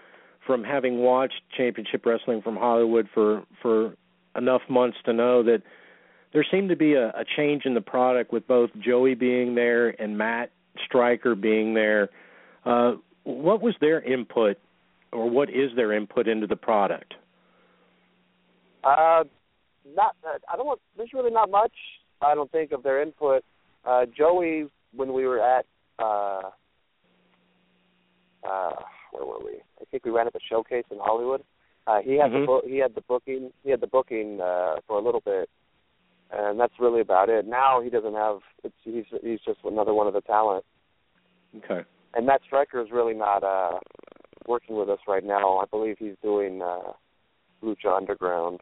from 0.46 0.64
having 0.64 0.98
watched 0.98 1.40
Championship 1.56 2.04
Wrestling 2.04 2.42
from 2.42 2.56
Hollywood 2.56 3.08
for 3.12 3.42
for 3.62 3.94
enough 4.36 4.62
months 4.68 4.98
to 5.04 5.12
know 5.12 5.42
that 5.44 5.62
there 6.32 6.44
seemed 6.50 6.68
to 6.70 6.76
be 6.76 6.94
a, 6.94 7.08
a 7.08 7.24
change 7.36 7.62
in 7.64 7.74
the 7.74 7.80
product 7.80 8.32
with 8.32 8.46
both 8.46 8.70
Joey 8.84 9.14
being 9.14 9.54
there 9.54 9.90
and 10.00 10.18
Matt 10.18 10.50
Striker 10.84 11.34
being 11.34 11.74
there. 11.74 12.08
Uh, 12.64 12.94
what 13.24 13.60
was 13.60 13.74
their 13.80 14.00
input, 14.00 14.56
or 15.12 15.28
what 15.28 15.50
is 15.50 15.70
their 15.76 15.92
input 15.92 16.28
into 16.28 16.46
the 16.46 16.56
product? 16.56 17.14
Uh, 18.82 19.24
not. 19.94 20.14
Uh, 20.24 20.38
I 20.52 20.56
don't 20.56 20.66
want. 20.66 20.80
There's 20.96 21.12
really 21.12 21.30
not 21.30 21.50
much. 21.50 21.72
I 22.20 22.34
don't 22.34 22.50
think 22.52 22.72
of 22.72 22.82
their 22.82 23.02
input. 23.02 23.42
Uh, 23.84 24.06
Joey, 24.16 24.66
when 24.94 25.12
we 25.12 25.26
were 25.26 25.40
at, 25.40 25.66
uh, 25.98 26.40
uh, 28.46 28.72
where 29.12 29.26
were 29.26 29.44
we? 29.44 29.58
I 29.80 29.84
think 29.90 30.04
we 30.04 30.10
ran 30.10 30.26
at 30.26 30.32
the 30.32 30.40
showcase 30.48 30.84
in 30.90 30.98
Hollywood. 31.00 31.42
Uh, 31.86 32.00
he 32.00 32.14
had 32.14 32.30
Mhm. 32.30 32.40
the 32.40 32.46
bo- 32.46 32.62
he 32.66 32.78
had 32.78 32.94
the 32.94 33.02
booking. 33.02 33.52
He 33.62 33.70
had 33.70 33.80
the 33.80 33.86
booking 33.86 34.40
uh, 34.40 34.76
for 34.86 34.98
a 34.98 35.02
little 35.02 35.20
bit, 35.20 35.50
and 36.30 36.58
that's 36.58 36.78
really 36.78 37.00
about 37.00 37.28
it. 37.28 37.46
Now 37.46 37.80
he 37.80 37.90
doesn't 37.90 38.14
have. 38.14 38.40
It's, 38.62 38.74
he's 38.84 39.04
he's 39.22 39.40
just 39.40 39.60
another 39.64 39.92
one 39.92 40.06
of 40.06 40.14
the 40.14 40.22
talent. 40.22 40.64
Okay. 41.58 41.84
And 42.14 42.26
Matt 42.26 42.42
Striker 42.46 42.80
is 42.80 42.88
really 42.92 43.14
not 43.14 43.42
uh, 43.42 43.78
working 44.46 44.76
with 44.76 44.88
us 44.88 45.00
right 45.08 45.24
now. 45.24 45.58
I 45.58 45.64
believe 45.70 45.96
he's 45.98 46.16
doing 46.22 46.62
uh, 46.62 46.92
Lucha 47.62 47.96
Underground. 47.96 48.60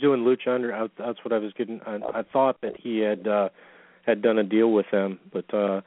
doing 0.00 0.20
Lucha 0.20 0.54
Under. 0.54 0.88
That's 0.98 1.18
what 1.24 1.32
I 1.32 1.38
was 1.38 1.52
getting. 1.56 1.80
I, 1.86 1.98
I 2.14 2.22
thought 2.32 2.60
that 2.62 2.74
he 2.78 2.98
had 2.98 3.26
uh, 3.26 3.48
had 4.06 4.22
done 4.22 4.38
a 4.38 4.44
deal 4.44 4.72
with 4.72 4.86
them, 4.92 5.18
but 5.32 5.52
uh, 5.54 5.80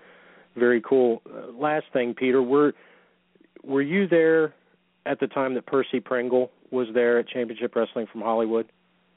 very 0.58 0.82
cool. 0.82 1.22
Uh, 1.30 1.52
last 1.52 1.86
thing, 1.94 2.14
Peter, 2.14 2.42
were 2.42 2.74
were 3.64 3.82
you 3.82 4.08
there 4.08 4.54
at 5.06 5.20
the 5.20 5.28
time 5.28 5.54
that 5.56 5.66
Percy 5.66 6.00
Pringle 6.00 6.52
was 6.72 6.88
there 6.94 7.20
at 7.20 7.28
Championship 7.28 7.76
Wrestling 7.76 8.08
from 8.12 8.22
Hollywood? 8.22 8.72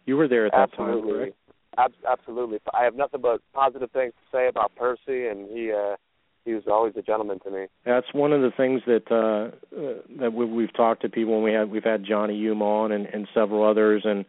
You 0.07 0.17
were 0.17 0.29
there 0.29 0.47
at 0.47 0.53
that 0.53 0.73
time, 0.77 0.89
absolutely. 0.91 1.13
correct? 1.13 1.37
Ab- 1.77 1.93
absolutely. 2.11 2.59
I 2.73 2.85
have 2.85 2.95
nothing 2.95 3.21
but 3.21 3.41
positive 3.53 3.91
things 3.91 4.13
to 4.13 4.37
say 4.37 4.49
about 4.49 4.75
Percy, 4.75 5.27
and 5.29 5.49
he 5.51 5.73
uh, 5.73 5.97
he 6.45 6.55
was 6.55 6.65
always 6.67 6.95
a 6.97 7.03
gentleman 7.03 7.39
to 7.41 7.51
me. 7.51 7.67
That's 7.85 8.07
one 8.13 8.33
of 8.33 8.41
the 8.41 8.51
things 8.57 8.83
that 8.87 9.11
uh, 9.11 9.77
uh, 9.77 9.95
that 10.21 10.33
we, 10.33 10.47
we've 10.47 10.75
talked 10.75 11.03
to 11.03 11.09
people 11.09 11.35
And 11.35 11.45
we 11.45 11.53
had 11.53 11.71
we've 11.71 11.85
had 11.85 12.05
Johnny 12.05 12.37
Yuma 12.37 12.65
on 12.65 12.93
and, 12.93 13.07
and 13.07 13.29
several 13.35 13.69
others, 13.69 14.03
and 14.05 14.25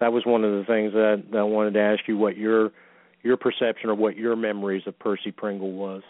that 0.00 0.12
was 0.12 0.24
one 0.24 0.44
of 0.44 0.52
the 0.52 0.64
things 0.64 0.92
that, 0.92 1.24
that 1.32 1.38
I 1.38 1.42
wanted 1.42 1.74
to 1.74 1.80
ask 1.80 2.06
you 2.06 2.16
what 2.16 2.36
your 2.36 2.70
your 3.22 3.36
perception 3.36 3.90
or 3.90 3.94
what 3.94 4.16
your 4.16 4.36
memories 4.36 4.84
of 4.86 4.98
Percy 4.98 5.32
Pringle 5.32 5.72
was. 5.72 6.02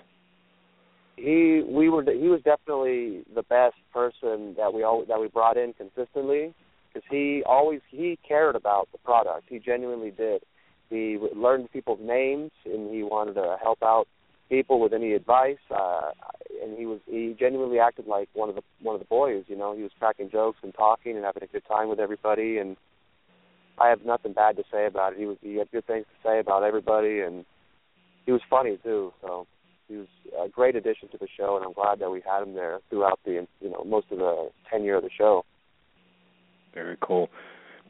He 1.16 1.62
we 1.66 1.88
were 1.88 2.02
he 2.02 2.28
was 2.28 2.42
definitely 2.42 3.24
the 3.34 3.42
best 3.42 3.76
person 3.92 4.54
that 4.58 4.74
we 4.74 4.82
all 4.82 5.04
that 5.06 5.18
we 5.18 5.28
brought 5.28 5.56
in 5.56 5.72
consistently 5.72 6.52
because 6.92 7.06
he 7.10 7.42
always 7.46 7.80
he 7.90 8.18
cared 8.26 8.56
about 8.56 8.88
the 8.92 8.98
product. 8.98 9.44
He 9.48 9.58
genuinely 9.58 10.10
did. 10.10 10.42
he 10.90 11.18
learned 11.34 11.72
people's 11.72 12.00
names, 12.02 12.50
and 12.66 12.94
he 12.94 13.02
wanted 13.02 13.34
to 13.34 13.56
help 13.62 13.82
out 13.82 14.06
people 14.48 14.80
with 14.80 14.92
any 14.92 15.12
advice. 15.12 15.58
Uh, 15.70 16.10
and 16.62 16.78
he 16.78 16.86
was 16.86 17.00
he 17.06 17.36
genuinely 17.38 17.78
acted 17.78 18.06
like 18.06 18.28
one 18.32 18.48
of 18.48 18.54
the 18.54 18.62
one 18.80 18.94
of 18.94 19.00
the 19.00 19.06
boys. 19.06 19.44
You 19.48 19.56
know, 19.56 19.74
he 19.74 19.82
was 19.82 19.92
cracking 19.98 20.30
jokes 20.30 20.58
and 20.62 20.74
talking 20.74 21.16
and 21.16 21.24
having 21.24 21.42
a 21.42 21.46
good 21.46 21.64
time 21.68 21.88
with 21.88 22.00
everybody. 22.00 22.58
And 22.58 22.76
I 23.78 23.88
have 23.88 24.04
nothing 24.04 24.32
bad 24.32 24.56
to 24.56 24.64
say 24.72 24.86
about 24.86 25.12
it. 25.12 25.18
He 25.18 25.26
was 25.26 25.36
he 25.42 25.56
had 25.56 25.70
good 25.70 25.86
things 25.86 26.06
to 26.06 26.28
say 26.28 26.38
about 26.38 26.62
everybody, 26.62 27.20
and 27.20 27.44
he 28.24 28.32
was 28.32 28.40
funny 28.48 28.78
too. 28.82 29.12
So 29.22 29.46
he 29.88 29.96
was 29.96 30.06
a 30.44 30.48
great 30.48 30.76
addition 30.76 31.08
to 31.10 31.18
the 31.18 31.28
show, 31.36 31.56
and 31.56 31.64
I'm 31.64 31.72
glad 31.72 31.98
that 32.00 32.10
we 32.10 32.22
had 32.26 32.42
him 32.42 32.54
there 32.54 32.78
throughout 32.90 33.20
the 33.24 33.46
you 33.60 33.70
know 33.70 33.84
most 33.84 34.06
of 34.10 34.18
the 34.18 34.50
tenure 34.70 34.96
of 34.96 35.02
the 35.02 35.10
show. 35.16 35.44
Very 36.74 36.96
cool. 37.00 37.30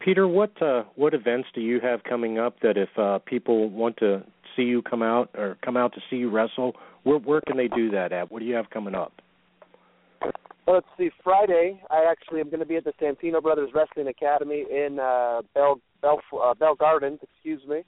Peter, 0.01 0.29
what 0.29 0.61
uh, 0.61 0.85
what 0.95 1.15
events 1.15 1.49
do 1.55 1.61
you 1.61 1.81
have 1.81 2.05
coming 2.05 2.39
up 2.39 2.61
that 2.61 2.77
if 2.77 2.91
uh, 2.99 3.19
people 3.21 3.71
want 3.71 3.97
to 3.99 4.23
see 4.57 4.63
you 4.63 4.83
come 4.83 5.03
out 5.03 5.31
or 5.35 5.57
come 5.65 5.77
out 5.77 5.95
to 5.95 6.01
see 6.11 6.17
you 6.17 6.31
wrestle, 6.31 6.75
where 7.05 7.19
where 7.19 7.41
can 7.41 7.57
they 7.57 7.69
do 7.69 7.91
that 7.91 8.13
at? 8.13 8.31
What 8.31 8.41
do 8.41 8.47
you 8.47 8.55
have 8.55 8.71
coming 8.71 8.95
up? 8.95 9.13
Well, 10.67 10.77
let's 10.77 10.87
see. 10.99 11.11
Friday, 11.23 11.81
I 11.91 12.05
actually 12.11 12.41
am 12.41 12.51
going 12.51 12.61
to 12.61 12.67
be 12.67 12.75
at 12.77 12.85
the 12.85 12.93
Santino 13.01 13.41
Brothers 13.41 13.71
Wrestling 13.73 14.09
Academy 14.09 14.65
in 14.69 14.99
uh, 14.99 15.43
Bell 15.55 15.81
Bell 16.03 16.21
uh, 16.43 16.55
Bell 16.55 16.75
Gardens. 16.75 17.21
Excuse 17.23 17.63
me. 17.69 17.85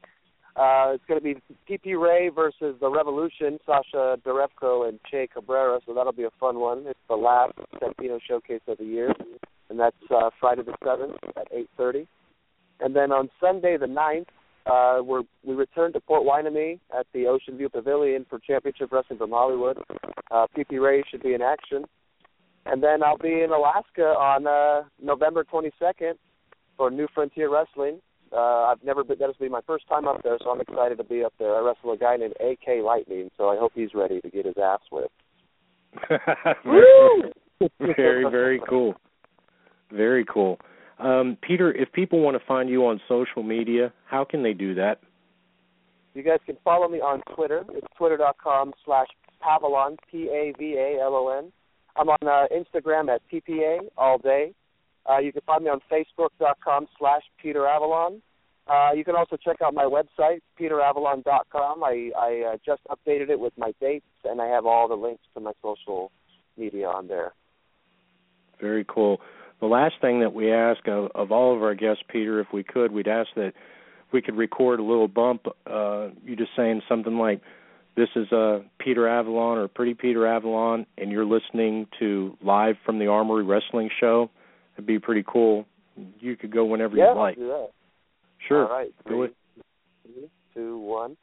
Uh, 0.54 0.92
it's 0.94 1.04
going 1.06 1.20
to 1.20 1.24
be 1.24 1.36
PP 1.68 2.00
Ray 2.00 2.30
versus 2.30 2.76
the 2.80 2.90
Revolution, 2.90 3.58
Sasha 3.64 4.18
Derevko 4.24 4.88
and 4.88 4.98
Che 5.08 5.28
Cabrera. 5.32 5.78
So 5.86 5.94
that'll 5.94 6.12
be 6.12 6.24
a 6.24 6.30
fun 6.40 6.58
one. 6.58 6.84
It's 6.86 6.98
the 7.08 7.14
last 7.14 7.52
Santino 7.80 8.18
showcase 8.26 8.60
of 8.66 8.78
the 8.78 8.84
year, 8.84 9.12
and 9.70 9.78
that's 9.78 9.96
uh, 10.10 10.30
Friday 10.40 10.62
the 10.62 10.74
seventh 10.84 11.16
at 11.36 11.48
eight 11.52 11.68
thirty. 11.76 12.06
And 12.80 12.94
then 12.94 13.10
on 13.10 13.28
Sunday 13.40 13.76
the 13.76 13.86
ninth, 13.86 14.28
uh, 14.70 15.02
we're 15.02 15.22
we 15.44 15.54
return 15.54 15.92
to 15.92 16.00
Port 16.00 16.24
Hueneme 16.24 16.78
at 16.96 17.06
the 17.12 17.26
Ocean 17.26 17.56
View 17.56 17.68
Pavilion 17.68 18.26
for 18.28 18.38
Championship 18.38 18.92
Wrestling 18.92 19.18
from 19.18 19.30
Hollywood. 19.30 19.78
Uh, 20.30 20.46
PP 20.56 20.80
Ray 20.80 21.02
should 21.10 21.22
be 21.22 21.34
in 21.34 21.42
action 21.42 21.84
and 22.68 22.82
then 22.82 23.02
I'll 23.02 23.18
be 23.18 23.42
in 23.42 23.50
Alaska 23.50 24.02
on 24.02 24.46
uh, 24.46 24.86
November 25.02 25.44
22nd 25.44 26.14
for 26.76 26.90
New 26.90 27.08
Frontier 27.14 27.52
Wrestling. 27.52 28.00
Uh, 28.30 28.64
I've 28.64 28.82
never 28.84 29.02
been. 29.04 29.18
That'll 29.18 29.34
be 29.40 29.48
my 29.48 29.62
first 29.66 29.88
time 29.88 30.06
up 30.06 30.22
there, 30.22 30.36
so 30.42 30.50
I'm 30.50 30.60
excited 30.60 30.98
to 30.98 31.04
be 31.04 31.24
up 31.24 31.32
there. 31.38 31.54
I 31.54 31.60
wrestle 31.60 31.92
a 31.92 31.96
guy 31.96 32.16
named 32.16 32.34
AK 32.40 32.84
Lightning, 32.84 33.30
so 33.38 33.48
I 33.48 33.56
hope 33.56 33.72
he's 33.74 33.94
ready 33.94 34.20
to 34.20 34.28
get 34.28 34.44
his 34.44 34.56
ass 34.62 34.80
whipped. 34.92 35.10
Woo 36.66 37.22
Very, 37.96 38.30
very 38.30 38.60
cool. 38.68 38.94
Very 39.90 40.24
cool. 40.26 40.60
Um, 40.98 41.36
Peter, 41.40 41.72
if 41.72 41.92
people 41.92 42.20
want 42.20 42.38
to 42.38 42.44
find 42.46 42.68
you 42.68 42.86
on 42.86 43.00
social 43.08 43.42
media, 43.42 43.92
how 44.06 44.24
can 44.24 44.42
they 44.42 44.52
do 44.52 44.74
that? 44.74 45.00
You 46.14 46.22
guys 46.22 46.40
can 46.44 46.56
follow 46.64 46.88
me 46.88 46.98
on 46.98 47.22
Twitter. 47.34 47.64
It's 47.70 47.86
twitter.com 47.96 48.72
slash 48.84 49.06
Pavalon, 49.40 49.96
P-A-V-A-L-O-N. 50.10 51.52
I'm 51.96 52.08
on 52.08 52.18
uh, 52.22 52.46
Instagram 52.52 53.08
at 53.14 53.22
PPA 53.32 53.80
all 53.96 54.18
day. 54.18 54.52
Uh, 55.08 55.18
you 55.18 55.32
can 55.32 55.42
find 55.46 55.64
me 55.64 55.70
on 55.70 55.80
Facebook.com 55.90 56.86
slash 56.98 57.22
Peter 57.40 57.66
Avalon. 57.66 58.20
Uh, 58.66 58.90
you 58.94 59.04
can 59.04 59.16
also 59.16 59.36
check 59.36 59.56
out 59.64 59.72
my 59.72 59.84
website, 59.84 60.40
PeterAvalon.com. 60.60 61.82
I, 61.82 62.10
I 62.18 62.52
uh, 62.52 62.56
just 62.64 62.82
updated 62.90 63.30
it 63.30 63.40
with 63.40 63.52
my 63.56 63.72
dates, 63.80 64.04
and 64.24 64.42
I 64.42 64.46
have 64.46 64.66
all 64.66 64.88
the 64.88 64.94
links 64.94 65.22
to 65.34 65.40
my 65.40 65.52
social 65.62 66.10
media 66.58 66.88
on 66.88 67.08
there. 67.08 67.32
Very 68.60 68.84
cool. 68.86 69.20
The 69.60 69.66
last 69.66 69.94
thing 70.00 70.20
that 70.20 70.32
we 70.32 70.52
ask 70.52 70.86
of, 70.86 71.10
of 71.14 71.32
all 71.32 71.54
of 71.56 71.62
our 71.62 71.74
guests, 71.74 72.02
Peter, 72.08 72.40
if 72.40 72.46
we 72.52 72.62
could, 72.62 72.92
we'd 72.92 73.08
ask 73.08 73.28
that 73.34 73.52
we 74.12 74.22
could 74.22 74.36
record 74.36 74.80
a 74.80 74.82
little 74.82 75.08
bump. 75.08 75.46
Uh, 75.66 76.08
you 76.24 76.36
just 76.36 76.50
saying 76.56 76.82
something 76.88 77.18
like, 77.18 77.40
this 77.96 78.08
is 78.14 78.30
uh, 78.32 78.60
Peter 78.78 79.08
Avalon 79.08 79.58
or 79.58 79.66
Pretty 79.66 79.94
Peter 79.94 80.26
Avalon, 80.26 80.86
and 80.96 81.10
you're 81.10 81.24
listening 81.24 81.88
to 81.98 82.36
live 82.42 82.76
from 82.86 83.00
the 83.00 83.08
Armory 83.08 83.42
Wrestling 83.42 83.90
Show. 83.98 84.30
It'd 84.76 84.86
be 84.86 85.00
pretty 85.00 85.24
cool. 85.26 85.66
You 86.20 86.36
could 86.36 86.52
go 86.52 86.64
whenever 86.64 86.96
yeah, 86.96 87.08
you'd 87.08 87.18
like. 87.18 87.36
do 87.36 87.48
that. 87.48 87.70
Sure. 88.46 88.66
All 88.66 88.78
right. 88.78 88.94
Do 89.08 89.24
it. 89.24 89.34
Three, 90.04 90.28
two, 90.54 90.78
one. 90.78 91.16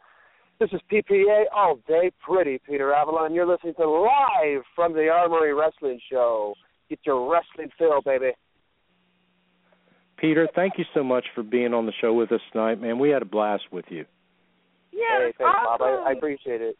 This 0.59 0.69
is 0.71 0.81
PPA 0.91 1.43
all 1.53 1.79
day, 1.87 2.11
Pretty 2.25 2.59
Peter 2.67 2.93
Avalon. 2.93 3.33
You're 3.33 3.47
listening 3.47 3.73
to 3.75 3.89
live 3.89 4.63
from 4.75 4.93
the 4.93 5.07
Armory 5.07 5.53
Wrestling 5.53 5.99
Show. 6.11 6.55
Get 6.89 6.99
your 7.05 7.31
wrestling 7.31 7.69
fill, 7.77 8.01
baby. 8.01 8.31
Peter, 10.17 10.47
thank 10.55 10.73
you 10.77 10.85
so 10.93 11.03
much 11.03 11.25
for 11.33 11.43
being 11.43 11.73
on 11.73 11.85
the 11.85 11.91
show 11.99 12.13
with 12.13 12.31
us 12.31 12.41
tonight, 12.51 12.81
man. 12.81 12.99
We 12.99 13.09
had 13.09 13.21
a 13.21 13.25
blast 13.25 13.63
with 13.71 13.85
you. 13.89 14.05
Yeah, 14.91 15.01
hey, 15.19 15.33
thanks, 15.37 15.53
awesome. 15.57 15.79
Bob. 15.79 16.03
I, 16.05 16.09
I 16.09 16.11
appreciate 16.13 16.61
it. 16.61 16.77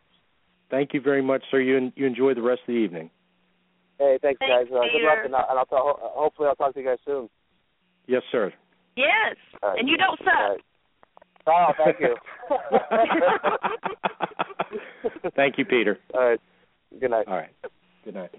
Thank 0.72 0.94
you 0.94 1.02
very 1.02 1.22
much, 1.22 1.44
sir. 1.52 1.60
You 1.60 1.92
you 1.96 2.06
enjoy 2.06 2.34
the 2.34 2.42
rest 2.42 2.62
of 2.62 2.68
the 2.68 2.80
evening. 2.80 3.10
Hey, 4.00 4.18
thanks, 4.22 4.40
Thanks, 4.40 4.70
guys. 4.70 4.78
Uh, 4.78 4.82
good 4.92 5.04
luck, 5.06 5.20
and, 5.24 5.36
I'll, 5.36 5.46
and 5.50 5.60
I'll 5.60 5.66
talk, 5.66 6.00
hopefully 6.02 6.48
I'll 6.50 6.56
talk 6.56 6.74
to 6.74 6.80
you 6.80 6.86
guys 6.86 6.98
soon. 7.06 7.30
Yes, 8.08 8.24
sir. 8.32 8.54
Yes, 8.98 9.36
All 9.64 9.70
right. 9.70 9.80
and 9.80 9.88
you 9.88 9.98
don't 9.98 10.18
suck. 10.20 10.28
right. 10.28 10.60
Oh, 11.48 11.72
thank 11.84 12.00
you. 12.00 12.16
Thank 15.36 15.58
you, 15.58 15.66
Peter. 15.66 16.00
All 16.14 16.30
right. 16.30 16.40
Good 17.00 17.12
night. 17.12 17.28
All 17.28 17.36
right. 17.36 17.52
Good 18.04 18.16
night. 18.16 18.32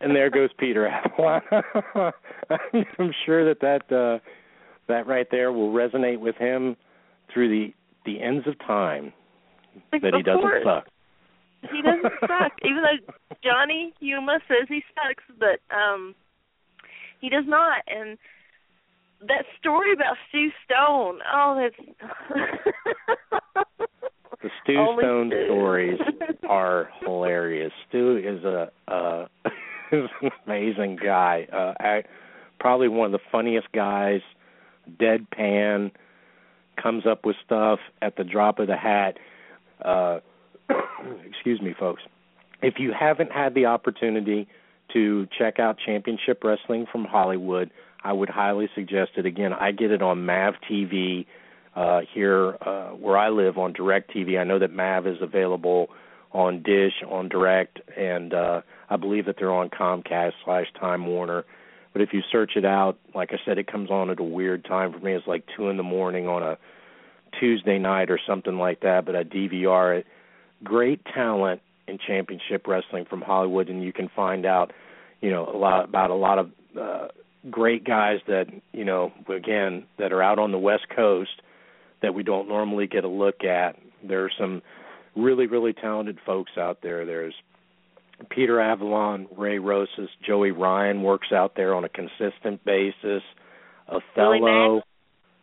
And 0.00 0.14
there 0.14 0.28
goes 0.30 0.50
Peter 0.58 0.86
Avalon. 0.86 1.40
I'm 2.98 3.12
sure 3.24 3.44
that 3.46 3.60
that 3.60 3.94
uh, 3.94 4.18
that 4.88 5.06
right 5.06 5.26
there 5.30 5.50
will 5.52 5.72
resonate 5.72 6.20
with 6.20 6.36
him 6.36 6.76
through 7.32 7.48
the 7.48 7.74
the 8.04 8.22
ends 8.22 8.46
of 8.46 8.58
time. 8.58 9.12
That 9.92 10.14
he 10.14 10.22
doesn't 10.22 10.40
course. 10.40 10.64
suck. 10.64 10.88
He 11.72 11.80
doesn't 11.80 12.12
suck, 12.20 12.52
even 12.64 12.82
though 12.82 13.14
Johnny 13.42 13.94
Yuma 14.00 14.40
says 14.46 14.68
he 14.68 14.82
sucks, 14.94 15.24
but 15.38 15.60
um 15.74 16.14
he 17.20 17.30
does 17.30 17.44
not. 17.46 17.82
And 17.86 18.18
that 19.22 19.44
story 19.58 19.92
about 19.94 20.16
Stu 20.28 20.50
Stone, 20.64 21.20
oh, 21.32 21.56
that's 21.58 21.76
The 24.44 24.50
Stu 24.62 24.76
Only 24.76 25.02
Stone 25.02 25.28
Stu. 25.30 25.44
stories 25.46 25.98
are 26.50 26.90
hilarious. 27.00 27.72
Stu 27.88 28.18
is 28.18 28.44
a 28.44 28.70
uh 28.86 29.24
is 29.90 30.10
an 30.20 30.30
amazing 30.46 30.98
guy. 31.02 31.48
Uh 31.50 31.72
I, 31.80 32.02
probably 32.60 32.88
one 32.88 33.06
of 33.06 33.12
the 33.12 33.26
funniest 33.32 33.72
guys, 33.72 34.20
deadpan, 35.00 35.92
comes 36.80 37.06
up 37.06 37.24
with 37.24 37.36
stuff 37.42 37.78
at 38.02 38.16
the 38.16 38.24
drop 38.24 38.58
of 38.58 38.66
the 38.66 38.76
hat. 38.76 39.16
Uh 39.82 40.18
excuse 41.26 41.62
me 41.62 41.74
folks. 41.80 42.02
If 42.60 42.74
you 42.78 42.92
haven't 42.92 43.32
had 43.32 43.54
the 43.54 43.64
opportunity 43.64 44.46
to 44.92 45.26
check 45.38 45.58
out 45.58 45.78
Championship 45.84 46.44
Wrestling 46.44 46.84
from 46.92 47.06
Hollywood, 47.06 47.70
I 48.02 48.12
would 48.12 48.28
highly 48.28 48.68
suggest 48.74 49.12
it. 49.16 49.24
Again, 49.24 49.54
I 49.54 49.72
get 49.72 49.90
it 49.90 50.02
on 50.02 50.26
Mav 50.26 50.52
TV 50.70 51.24
uh, 51.76 52.00
here 52.12 52.56
uh, 52.60 52.90
where 52.90 53.16
I 53.16 53.30
live 53.30 53.58
on 53.58 53.72
Direct 53.72 54.14
TV. 54.14 54.38
I 54.38 54.44
know 54.44 54.58
that 54.58 54.72
Mav 54.72 55.06
is 55.06 55.18
available 55.20 55.88
on 56.32 56.62
Dish, 56.62 56.94
on 57.08 57.28
Direct, 57.28 57.80
and 57.96 58.34
uh, 58.34 58.62
I 58.90 58.96
believe 58.96 59.26
that 59.26 59.36
they're 59.38 59.52
on 59.52 59.70
Comcast 59.70 60.32
slash 60.44 60.66
Time 60.78 61.06
Warner. 61.06 61.44
But 61.92 62.02
if 62.02 62.12
you 62.12 62.22
search 62.30 62.52
it 62.56 62.64
out, 62.64 62.98
like 63.14 63.32
I 63.32 63.38
said, 63.44 63.58
it 63.58 63.70
comes 63.70 63.90
on 63.90 64.10
at 64.10 64.18
a 64.18 64.24
weird 64.24 64.64
time 64.64 64.92
for 64.92 64.98
me. 64.98 65.12
It's 65.12 65.26
like 65.26 65.44
two 65.56 65.68
in 65.68 65.76
the 65.76 65.84
morning 65.84 66.28
on 66.28 66.42
a 66.42 66.58
Tuesday 67.38 67.78
night 67.78 68.10
or 68.10 68.18
something 68.26 68.58
like 68.58 68.80
that. 68.80 69.04
But 69.04 69.14
I 69.14 69.22
DVR 69.22 70.00
it. 70.00 70.06
Great 70.62 71.04
talent 71.04 71.60
in 71.86 71.98
championship 72.04 72.66
wrestling 72.66 73.04
from 73.04 73.20
Hollywood, 73.20 73.68
and 73.68 73.82
you 73.82 73.92
can 73.92 74.08
find 74.08 74.44
out, 74.44 74.72
you 75.20 75.30
know, 75.30 75.46
a 75.46 75.56
lot 75.56 75.84
about 75.84 76.10
a 76.10 76.14
lot 76.14 76.38
of 76.38 76.50
uh, 76.80 77.08
great 77.48 77.84
guys 77.84 78.18
that 78.26 78.46
you 78.72 78.84
know, 78.84 79.12
again, 79.28 79.84
that 79.98 80.12
are 80.12 80.22
out 80.22 80.40
on 80.40 80.50
the 80.50 80.58
West 80.58 80.88
Coast 80.94 81.42
that 82.04 82.14
we 82.14 82.22
don't 82.22 82.48
normally 82.48 82.86
get 82.86 83.04
a 83.04 83.08
look 83.08 83.44
at. 83.44 83.76
There 84.06 84.24
are 84.24 84.30
some 84.38 84.62
really, 85.16 85.46
really 85.46 85.72
talented 85.72 86.18
folks 86.26 86.52
out 86.58 86.78
there. 86.82 87.06
There's 87.06 87.34
Peter 88.30 88.60
Avalon, 88.60 89.26
Ray 89.36 89.58
Rosas, 89.58 90.10
Joey 90.26 90.50
Ryan 90.50 91.02
works 91.02 91.28
out 91.32 91.54
there 91.56 91.74
on 91.74 91.84
a 91.84 91.88
consistent 91.88 92.64
basis. 92.64 93.22
Willie 93.88 94.02
Othello, 94.16 94.74
Mack. 94.76 94.84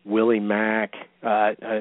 Willie 0.06 0.40
Mack, 0.40 0.92
uh, 1.24 1.28
uh, 1.28 1.80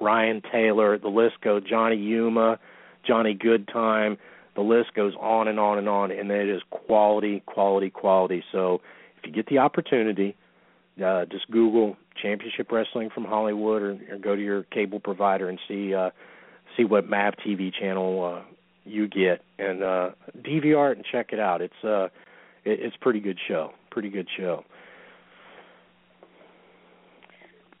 Ryan 0.00 0.42
Taylor, 0.52 0.98
the 0.98 1.08
list 1.08 1.40
goes. 1.42 1.62
Johnny 1.68 1.96
Yuma, 1.96 2.58
Johnny 3.06 3.34
Goodtime. 3.34 4.16
The 4.56 4.62
list 4.62 4.94
goes 4.94 5.14
on 5.20 5.48
and 5.48 5.60
on 5.60 5.78
and 5.78 5.88
on, 5.88 6.10
and 6.10 6.30
it 6.30 6.48
is 6.48 6.62
quality, 6.70 7.42
quality, 7.46 7.90
quality. 7.90 8.42
So 8.52 8.80
if 9.18 9.26
you 9.26 9.32
get 9.32 9.46
the 9.46 9.58
opportunity, 9.58 10.36
uh, 11.04 11.24
just 11.26 11.50
Google 11.50 11.96
Championship 12.20 12.70
Wrestling 12.70 13.10
from 13.14 13.24
Hollywood, 13.24 13.82
or, 13.82 13.98
or 14.10 14.18
go 14.18 14.36
to 14.36 14.42
your 14.42 14.64
cable 14.64 15.00
provider 15.00 15.48
and 15.48 15.58
see 15.68 15.94
uh, 15.94 16.10
see 16.76 16.84
what 16.84 17.08
MAV 17.08 17.34
TV 17.46 17.70
channel 17.72 18.24
uh, 18.24 18.42
you 18.84 19.08
get, 19.08 19.42
and 19.58 19.82
uh, 19.82 20.10
DVR 20.38 20.92
it 20.92 20.98
and 20.98 21.06
check 21.10 21.28
it 21.32 21.40
out. 21.40 21.60
It's 21.60 21.84
uh, 21.84 22.04
it, 22.64 22.80
it's 22.80 22.96
pretty 23.00 23.20
good 23.20 23.38
show. 23.48 23.70
Pretty 23.90 24.10
good 24.10 24.28
show. 24.38 24.64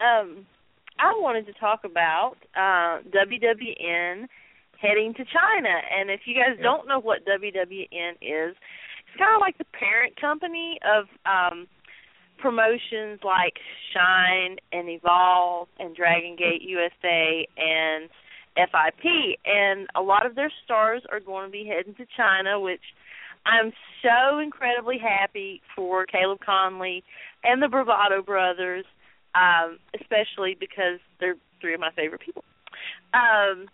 um, 0.00 0.46
I 0.98 1.12
wanted 1.16 1.46
to 1.46 1.52
talk 1.54 1.80
about 1.84 2.36
uh, 2.56 3.00
WWN 3.10 4.26
heading 4.80 5.14
to 5.14 5.24
China. 5.24 5.74
And 5.98 6.10
if 6.10 6.20
you 6.26 6.34
guys 6.34 6.56
Yeah. 6.56 6.62
don't 6.62 6.88
know 6.88 6.98
what 7.00 7.24
WWN 7.26 8.12
is, 8.20 8.56
it's 8.56 9.16
kind 9.18 9.34
of 9.34 9.40
like 9.40 9.58
the 9.58 9.64
parent 9.78 10.16
company 10.20 10.78
of 10.84 11.06
um, 11.26 11.66
promotions 12.40 13.20
like 13.24 13.54
Shine 13.92 14.56
and 14.72 14.88
Evolve 14.88 15.68
and 15.78 15.94
Dragon 15.94 16.36
Gate 16.36 16.62
USA 16.62 17.46
and 17.56 18.08
FIP. 18.56 19.38
And 19.44 19.86
a 19.94 20.02
lot 20.02 20.26
of 20.26 20.34
their 20.34 20.52
stars 20.64 21.02
are 21.10 21.20
going 21.20 21.46
to 21.46 21.52
be 21.52 21.64
heading 21.64 21.94
to 21.94 22.06
China, 22.16 22.58
which 22.60 22.82
I'm 23.46 23.72
so 24.02 24.38
incredibly 24.38 24.98
happy 24.98 25.62
for 25.74 26.06
Caleb 26.06 26.40
Conley 26.44 27.02
and 27.44 27.62
the 27.62 27.68
Bravado 27.68 28.22
brothers, 28.22 28.84
um, 29.34 29.78
especially 29.98 30.56
because 30.58 30.98
they're 31.20 31.36
three 31.60 31.74
of 31.74 31.80
my 31.80 31.90
favorite 31.92 32.20
people. 32.20 32.44
Um, 33.12 33.66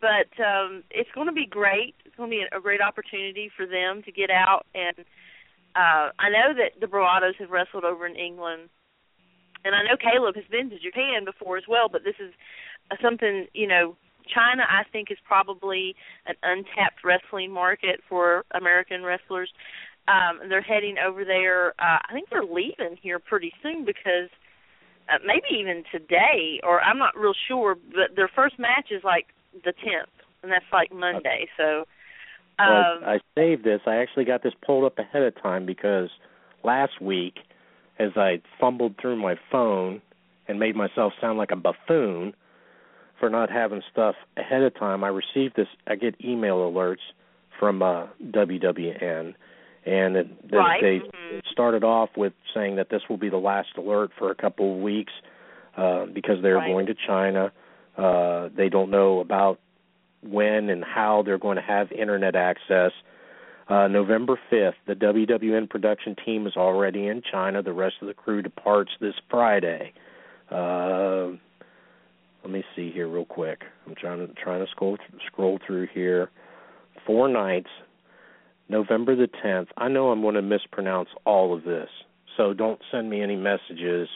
but 0.00 0.30
um, 0.42 0.84
it's 0.90 1.10
going 1.14 1.26
to 1.26 1.32
be 1.32 1.46
great. 1.46 1.94
It's 2.04 2.14
going 2.16 2.30
to 2.30 2.36
be 2.36 2.44
a 2.56 2.60
great 2.60 2.80
opportunity 2.80 3.50
for 3.56 3.66
them 3.66 4.02
to 4.04 4.12
get 4.12 4.30
out 4.30 4.66
and 4.74 5.04
uh, 5.76 6.10
I 6.18 6.30
know 6.30 6.54
that 6.54 6.80
the 6.80 6.86
Bravados 6.86 7.36
have 7.38 7.50
wrestled 7.50 7.84
over 7.84 8.06
in 8.06 8.16
England, 8.16 8.68
and 9.64 9.74
I 9.74 9.82
know 9.82 9.96
Caleb 9.96 10.36
has 10.36 10.44
been 10.50 10.70
to 10.70 10.78
Japan 10.78 11.24
before 11.24 11.56
as 11.56 11.64
well. 11.68 11.88
But 11.90 12.04
this 12.04 12.14
is 12.20 12.32
uh, 12.90 12.96
something 13.02 13.46
you 13.52 13.66
know. 13.66 13.96
China, 14.34 14.62
I 14.64 14.88
think, 14.90 15.10
is 15.10 15.18
probably 15.28 15.94
an 16.24 16.34
untapped 16.42 17.04
wrestling 17.04 17.50
market 17.50 18.00
for 18.08 18.46
American 18.54 19.02
wrestlers. 19.02 19.52
Um, 20.08 20.48
they're 20.48 20.62
heading 20.62 20.96
over 20.96 21.26
there. 21.26 21.74
Uh, 21.78 22.00
I 22.08 22.12
think 22.14 22.30
they're 22.30 22.42
leaving 22.42 22.96
here 23.02 23.18
pretty 23.18 23.52
soon 23.62 23.84
because 23.84 24.30
uh, 25.12 25.18
maybe 25.26 25.60
even 25.60 25.84
today, 25.92 26.60
or 26.62 26.80
I'm 26.80 26.98
not 26.98 27.16
real 27.18 27.34
sure. 27.48 27.74
But 27.74 28.16
their 28.16 28.30
first 28.34 28.58
match 28.58 28.88
is 28.90 29.04
like 29.04 29.26
the 29.52 29.72
10th, 29.72 30.12
and 30.42 30.50
that's 30.50 30.64
like 30.72 30.90
Monday. 30.90 31.46
So 31.58 31.84
um, 32.58 33.00
I 33.04 33.20
saved 33.36 33.64
this. 33.64 33.80
I 33.86 33.96
actually 33.96 34.24
got 34.24 34.42
this 34.42 34.52
pulled 34.64 34.84
up 34.84 34.98
ahead 34.98 35.22
of 35.22 35.40
time 35.42 35.66
because 35.66 36.10
last 36.62 37.00
week, 37.00 37.38
as 37.98 38.10
I 38.16 38.40
fumbled 38.60 38.94
through 39.00 39.16
my 39.16 39.36
phone 39.50 40.00
and 40.48 40.58
made 40.58 40.76
myself 40.76 41.12
sound 41.20 41.38
like 41.38 41.50
a 41.50 41.56
buffoon 41.56 42.34
for 43.18 43.30
not 43.30 43.50
having 43.50 43.82
stuff 43.90 44.16
ahead 44.36 44.62
of 44.62 44.74
time, 44.78 45.04
I 45.04 45.08
received 45.08 45.56
this. 45.56 45.68
I 45.86 45.94
get 45.96 46.14
email 46.24 46.58
alerts 46.58 46.98
from 47.58 47.82
uh, 47.82 48.06
WWN, 48.30 49.34
and 49.86 50.16
it, 50.16 50.50
they- 50.50 50.56
Right. 50.56 50.82
they 50.82 50.98
Mhm. 51.00 51.46
started 51.50 51.84
off 51.84 52.10
with 52.16 52.32
saying 52.52 52.76
that 52.76 52.88
this 52.88 53.08
will 53.08 53.16
be 53.16 53.28
the 53.28 53.38
last 53.38 53.76
alert 53.76 54.10
for 54.18 54.30
a 54.30 54.34
couple 54.34 54.74
of 54.74 54.80
weeks 54.82 55.12
uh, 55.76 56.06
because 56.06 56.40
they're 56.42 56.56
Right. 56.56 56.70
going 56.72 56.86
to 56.86 56.94
China. 56.94 57.52
Uh, 57.96 58.48
they 58.54 58.68
don't 58.68 58.90
know 58.90 59.20
about 59.20 59.58
when 60.24 60.70
and 60.70 60.84
how 60.84 61.22
they're 61.22 61.38
going 61.38 61.56
to 61.56 61.62
have 61.62 61.92
internet 61.92 62.34
access. 62.34 62.92
Uh, 63.68 63.88
November 63.88 64.38
5th, 64.52 64.74
the 64.86 64.94
WWN 64.94 65.70
production 65.70 66.16
team 66.24 66.46
is 66.46 66.54
already 66.56 67.06
in 67.06 67.22
China. 67.30 67.62
The 67.62 67.72
rest 67.72 67.96
of 68.02 68.08
the 68.08 68.14
crew 68.14 68.42
departs 68.42 68.90
this 69.00 69.14
Friday. 69.30 69.92
Uh, 70.50 71.28
let 72.42 72.52
me 72.52 72.62
see 72.76 72.90
here 72.92 73.08
real 73.08 73.24
quick. 73.24 73.62
I'm 73.86 73.94
trying 73.94 74.18
to 74.18 74.32
trying 74.34 74.64
to 74.64 74.70
scroll 74.70 74.98
scroll 75.26 75.58
through 75.66 75.88
here. 75.94 76.30
Four 77.06 77.28
nights, 77.28 77.70
November 78.68 79.16
the 79.16 79.28
10th. 79.44 79.68
I 79.78 79.88
know 79.88 80.10
I'm 80.10 80.20
going 80.20 80.34
to 80.34 80.42
mispronounce 80.42 81.08
all 81.24 81.56
of 81.56 81.64
this, 81.64 81.88
so 82.36 82.52
don't 82.52 82.80
send 82.92 83.08
me 83.08 83.22
any 83.22 83.36
messages 83.36 84.08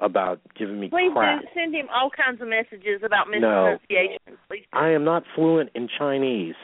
about 0.00 0.40
giving 0.58 0.78
me 0.80 0.88
Please 0.88 1.10
crap. 1.12 1.40
do 1.40 1.48
send 1.54 1.74
him 1.74 1.86
all 1.94 2.10
kinds 2.10 2.40
of 2.40 2.48
messages 2.48 3.02
about 3.04 3.26
No. 3.30 3.78
Please 3.88 4.18
do. 4.48 4.56
I 4.72 4.90
am 4.90 5.04
not 5.04 5.24
fluent 5.34 5.70
in 5.74 5.88
Chinese. 5.98 6.54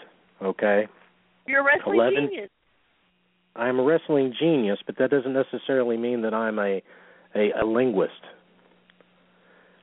Okay, 0.43 0.86
You're 1.47 1.61
a 1.61 1.65
wrestling 1.65 1.94
11 1.97 2.28
genius. 2.31 2.51
I 3.56 3.69
am 3.69 3.78
a 3.78 3.82
wrestling 3.82 4.35
genius, 4.39 4.78
but 4.85 4.98
that 4.98 5.11
doesn't 5.11 5.32
necessarily 5.32 5.97
mean 5.97 6.23
that 6.23 6.35
I'm 6.35 6.59
a 6.59 6.82
a, 7.35 7.51
a 7.62 7.65
linguist. 7.65 8.12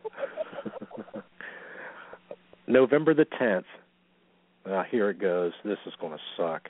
November 2.67 3.13
the 3.13 3.25
10th. 3.41 3.63
Ah, 4.67 4.83
here 4.89 5.09
it 5.09 5.19
goes. 5.19 5.51
This 5.65 5.77
is 5.85 5.93
going 5.99 6.13
to 6.13 6.19
suck. 6.37 6.69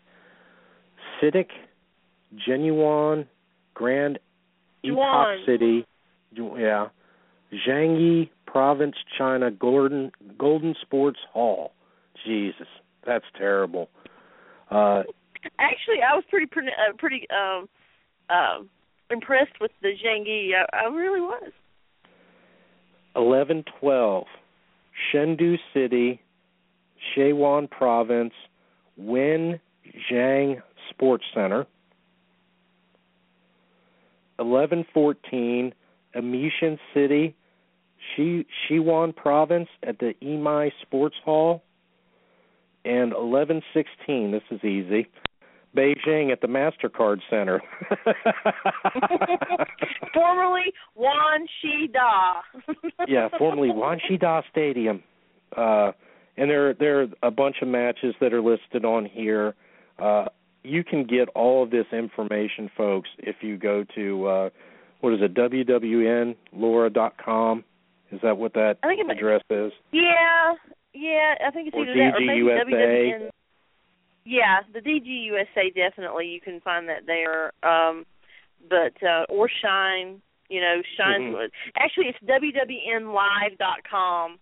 CITIC, 1.21 1.47
Genuine, 2.47 3.27
Grand 3.73 4.17
Epoch 4.83 5.45
City, 5.45 5.85
yeah, 6.35 6.87
Zhangyi 7.67 8.29
Province, 8.45 8.95
China, 9.17 9.51
Golden 9.51 10.11
Golden 10.37 10.75
Sports 10.81 11.19
Hall. 11.31 11.73
Jesus, 12.25 12.67
that's 13.05 13.25
terrible. 13.37 13.89
Uh, 14.69 15.03
Actually, 15.59 16.01
I 16.07 16.15
was 16.15 16.23
pretty 16.29 16.45
pretty, 16.45 16.69
uh, 16.69 16.93
pretty 16.97 17.27
um 17.31 17.67
um 18.29 18.69
impressed 19.09 19.59
with 19.59 19.71
the 19.81 19.89
Zhangyi. 19.89 20.51
I, 20.55 20.85
I 20.85 20.93
really 20.93 21.21
was. 21.21 21.51
eleven 23.15 23.63
twelve, 23.79 24.25
Chengdu 25.13 25.57
City, 25.73 26.21
Shewan 27.15 27.69
Province, 27.69 28.33
Wen 28.97 29.59
Zhang 30.11 30.61
Sports 30.91 31.25
Center. 31.33 31.65
Eleven 34.39 34.85
fourteen, 34.93 35.73
Amishan 36.15 36.77
City, 36.93 37.35
Shi 38.15 38.45
Shiwan 38.69 39.15
Province 39.15 39.69
at 39.83 39.99
the 39.99 40.13
Imai 40.21 40.71
Sports 40.81 41.15
Hall. 41.23 41.63
And 42.83 43.13
eleven 43.13 43.61
sixteen, 43.73 44.31
this 44.31 44.41
is 44.49 44.63
easy. 44.63 45.07
Beijing 45.75 46.31
at 46.31 46.41
the 46.41 46.47
Mastercard 46.47 47.19
Center. 47.29 47.61
Formerly 50.13 50.73
Wan 50.95 51.47
Shi 51.61 51.87
Da. 51.87 52.41
yeah, 53.07 53.29
formerly 53.37 53.69
Wan 53.69 53.99
Wanshida 53.99 54.43
Stadium. 54.51 55.01
Uh, 55.55 55.91
and 56.37 56.49
there 56.49 56.73
there 56.73 57.01
are 57.01 57.07
a 57.23 57.31
bunch 57.31 57.57
of 57.61 57.67
matches 57.67 58.15
that 58.19 58.33
are 58.33 58.41
listed 58.41 58.83
on 58.83 59.05
here. 59.05 59.55
Uh, 59.99 60.25
you 60.63 60.83
can 60.83 61.05
get 61.05 61.29
all 61.29 61.63
of 61.63 61.71
this 61.71 61.87
information, 61.91 62.69
folks, 62.75 63.09
if 63.19 63.37
you 63.41 63.57
go 63.57 63.85
to 63.95 64.27
uh, 64.27 64.49
what 65.01 65.13
is 65.13 65.19
it, 65.21 65.33
wwnlaura.com. 66.53 67.63
Is 68.11 68.19
that 68.23 68.37
what 68.37 68.53
that 68.53 68.77
I 68.83 68.87
think 68.87 68.99
it 69.01 69.07
might- 69.07 69.17
address 69.17 69.41
is? 69.49 69.71
Yeah, 69.91 70.53
yeah. 70.93 71.35
I 71.45 71.49
think 71.51 71.67
it's 71.69 71.75
Or 71.77 71.83
either 71.83 71.93
that 71.93 72.15
or 72.17 72.19
maybe 72.19 72.41
DGUSA. 72.41 72.65
WWN. 72.65 73.29
Yeah, 74.25 74.59
the 74.73 74.81
DGUSA 74.81 75.73
definitely 75.75 76.27
you 76.27 76.41
can 76.41 76.59
find 76.61 76.89
that 76.89 77.05
there. 77.07 77.51
Um, 77.63 78.05
but 78.69 79.01
uh, 79.01 79.25
or 79.29 79.49
Shine, 79.49 80.21
you 80.49 80.59
know, 80.61 80.81
Shine. 80.97 81.33
Mhm. 81.33 81.49
Actually, 81.77 82.07
it's 82.09 82.19
www.live.com. 82.23 84.39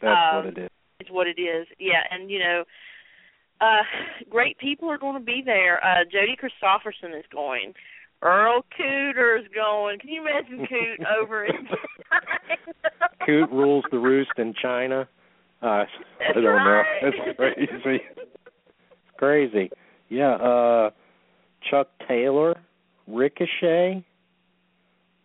That's 0.00 0.34
Um, 0.34 0.36
what 0.36 0.46
it 0.46 0.58
is. 0.58 0.70
is 1.00 1.10
what 1.10 1.26
it 1.26 1.38
is. 1.38 1.66
Yeah, 1.78 2.02
and 2.10 2.30
you 2.30 2.38
know, 2.38 2.64
uh 3.60 3.82
great 4.30 4.56
people 4.58 4.90
are 4.90 4.98
going 4.98 5.14
to 5.14 5.20
be 5.24 5.42
there. 5.44 5.84
Uh 5.84 6.04
Jody 6.10 6.36
Christopherson 6.36 7.12
is 7.12 7.26
going. 7.30 7.74
Earl 8.22 8.64
Cooter 8.78 9.38
is 9.40 9.46
going. 9.54 9.98
Can 9.98 10.10
you 10.10 10.22
imagine 10.22 10.66
Coot 10.66 11.06
over 11.20 11.44
in 11.44 11.68
Coot 13.26 13.50
rules 13.50 13.84
the 13.90 13.98
roost 13.98 14.32
in 14.38 14.54
China. 14.60 15.08
Uh, 15.62 15.66
I 15.66 15.86
That's 16.18 16.34
don't 16.34 16.44
know. 16.44 16.50
right. 16.50 16.86
That's 17.02 17.36
crazy. 17.36 18.02
It's 18.06 19.16
crazy. 19.18 19.70
Yeah, 20.08 20.34
uh 20.34 20.90
Chuck 21.70 21.88
Taylor, 22.08 22.54
Ricochet, 23.06 24.04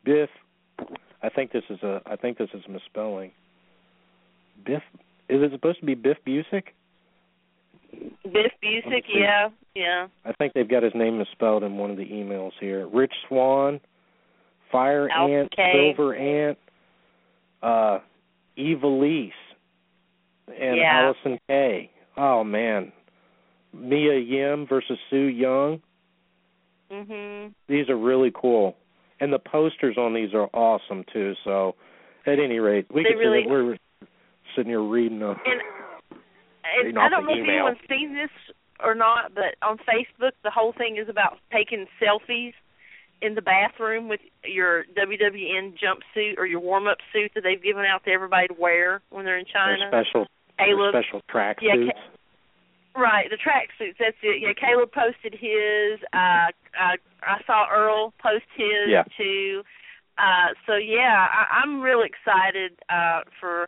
Biff 0.04 0.30
I 1.24 1.30
think 1.30 1.52
this 1.52 1.64
is 1.70 1.82
a 1.82 2.02
I 2.06 2.16
think 2.16 2.38
this 2.38 2.50
is 2.54 2.64
misspelling. 2.70 3.32
Biff 4.66 4.84
is 5.30 5.42
it 5.42 5.52
supposed 5.52 5.80
to 5.80 5.86
be 5.86 5.96
Biff 5.96 6.18
Busick? 6.26 6.66
Biff 8.24 8.52
Busick, 8.64 9.04
yeah, 9.14 9.50
yeah. 9.76 10.08
I 10.26 10.34
think 10.34 10.54
they've 10.54 10.68
got 10.70 10.84
his 10.84 10.94
name 10.96 11.18
misspelled 11.18 11.64
in 11.64 11.78
one 11.78 11.92
of 11.92 11.98
the 11.98 12.06
emails 12.06 12.52
here. 12.60 12.88
Rich 12.88 13.14
Swann, 13.28 13.80
Fire 14.72 15.10
Ant, 15.10 15.52
K. 15.56 15.94
Silver 15.96 16.16
Ant, 16.16 16.58
uh, 17.62 18.00
Eva 18.56 18.88
Lise, 18.88 19.32
and 20.48 20.78
Yeah. 20.78 21.14
Allysin 21.26 21.40
Kay 21.48 21.90
Oh 22.18 22.44
man, 22.44 22.92
Mia 23.74 24.18
Yim 24.18 24.66
versus 24.68 24.98
Su 25.10 25.18
Yung. 25.18 25.82
Mhm. 26.90 27.54
These 27.68 27.90
are 27.90 27.98
really 27.98 28.32
cool, 28.34 28.78
and 29.20 29.34
the 29.34 29.40
posters 29.40 29.98
on 29.98 30.14
these 30.14 30.34
are 30.34 30.50
awesome 30.54 31.04
too. 31.12 31.36
So, 31.44 31.76
at 32.26 32.40
any 32.40 32.60
rate, 32.60 32.86
we 32.90 33.04
They 33.04 33.10
can 33.10 33.20
really- 33.20 33.46
we're 33.48 33.78
sitting 34.56 34.70
here 34.70 34.82
reading 34.82 35.20
them. 35.20 35.40
And, 35.46 35.62
I 36.80 37.10
don't 37.10 37.26
know 37.26 37.34
if 37.34 37.48
anyone's 37.48 37.78
seen 37.90 38.14
this 38.14 38.32
or 38.84 38.96
not, 38.96 39.34
but 39.34 39.56
on 39.62 39.78
Facebook 39.78 40.34
the 40.44 40.52
whole 40.52 40.74
thing 40.74 40.98
is 40.98 41.10
about 41.10 41.38
taking 41.52 41.86
selfies 42.02 42.54
in 43.22 43.36
the 43.36 43.42
bathroom 43.42 44.10
with 44.10 44.20
your 44.44 44.84
WWN 44.96 45.74
jumpsuit 45.80 46.38
or 46.38 46.46
your 46.46 46.60
warm 46.60 46.88
up 46.88 46.98
suit 47.14 47.32
that 47.36 47.42
they've 47.42 47.62
given 47.62 47.86
out 47.86 48.04
to 48.06 48.12
everybody 48.12 48.48
to 48.48 48.54
wear 48.58 49.02
when 49.10 49.26
they're 49.26 49.40
in 49.40 49.46
China. 49.46 49.90
Their 49.90 50.04
special, 50.04 50.28
Caleb, 50.60 50.94
their 50.94 51.04
special 51.04 51.22
track 51.30 51.58
yeah, 51.62 51.76
suits. 51.76 51.92
Ca- 52.94 53.02
right, 53.02 53.30
the 53.30 53.38
track 53.38 53.70
suits. 53.78 53.98
That's 54.00 54.18
it. 54.22 54.42
Yeah, 54.42 54.54
Caleb 54.54 54.92
posted 54.92 55.34
his. 55.34 56.00
Uh, 56.14 56.52
uh, 56.76 56.98
I 57.24 57.42
saw 57.48 57.66
Earl 57.72 58.14
post 58.22 58.46
his 58.56 58.90
Yeah. 58.90 59.04
too. 59.18 59.64
Uh, 60.18 60.56
so 60.66 60.76
yeah, 60.76 61.28
I, 61.28 61.62
I'm 61.64 61.82
really 61.82 62.08
excited 62.08 62.80
uh, 62.90 63.22
for 63.40 63.68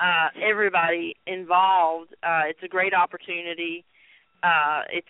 uh, 0.00 0.28
everybody 0.40 1.16
involved. 1.26 2.14
Uh, 2.22 2.42
it's 2.46 2.62
a 2.62 2.68
great 2.68 2.94
opportunity. 2.94 3.84
Uh, 4.42 4.82
it's 4.90 5.06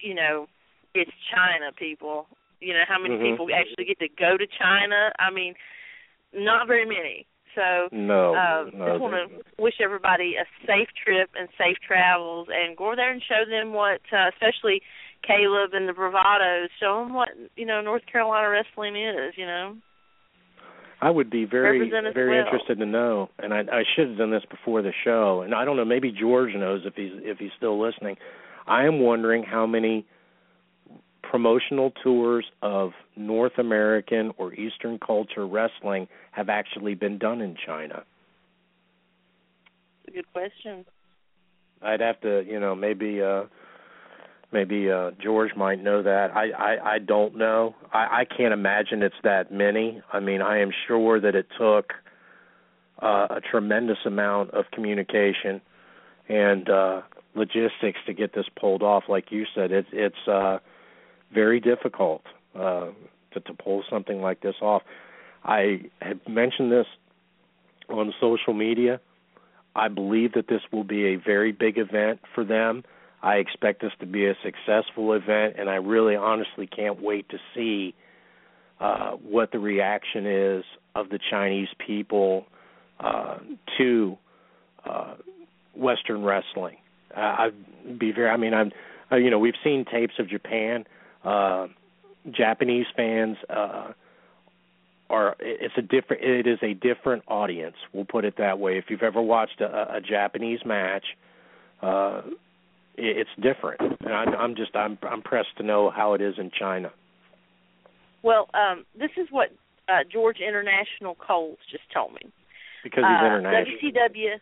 you 0.00 0.14
know, 0.14 0.46
it's 0.94 1.10
China, 1.34 1.72
people. 1.76 2.26
You 2.60 2.74
know 2.74 2.84
how 2.86 2.98
many 2.98 3.16
Mhm. 3.16 3.30
people 3.30 3.48
actually 3.54 3.84
get 3.84 3.98
to 4.00 4.08
go 4.08 4.36
to 4.36 4.46
China? 4.46 5.12
I 5.18 5.30
mean, 5.30 5.54
not 6.32 6.66
very 6.66 6.84
many. 6.84 7.26
So 7.54 7.88
No, 7.90 8.34
uh, 8.34 8.70
no. 8.72 8.86
just 8.86 9.00
want 9.00 9.14
to 9.14 9.42
wish 9.58 9.80
everybody 9.80 10.36
a 10.36 10.44
safe 10.66 10.88
trip 10.94 11.30
and 11.34 11.48
safe 11.58 11.78
travels, 11.80 12.48
and 12.50 12.76
go 12.76 12.94
there 12.94 13.10
and 13.10 13.22
show 13.22 13.44
them 13.44 13.72
what, 13.72 14.00
uh, 14.12 14.30
especially 14.32 14.82
Caleb 15.22 15.74
and 15.74 15.88
the 15.88 15.92
Bravados, 15.92 16.68
show 16.78 17.02
them 17.04 17.14
what 17.14 17.30
you 17.56 17.66
know 17.66 17.80
North 17.80 18.06
Carolina 18.06 18.48
wrestling 18.50 18.94
is. 18.96 19.36
You 19.36 19.46
know. 19.46 19.76
I 21.00 21.10
would 21.10 21.30
be 21.30 21.44
very 21.44 21.90
very 22.12 22.38
well. 22.38 22.44
interested 22.44 22.78
to 22.78 22.86
know, 22.86 23.30
and 23.38 23.54
I, 23.54 23.60
I 23.60 23.82
should 23.94 24.08
have 24.08 24.18
done 24.18 24.30
this 24.30 24.42
before 24.50 24.82
the 24.82 24.92
show. 25.04 25.42
And 25.42 25.54
I 25.54 25.64
don't 25.64 25.76
know, 25.76 25.84
maybe 25.84 26.10
George 26.10 26.54
knows 26.54 26.82
if 26.84 26.94
he's 26.94 27.12
if 27.22 27.38
he's 27.38 27.52
still 27.56 27.80
listening. 27.80 28.16
I 28.66 28.84
am 28.84 29.00
wondering 29.00 29.44
how 29.44 29.66
many 29.66 30.04
promotional 31.22 31.92
tours 32.02 32.46
of 32.62 32.92
North 33.16 33.58
American 33.58 34.32
or 34.38 34.54
Eastern 34.54 34.98
culture 34.98 35.46
wrestling 35.46 36.08
have 36.32 36.48
actually 36.48 36.94
been 36.94 37.18
done 37.18 37.40
in 37.40 37.56
China. 37.64 38.02
It's 40.04 40.14
a 40.14 40.16
good 40.16 40.32
question. 40.32 40.84
I'd 41.80 42.00
have 42.00 42.20
to, 42.22 42.44
you 42.44 42.58
know, 42.58 42.74
maybe 42.74 43.22
uh 43.22 43.44
maybe 44.52 44.90
uh 44.90 45.10
George 45.22 45.54
might 45.56 45.82
know 45.82 46.02
that. 46.02 46.34
I 46.34 46.50
I 46.50 46.94
I 46.94 46.98
don't 46.98 47.36
know. 47.36 47.74
I 47.92 48.20
I 48.20 48.24
can't 48.24 48.52
imagine 48.52 49.02
it's 49.02 49.14
that 49.24 49.52
many. 49.52 50.02
I 50.12 50.20
mean, 50.20 50.42
I 50.42 50.58
am 50.60 50.70
sure 50.86 51.20
that 51.20 51.34
it 51.34 51.46
took 51.58 51.92
uh 53.02 53.26
a 53.30 53.40
tremendous 53.40 53.98
amount 54.04 54.50
of 54.50 54.64
communication 54.72 55.60
and 56.28 56.68
uh 56.68 57.02
logistics 57.34 57.98
to 58.06 58.12
get 58.12 58.34
this 58.34 58.46
pulled 58.58 58.82
off 58.82 59.04
like 59.08 59.30
you 59.30 59.44
said. 59.54 59.72
It's 59.72 59.88
it's 59.92 60.28
uh 60.28 60.58
very 61.32 61.60
difficult 61.60 62.22
uh 62.54 62.88
to 63.32 63.40
to 63.40 63.54
pull 63.54 63.84
something 63.90 64.20
like 64.20 64.40
this 64.40 64.56
off. 64.60 64.82
I 65.44 65.82
had 66.00 66.20
mentioned 66.28 66.72
this 66.72 66.86
on 67.88 68.12
social 68.20 68.54
media. 68.54 69.00
I 69.74 69.88
believe 69.88 70.32
that 70.32 70.48
this 70.48 70.62
will 70.72 70.84
be 70.84 71.06
a 71.06 71.16
very 71.16 71.52
big 71.52 71.78
event 71.78 72.20
for 72.34 72.44
them. 72.44 72.84
I 73.22 73.36
expect 73.36 73.82
this 73.82 73.92
to 74.00 74.06
be 74.06 74.26
a 74.26 74.34
successful 74.44 75.12
event, 75.12 75.56
and 75.58 75.68
I 75.68 75.76
really 75.76 76.14
honestly 76.14 76.66
can't 76.66 77.02
wait 77.02 77.28
to 77.30 77.38
see 77.54 77.94
uh, 78.80 79.12
what 79.12 79.50
the 79.50 79.58
reaction 79.58 80.26
is 80.26 80.64
of 80.94 81.08
the 81.08 81.18
Chinese 81.30 81.68
people 81.84 82.46
uh, 83.00 83.38
to 83.76 84.16
uh, 84.84 85.14
Western 85.74 86.22
wrestling. 86.22 86.76
Uh, 87.16 87.20
I'd 87.20 87.98
be 87.98 88.12
very. 88.12 88.30
I 88.30 88.36
mean, 88.36 88.54
I'm. 88.54 88.72
Uh, 89.10 89.16
you 89.16 89.30
know, 89.30 89.38
we've 89.38 89.54
seen 89.64 89.84
tapes 89.90 90.14
of 90.18 90.28
Japan. 90.28 90.84
Uh, 91.24 91.68
Japanese 92.30 92.86
fans 92.94 93.36
uh, 93.48 93.92
are. 95.10 95.36
It's 95.40 95.74
a 95.76 95.82
different. 95.82 96.22
It 96.22 96.46
is 96.46 96.58
a 96.62 96.74
different 96.74 97.24
audience. 97.26 97.76
We'll 97.92 98.04
put 98.04 98.24
it 98.24 98.34
that 98.38 98.58
way. 98.58 98.78
If 98.78 98.86
you've 98.90 99.02
ever 99.02 99.22
watched 99.22 99.60
a, 99.60 99.96
a 99.96 100.00
Japanese 100.00 100.60
match, 100.64 101.04
uh, 101.82 102.22
it's 102.98 103.30
different. 103.36 103.80
And 103.80 104.12
I'm, 104.12 104.34
I'm 104.34 104.56
just. 104.56 104.74
I'm. 104.74 104.98
I'm 105.02 105.22
pressed 105.22 105.56
to 105.58 105.62
know 105.62 105.90
how 105.90 106.14
it 106.14 106.20
is 106.20 106.34
in 106.38 106.50
China. 106.58 106.90
Well, 108.22 108.48
um, 108.54 108.84
this 108.98 109.10
is 109.16 109.28
what 109.30 109.48
uh, 109.88 110.04
George 110.10 110.38
International 110.40 111.14
Coles 111.14 111.58
just 111.70 111.84
told 111.94 112.12
me. 112.12 112.30
Because 112.82 113.04
he's 113.04 113.22
uh, 113.22 113.26
international. 113.26 113.92
WCW. 113.92 114.34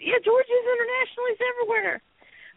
Yeah, 0.00 0.18
George 0.24 0.48
is 0.48 0.64
international. 0.66 1.24
He's 1.28 1.44
everywhere. 1.52 2.02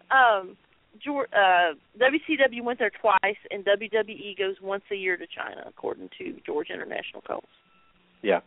Um, 0.09 0.57
George, 1.03 1.29
uh, 1.33 1.75
WCW 1.99 2.63
went 2.63 2.79
there 2.79 2.91
twice, 3.01 3.37
and 3.51 3.63
WWE 3.65 4.37
goes 4.37 4.55
once 4.61 4.83
a 4.91 4.95
year 4.95 5.17
to 5.17 5.25
China, 5.27 5.63
according 5.67 6.09
to 6.17 6.35
George 6.45 6.69
International 6.69 7.21
Coles. 7.21 7.43
Yeah. 8.21 8.39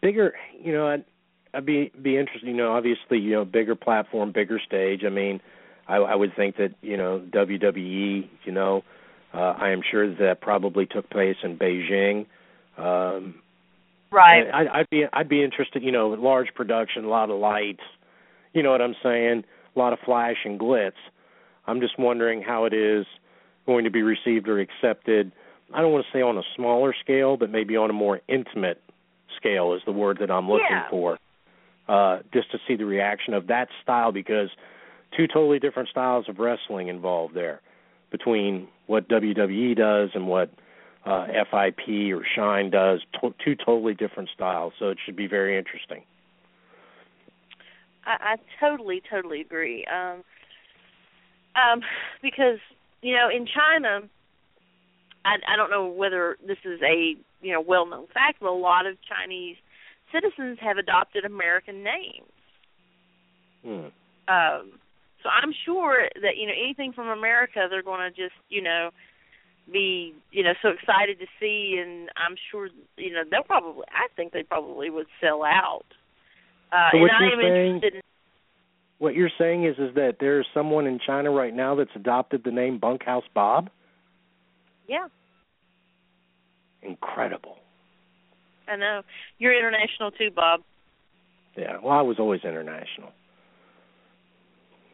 Bigger, 0.00 0.34
you 0.62 0.72
know, 0.72 0.86
I'd, 0.86 1.04
I'd 1.54 1.66
be 1.66 1.90
be 2.00 2.16
interested. 2.16 2.46
You 2.46 2.54
know, 2.54 2.72
obviously, 2.72 3.18
you 3.18 3.32
know, 3.32 3.44
bigger 3.44 3.74
platform, 3.74 4.32
bigger 4.32 4.60
stage. 4.64 5.02
I 5.04 5.10
mean, 5.10 5.40
I, 5.88 5.96
I 5.96 6.14
would 6.14 6.34
think 6.36 6.56
that 6.56 6.74
you 6.82 6.96
know 6.96 7.20
WWE. 7.32 8.28
You 8.44 8.52
know, 8.52 8.82
uh, 9.32 9.38
I 9.58 9.70
am 9.70 9.82
sure 9.88 10.14
that 10.16 10.40
probably 10.40 10.86
took 10.86 11.08
place 11.10 11.36
in 11.42 11.56
Beijing. 11.58 12.26
Um, 12.78 13.36
Right. 14.10 14.44
I, 14.48 14.80
I'd 14.80 14.90
be 14.90 15.04
I'd 15.12 15.28
be 15.28 15.42
interested. 15.42 15.82
You 15.82 15.90
know, 15.90 16.08
large 16.10 16.54
production, 16.54 17.04
a 17.04 17.08
lot 17.08 17.30
of 17.30 17.38
lights. 17.40 17.82
You 18.52 18.62
know 18.62 18.70
what 18.70 18.80
I'm 18.80 18.94
saying? 19.02 19.42
A 19.74 19.78
lot 19.78 19.92
of 19.92 19.98
flash 20.04 20.36
and 20.44 20.58
glitz. 20.60 20.92
I'm 21.66 21.80
just 21.80 21.98
wondering 21.98 22.40
how 22.40 22.64
it 22.64 22.72
is 22.72 23.06
going 23.66 23.84
to 23.84 23.90
be 23.90 24.02
received 24.02 24.46
or 24.48 24.60
accepted. 24.60 25.32
I 25.74 25.80
don't 25.80 25.90
want 25.92 26.04
to 26.06 26.16
say 26.16 26.22
on 26.22 26.38
a 26.38 26.42
smaller 26.54 26.94
scale, 27.02 27.36
but 27.36 27.50
maybe 27.50 27.76
on 27.76 27.90
a 27.90 27.92
more 27.92 28.20
intimate 28.28 28.80
scale 29.36 29.74
is 29.74 29.82
the 29.84 29.92
word 29.92 30.18
that 30.20 30.30
I'm 30.30 30.48
looking 30.48 30.66
Yeah. 30.70 30.88
for. 30.90 31.18
Uh, 31.86 32.20
just 32.32 32.50
to 32.50 32.58
see 32.66 32.76
the 32.76 32.86
reaction 32.86 33.34
of 33.34 33.46
that 33.48 33.68
style 33.82 34.10
because 34.10 34.48
two 35.14 35.26
totally 35.26 35.58
different 35.58 35.88
styles 35.90 36.26
of 36.30 36.38
wrestling 36.38 36.88
involved 36.88 37.34
there 37.34 37.60
between 38.10 38.68
what 38.86 39.06
WWE 39.08 39.76
does 39.76 40.08
and 40.14 40.26
what 40.26 40.50
uh, 41.04 41.26
FIP 41.26 42.14
or 42.14 42.24
Shine 42.34 42.70
does. 42.70 43.00
To- 43.20 43.34
two 43.44 43.54
totally 43.54 43.92
different 43.92 44.30
styles, 44.34 44.72
so 44.78 44.88
it 44.88 44.98
should 45.04 45.16
be 45.16 45.26
very 45.26 45.58
interesting. 45.58 46.02
I, 48.06 48.34
I 48.34 48.36
totally, 48.60 49.02
totally 49.10 49.40
agree. 49.40 49.84
Um, 49.84 50.24
um, 51.54 51.80
because 52.22 52.58
you 53.02 53.14
know, 53.14 53.28
in 53.28 53.46
China, 53.46 54.08
I, 55.24 55.34
I 55.46 55.56
don't 55.56 55.70
know 55.70 55.86
whether 55.86 56.36
this 56.46 56.58
is 56.64 56.80
a 56.82 57.14
you 57.42 57.52
know 57.52 57.60
well-known 57.60 58.06
fact, 58.14 58.38
but 58.40 58.48
a 58.48 58.52
lot 58.52 58.86
of 58.86 58.96
Chinese 59.02 59.56
citizens 60.14 60.58
have 60.60 60.78
adopted 60.78 61.24
American 61.24 61.82
names. 61.82 62.32
Hmm. 63.64 63.88
Um, 64.32 64.78
so 65.22 65.28
I'm 65.30 65.52
sure 65.64 66.08
that 66.22 66.36
you 66.36 66.46
know 66.46 66.52
anything 66.62 66.92
from 66.92 67.08
America, 67.08 67.66
they're 67.68 67.82
going 67.82 68.00
to 68.00 68.10
just 68.10 68.36
you 68.48 68.62
know 68.62 68.90
be 69.72 70.14
you 70.30 70.42
know 70.44 70.52
so 70.62 70.68
excited 70.68 71.18
to 71.18 71.26
see, 71.40 71.80
and 71.82 72.08
I'm 72.16 72.36
sure 72.50 72.68
you 72.96 73.12
know 73.12 73.22
they'll 73.30 73.42
probably. 73.42 73.84
I 73.90 74.08
think 74.14 74.32
they 74.32 74.42
probably 74.42 74.90
would 74.90 75.06
sell 75.20 75.42
out. 75.42 75.86
Uh, 76.72 76.90
So 76.92 76.98
what 76.98 77.10
I 77.10 77.20
you're 77.24 77.32
am 77.32 77.40
saying- 77.40 77.66
interested 77.76 77.94
in 77.96 78.00
What 78.98 79.14
you're 79.14 79.30
saying 79.38 79.64
is 79.64 79.76
is 79.78 79.94
that 79.94 80.16
there's 80.20 80.46
someone 80.54 80.86
in 80.86 80.98
China 80.98 81.30
right 81.30 81.54
now 81.54 81.74
that's 81.74 81.94
adopted 81.96 82.44
the 82.44 82.50
name 82.52 82.78
Bunkhouse 82.78 83.24
Bob? 83.34 83.70
yeah. 84.86 85.06
Incredible. 86.82 87.56
I 88.68 88.76
know. 88.76 89.02
You're 89.38 89.56
international 89.56 90.10
too, 90.12 90.30
Bob. 90.34 90.60
Yeah. 91.56 91.78
Well, 91.82 91.92
I 91.92 92.02
was 92.02 92.16
always 92.18 92.40
international. 92.44 93.10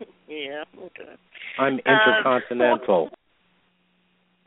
Yeah. 0.28 0.62
Okay. 0.78 1.10
I'm 1.58 1.74
Um, 1.74 1.80
intercontinental. 1.84 3.10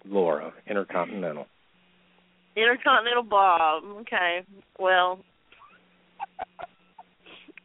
Laura, 0.05 0.53
intercontinental. 0.65 1.45
Intercontinental 2.55 3.23
Bob. 3.23 3.83
Okay. 4.01 4.43
Well, 4.79 5.19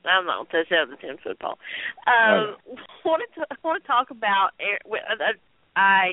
I'm 0.05 0.27
not 0.27 0.49
gonna 0.51 0.65
touch 0.65 0.71
that 0.71 0.89
with 0.89 0.99
a 0.99 1.01
ten 1.07 1.17
foot 1.23 1.39
pole. 1.39 1.59
Um, 2.07 2.57
want 3.05 3.23
to 3.37 3.47
want 3.63 3.83
to 3.83 3.87
talk 3.87 4.11
about. 4.11 4.51
Well, 4.85 5.01
uh, 5.09 5.33
I 5.77 6.13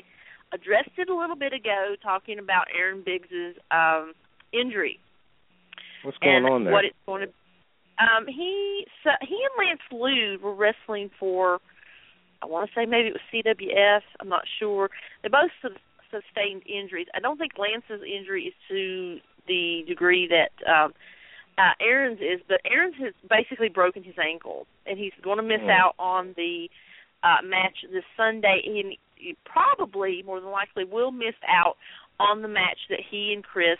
addressed 0.52 0.96
it 0.98 1.08
a 1.08 1.16
little 1.16 1.36
bit 1.36 1.52
ago, 1.52 1.96
talking 2.02 2.38
about 2.38 2.66
Aaron 2.76 3.02
Biggs's 3.04 3.56
um, 3.70 4.12
injury 4.52 5.00
What's 6.06 6.18
going 6.18 6.36
and 6.36 6.46
on 6.46 6.64
there? 6.64 6.72
what 6.72 6.84
it's 6.84 6.96
going 7.04 7.26
to. 7.26 7.32
Um, 7.98 8.26
he 8.28 8.86
so 9.02 9.10
he 9.22 9.34
and 9.34 9.54
Lance 9.58 9.80
Lude 9.90 10.42
were 10.42 10.54
wrestling 10.54 11.10
for. 11.18 11.58
I 12.42 12.46
want 12.46 12.68
to 12.68 12.74
say 12.74 12.84
maybe 12.86 13.08
it 13.08 13.16
was 13.16 13.26
CWF. 13.32 14.02
I'm 14.20 14.28
not 14.28 14.44
sure. 14.58 14.90
They 15.22 15.28
both 15.28 15.50
su- 15.62 15.80
sustained 16.10 16.62
injuries. 16.68 17.06
I 17.14 17.20
don't 17.20 17.38
think 17.38 17.52
Lance's 17.58 18.04
injury 18.06 18.44
is 18.44 18.54
to 18.68 19.18
the 19.48 19.82
degree 19.88 20.28
that 20.28 20.52
um, 20.70 20.92
uh, 21.58 21.72
Aaron's 21.80 22.20
is, 22.20 22.40
but 22.46 22.60
Aaron's 22.70 22.96
has 23.00 23.14
basically 23.28 23.70
broken 23.70 24.04
his 24.04 24.14
ankle, 24.22 24.66
and 24.86 24.98
he's 24.98 25.12
going 25.24 25.38
to 25.38 25.42
miss 25.42 25.62
Hmm. 25.62 25.70
out 25.70 25.94
on 25.98 26.34
the 26.36 26.68
uh, 27.24 27.40
match 27.42 27.78
this 27.90 28.04
Sunday. 28.16 28.60
And 28.66 28.94
he 29.16 29.36
probably, 29.46 30.22
more 30.26 30.38
than 30.40 30.50
likely, 30.50 30.84
will 30.84 31.10
miss 31.12 31.34
out 31.48 31.76
on 32.20 32.42
the 32.42 32.48
match 32.48 32.78
that 32.90 33.00
he 33.10 33.32
and 33.34 33.42
Chris 33.42 33.78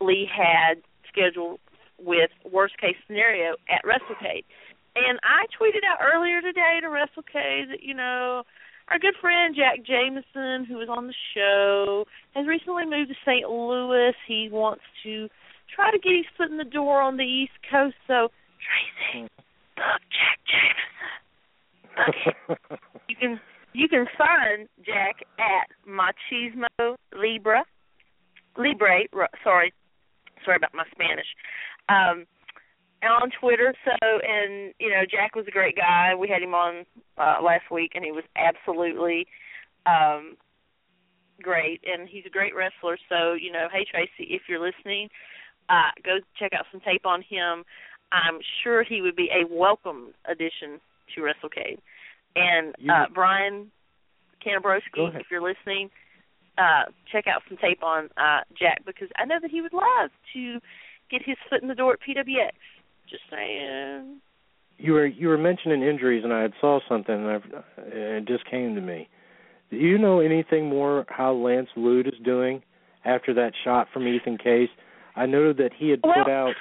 Lee 0.00 0.26
had 0.28 0.82
scheduled 1.14 1.60
with 1.98 2.30
worst 2.50 2.76
case 2.78 2.96
scenario 3.06 3.54
at 3.70 3.84
WrestleCade. 3.86 4.44
And 4.96 5.18
I 5.22 5.46
tweeted 5.54 5.86
out 5.86 5.98
earlier 6.02 6.40
today 6.40 6.78
to 6.82 6.88
WrestleCade 6.88 7.70
that, 7.70 7.82
you 7.82 7.94
know, 7.94 8.42
our 8.88 8.98
good 8.98 9.14
friend 9.20 9.54
Jack 9.56 9.84
Jameson, 9.86 10.66
who 10.66 10.76
was 10.76 10.88
on 10.90 11.06
the 11.06 11.14
show, 11.34 12.04
has 12.34 12.46
recently 12.46 12.84
moved 12.84 13.10
to 13.10 13.16
St. 13.24 13.48
Louis. 13.48 14.12
He 14.28 14.48
wants 14.52 14.82
to 15.04 15.28
try 15.74 15.90
to 15.90 15.98
get 15.98 16.12
his 16.12 16.26
foot 16.36 16.50
in 16.50 16.58
the 16.58 16.64
door 16.64 17.00
on 17.00 17.16
the 17.16 17.24
East 17.24 17.52
Coast. 17.70 17.96
So, 18.06 18.28
Tracy, 18.60 19.28
book 19.74 20.02
Jack 20.12 20.38
Jameson. 20.46 20.84
you 23.08 23.16
can 23.16 23.40
you 23.72 23.88
can 23.88 24.06
find 24.18 24.68
Jack 24.84 25.22
at 25.38 25.70
Machismo 25.88 26.96
Libre 27.16 27.64
Libre. 28.56 29.08
Sorry, 29.42 29.72
sorry 30.44 30.56
about 30.56 30.74
my 30.74 30.84
Spanish. 30.92 31.26
Um, 31.88 32.26
on 33.10 33.30
Twitter. 33.38 33.74
So, 33.84 33.96
and 34.00 34.72
you 34.78 34.90
know, 34.90 35.02
Jack 35.10 35.34
was 35.34 35.44
a 35.46 35.50
great 35.50 35.76
guy. 35.76 36.14
We 36.14 36.28
had 36.28 36.42
him 36.42 36.54
on 36.54 36.86
uh, 37.18 37.42
last 37.42 37.70
week, 37.70 37.92
and 37.94 38.04
he 38.04 38.12
was 38.12 38.24
absolutely 38.36 39.26
um, 39.86 40.36
great. 41.42 41.82
And 41.84 42.08
he's 42.08 42.24
a 42.26 42.30
great 42.30 42.54
wrestler. 42.54 42.96
So, 43.08 43.34
you 43.34 43.52
know, 43.52 43.68
hey 43.72 43.84
Tracy, 43.90 44.32
if 44.32 44.42
you're 44.48 44.64
listening, 44.64 45.08
uh, 45.68 45.92
go 46.04 46.18
check 46.38 46.52
out 46.52 46.66
some 46.72 46.80
tape 46.80 47.06
on 47.06 47.22
him. 47.22 47.64
I'm 48.12 48.38
sure 48.62 48.84
he 48.84 49.02
would 49.02 49.16
be 49.16 49.28
a 49.28 49.46
welcome 49.52 50.14
addition 50.26 50.80
to 51.14 51.20
WrestleCade. 51.20 51.78
And 52.36 52.74
uh, 52.88 53.06
Brian 53.12 53.70
Canabrowski, 54.44 55.14
if 55.18 55.26
you're 55.30 55.42
listening, 55.42 55.90
uh, 56.58 56.84
check 57.10 57.26
out 57.26 57.42
some 57.48 57.58
tape 57.58 57.82
on 57.82 58.08
uh, 58.16 58.40
Jack 58.58 58.84
because 58.86 59.08
I 59.16 59.24
know 59.24 59.36
that 59.40 59.50
he 59.50 59.60
would 59.60 59.72
love 59.72 60.10
to 60.34 60.60
get 61.10 61.22
his 61.24 61.36
foot 61.48 61.62
in 61.62 61.68
the 61.68 61.74
door 61.74 61.94
at 61.94 61.98
PWX. 62.00 62.50
Just 63.08 63.22
saying. 63.30 64.20
You 64.78 64.92
were 64.92 65.06
you 65.06 65.28
were 65.28 65.38
mentioning 65.38 65.82
injuries, 65.82 66.24
and 66.24 66.32
I 66.32 66.42
had 66.42 66.52
saw 66.60 66.80
something, 66.88 67.14
and, 67.14 67.28
I've, 67.28 67.64
it 67.78 68.26
just 68.26 68.48
came 68.50 68.74
to 68.74 68.80
me. 68.80 69.08
Do 69.70 69.76
you 69.76 69.98
know 69.98 70.20
anything 70.20 70.68
more 70.68 71.04
how 71.08 71.32
Lance 71.32 71.68
Lude 71.76 72.08
is 72.08 72.14
doing 72.24 72.62
after 73.04 73.34
that 73.34 73.52
shot 73.62 73.88
from 73.92 74.06
Ethan 74.08 74.38
Case? 74.38 74.70
I 75.16 75.26
know 75.26 75.52
that 75.52 75.70
he 75.76 75.90
had 75.90 76.00
well, 76.02 76.14
put 76.24 76.30
out 76.30 76.54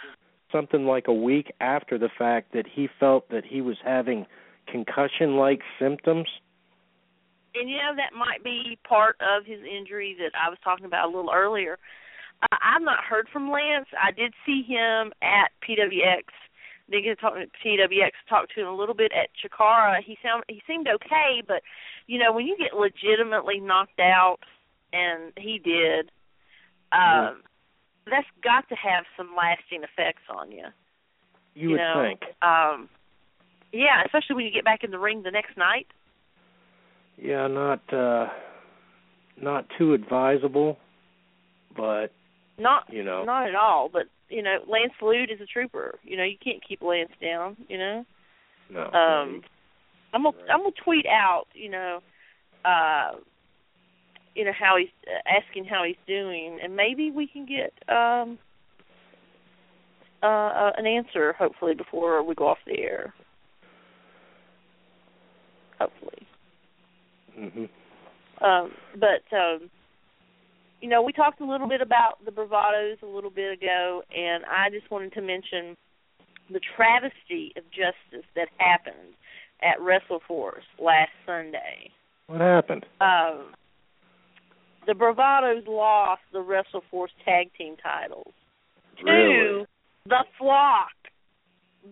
something 0.51 0.85
like 0.85 1.07
a 1.07 1.13
week 1.13 1.51
after 1.59 1.97
the 1.97 2.09
fact 2.17 2.53
that 2.53 2.65
he 2.71 2.87
felt 2.99 3.29
that 3.29 3.43
he 3.45 3.61
was 3.61 3.77
having 3.83 4.25
concussion-like 4.67 5.61
symptoms. 5.79 6.27
And 7.55 7.69
you 7.69 7.77
know 7.77 7.93
that 7.95 8.17
might 8.17 8.43
be 8.43 8.77
part 8.87 9.15
of 9.21 9.45
his 9.45 9.59
injury 9.61 10.15
that 10.19 10.31
I 10.33 10.49
was 10.49 10.57
talking 10.63 10.85
about 10.85 11.05
a 11.05 11.15
little 11.15 11.31
earlier. 11.33 11.77
Uh, 12.41 12.57
I've 12.61 12.81
not 12.81 13.03
heard 13.03 13.27
from 13.31 13.51
Lance. 13.51 13.87
I 13.93 14.11
did 14.11 14.33
see 14.45 14.63
him 14.67 15.13
at 15.21 15.51
PWX. 15.61 16.25
Did 16.91 17.03
get 17.03 17.15
to 17.15 17.21
talk 17.21 17.33
to 17.35 17.45
PWX. 17.65 18.11
Talked 18.27 18.55
to 18.55 18.61
him 18.61 18.67
a 18.67 18.75
little 18.75 18.95
bit 18.95 19.11
at 19.13 19.29
Chikara. 19.37 20.03
He 20.03 20.17
sound 20.21 20.43
he 20.49 20.61
seemed 20.67 20.87
okay, 20.87 21.41
but 21.47 21.61
you 22.07 22.19
know 22.19 22.33
when 22.33 22.45
you 22.45 22.57
get 22.57 22.75
legitimately 22.75 23.59
knocked 23.59 23.99
out, 23.99 24.39
and 24.91 25.31
he 25.37 25.59
did, 25.63 26.11
um, 26.91 26.99
yeah. 27.01 27.33
that's 28.07 28.27
got 28.43 28.67
to 28.69 28.75
have 28.75 29.05
some 29.15 29.31
lasting 29.37 29.83
effects 29.83 30.23
on 30.29 30.51
you. 30.51 30.65
You, 31.55 31.61
you 31.61 31.69
would 31.71 31.77
know? 31.77 32.03
think. 32.03 32.21
Um, 32.41 32.89
yeah, 33.71 34.03
especially 34.05 34.35
when 34.35 34.45
you 34.45 34.51
get 34.51 34.65
back 34.65 34.83
in 34.83 34.91
the 34.91 34.99
ring 34.99 35.23
the 35.23 35.31
next 35.31 35.55
night. 35.57 35.87
Yeah, 37.17 37.47
not 37.47 37.81
uh 37.93 38.27
not 39.41 39.65
too 39.77 39.93
advisable, 39.93 40.77
but 41.75 42.07
not 42.57 42.83
you 42.89 43.03
know 43.03 43.23
not 43.23 43.47
at 43.47 43.55
all. 43.55 43.89
But 43.91 44.03
you 44.29 44.41
know, 44.41 44.57
Lance 44.67 44.93
Lude 45.01 45.31
is 45.31 45.39
a 45.41 45.45
trooper. 45.45 45.99
You 46.03 46.17
know, 46.17 46.23
you 46.23 46.37
can't 46.43 46.61
keep 46.67 46.81
Lance 46.81 47.11
down. 47.21 47.57
You 47.67 47.77
know. 47.77 48.05
No. 48.71 48.81
Um, 48.85 49.41
I'm 50.13 50.23
gonna 50.23 50.37
I'm 50.51 50.59
gonna 50.61 50.71
tweet 50.83 51.05
out. 51.05 51.45
You 51.53 51.69
know, 51.69 51.99
uh, 52.65 53.17
you 54.35 54.45
know 54.45 54.51
how 54.57 54.75
he's 54.77 54.89
uh, 55.07 55.29
asking 55.29 55.65
how 55.65 55.83
he's 55.85 55.95
doing, 56.07 56.59
and 56.63 56.75
maybe 56.75 57.11
we 57.11 57.27
can 57.27 57.45
get 57.45 57.73
um 57.93 58.37
uh, 60.21 60.27
uh 60.27 60.71
an 60.77 60.87
answer 60.87 61.33
hopefully 61.33 61.75
before 61.75 62.23
we 62.23 62.35
go 62.35 62.47
off 62.47 62.59
the 62.65 62.79
air. 62.79 63.13
Hopefully. 65.79 66.12
Mhm. 67.37 67.69
Um, 68.41 68.71
but 68.95 69.35
um, 69.35 69.69
you 70.81 70.89
know, 70.89 71.01
we 71.01 71.13
talked 71.13 71.39
a 71.39 71.45
little 71.45 71.67
bit 71.67 71.81
about 71.81 72.23
the 72.25 72.31
bravados 72.31 73.01
a 73.01 73.05
little 73.05 73.29
bit 73.29 73.53
ago, 73.53 74.03
and 74.15 74.43
I 74.45 74.69
just 74.69 74.91
wanted 74.91 75.13
to 75.13 75.21
mention 75.21 75.77
the 76.51 76.59
travesty 76.75 77.53
of 77.55 77.63
justice 77.71 78.27
that 78.35 78.49
happened 78.57 79.15
at 79.61 79.79
WrestleForce 79.79 80.67
last 80.79 81.11
Sunday. 81.25 81.91
What 82.27 82.41
happened? 82.41 82.85
Um, 82.99 83.53
the 84.85 84.93
bravados 84.93 85.65
lost 85.67 86.21
the 86.33 86.39
WrestleForce 86.39 87.15
tag 87.23 87.47
team 87.57 87.75
titles 87.81 88.33
really? 89.03 89.33
to 89.33 89.65
the 90.05 90.25
Flock. 90.37 90.91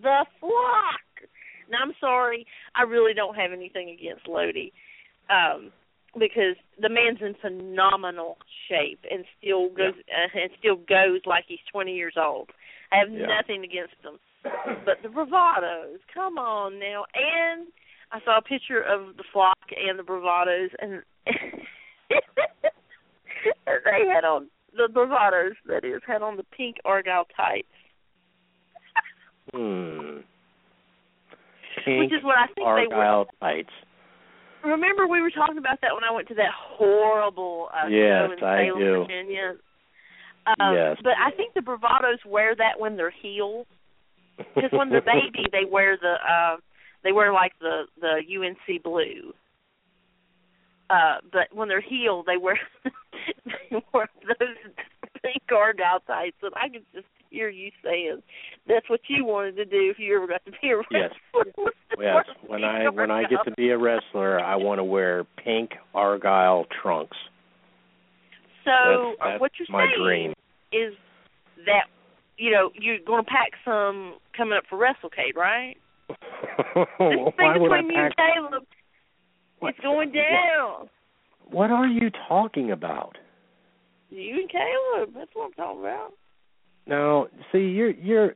The 0.01 0.26
Flock. 0.39 1.30
Now 1.69 1.77
I'm 1.84 1.93
sorry, 2.01 2.45
I 2.76 2.84
really 2.84 3.13
don't 3.13 3.35
have 3.35 3.51
anything 3.53 3.89
against 3.89 4.27
Lodi. 4.27 4.73
Um, 5.30 5.72
because 6.18 6.56
the 6.80 6.89
man's 6.89 7.19
in 7.22 7.35
phenomenal 7.41 8.38
shape 8.68 8.99
and 9.10 9.23
still 9.39 9.69
goes 9.69 9.93
yeah. 10.07 10.26
uh, 10.26 10.39
and 10.41 10.52
still 10.60 10.76
goes 10.76 11.22
like 11.26 11.45
he's 11.48 11.60
20 11.72 11.93
years 11.95 12.15
old. 12.18 12.49
I 12.91 12.98
have 12.98 13.11
yeah. 13.11 13.27
nothing 13.27 13.64
against 13.64 13.95
them, 14.03 14.19
but 14.85 14.98
the 15.02 15.07
bravados, 15.07 15.99
come 16.14 16.38
on 16.38 16.80
now. 16.80 17.06
And 17.15 17.68
I 18.11 18.19
saw 18.26 18.39
a 18.39 18.41
picture 18.41 18.81
of 18.81 19.15
the 19.15 19.23
flock 19.31 19.57
and 19.72 19.98
the 19.98 20.03
bravados, 20.03 20.69
and 20.80 21.02
they 23.65 24.07
had 24.14 24.26
on 24.26 24.49
the 24.76 24.89
bravados. 24.93 25.56
That 25.68 25.85
is, 25.85 26.02
had 26.06 26.22
on 26.22 26.35
the 26.35 26.43
pink 26.43 26.76
argyle 26.84 27.26
tights. 27.38 27.68
hmm. 29.53 30.18
Pink 31.85 31.99
Which 32.02 32.11
is 32.11 32.23
what 32.23 32.38
I 32.38 32.48
think 32.53 32.68
argyle 32.68 32.89
they 32.89 33.48
were. 33.48 33.53
tights 33.53 33.73
remember 34.63 35.07
we 35.07 35.21
were 35.21 35.31
talking 35.31 35.57
about 35.57 35.81
that 35.81 35.93
when 35.93 36.03
I 36.03 36.11
went 36.11 36.27
to 36.29 36.35
that 36.35 36.51
horrible 36.53 37.69
uh, 37.73 37.88
yes, 37.88 38.27
show 38.27 38.33
in 38.33 38.43
I 38.43 38.65
Salem, 38.67 38.79
do. 38.79 39.05
Virginia. 39.05 39.53
Um, 40.59 40.73
yes. 40.75 40.97
But 41.03 41.13
I 41.19 41.31
think 41.31 41.53
the 41.53 41.61
bravados 41.61 42.25
wear 42.25 42.55
that 42.55 42.79
when 42.79 42.97
they're 42.97 43.13
heels, 43.21 43.67
because 44.38 44.71
when 44.71 44.89
they're 44.89 45.01
baby 45.05 45.45
they 45.51 45.69
wear 45.69 45.97
the 45.97 46.15
uh, 46.15 46.57
they 47.03 47.11
wear 47.11 47.33
like 47.33 47.53
the 47.59 47.83
the 47.99 48.21
UNC 48.25 48.83
blue. 48.83 49.33
Uh, 50.89 51.17
but 51.31 51.55
when 51.55 51.69
they're 51.69 51.81
healed, 51.81 52.25
they 52.25 52.38
wear 52.38 52.59
they 53.45 53.81
wear 53.93 54.09
those 54.39 54.57
pink 55.21 55.43
argyle 55.51 55.99
tights, 56.05 56.38
and 56.41 56.53
I 56.55 56.69
could 56.69 56.85
just 56.93 57.07
hear 57.31 57.49
you 57.49 57.71
saying 57.83 58.21
that's 58.67 58.89
what 58.89 58.99
you 59.07 59.25
wanted 59.25 59.55
to 59.55 59.65
do 59.65 59.89
if 59.89 59.97
you 59.97 60.15
ever 60.15 60.27
got 60.27 60.45
to 60.45 60.51
be 60.51 60.69
a 60.69 60.77
wrestler. 60.77 61.09
Yes. 61.57 61.73
yes. 61.99 62.25
When 62.45 62.63
I 62.63 62.89
when 62.89 63.09
I 63.09 63.23
get 63.23 63.39
to 63.45 63.51
be 63.51 63.69
a 63.69 63.77
wrestler, 63.77 64.39
I 64.39 64.57
want 64.57 64.79
to 64.79 64.83
wear 64.83 65.23
pink 65.43 65.71
argyle 65.95 66.65
trunks. 66.81 67.17
So 68.65 68.71
that's, 68.71 69.19
that's 69.19 69.35
uh, 69.35 69.39
what 69.39 69.51
you're 69.57 69.67
my 69.71 69.87
saying 69.87 70.03
dream. 70.03 70.33
is 70.71 70.93
that 71.65 71.85
you 72.37 72.51
know 72.51 72.69
you're 72.75 72.99
going 73.05 73.23
to 73.23 73.29
pack 73.29 73.51
some 73.65 74.15
coming 74.35 74.57
up 74.57 74.65
for 74.69 74.77
WrestleCade, 74.77 75.35
right? 75.35 75.77
this 76.09 76.17
thing 76.75 77.53
between 77.53 77.89
you 77.89 78.03
and 78.03 78.15
Caleb, 78.15 78.63
it's 79.63 79.79
going 79.79 80.11
down. 80.11 80.89
What 81.49 81.71
are 81.71 81.87
you 81.87 82.09
talking 82.27 82.71
about? 82.71 83.17
You 84.09 84.41
and 84.41 84.49
Caleb, 84.49 85.13
that's 85.15 85.31
what 85.33 85.45
I'm 85.45 85.53
talking 85.53 85.79
about. 85.79 86.11
Now, 86.87 87.27
see, 87.51 87.59
you're 87.59 87.91
you're 87.91 88.33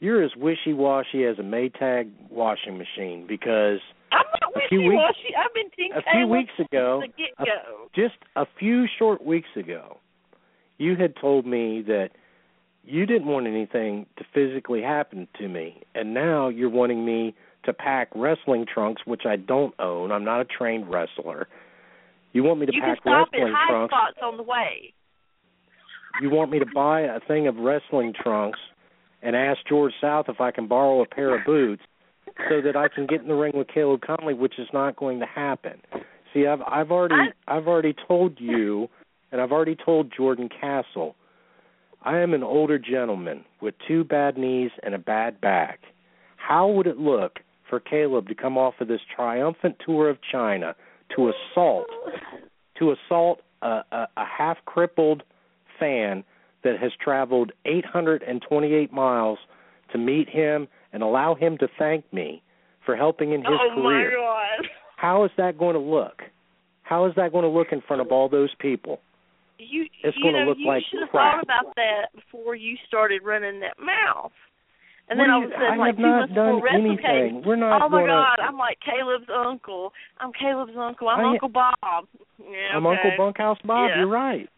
you're 0.00 0.22
as 0.22 0.32
wishy-washy 0.36 1.24
as 1.24 1.38
a 1.38 1.42
Maytag 1.42 2.10
washing 2.30 2.76
machine 2.78 3.26
because 3.26 3.78
I'm 4.12 4.24
not 4.40 4.56
A 4.64 4.68
few 4.68 4.80
weeks- 4.80 4.90
wishy-washy. 4.90 5.34
I've 5.36 5.54
been 5.54 5.70
Team 5.76 5.92
a 5.94 6.02
few 6.12 6.26
weeks 6.26 6.52
ago, 6.58 7.00
since 7.02 7.14
just 7.94 8.16
a 8.36 8.46
few 8.58 8.86
short 8.98 9.24
weeks 9.24 9.48
ago, 9.56 9.98
you 10.78 10.96
had 10.96 11.14
told 11.16 11.46
me 11.46 11.82
that 11.82 12.10
you 12.84 13.06
didn't 13.06 13.26
want 13.28 13.46
anything 13.46 14.06
to 14.18 14.24
physically 14.34 14.82
happen 14.82 15.26
to 15.38 15.48
me, 15.48 15.82
and 15.94 16.12
now 16.12 16.48
you're 16.48 16.68
wanting 16.68 17.04
me 17.04 17.34
to 17.64 17.72
pack 17.72 18.08
wrestling 18.14 18.66
trunks, 18.66 19.02
which 19.06 19.22
I 19.26 19.36
don't 19.36 19.74
own. 19.78 20.12
I'm 20.12 20.24
not 20.24 20.40
a 20.40 20.44
trained 20.44 20.90
wrestler. 20.90 21.48
You 22.32 22.42
want 22.42 22.60
me 22.60 22.66
to 22.66 22.74
you 22.74 22.80
can 22.82 22.90
pack 22.90 23.00
stop 23.00 23.28
at 23.32 23.38
wrestling 23.38 23.54
high 23.56 23.70
trunks. 23.70 23.94
spots 23.94 24.18
on 24.22 24.36
the 24.36 24.42
way. 24.42 24.92
You 26.20 26.30
want 26.30 26.50
me 26.50 26.58
to 26.58 26.66
buy 26.66 27.02
a 27.02 27.20
thing 27.26 27.46
of 27.46 27.56
wrestling 27.56 28.12
trunks 28.20 28.58
and 29.22 29.34
ask 29.34 29.58
George 29.68 29.92
South 30.00 30.26
if 30.28 30.40
I 30.40 30.50
can 30.50 30.68
borrow 30.68 31.02
a 31.02 31.06
pair 31.06 31.34
of 31.36 31.44
boots 31.44 31.82
so 32.48 32.60
that 32.60 32.76
I 32.76 32.88
can 32.88 33.06
get 33.06 33.20
in 33.20 33.28
the 33.28 33.34
ring 33.34 33.52
with 33.54 33.68
Caleb 33.68 34.00
Konley, 34.00 34.36
which 34.36 34.58
is 34.58 34.68
not 34.72 34.96
going 34.96 35.20
to 35.20 35.26
happen. 35.26 35.80
See, 36.32 36.46
I've 36.46 36.60
I've 36.66 36.90
already 36.90 37.32
I've 37.46 37.68
already 37.68 37.94
told 38.06 38.40
you 38.40 38.88
and 39.32 39.40
I've 39.40 39.52
already 39.52 39.76
told 39.76 40.12
Jordan 40.16 40.48
Castle, 40.48 41.16
I 42.02 42.18
am 42.18 42.34
an 42.34 42.42
older 42.42 42.78
gentleman 42.78 43.44
with 43.60 43.74
two 43.88 44.04
bad 44.04 44.36
knees 44.36 44.70
and 44.82 44.94
a 44.94 44.98
bad 44.98 45.40
back. 45.40 45.80
How 46.36 46.68
would 46.68 46.86
it 46.86 46.98
look 46.98 47.40
for 47.68 47.80
Caleb 47.80 48.28
to 48.28 48.34
come 48.34 48.58
off 48.58 48.74
of 48.80 48.88
this 48.88 49.00
triumphant 49.14 49.76
tour 49.84 50.10
of 50.10 50.18
China 50.30 50.76
to 51.16 51.30
assault 51.30 51.86
to 52.78 52.92
assault 52.92 53.40
a, 53.62 53.82
a, 53.90 54.08
a 54.16 54.24
half 54.24 54.58
crippled 54.66 55.22
fan 55.78 56.24
that 56.62 56.78
has 56.80 56.92
traveled 57.02 57.52
828 57.64 58.92
miles 58.92 59.38
to 59.92 59.98
meet 59.98 60.28
him 60.28 60.66
and 60.92 61.02
allow 61.02 61.34
him 61.34 61.58
to 61.58 61.68
thank 61.78 62.10
me 62.12 62.42
for 62.86 62.96
helping 62.96 63.32
in 63.32 63.40
his 63.44 63.48
oh 63.60 63.74
career. 63.74 64.12
How 64.96 65.24
is 65.24 65.30
that 65.36 65.58
going 65.58 65.74
to 65.74 65.80
look? 65.80 66.22
How 66.82 67.06
is 67.06 67.12
that 67.16 67.32
going 67.32 67.44
to 67.44 67.48
look 67.50 67.68
in 67.72 67.80
front 67.86 68.00
of 68.02 68.08
all 68.12 68.28
those 68.28 68.50
people? 68.58 69.00
You 69.58 69.86
It's 70.02 70.16
you 70.16 70.24
gonna 70.24 70.44
know 70.44 70.50
look 70.50 70.58
you 70.58 70.66
like 70.66 70.82
should 70.90 71.00
have 71.00 71.10
crap. 71.10 71.34
thought 71.36 71.42
about 71.44 71.74
that 71.76 72.06
before 72.14 72.56
you 72.56 72.76
started 72.88 73.22
running 73.24 73.60
that 73.60 73.78
mouth. 73.78 74.32
And 75.08 75.18
What 75.18 75.24
then 75.26 75.30
all 75.30 75.44
of 75.44 75.50
a 75.50 75.52
sudden, 75.54 75.66
I 75.72 75.76
like 75.76 75.86
have 75.88 75.96
two 75.96 76.02
not 76.02 76.34
done 76.34 76.62
anything. 76.74 77.42
We're 77.46 77.56
not 77.56 77.80
oh 77.82 77.88
my 77.88 78.00
gonna- 78.00 78.12
god, 78.12 78.40
I'm 78.42 78.58
like 78.58 78.78
Caleb's 78.80 79.28
uncle. 79.32 79.92
I'm 80.18 80.32
Caleb's 80.32 80.76
uncle. 80.76 81.08
I'm 81.08 81.20
I- 81.24 81.30
Uncle 81.30 81.48
Bob. 81.50 81.76
Yeah, 82.40 82.74
I'm 82.74 82.84
okay. 82.86 82.96
Uncle 82.96 83.26
Bunkhouse 83.26 83.58
Bob. 83.64 83.90
Yeah. 83.90 83.98
You're 84.00 84.08
right. 84.08 84.48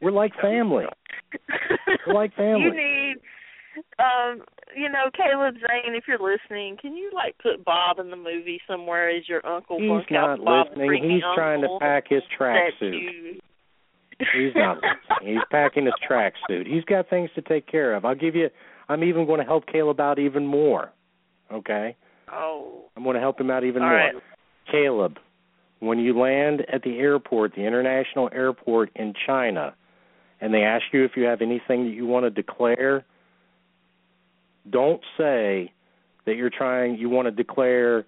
We're 0.00 0.10
like 0.12 0.32
family. 0.40 0.84
We're 2.06 2.14
like 2.14 2.34
family. 2.36 2.62
You 2.62 2.70
need, 2.74 3.14
um, 3.98 4.42
you 4.76 4.88
know, 4.88 5.10
Caleb 5.16 5.54
Zane, 5.54 5.94
if 5.94 6.04
you're 6.08 6.18
listening, 6.18 6.76
can 6.80 6.94
you 6.96 7.10
like 7.14 7.36
put 7.42 7.64
Bob 7.64 7.98
in 7.98 8.10
the 8.10 8.16
movie 8.16 8.60
somewhere 8.68 9.10
as 9.10 9.28
your 9.28 9.44
uncle? 9.46 9.78
He's 9.78 10.06
not 10.10 10.38
listening. 10.40 11.02
He's 11.10 11.22
trying 11.34 11.62
to 11.62 11.78
pack 11.80 12.04
his 12.08 12.22
tracksuit. 12.38 12.92
you- 12.92 13.40
He's 14.18 14.52
not 14.54 14.76
listening. 15.18 15.34
He's 15.34 15.42
packing 15.50 15.84
his 15.84 15.94
tracksuit. 16.10 16.66
He's 16.66 16.84
got 16.84 17.10
things 17.10 17.28
to 17.34 17.42
take 17.42 17.66
care 17.66 17.92
of. 17.94 18.06
I'll 18.06 18.14
give 18.14 18.34
you. 18.34 18.48
I'm 18.88 19.04
even 19.04 19.26
going 19.26 19.40
to 19.40 19.44
help 19.44 19.66
Caleb 19.66 20.00
out 20.00 20.18
even 20.18 20.46
more. 20.46 20.90
Okay. 21.52 21.94
Oh, 22.32 22.86
I'm 22.96 23.02
going 23.04 23.12
to 23.14 23.20
help 23.20 23.38
him 23.38 23.50
out 23.50 23.62
even 23.62 23.82
all 23.82 23.88
more. 23.90 23.98
right. 23.98 24.14
Caleb, 24.70 25.18
when 25.80 25.98
you 25.98 26.18
land 26.18 26.64
at 26.72 26.82
the 26.82 26.98
airport, 26.98 27.54
the 27.54 27.62
international 27.66 28.30
airport 28.32 28.90
in 28.94 29.14
China, 29.26 29.74
and 30.40 30.52
they 30.52 30.62
ask 30.62 30.84
you 30.92 31.04
if 31.04 31.12
you 31.16 31.24
have 31.24 31.42
anything 31.42 31.84
that 31.84 31.94
you 31.94 32.06
want 32.06 32.24
to 32.24 32.30
declare, 32.30 33.04
don't 34.68 35.00
say 35.16 35.72
that 36.24 36.36
you're 36.36 36.50
trying 36.50 36.96
you 36.96 37.08
want 37.08 37.26
to 37.26 37.30
declare 37.30 38.04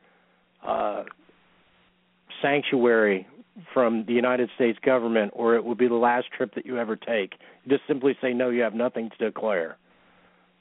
uh, 0.67 1.05
sanctuary 2.43 3.27
from 3.73 4.05
the 4.07 4.13
United 4.13 4.51
States 4.55 4.79
government 4.85 5.33
or 5.35 5.55
it 5.57 5.65
will 5.65 5.75
be 5.75 5.89
the 5.89 5.95
last 5.95 6.27
trip 6.37 6.55
that 6.55 6.67
you 6.67 6.79
ever 6.79 6.97
take. 6.97 7.35
Just 7.69 7.83
simply 7.87 8.17
say 8.21 8.33
no, 8.33 8.51
you 8.51 8.63
have 8.63 8.75
nothing 8.75 9.11
to 9.11 9.25
declare. 9.25 9.77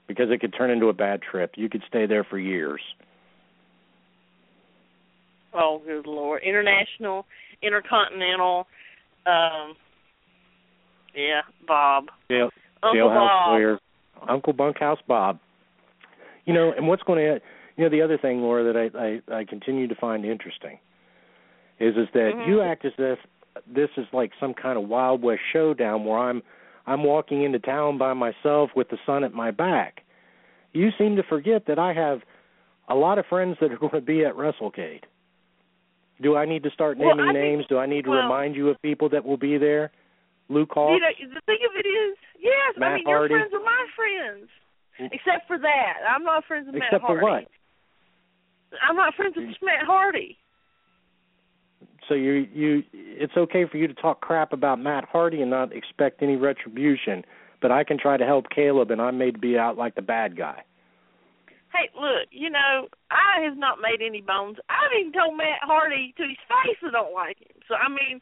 Because 0.07 0.31
it 0.31 0.39
could 0.39 0.53
turn 0.57 0.71
into 0.71 0.87
a 0.87 0.93
bad 0.93 1.21
trip. 1.21 1.55
You 1.57 1.67
could 1.67 1.83
stay 1.87 2.05
there 2.05 2.23
for 2.23 2.39
years. 2.39 2.81
Oh, 5.57 5.81
good 5.85 6.05
lord! 6.05 6.43
International, 6.43 7.25
intercontinental. 7.61 8.67
Um, 9.25 9.75
yeah, 11.15 11.41
Bob. 11.67 12.05
Jail, 12.29 12.49
Uncle 12.83 13.09
jailhouse 13.09 13.27
Bob. 13.27 13.49
lawyer, 13.51 13.79
Uncle 14.29 14.53
Bunkhouse 14.53 14.99
Bob. 15.07 15.39
You 16.45 16.53
know, 16.53 16.71
and 16.75 16.87
what's 16.87 17.03
going 17.03 17.19
to, 17.19 17.41
you 17.75 17.83
know, 17.83 17.89
the 17.89 18.01
other 18.01 18.17
thing, 18.17 18.41
Laura, 18.41 18.71
that 18.71 18.77
I 18.77 19.35
I, 19.35 19.39
I 19.39 19.43
continue 19.45 19.87
to 19.87 19.95
find 19.95 20.25
interesting 20.25 20.79
is 21.79 21.95
is 21.95 22.07
that 22.13 22.33
Mhm. 22.35 22.47
you 22.47 22.61
act 22.61 22.85
as 22.85 22.93
if 22.97 23.19
this 23.65 23.89
is 23.97 24.05
like 24.13 24.31
some 24.39 24.53
kind 24.53 24.77
of 24.77 24.87
Wild 24.87 25.21
West 25.21 25.41
showdown 25.51 26.05
where 26.05 26.19
I'm 26.19 26.41
I'm 26.85 27.03
walking 27.03 27.43
into 27.43 27.59
town 27.59 27.97
by 27.97 28.13
myself 28.13 28.69
with 28.75 28.89
the 28.89 28.97
sun 29.05 29.23
at 29.23 29.33
my 29.33 29.51
back. 29.51 30.03
You 30.73 30.91
seem 30.97 31.15
to 31.17 31.23
forget 31.23 31.65
that 31.65 31.79
I 31.79 31.93
have 31.93 32.21
a 32.87 32.95
lot 32.95 33.17
of 33.17 33.25
friends 33.25 33.57
that 33.59 33.71
are 33.73 33.77
going 33.77 33.91
to 33.91 34.01
be 34.01 34.23
at 34.23 34.35
WrestleCade. 34.35 35.03
Do 36.21 36.35
I 36.35 36.45
need 36.45 36.63
to 36.63 36.71
start 36.71 36.97
Well, 36.97 37.15
naming 37.15 37.33
think- 37.33 37.43
names? 37.45 37.65
Do 37.67 37.77
I 37.77 37.85
need 37.85 38.05
to 38.05 38.09
well- 38.11 38.23
remind 38.23 38.55
you 38.55 38.69
of 38.69 38.81
people 38.81 39.09
that 39.09 39.23
will 39.25 39.37
be 39.37 39.57
there? 39.57 39.91
Luke 40.49 40.69
Hawx, 40.69 40.93
You 40.95 40.99
know, 41.01 41.35
the 41.35 41.41
thing 41.41 41.59
of 41.69 41.75
it 41.75 41.85
is, 41.85 42.17
yes, 42.39 42.73
I 42.77 42.79
Matt 42.79 42.93
mean 42.95 43.05
Hardy. 43.05 43.33
your 43.33 43.39
friends 43.41 43.53
are 43.53 43.59
my 43.65 43.85
friends. 43.95 44.49
Except 45.13 45.45
for 45.47 45.57
that, 45.59 45.97
I'm 46.09 46.23
not 46.23 46.45
friends 46.45 46.67
with 46.67 46.75
except 46.77 47.03
Matt 47.03 47.11
for 47.11 47.19
what? 47.21 47.47
I'm 48.81 48.95
not 48.95 49.13
friends 49.15 49.35
with 49.35 49.61
Matt 49.61 49.85
Hardy. 49.85 50.37
So 52.07 52.13
you 52.13 52.47
you 52.53 52.83
it's 52.93 53.35
okay 53.35 53.65
for 53.65 53.77
you 53.77 53.87
to 53.87 53.93
talk 53.93 54.21
crap 54.21 54.53
about 54.53 54.79
Matt 54.79 55.03
Hardy 55.05 55.41
and 55.41 55.51
not 55.51 55.73
expect 55.73 56.23
any 56.23 56.35
retribution, 56.37 57.25
but 57.61 57.71
I 57.71 57.83
can 57.83 57.97
try 57.99 58.15
to 58.17 58.25
help 58.25 58.49
Caleb 58.49 58.89
and 58.91 59.01
I'm 59.01 59.17
made 59.17 59.33
to 59.35 59.39
be 59.39 59.57
out 59.57 59.77
like 59.77 59.95
the 59.95 60.01
bad 60.01 60.35
guy. 60.37 60.63
Hey, 61.73 61.91
look, 61.95 62.31
you 62.31 62.49
know, 62.49 62.87
I 63.11 63.43
have 63.43 63.57
not 63.57 63.79
made 63.83 64.05
any 64.05 64.21
bones. 64.21 64.57
I've 64.69 64.93
even 64.99 65.11
told 65.11 65.37
Matt 65.37 65.61
Hardy 65.61 66.13
to 66.17 66.23
his 66.23 66.39
face 66.47 66.79
I 66.81 66.91
don't 66.91 67.13
like 67.13 67.39
him. 67.39 67.59
So 67.67 67.75
I 67.75 67.89
mean, 67.89 68.21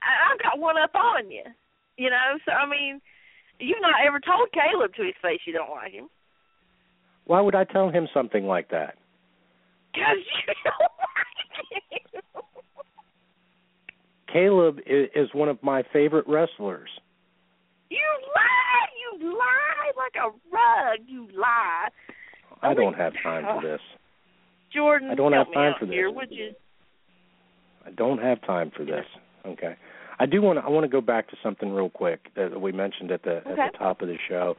I, 0.00 0.32
I've 0.32 0.42
got 0.42 0.58
one 0.58 0.76
up 0.78 0.94
on 0.94 1.30
you. 1.30 1.44
You 1.96 2.10
know, 2.10 2.38
so 2.44 2.52
I 2.52 2.68
mean, 2.68 3.00
you've 3.60 3.82
not 3.82 4.00
ever 4.06 4.20
told 4.20 4.48
Caleb 4.52 4.94
to 4.96 5.04
his 5.04 5.18
face 5.20 5.40
you 5.46 5.52
don't 5.52 5.70
like 5.70 5.92
him. 5.92 6.08
Why 7.26 7.40
would 7.40 7.54
I 7.54 7.64
tell 7.64 7.90
him 7.90 8.08
something 8.14 8.46
like 8.46 8.70
that? 8.70 8.96
Because 9.92 10.16
you 10.16 10.54
don't 10.64 10.92
like 10.96 12.12
him. 12.14 12.42
Caleb 14.32 14.78
is, 14.86 15.08
is 15.14 15.28
one 15.34 15.48
of 15.48 15.62
my 15.62 15.82
favorite 15.92 16.26
wrestlers. 16.28 16.90
You 17.90 18.04
lie, 18.34 18.88
you 19.00 19.32
lie 19.32 19.92
like 19.96 20.14
a 20.16 20.28
rug, 20.52 21.00
you 21.06 21.28
lie. 21.34 21.88
I 22.62 22.70
Oh, 22.72 22.74
don't 22.74 22.94
have 22.94 23.12
time 23.22 23.44
for 23.44 23.66
oh. 23.66 23.70
this. 23.72 23.80
Jordan, 24.74 25.10
I 25.10 25.14
don't 25.14 25.32
have 25.32 25.52
time 25.52 25.74
for 25.78 25.86
this. 25.86 25.94
here, 25.94 26.10
would 26.10 26.30
you? 26.30 26.50
I 27.86 27.90
don't 27.90 28.18
have 28.18 28.40
time 28.42 28.70
for 28.76 28.84
this. 28.84 29.04
Okay. 29.46 29.76
I 30.20 30.26
do 30.26 30.42
want 30.42 30.58
to, 30.58 30.64
I 30.64 30.68
want 30.68 30.84
to 30.84 30.88
go 30.88 31.00
back 31.00 31.28
to 31.30 31.36
something 31.42 31.70
real 31.72 31.88
quick 31.88 32.20
that 32.36 32.60
we 32.60 32.72
mentioned 32.72 33.10
at 33.12 33.22
the 33.22 33.36
Okay. 33.48 33.50
at 33.62 33.72
the 33.72 33.78
top 33.78 34.02
of 34.02 34.08
the 34.08 34.18
show 34.28 34.56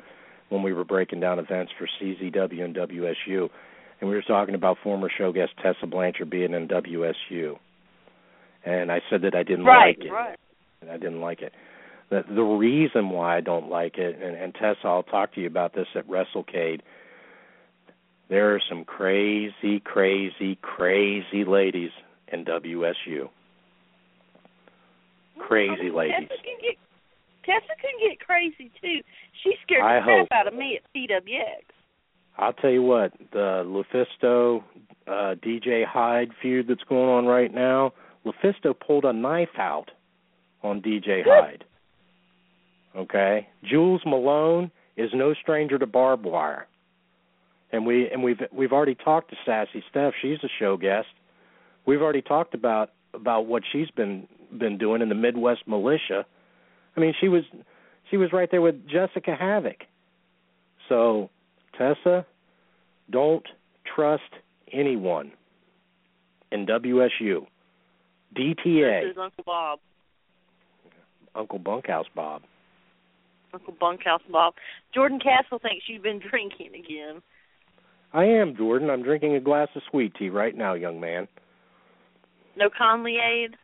when 0.49 0.63
we 0.63 0.73
were 0.73 0.85
breaking 0.85 1.19
down 1.19 1.38
events 1.38 1.71
for 1.77 1.88
CZW 2.01 2.61
and 2.63 2.76
WSU, 2.76 3.49
and 4.01 4.09
we 4.09 4.15
were 4.15 4.23
talking 4.23 4.55
about 4.55 4.77
former 4.81 5.09
show 5.15 5.31
guest 5.31 5.51
Tessa 5.61 5.85
Blanchard 5.85 6.30
being 6.30 6.53
in 6.53 6.67
WSU, 6.67 7.57
and 8.65 8.91
I 8.91 9.01
said 9.09 9.21
that 9.23 9.35
I 9.35 9.43
didn't 9.43 9.65
Right, 9.65 9.97
like 9.99 10.05
it. 10.07 10.11
right. 10.11 10.38
and 10.81 10.89
I 10.89 10.97
didn't 10.97 11.21
like 11.21 11.41
it. 11.41 11.53
The 12.09 12.23
the 12.34 12.41
reason 12.41 13.09
why 13.11 13.38
I 13.38 13.41
don't 13.41 13.69
like 13.69 13.97
it, 13.99 14.19
and, 14.19 14.35
and 14.35 14.55
Tessa, 14.55 14.85
I'll 14.88 15.03
talk 15.03 15.34
to 15.35 15.41
you 15.41 15.47
about 15.47 15.73
this 15.76 15.88
at 15.93 16.07
WrestleCade. 16.07 16.80
There 18.30 18.53
are 18.53 18.61
some 18.69 18.85
crazy, 18.85 19.80
crazy, 19.84 20.57
crazy 20.61 21.43
ladies 21.45 21.89
in 22.31 22.45
WSU. 22.45 23.30
Crazy 25.39 25.89
ladies. 25.89 26.27
Tessa 26.30 26.43
can 26.43 26.57
get 26.61 26.77
Tessa 27.43 27.73
can 27.81 28.07
get 28.07 28.19
crazy 28.19 28.72
too. 28.81 29.01
She 29.43 29.53
scared 29.64 29.84
I 29.84 29.99
the 29.99 30.26
crap 30.27 30.27
out 30.31 30.47
of 30.47 30.53
me 30.53 30.77
at 30.77 30.84
PWX. 30.95 31.64
I'll 32.38 32.53
tell 32.53 32.69
you 32.69 32.84
what, 32.84 33.11
the 33.31 33.64
Lufisto 33.65 34.64
uh 35.07 35.35
DJ 35.43 35.85
Hyde 35.85 36.30
feud 36.41 36.68
that's 36.68 36.84
going 36.88 37.10
on 37.10 37.26
right 37.26 37.53
now, 37.53 37.93
Lufisto 38.26 38.76
pulled 38.80 39.06
a 39.06 39.14
knife 39.14 39.57
out 39.57 39.89
on 40.61 40.81
DJ 40.81 41.23
Hyde. 41.26 41.64
Okay? 42.95 43.47
Jewells 43.64 44.06
Malone 44.06 44.69
is 44.97 45.10
no 45.14 45.34
stranger 45.34 45.80
to 45.80 45.88
barbed 45.88 46.26
wire. 46.26 46.68
And 47.72 47.86
we 47.86 48.10
and 48.10 48.24
we've 48.24 48.40
we've 48.52 48.72
already 48.72 48.96
talked 48.96 49.30
to 49.30 49.36
Sassy 49.46 49.84
Steph, 49.90 50.14
she's 50.22 50.40
a 50.44 50.50
show 50.60 50.78
guest. 50.78 51.08
We've 51.86 52.02
already 52.02 52.22
talked 52.22 52.54
about 52.54 52.91
about 53.14 53.46
what 53.46 53.64
she's 53.72 53.90
been 53.91 54.28
been 54.58 54.78
doing 54.78 55.02
in 55.02 55.10
the 55.10 55.16
Midwest 55.16 55.68
militia. 55.68 56.26
I 56.98 57.00
mean, 57.00 57.14
she 57.20 57.28
was 57.28 57.44
she 58.10 58.18
was 58.18 58.34
right 58.34 58.50
there 58.50 58.62
with 58.62 58.88
Jessica 58.88 59.36
Havoc. 59.36 59.84
So, 60.88 61.30
Tessa, 61.78 62.26
don't 63.10 63.46
trust 63.96 64.24
anyone 64.74 65.32
in 66.52 66.66
WSU. 66.66 67.46
DTA, 68.36 69.04
This 69.04 69.12
is 69.12 69.18
Uncle 69.18 69.44
Bob. 69.46 69.80
Uncle 71.36 71.60
Bunkhouse 71.60 72.08
Bob. 72.16 72.41
Uncle 73.54 73.74
Bunkhouse 73.80 74.22
Bob. 74.32 74.54
Jordan 74.94 75.20
Castle 75.20 75.60
thinks 75.60 75.86
you've 75.88 76.04
been 76.04 76.20
drinking 76.20 76.76
again. 76.76 77.22
I 78.14 78.26
am 78.26 78.56
Jordan. 78.56 78.90
I'm 78.90 79.03
drinking 79.03 79.36
a 79.36 79.40
glass 79.40 79.68
of 79.76 79.81
sweet 79.90 80.14
tea 80.18 80.30
right 80.30 80.56
now, 80.56 80.73
young 80.73 80.99
man. 80.99 81.27
No 82.57 82.69
Conley 82.76 83.18
aid? 83.18 83.56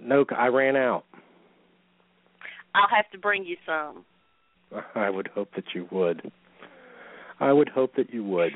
No, 0.00 0.24
I 0.36 0.48
ran 0.48 0.76
out. 0.76 1.04
I'll 2.74 2.94
have 2.94 3.10
to 3.12 3.18
bring 3.18 3.44
you 3.44 3.56
some. 3.64 4.04
I 4.94 5.08
would 5.08 5.28
hope 5.28 5.48
that 5.56 5.64
you 5.74 5.88
would. 5.90 6.30
I 7.40 7.52
would 7.52 7.68
hope 7.68 7.94
that 7.96 8.12
you 8.12 8.24
would. 8.24 8.52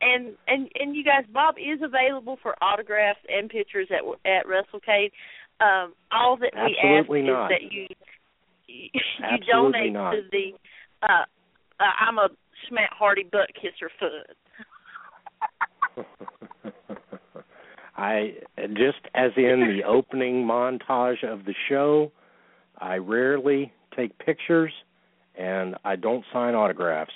And 0.00 0.34
and 0.46 0.68
and 0.78 0.94
you 0.94 1.04
guys, 1.04 1.24
Bob 1.32 1.56
is 1.58 1.80
available 1.82 2.38
for 2.42 2.54
autographs 2.62 3.18
and 3.28 3.48
pictures 3.50 3.88
at 3.90 4.04
at 4.28 4.46
WrestleCade. 4.46 5.10
Um, 5.60 5.94
all 6.12 6.36
that 6.36 6.52
we 6.54 6.78
Absolutely 6.82 7.20
ask 7.22 7.26
not. 7.28 7.44
is 7.46 7.50
that 7.50 7.72
you 7.72 7.86
you, 8.68 8.90
you 8.94 9.52
donate 9.52 9.92
not. 9.92 10.12
to 10.12 10.20
the. 10.30 10.50
Uh, 11.02 11.24
uh, 11.80 12.06
I'm 12.06 12.18
a 12.18 12.28
Schmatt 12.66 12.90
Hardy 12.92 13.24
butt 13.30 13.50
kisser 13.54 13.90
foot. 13.98 14.36
I 17.96 18.34
just 18.68 18.98
as 19.14 19.32
in 19.36 19.76
the 19.76 19.82
opening 19.86 20.46
montage 20.46 21.24
of 21.24 21.44
the 21.44 21.54
show, 21.68 22.12
I 22.78 22.96
rarely 22.96 23.72
take 23.96 24.16
pictures 24.18 24.72
and 25.36 25.76
I 25.84 25.96
don't 25.96 26.24
sign 26.32 26.54
autographs. 26.54 27.12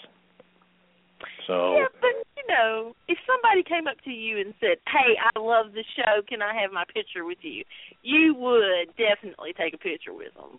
So 1.47 1.75
Yeah, 1.75 1.87
but 2.01 2.11
you 2.37 2.43
know, 2.49 2.95
if 3.09 3.19
somebody 3.27 3.63
came 3.63 3.87
up 3.87 4.01
to 4.05 4.11
you 4.11 4.41
and 4.41 4.55
said, 4.61 4.79
"Hey, 4.87 5.17
I 5.19 5.39
love 5.39 5.73
the 5.73 5.85
show. 5.97 6.23
Can 6.29 6.43
I 6.43 6.61
have 6.61 6.73
my 6.73 6.85
picture 6.93 7.25
with 7.25 7.39
you?" 7.43 7.65
You 8.03 8.35
would 8.35 8.89
definitely 8.97 9.53
take 9.53 9.75
a 9.75 9.79
picture 9.79 10.13
with 10.13 10.35
them. 10.35 10.59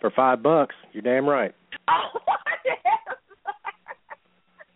for 0.00 0.10
five 0.10 0.42
bucks, 0.42 0.74
you're 0.92 1.02
damn 1.02 1.26
right. 1.26 1.54
Oh, 1.88 2.18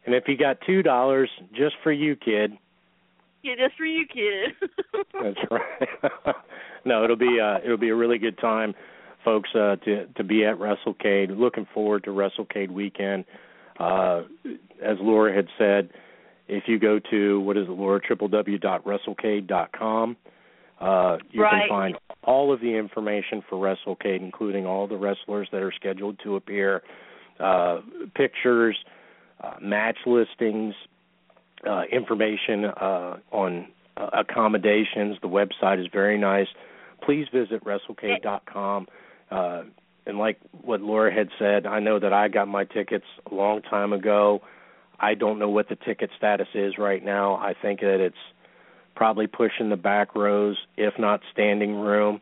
And 0.06 0.14
if 0.14 0.24
you 0.28 0.36
got 0.36 0.58
two 0.66 0.82
dollars 0.82 1.30
just 1.54 1.76
for 1.82 1.92
you, 1.92 2.16
kid, 2.16 2.52
yeah, 3.42 3.54
just 3.56 3.76
for 3.76 3.84
you, 3.84 4.06
kid. 4.06 4.52
That's 5.22 5.38
right. 5.50 6.34
no, 6.84 7.04
it'll 7.04 7.16
be 7.16 7.38
uh 7.40 7.58
it'll 7.64 7.76
be 7.78 7.88
a 7.90 7.94
really 7.94 8.18
good 8.18 8.38
time, 8.38 8.74
folks, 9.24 9.50
uh 9.54 9.76
to 9.84 10.06
to 10.16 10.24
be 10.24 10.44
at 10.44 10.58
WrestleCade. 10.58 11.38
Looking 11.38 11.66
forward 11.72 12.04
to 12.04 12.10
WrestleCade 12.10 12.70
weekend. 12.70 13.24
Uh 13.78 14.22
as 14.82 14.96
Laura 15.00 15.34
had 15.34 15.46
said, 15.58 15.90
if 16.48 16.64
you 16.66 16.78
go 16.78 16.98
to 17.10 17.40
what 17.40 17.56
is 17.56 17.66
it, 17.66 17.70
Laura 17.70 18.00
www.wrestlecade.com, 18.00 20.16
uh 20.80 21.16
you 21.30 21.42
Right. 21.42 21.60
can 21.60 21.68
find 21.68 21.96
all 22.24 22.52
of 22.52 22.60
the 22.60 22.74
information 22.76 23.42
for 23.48 23.56
WrestleCade, 23.56 24.20
including 24.20 24.66
all 24.66 24.86
the 24.86 24.96
wrestlers 24.96 25.48
that 25.52 25.62
are 25.62 25.72
scheduled 25.72 26.18
to 26.24 26.36
appear, 26.36 26.82
uh 27.38 27.80
pictures, 28.14 28.76
uh, 29.42 29.54
match 29.60 29.98
listings, 30.06 30.74
uh, 31.68 31.82
information 31.90 32.64
uh, 32.64 33.16
on 33.30 33.66
uh, 33.96 34.10
accommodations. 34.12 35.16
The 35.22 35.28
website 35.28 35.80
is 35.80 35.86
very 35.92 36.18
nice. 36.18 36.48
Please 37.04 37.26
visit 37.32 37.64
WrestleCade.com. 37.64 38.86
Uh, 39.30 39.62
and 40.06 40.18
like 40.18 40.38
what 40.62 40.80
Laura 40.80 41.12
had 41.12 41.28
said, 41.38 41.66
I 41.66 41.80
know 41.80 41.98
that 41.98 42.12
I 42.12 42.28
got 42.28 42.48
my 42.48 42.64
tickets 42.64 43.04
a 43.30 43.34
long 43.34 43.62
time 43.62 43.92
ago. 43.92 44.40
I 44.98 45.14
don't 45.14 45.38
know 45.38 45.48
what 45.48 45.68
the 45.68 45.76
ticket 45.76 46.10
status 46.16 46.48
is 46.54 46.74
right 46.78 47.04
now. 47.04 47.36
I 47.36 47.54
think 47.60 47.80
that 47.80 48.00
it's 48.00 48.16
probably 48.94 49.26
pushing 49.26 49.70
the 49.70 49.76
back 49.76 50.14
rows, 50.14 50.58
if 50.76 50.94
not 50.98 51.20
standing 51.32 51.76
room. 51.76 52.20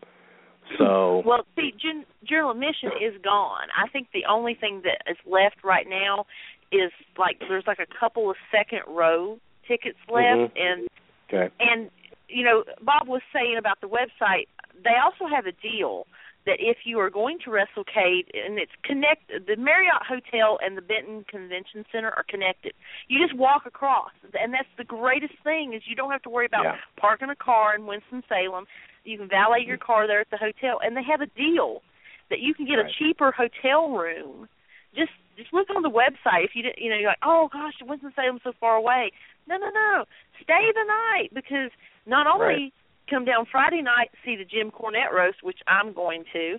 So 0.78 1.22
well, 1.26 1.44
see, 1.56 1.72
gen- 1.80 2.04
general 2.28 2.52
admission 2.52 2.90
is 3.02 3.20
gone. 3.22 3.68
I 3.76 3.88
think 3.88 4.08
the 4.12 4.26
only 4.30 4.54
thing 4.54 4.82
that 4.84 5.10
is 5.10 5.16
left 5.26 5.64
right 5.64 5.86
now 5.88 6.26
is 6.72 6.92
like 7.16 7.38
there's 7.40 7.66
like 7.66 7.78
a 7.78 7.86
couple 7.98 8.30
of 8.30 8.36
second 8.50 8.82
row 8.86 9.38
tickets 9.66 9.98
left, 10.08 10.54
Mhm. 10.54 10.60
and 10.60 10.88
okay, 11.28 11.54
and 11.60 11.90
you 12.28 12.44
know 12.44 12.64
Bob 12.82 13.08
was 13.08 13.22
saying 13.32 13.56
about 13.56 13.80
the 13.80 13.88
website. 13.88 14.48
They 14.84 14.96
also 14.96 15.26
have 15.26 15.46
a 15.46 15.52
deal 15.52 16.06
that 16.46 16.60
if 16.60 16.86
you 16.86 16.98
are 16.98 17.10
going 17.10 17.38
to 17.40 17.50
WrestleCade 17.50 18.30
and 18.32 18.58
it's 18.58 18.72
connected, 18.82 19.46
the 19.46 19.56
Marriott 19.56 20.02
Hotel 20.06 20.58
and 20.62 20.78
the 20.78 20.82
Benton 20.82 21.24
Convention 21.24 21.84
Center 21.92 22.10
are 22.10 22.22
connected. 22.22 22.72
You 23.08 23.18
just 23.18 23.36
walk 23.36 23.66
across, 23.66 24.12
and 24.40 24.54
that's 24.54 24.68
the 24.78 24.84
greatest 24.84 25.34
thing 25.44 25.74
is 25.74 25.82
you 25.86 25.94
don't 25.94 26.10
have 26.10 26.22
to 26.22 26.30
worry 26.30 26.46
about 26.46 26.64
Yeah. 26.64 26.78
parking 26.96 27.28
a 27.28 27.36
car 27.36 27.74
in 27.74 27.86
Winston 27.86 28.24
Salem. 28.28 28.66
You 29.04 29.18
can 29.18 29.28
valet 29.28 29.60
your 29.60 29.76
car 29.76 30.06
there 30.06 30.20
at 30.20 30.30
the 30.30 30.38
hotel, 30.38 30.78
and 30.82 30.96
they 30.96 31.02
have 31.02 31.20
a 31.20 31.26
deal 31.26 31.82
that 32.30 32.40
you 32.40 32.54
can 32.54 32.64
get 32.64 32.78
a 32.78 32.88
cheaper 32.88 33.30
hotel 33.30 33.90
room. 33.90 34.48
Just 34.94 35.12
just 35.38 35.54
look 35.54 35.70
on 35.74 35.82
the 35.82 35.90
website 35.90 36.44
if 36.44 36.50
you 36.54 36.62
didn't, 36.62 36.78
you 36.82 36.90
know 36.90 36.96
you're 36.98 37.08
like 37.14 37.24
oh 37.24 37.48
gosh 37.52 37.74
Winston 37.80 38.12
Salem's 38.14 38.42
so 38.44 38.52
far 38.60 38.76
away. 38.76 39.10
No 39.48 39.56
no 39.56 39.70
no, 39.70 40.04
stay 40.42 40.68
the 40.74 40.84
night 40.84 41.30
because 41.32 41.70
not 42.04 42.26
only 42.26 42.44
Right. 42.68 42.72
come 43.08 43.24
down 43.24 43.46
Friday 43.50 43.80
night 43.82 44.10
see 44.24 44.36
the 44.36 44.44
Jim 44.44 44.70
Cornette 44.70 45.12
roast, 45.14 45.42
which 45.42 45.60
I'm 45.66 45.92
going 45.92 46.24
to. 46.34 46.58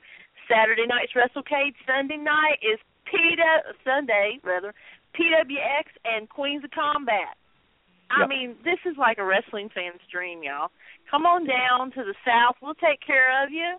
Saturday 0.50 0.88
night's 0.88 1.14
WrestleCade. 1.14 1.76
Sunday 1.86 2.18
night 2.18 2.58
is 2.64 2.80
PW 3.06 3.76
Sunday 3.86 4.40
rather 4.44 4.74
PWX 5.14 5.86
and 6.06 6.30
Queens 6.30 6.64
of 6.64 6.72
Combat. 6.72 7.36
I 8.12 8.22
Yep. 8.22 8.30
mean, 8.30 8.56
this 8.64 8.80
is 8.86 8.98
like 8.98 9.20
a 9.20 9.24
wrestling 9.24 9.70
fan's 9.70 10.02
dream, 10.12 10.42
y'all. 10.42 10.72
Come 11.12 11.26
on 11.28 11.46
down 11.46 11.92
to 11.92 12.04
the 12.04 12.16
south. 12.26 12.56
We'll 12.62 12.74
take 12.76 13.02
care 13.06 13.44
of 13.44 13.52
you. 13.52 13.78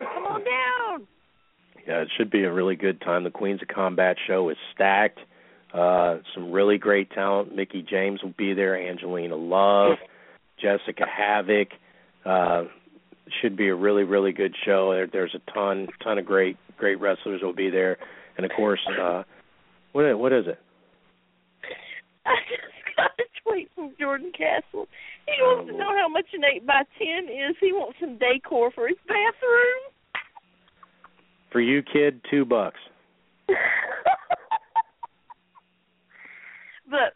Come 0.00 0.24
on 0.26 0.44
down. 0.44 1.06
Yeah, 1.88 2.02
it 2.02 2.08
should 2.18 2.30
be 2.30 2.44
a 2.44 2.52
really 2.52 2.76
good 2.76 3.00
time. 3.00 3.24
The 3.24 3.30
Queens 3.30 3.62
of 3.62 3.68
Combat 3.68 4.18
show 4.26 4.50
is 4.50 4.58
stacked. 4.74 5.20
Uh, 5.72 6.18
some 6.34 6.52
really 6.52 6.76
great 6.76 7.10
talent. 7.12 7.56
Mickie 7.56 7.82
James 7.88 8.22
will 8.22 8.34
be 8.36 8.52
there. 8.52 8.76
Angelina 8.76 9.36
Love, 9.36 9.96
Jessica 10.60 11.06
Havoc. 11.08 11.68
Uh, 12.26 12.64
should 13.40 13.56
be 13.56 13.68
a 13.68 13.74
really, 13.74 14.04
really 14.04 14.32
good 14.32 14.54
show. 14.66 14.92
There, 14.92 15.06
there's 15.10 15.34
a 15.34 15.50
ton, 15.52 15.88
ton 16.04 16.18
of 16.18 16.26
great, 16.26 16.58
great 16.76 17.00
wrestlers 17.00 17.40
will 17.42 17.54
be 17.54 17.70
there, 17.70 17.96
and 18.36 18.44
of 18.44 18.52
course, 18.54 18.80
uh, 19.00 19.22
what, 19.92 20.18
what 20.18 20.32
is 20.34 20.46
it? 20.46 20.58
I 22.26 22.36
just 22.50 22.96
got 22.96 23.10
a 23.18 23.24
tweet 23.42 23.70
from 23.74 23.94
Jordan 23.98 24.32
Castle. 24.32 24.88
He 25.24 25.40
wants 25.40 25.70
to 25.70 25.76
know 25.76 25.96
how 25.96 26.08
much 26.08 26.26
an 26.34 26.42
eight 26.44 26.66
by 26.66 26.82
ten 26.98 27.24
is. 27.32 27.56
He 27.60 27.72
wants 27.72 27.98
some 27.98 28.18
decor 28.18 28.70
for 28.72 28.88
his 28.88 28.98
bathroom. 29.06 29.97
For 31.50 31.60
you, 31.60 31.82
kid, 31.82 32.20
two 32.30 32.44
bucks. 32.44 32.78
but 36.90 37.14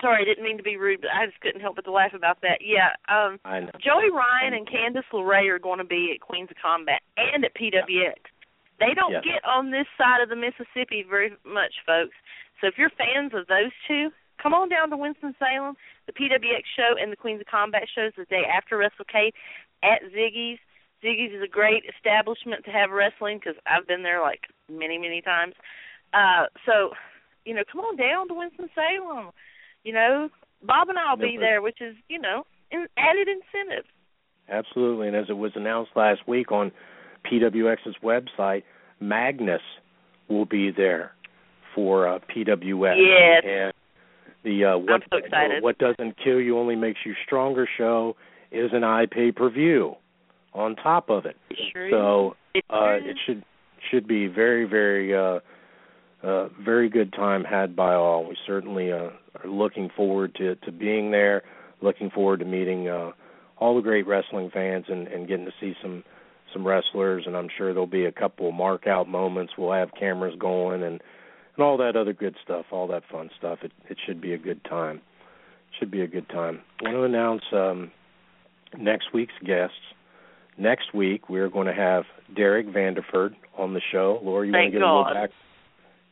sorry, 0.00 0.22
I 0.22 0.24
didn't 0.24 0.44
mean 0.44 0.56
to 0.56 0.62
be 0.62 0.76
rude, 0.76 1.00
but 1.00 1.10
I 1.14 1.26
just 1.26 1.40
couldn't 1.40 1.60
help 1.60 1.76
but 1.76 1.84
to 1.84 1.92
laugh 1.92 2.12
about 2.14 2.40
that. 2.42 2.58
Yeah, 2.60 2.90
um 3.08 3.38
I 3.44 3.60
know. 3.60 3.70
Joey 3.82 4.10
Ryan 4.10 4.54
and 4.54 4.68
Candice 4.68 5.04
LeRae 5.12 5.48
are 5.50 5.58
going 5.58 5.78
to 5.78 5.84
be 5.84 6.12
at 6.14 6.20
Queens 6.20 6.48
of 6.50 6.56
Combat 6.60 7.00
and 7.16 7.44
at 7.44 7.54
PWX. 7.54 8.14
They 8.78 8.94
don't 8.94 9.12
Yeah. 9.12 9.20
get 9.20 9.44
on 9.44 9.70
this 9.70 9.86
side 9.98 10.22
of 10.22 10.28
the 10.28 10.36
Mississippi 10.36 11.02
very 11.08 11.32
much, 11.44 11.74
folks. 11.86 12.14
So 12.60 12.66
if 12.66 12.78
you're 12.78 12.90
fans 12.90 13.32
of 13.34 13.46
those 13.46 13.72
two, 13.86 14.10
come 14.42 14.54
on 14.54 14.68
down 14.68 14.90
to 14.90 14.96
Winston 14.96 15.34
Salem. 15.38 15.76
The 16.06 16.12
PWX 16.12 16.64
show 16.76 16.96
and 17.00 17.12
the 17.12 17.16
Queens 17.16 17.40
of 17.40 17.46
Combat 17.46 17.84
shows 17.94 18.12
the 18.16 18.24
day 18.26 18.44
after 18.44 18.76
WrestleCade 18.76 19.32
at 19.82 20.02
Ziggy's. 20.12 20.58
Ziggy's 21.04 21.34
is 21.34 21.42
a 21.42 21.48
great 21.48 21.84
establishment 21.96 22.64
to 22.64 22.70
have 22.70 22.90
wrestling 22.90 23.38
because 23.38 23.60
I've 23.66 23.86
been 23.86 24.02
there 24.02 24.20
like 24.20 24.40
many, 24.70 24.98
many 24.98 25.22
times. 25.22 25.54
Uh, 26.12 26.46
so, 26.66 26.90
you 27.44 27.54
know, 27.54 27.62
come 27.70 27.80
on 27.80 27.96
down 27.96 28.28
to 28.28 28.34
Winston 28.34 28.68
Salem. 28.74 29.30
You 29.84 29.94
know, 29.94 30.28
Bob 30.62 30.88
and 30.88 30.98
I'll 30.98 31.16
be 31.16 31.36
there, 31.38 31.62
which 31.62 31.80
is, 31.80 31.96
you 32.08 32.18
know, 32.18 32.44
an 32.70 32.86
added 32.98 33.28
incentive. 33.28 33.86
Absolutely, 34.48 35.06
and 35.06 35.16
as 35.16 35.26
it 35.28 35.38
was 35.38 35.52
announced 35.54 35.92
last 35.94 36.26
week 36.26 36.52
on 36.52 36.72
PWX's 37.30 37.96
website, 38.02 38.64
Magnus 38.98 39.62
will 40.28 40.44
be 40.44 40.70
there 40.70 41.12
for 41.74 42.08
uh, 42.08 42.18
PWX. 42.18 42.96
Yes. 42.98 43.44
And 43.46 43.72
the 44.42 44.64
uh, 44.64 44.78
what 44.78 45.02
so 45.10 45.18
excited. 45.18 45.62
what 45.62 45.78
doesn't 45.78 46.16
kill 46.22 46.40
you 46.40 46.58
only 46.58 46.76
makes 46.76 47.00
you 47.04 47.14
stronger 47.24 47.68
show 47.78 48.16
is 48.50 48.70
an 48.72 48.82
iPay 48.82 49.34
per 49.34 49.50
view 49.50 49.96
on 50.54 50.76
top 50.76 51.10
of 51.10 51.26
it. 51.26 51.36
Sure 51.72 51.90
So 51.90 52.36
It 52.54 52.64
uh, 52.70 52.98
it 53.00 53.16
should 53.26 53.44
should 53.90 54.06
be 54.06 54.26
very 54.26 54.64
very 54.64 55.14
uh, 55.14 55.40
uh, 56.22 56.48
very 56.62 56.88
good 56.88 57.12
time 57.12 57.44
had 57.44 57.74
by 57.74 57.94
all. 57.94 58.26
We 58.26 58.36
certainly 58.46 58.92
uh, 58.92 59.10
are 59.42 59.46
looking 59.46 59.90
forward 59.96 60.34
to 60.36 60.56
to 60.56 60.72
being 60.72 61.10
there. 61.10 61.42
Looking 61.82 62.10
forward 62.10 62.40
to 62.40 62.44
meeting 62.44 62.88
uh, 62.88 63.12
all 63.56 63.74
the 63.74 63.80
great 63.80 64.06
wrestling 64.06 64.50
fans 64.52 64.86
and, 64.88 65.08
and 65.08 65.26
getting 65.26 65.46
to 65.46 65.52
see 65.60 65.74
some 65.80 66.04
some 66.52 66.66
wrestlers. 66.66 67.24
And 67.26 67.36
I'm 67.36 67.48
sure 67.56 67.72
there'll 67.72 67.86
be 67.86 68.04
a 68.04 68.12
couple 68.12 68.48
of 68.48 68.54
mark 68.54 68.86
out 68.86 69.08
moments. 69.08 69.54
We'll 69.56 69.72
have 69.72 69.90
cameras 69.98 70.34
going 70.38 70.82
and 70.82 71.00
and 71.56 71.64
all 71.64 71.76
that 71.78 71.96
other 71.96 72.12
good 72.12 72.36
stuff, 72.42 72.66
all 72.70 72.86
that 72.88 73.02
fun 73.10 73.30
stuff. 73.38 73.60
It 73.62 73.72
it 73.88 73.98
should 74.04 74.20
be 74.20 74.34
a 74.34 74.38
good 74.38 74.62
time. 74.64 75.00
Should 75.78 75.90
be 75.90 76.02
a 76.02 76.08
good 76.08 76.28
time. 76.28 76.60
I 76.80 76.84
want 76.84 76.96
to 76.96 77.02
announce 77.04 77.42
um, 77.52 77.92
next 78.76 79.14
week's 79.14 79.38
guests. 79.44 79.76
Next 80.60 80.92
week 80.92 81.30
we're 81.30 81.48
going 81.48 81.68
to 81.68 81.74
have 81.74 82.04
Derek 82.36 82.66
Vanderford 82.66 83.34
on 83.56 83.72
the 83.72 83.80
show. 83.90 84.20
Laura, 84.22 84.46
you 84.46 84.52
want 84.52 84.66
to 84.66 84.78
give 84.78 84.82
a 84.82 84.84
little 84.84 85.14
back? 85.14 85.30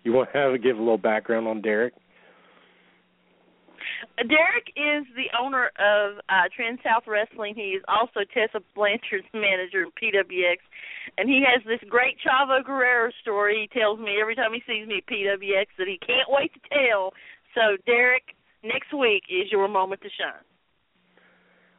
You 0.05 0.13
want 0.15 0.33
to 0.33 0.39
have 0.39 0.63
give 0.63 0.77
a 0.77 0.81
little 0.81 0.97
background 0.97 1.47
on 1.47 1.61
Derek? 1.61 1.93
Derek 4.17 4.73
is 4.73 5.05
the 5.21 5.29
owner 5.39 5.71
of 5.77 6.17
uh 6.33 6.49
Trans 6.57 6.81
South 6.83 7.05
Wrestling. 7.07 7.55
He 7.57 7.77
is 7.77 7.85
also 7.89 8.25
Tessa 8.33 8.65
Blanchard's 8.75 9.29
manager 9.35 9.85
in 9.85 9.93
PWX. 9.93 10.65
And 11.19 11.29
he 11.29 11.45
has 11.45 11.61
this 11.69 11.85
great 11.87 12.17
Chavo 12.25 12.65
Guerrero 12.65 13.13
story 13.21 13.69
he 13.69 13.79
tells 13.79 14.01
me 14.01 14.17
every 14.19 14.35
time 14.35 14.55
he 14.55 14.63
sees 14.65 14.89
me 14.89 15.05
at 15.05 15.13
PWX 15.13 15.77
that 15.77 15.89
he 15.89 16.01
can't 16.01 16.29
wait 16.33 16.55
to 16.55 16.61
tell. 16.73 17.13
So 17.55 17.77
Derek, 17.85 18.33
next 18.65 18.97
week 18.97 19.25
is 19.29 19.53
your 19.53 19.69
moment 19.69 20.01
to 20.01 20.09
shine. 20.09 20.48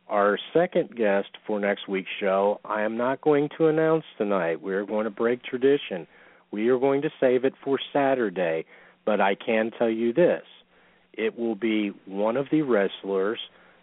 Our 0.09 0.39
second 0.53 0.95
guest 0.95 1.29
for 1.45 1.59
next 1.59 1.87
week's 1.87 2.09
show, 2.19 2.59
I 2.65 2.81
am 2.81 2.97
not 2.97 3.21
going 3.21 3.49
to 3.57 3.67
announce 3.67 4.05
tonight. 4.17 4.59
We're 4.59 4.85
going 4.85 5.03
to 5.03 5.11
break 5.11 5.43
tradition. 5.43 6.07
We 6.51 6.69
are 6.69 6.79
going 6.79 7.03
to 7.03 7.11
save 7.19 7.45
it 7.45 7.53
for 7.63 7.77
Saturday, 7.93 8.65
but 9.05 9.21
I 9.21 9.35
can 9.35 9.69
tell 9.77 9.89
you 9.89 10.11
this. 10.11 10.41
It 11.13 11.37
will 11.37 11.53
be 11.53 11.91
one 12.05 12.37
of 12.37 12.47
the 12.51 12.63
wrestlers 12.63 13.39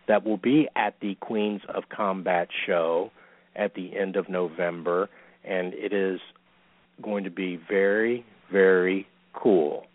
that 0.09 0.25
will 0.25 0.37
be 0.37 0.69
at 0.75 0.99
the 1.01 1.15
Queens 1.21 1.63
of 1.69 1.85
Combat 1.95 2.49
show 2.67 3.13
at 3.55 3.75
the 3.75 3.97
end 3.97 4.17
of 4.17 4.29
November, 4.29 5.09
and 5.45 5.75
it 5.75 5.93
is 5.93 6.19
going 7.03 7.23
to 7.23 7.31
be 7.31 7.57
very, 7.69 8.25
very 8.51 9.07
cool. 9.33 9.87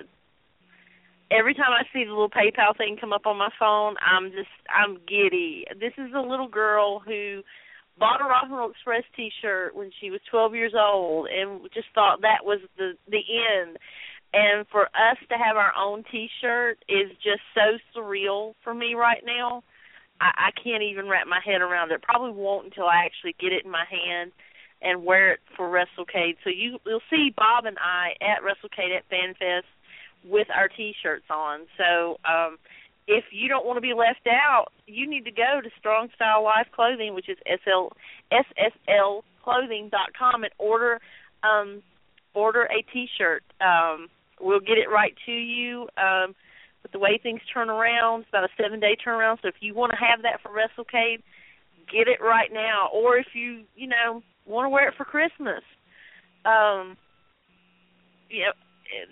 every 1.30 1.54
time 1.54 1.72
I 1.72 1.84
see 1.92 2.04
the 2.04 2.10
little 2.10 2.30
PayPal 2.30 2.76
thing 2.76 2.96
come 3.00 3.12
up 3.12 3.26
on 3.26 3.36
my 3.36 3.50
phone, 3.58 3.96
I'm 4.00 4.30
just 4.30 4.48
I'm 4.70 4.98
giddy. 5.06 5.66
This 5.78 5.92
is 5.98 6.12
a 6.14 6.20
little 6.20 6.48
girl 6.48 7.00
who 7.00 7.42
bought 7.98 8.20
a 8.20 8.24
Rock 8.24 8.44
and 8.44 8.56
Roll 8.56 8.70
Express 8.70 9.04
T-shirt 9.16 9.74
when 9.74 9.90
she 10.00 10.10
was 10.10 10.20
12 10.30 10.54
years 10.54 10.72
old, 10.78 11.28
and 11.28 11.62
just 11.74 11.88
thought 11.94 12.22
that 12.22 12.44
was 12.44 12.60
the 12.76 12.92
the 13.08 13.22
end. 13.22 13.78
And 14.34 14.66
for 14.70 14.84
us 14.86 15.16
to 15.30 15.36
have 15.36 15.56
our 15.56 15.72
own 15.78 16.04
T-shirt 16.10 16.78
is 16.88 17.10
just 17.22 17.40
so 17.54 17.78
surreal 17.94 18.54
for 18.62 18.74
me 18.74 18.94
right 18.94 19.22
now. 19.24 19.62
I, 20.20 20.48
I 20.48 20.62
can't 20.62 20.82
even 20.82 21.08
wrap 21.08 21.26
my 21.26 21.40
head 21.44 21.60
around 21.60 21.92
it. 21.92 22.02
Probably 22.02 22.32
won't 22.32 22.66
until 22.66 22.84
I 22.84 23.04
actually 23.04 23.34
get 23.40 23.52
it 23.52 23.64
in 23.64 23.70
my 23.70 23.84
hand 23.88 24.32
and 24.82 25.04
wear 25.04 25.32
it 25.32 25.40
for 25.56 25.68
WrestleCade. 25.68 26.36
So 26.44 26.50
you 26.50 26.78
you'll 26.84 27.00
see 27.10 27.32
Bob 27.34 27.64
and 27.64 27.78
I 27.78 28.12
at 28.20 28.42
WrestleCade 28.42 28.96
at 28.96 29.08
FanFest 29.08 29.68
with 30.24 30.48
our 30.54 30.68
T-shirts 30.68 31.26
on. 31.30 31.60
So 31.78 32.18
um, 32.28 32.58
if 33.06 33.24
you 33.30 33.48
don't 33.48 33.64
want 33.64 33.76
to 33.76 33.80
be 33.80 33.94
left 33.94 34.26
out, 34.26 34.72
you 34.86 35.08
need 35.08 35.24
to 35.24 35.30
go 35.30 35.60
to 35.62 35.70
Strong 35.78 36.08
Style 36.14 36.42
Life 36.42 36.66
Clothing, 36.74 37.14
which 37.14 37.28
is 37.28 37.38
SL 37.46 37.92
SSLclothing.com, 38.32 40.44
and 40.44 40.52
order 40.58 41.00
um, 41.42 41.82
order 42.34 42.64
a 42.64 42.82
T-shirt. 42.92 43.42
Um, 43.60 44.08
we'll 44.40 44.60
get 44.60 44.78
it 44.78 44.90
right 44.90 45.14
to 45.26 45.32
you. 45.32 45.88
Um, 45.96 46.34
but 46.82 46.92
the 46.92 46.98
way 46.98 47.18
things 47.22 47.40
turn 47.52 47.70
around, 47.70 48.20
it's 48.20 48.28
about 48.28 48.44
a 48.44 48.48
seven 48.60 48.80
day 48.80 48.96
turnaround. 49.04 49.40
So 49.42 49.48
if 49.48 49.56
you 49.60 49.74
want 49.74 49.92
to 49.92 49.96
have 49.96 50.22
that 50.22 50.40
for 50.42 50.50
WrestleCade, 50.50 51.22
get 51.90 52.08
it 52.08 52.20
right 52.20 52.52
now. 52.52 52.88
Or 52.92 53.16
if 53.16 53.28
you 53.34 53.62
you 53.76 53.88
know 53.88 54.22
want 54.46 54.66
to 54.66 54.70
wear 54.70 54.88
it 54.88 54.94
for 54.96 55.04
Christmas. 55.04 55.62
Um, 56.44 56.96
you 58.30 58.44
know, 58.44 58.52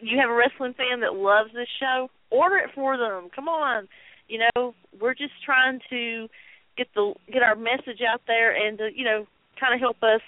you 0.01 0.19
have 0.19 0.31
a 0.31 0.35
wrestling 0.35 0.75
fan 0.75 1.01
that 1.01 1.15
loves 1.15 1.51
this 1.53 1.69
show, 1.81 2.09
order 2.35 2.57
it 2.57 2.71
for 2.75 2.97
them. 2.97 3.29
Come 3.35 3.49
on, 3.49 3.89
you 4.29 4.41
know, 4.43 4.75
we're 5.01 5.15
just 5.15 5.35
trying 5.45 5.79
to 5.91 6.29
get 6.77 6.89
the 6.95 7.15
get 7.33 7.43
our 7.43 7.55
message 7.55 8.03
out 8.03 8.23
there 8.27 8.51
and 8.55 8.79
to, 8.79 8.89
you 8.95 9.05
know, 9.05 9.27
kind 9.61 9.75
of 9.75 9.81
help 9.81 10.03
us 10.03 10.21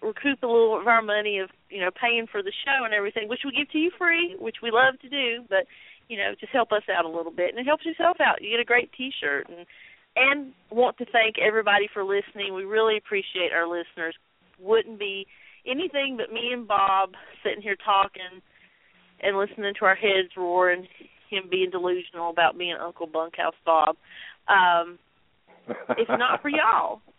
recoup 0.00 0.42
a 0.42 0.46
little 0.46 0.80
of 0.80 0.86
our 0.86 1.02
money 1.02 1.38
of 1.38 1.50
you 1.70 1.80
know 1.80 1.90
paying 1.90 2.26
for 2.30 2.42
the 2.42 2.52
show 2.64 2.84
and 2.84 2.94
everything, 2.94 3.28
which 3.28 3.44
we 3.44 3.52
give 3.52 3.70
to 3.70 3.78
you 3.78 3.90
free, 3.96 4.36
which 4.38 4.56
we 4.62 4.70
love 4.70 4.98
to 5.00 5.08
do, 5.08 5.44
but 5.48 5.66
you 6.08 6.16
know 6.16 6.34
just 6.38 6.52
help 6.52 6.72
us 6.72 6.82
out 6.90 7.04
a 7.04 7.08
little 7.08 7.32
bit 7.32 7.50
and 7.50 7.58
it 7.58 7.66
helps 7.66 7.84
yourself 7.84 8.16
out. 8.20 8.42
You 8.42 8.50
get 8.50 8.60
a 8.60 8.64
great 8.64 8.90
T-shirt 8.96 9.48
and 9.48 9.66
and 10.14 10.52
want 10.70 10.98
to 10.98 11.06
thank 11.06 11.36
everybody 11.38 11.88
for 11.92 12.04
listening. 12.04 12.52
We 12.54 12.64
really 12.64 12.98
appreciate 12.98 13.52
our 13.54 13.66
listeners. 13.66 14.14
Wouldn't 14.60 14.98
be 14.98 15.26
anything 15.66 16.18
but 16.18 16.32
me 16.32 16.50
and 16.52 16.68
Bob 16.68 17.10
sitting 17.42 17.62
here 17.62 17.76
talking 17.76 18.42
and 19.22 19.36
listening 19.36 19.74
to 19.78 19.84
our 19.84 19.94
heads 19.94 20.30
roar 20.36 20.70
and 20.70 20.86
him 21.30 21.44
being 21.50 21.70
delusional 21.70 22.30
about 22.30 22.58
being 22.58 22.76
Uncle 22.80 23.06
Bunkhouse 23.06 23.54
Bob. 23.64 23.96
Um, 24.48 24.98
if 25.96 26.08
not 26.08 26.42
for 26.42 26.48
y'all. 26.48 27.00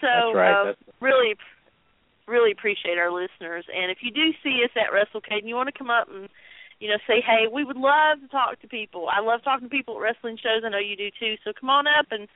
So 0.00 0.34
right. 0.34 0.70
uh, 0.70 0.72
really, 1.00 1.34
really 2.26 2.50
appreciate 2.50 2.98
our 2.98 3.10
listeners. 3.10 3.64
And 3.72 3.90
if 3.90 3.98
you 4.02 4.10
do 4.10 4.32
see 4.42 4.60
us 4.62 4.70
at 4.76 4.92
WrestleCade 4.92 5.38
and 5.38 5.48
you 5.48 5.54
want 5.54 5.72
to 5.72 5.78
come 5.78 5.88
up 5.88 6.08
and 6.12 6.28
you 6.80 6.88
know, 6.88 6.98
say, 7.06 7.22
hey, 7.24 7.46
we 7.50 7.64
would 7.64 7.76
love 7.76 8.20
to 8.20 8.28
talk 8.28 8.60
to 8.60 8.68
people. 8.68 9.08
I 9.08 9.20
love 9.20 9.42
talking 9.42 9.68
to 9.68 9.74
people 9.74 9.96
at 9.96 10.02
wrestling 10.02 10.36
shows. 10.36 10.62
I 10.66 10.68
know 10.68 10.78
you 10.78 10.96
do 10.96 11.08
too. 11.18 11.36
So 11.44 11.52
come 11.58 11.70
on 11.70 11.86
up 11.86 12.06
and 12.10 12.28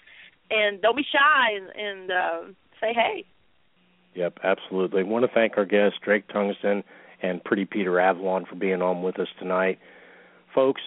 and 0.50 0.80
don't 0.80 0.96
be 0.96 1.02
shy 1.02 1.56
and, 1.56 1.68
and 1.76 2.10
uh, 2.10 2.52
say 2.80 2.94
hey. 2.94 3.26
Yep, 4.14 4.38
absolutely. 4.42 5.00
I 5.00 5.04
want 5.04 5.26
to 5.26 5.30
thank 5.32 5.58
our 5.58 5.66
guest 5.66 5.96
Drake 6.02 6.26
Tungsten 6.28 6.82
and 7.22 7.42
Pretty 7.44 7.64
Peter 7.64 7.98
Avalon, 8.00 8.44
for 8.46 8.56
being 8.56 8.82
on 8.82 9.02
with 9.02 9.18
us 9.18 9.28
tonight. 9.38 9.78
Folks, 10.54 10.80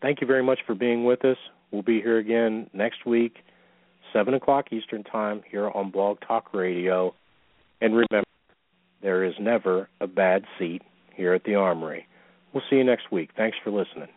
thank 0.00 0.20
you 0.20 0.26
very 0.26 0.42
much 0.42 0.60
for 0.66 0.74
being 0.74 1.04
with 1.04 1.24
us. 1.24 1.36
We'll 1.70 1.82
be 1.82 2.00
here 2.00 2.18
again 2.18 2.68
next 2.72 3.04
week, 3.04 3.38
7 4.12 4.34
o'clock 4.34 4.72
Eastern 4.72 5.02
Time, 5.02 5.42
here 5.50 5.70
on 5.70 5.90
Blog 5.90 6.18
Talk 6.26 6.54
Radio. 6.54 7.14
And 7.80 7.94
remember, 7.94 8.28
there 9.02 9.24
is 9.24 9.34
never 9.40 9.88
a 10.00 10.06
bad 10.06 10.44
seat 10.58 10.82
here 11.14 11.34
at 11.34 11.44
the 11.44 11.56
Armory. 11.56 12.06
We'll 12.52 12.62
see 12.70 12.76
you 12.76 12.84
next 12.84 13.10
week. 13.10 13.30
Thanks 13.36 13.56
for 13.62 13.70
listening. 13.70 14.08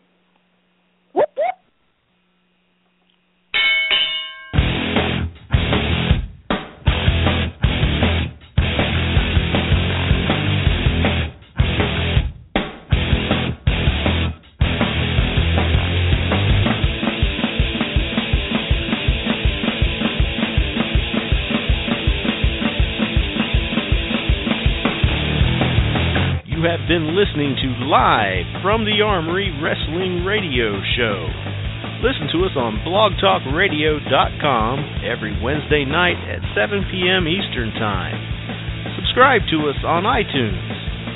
Listening 27.18 27.58
to 27.58 27.74
Live 27.90 28.46
from 28.62 28.86
the 28.86 29.02
Armory 29.02 29.50
Wrestling 29.58 30.22
Radio 30.22 30.78
Show. 30.94 31.26
Listen 31.98 32.30
to 32.30 32.46
us 32.46 32.54
on 32.54 32.78
blogtalkradio.com 32.86 35.02
every 35.02 35.34
Wednesday 35.42 35.82
night 35.82 36.14
at 36.30 36.38
7 36.54 36.86
p.m. 36.86 37.26
Eastern 37.26 37.74
Time. 37.74 38.14
Subscribe 38.94 39.42
to 39.50 39.66
us 39.66 39.74
on 39.82 40.06
iTunes. 40.06 40.62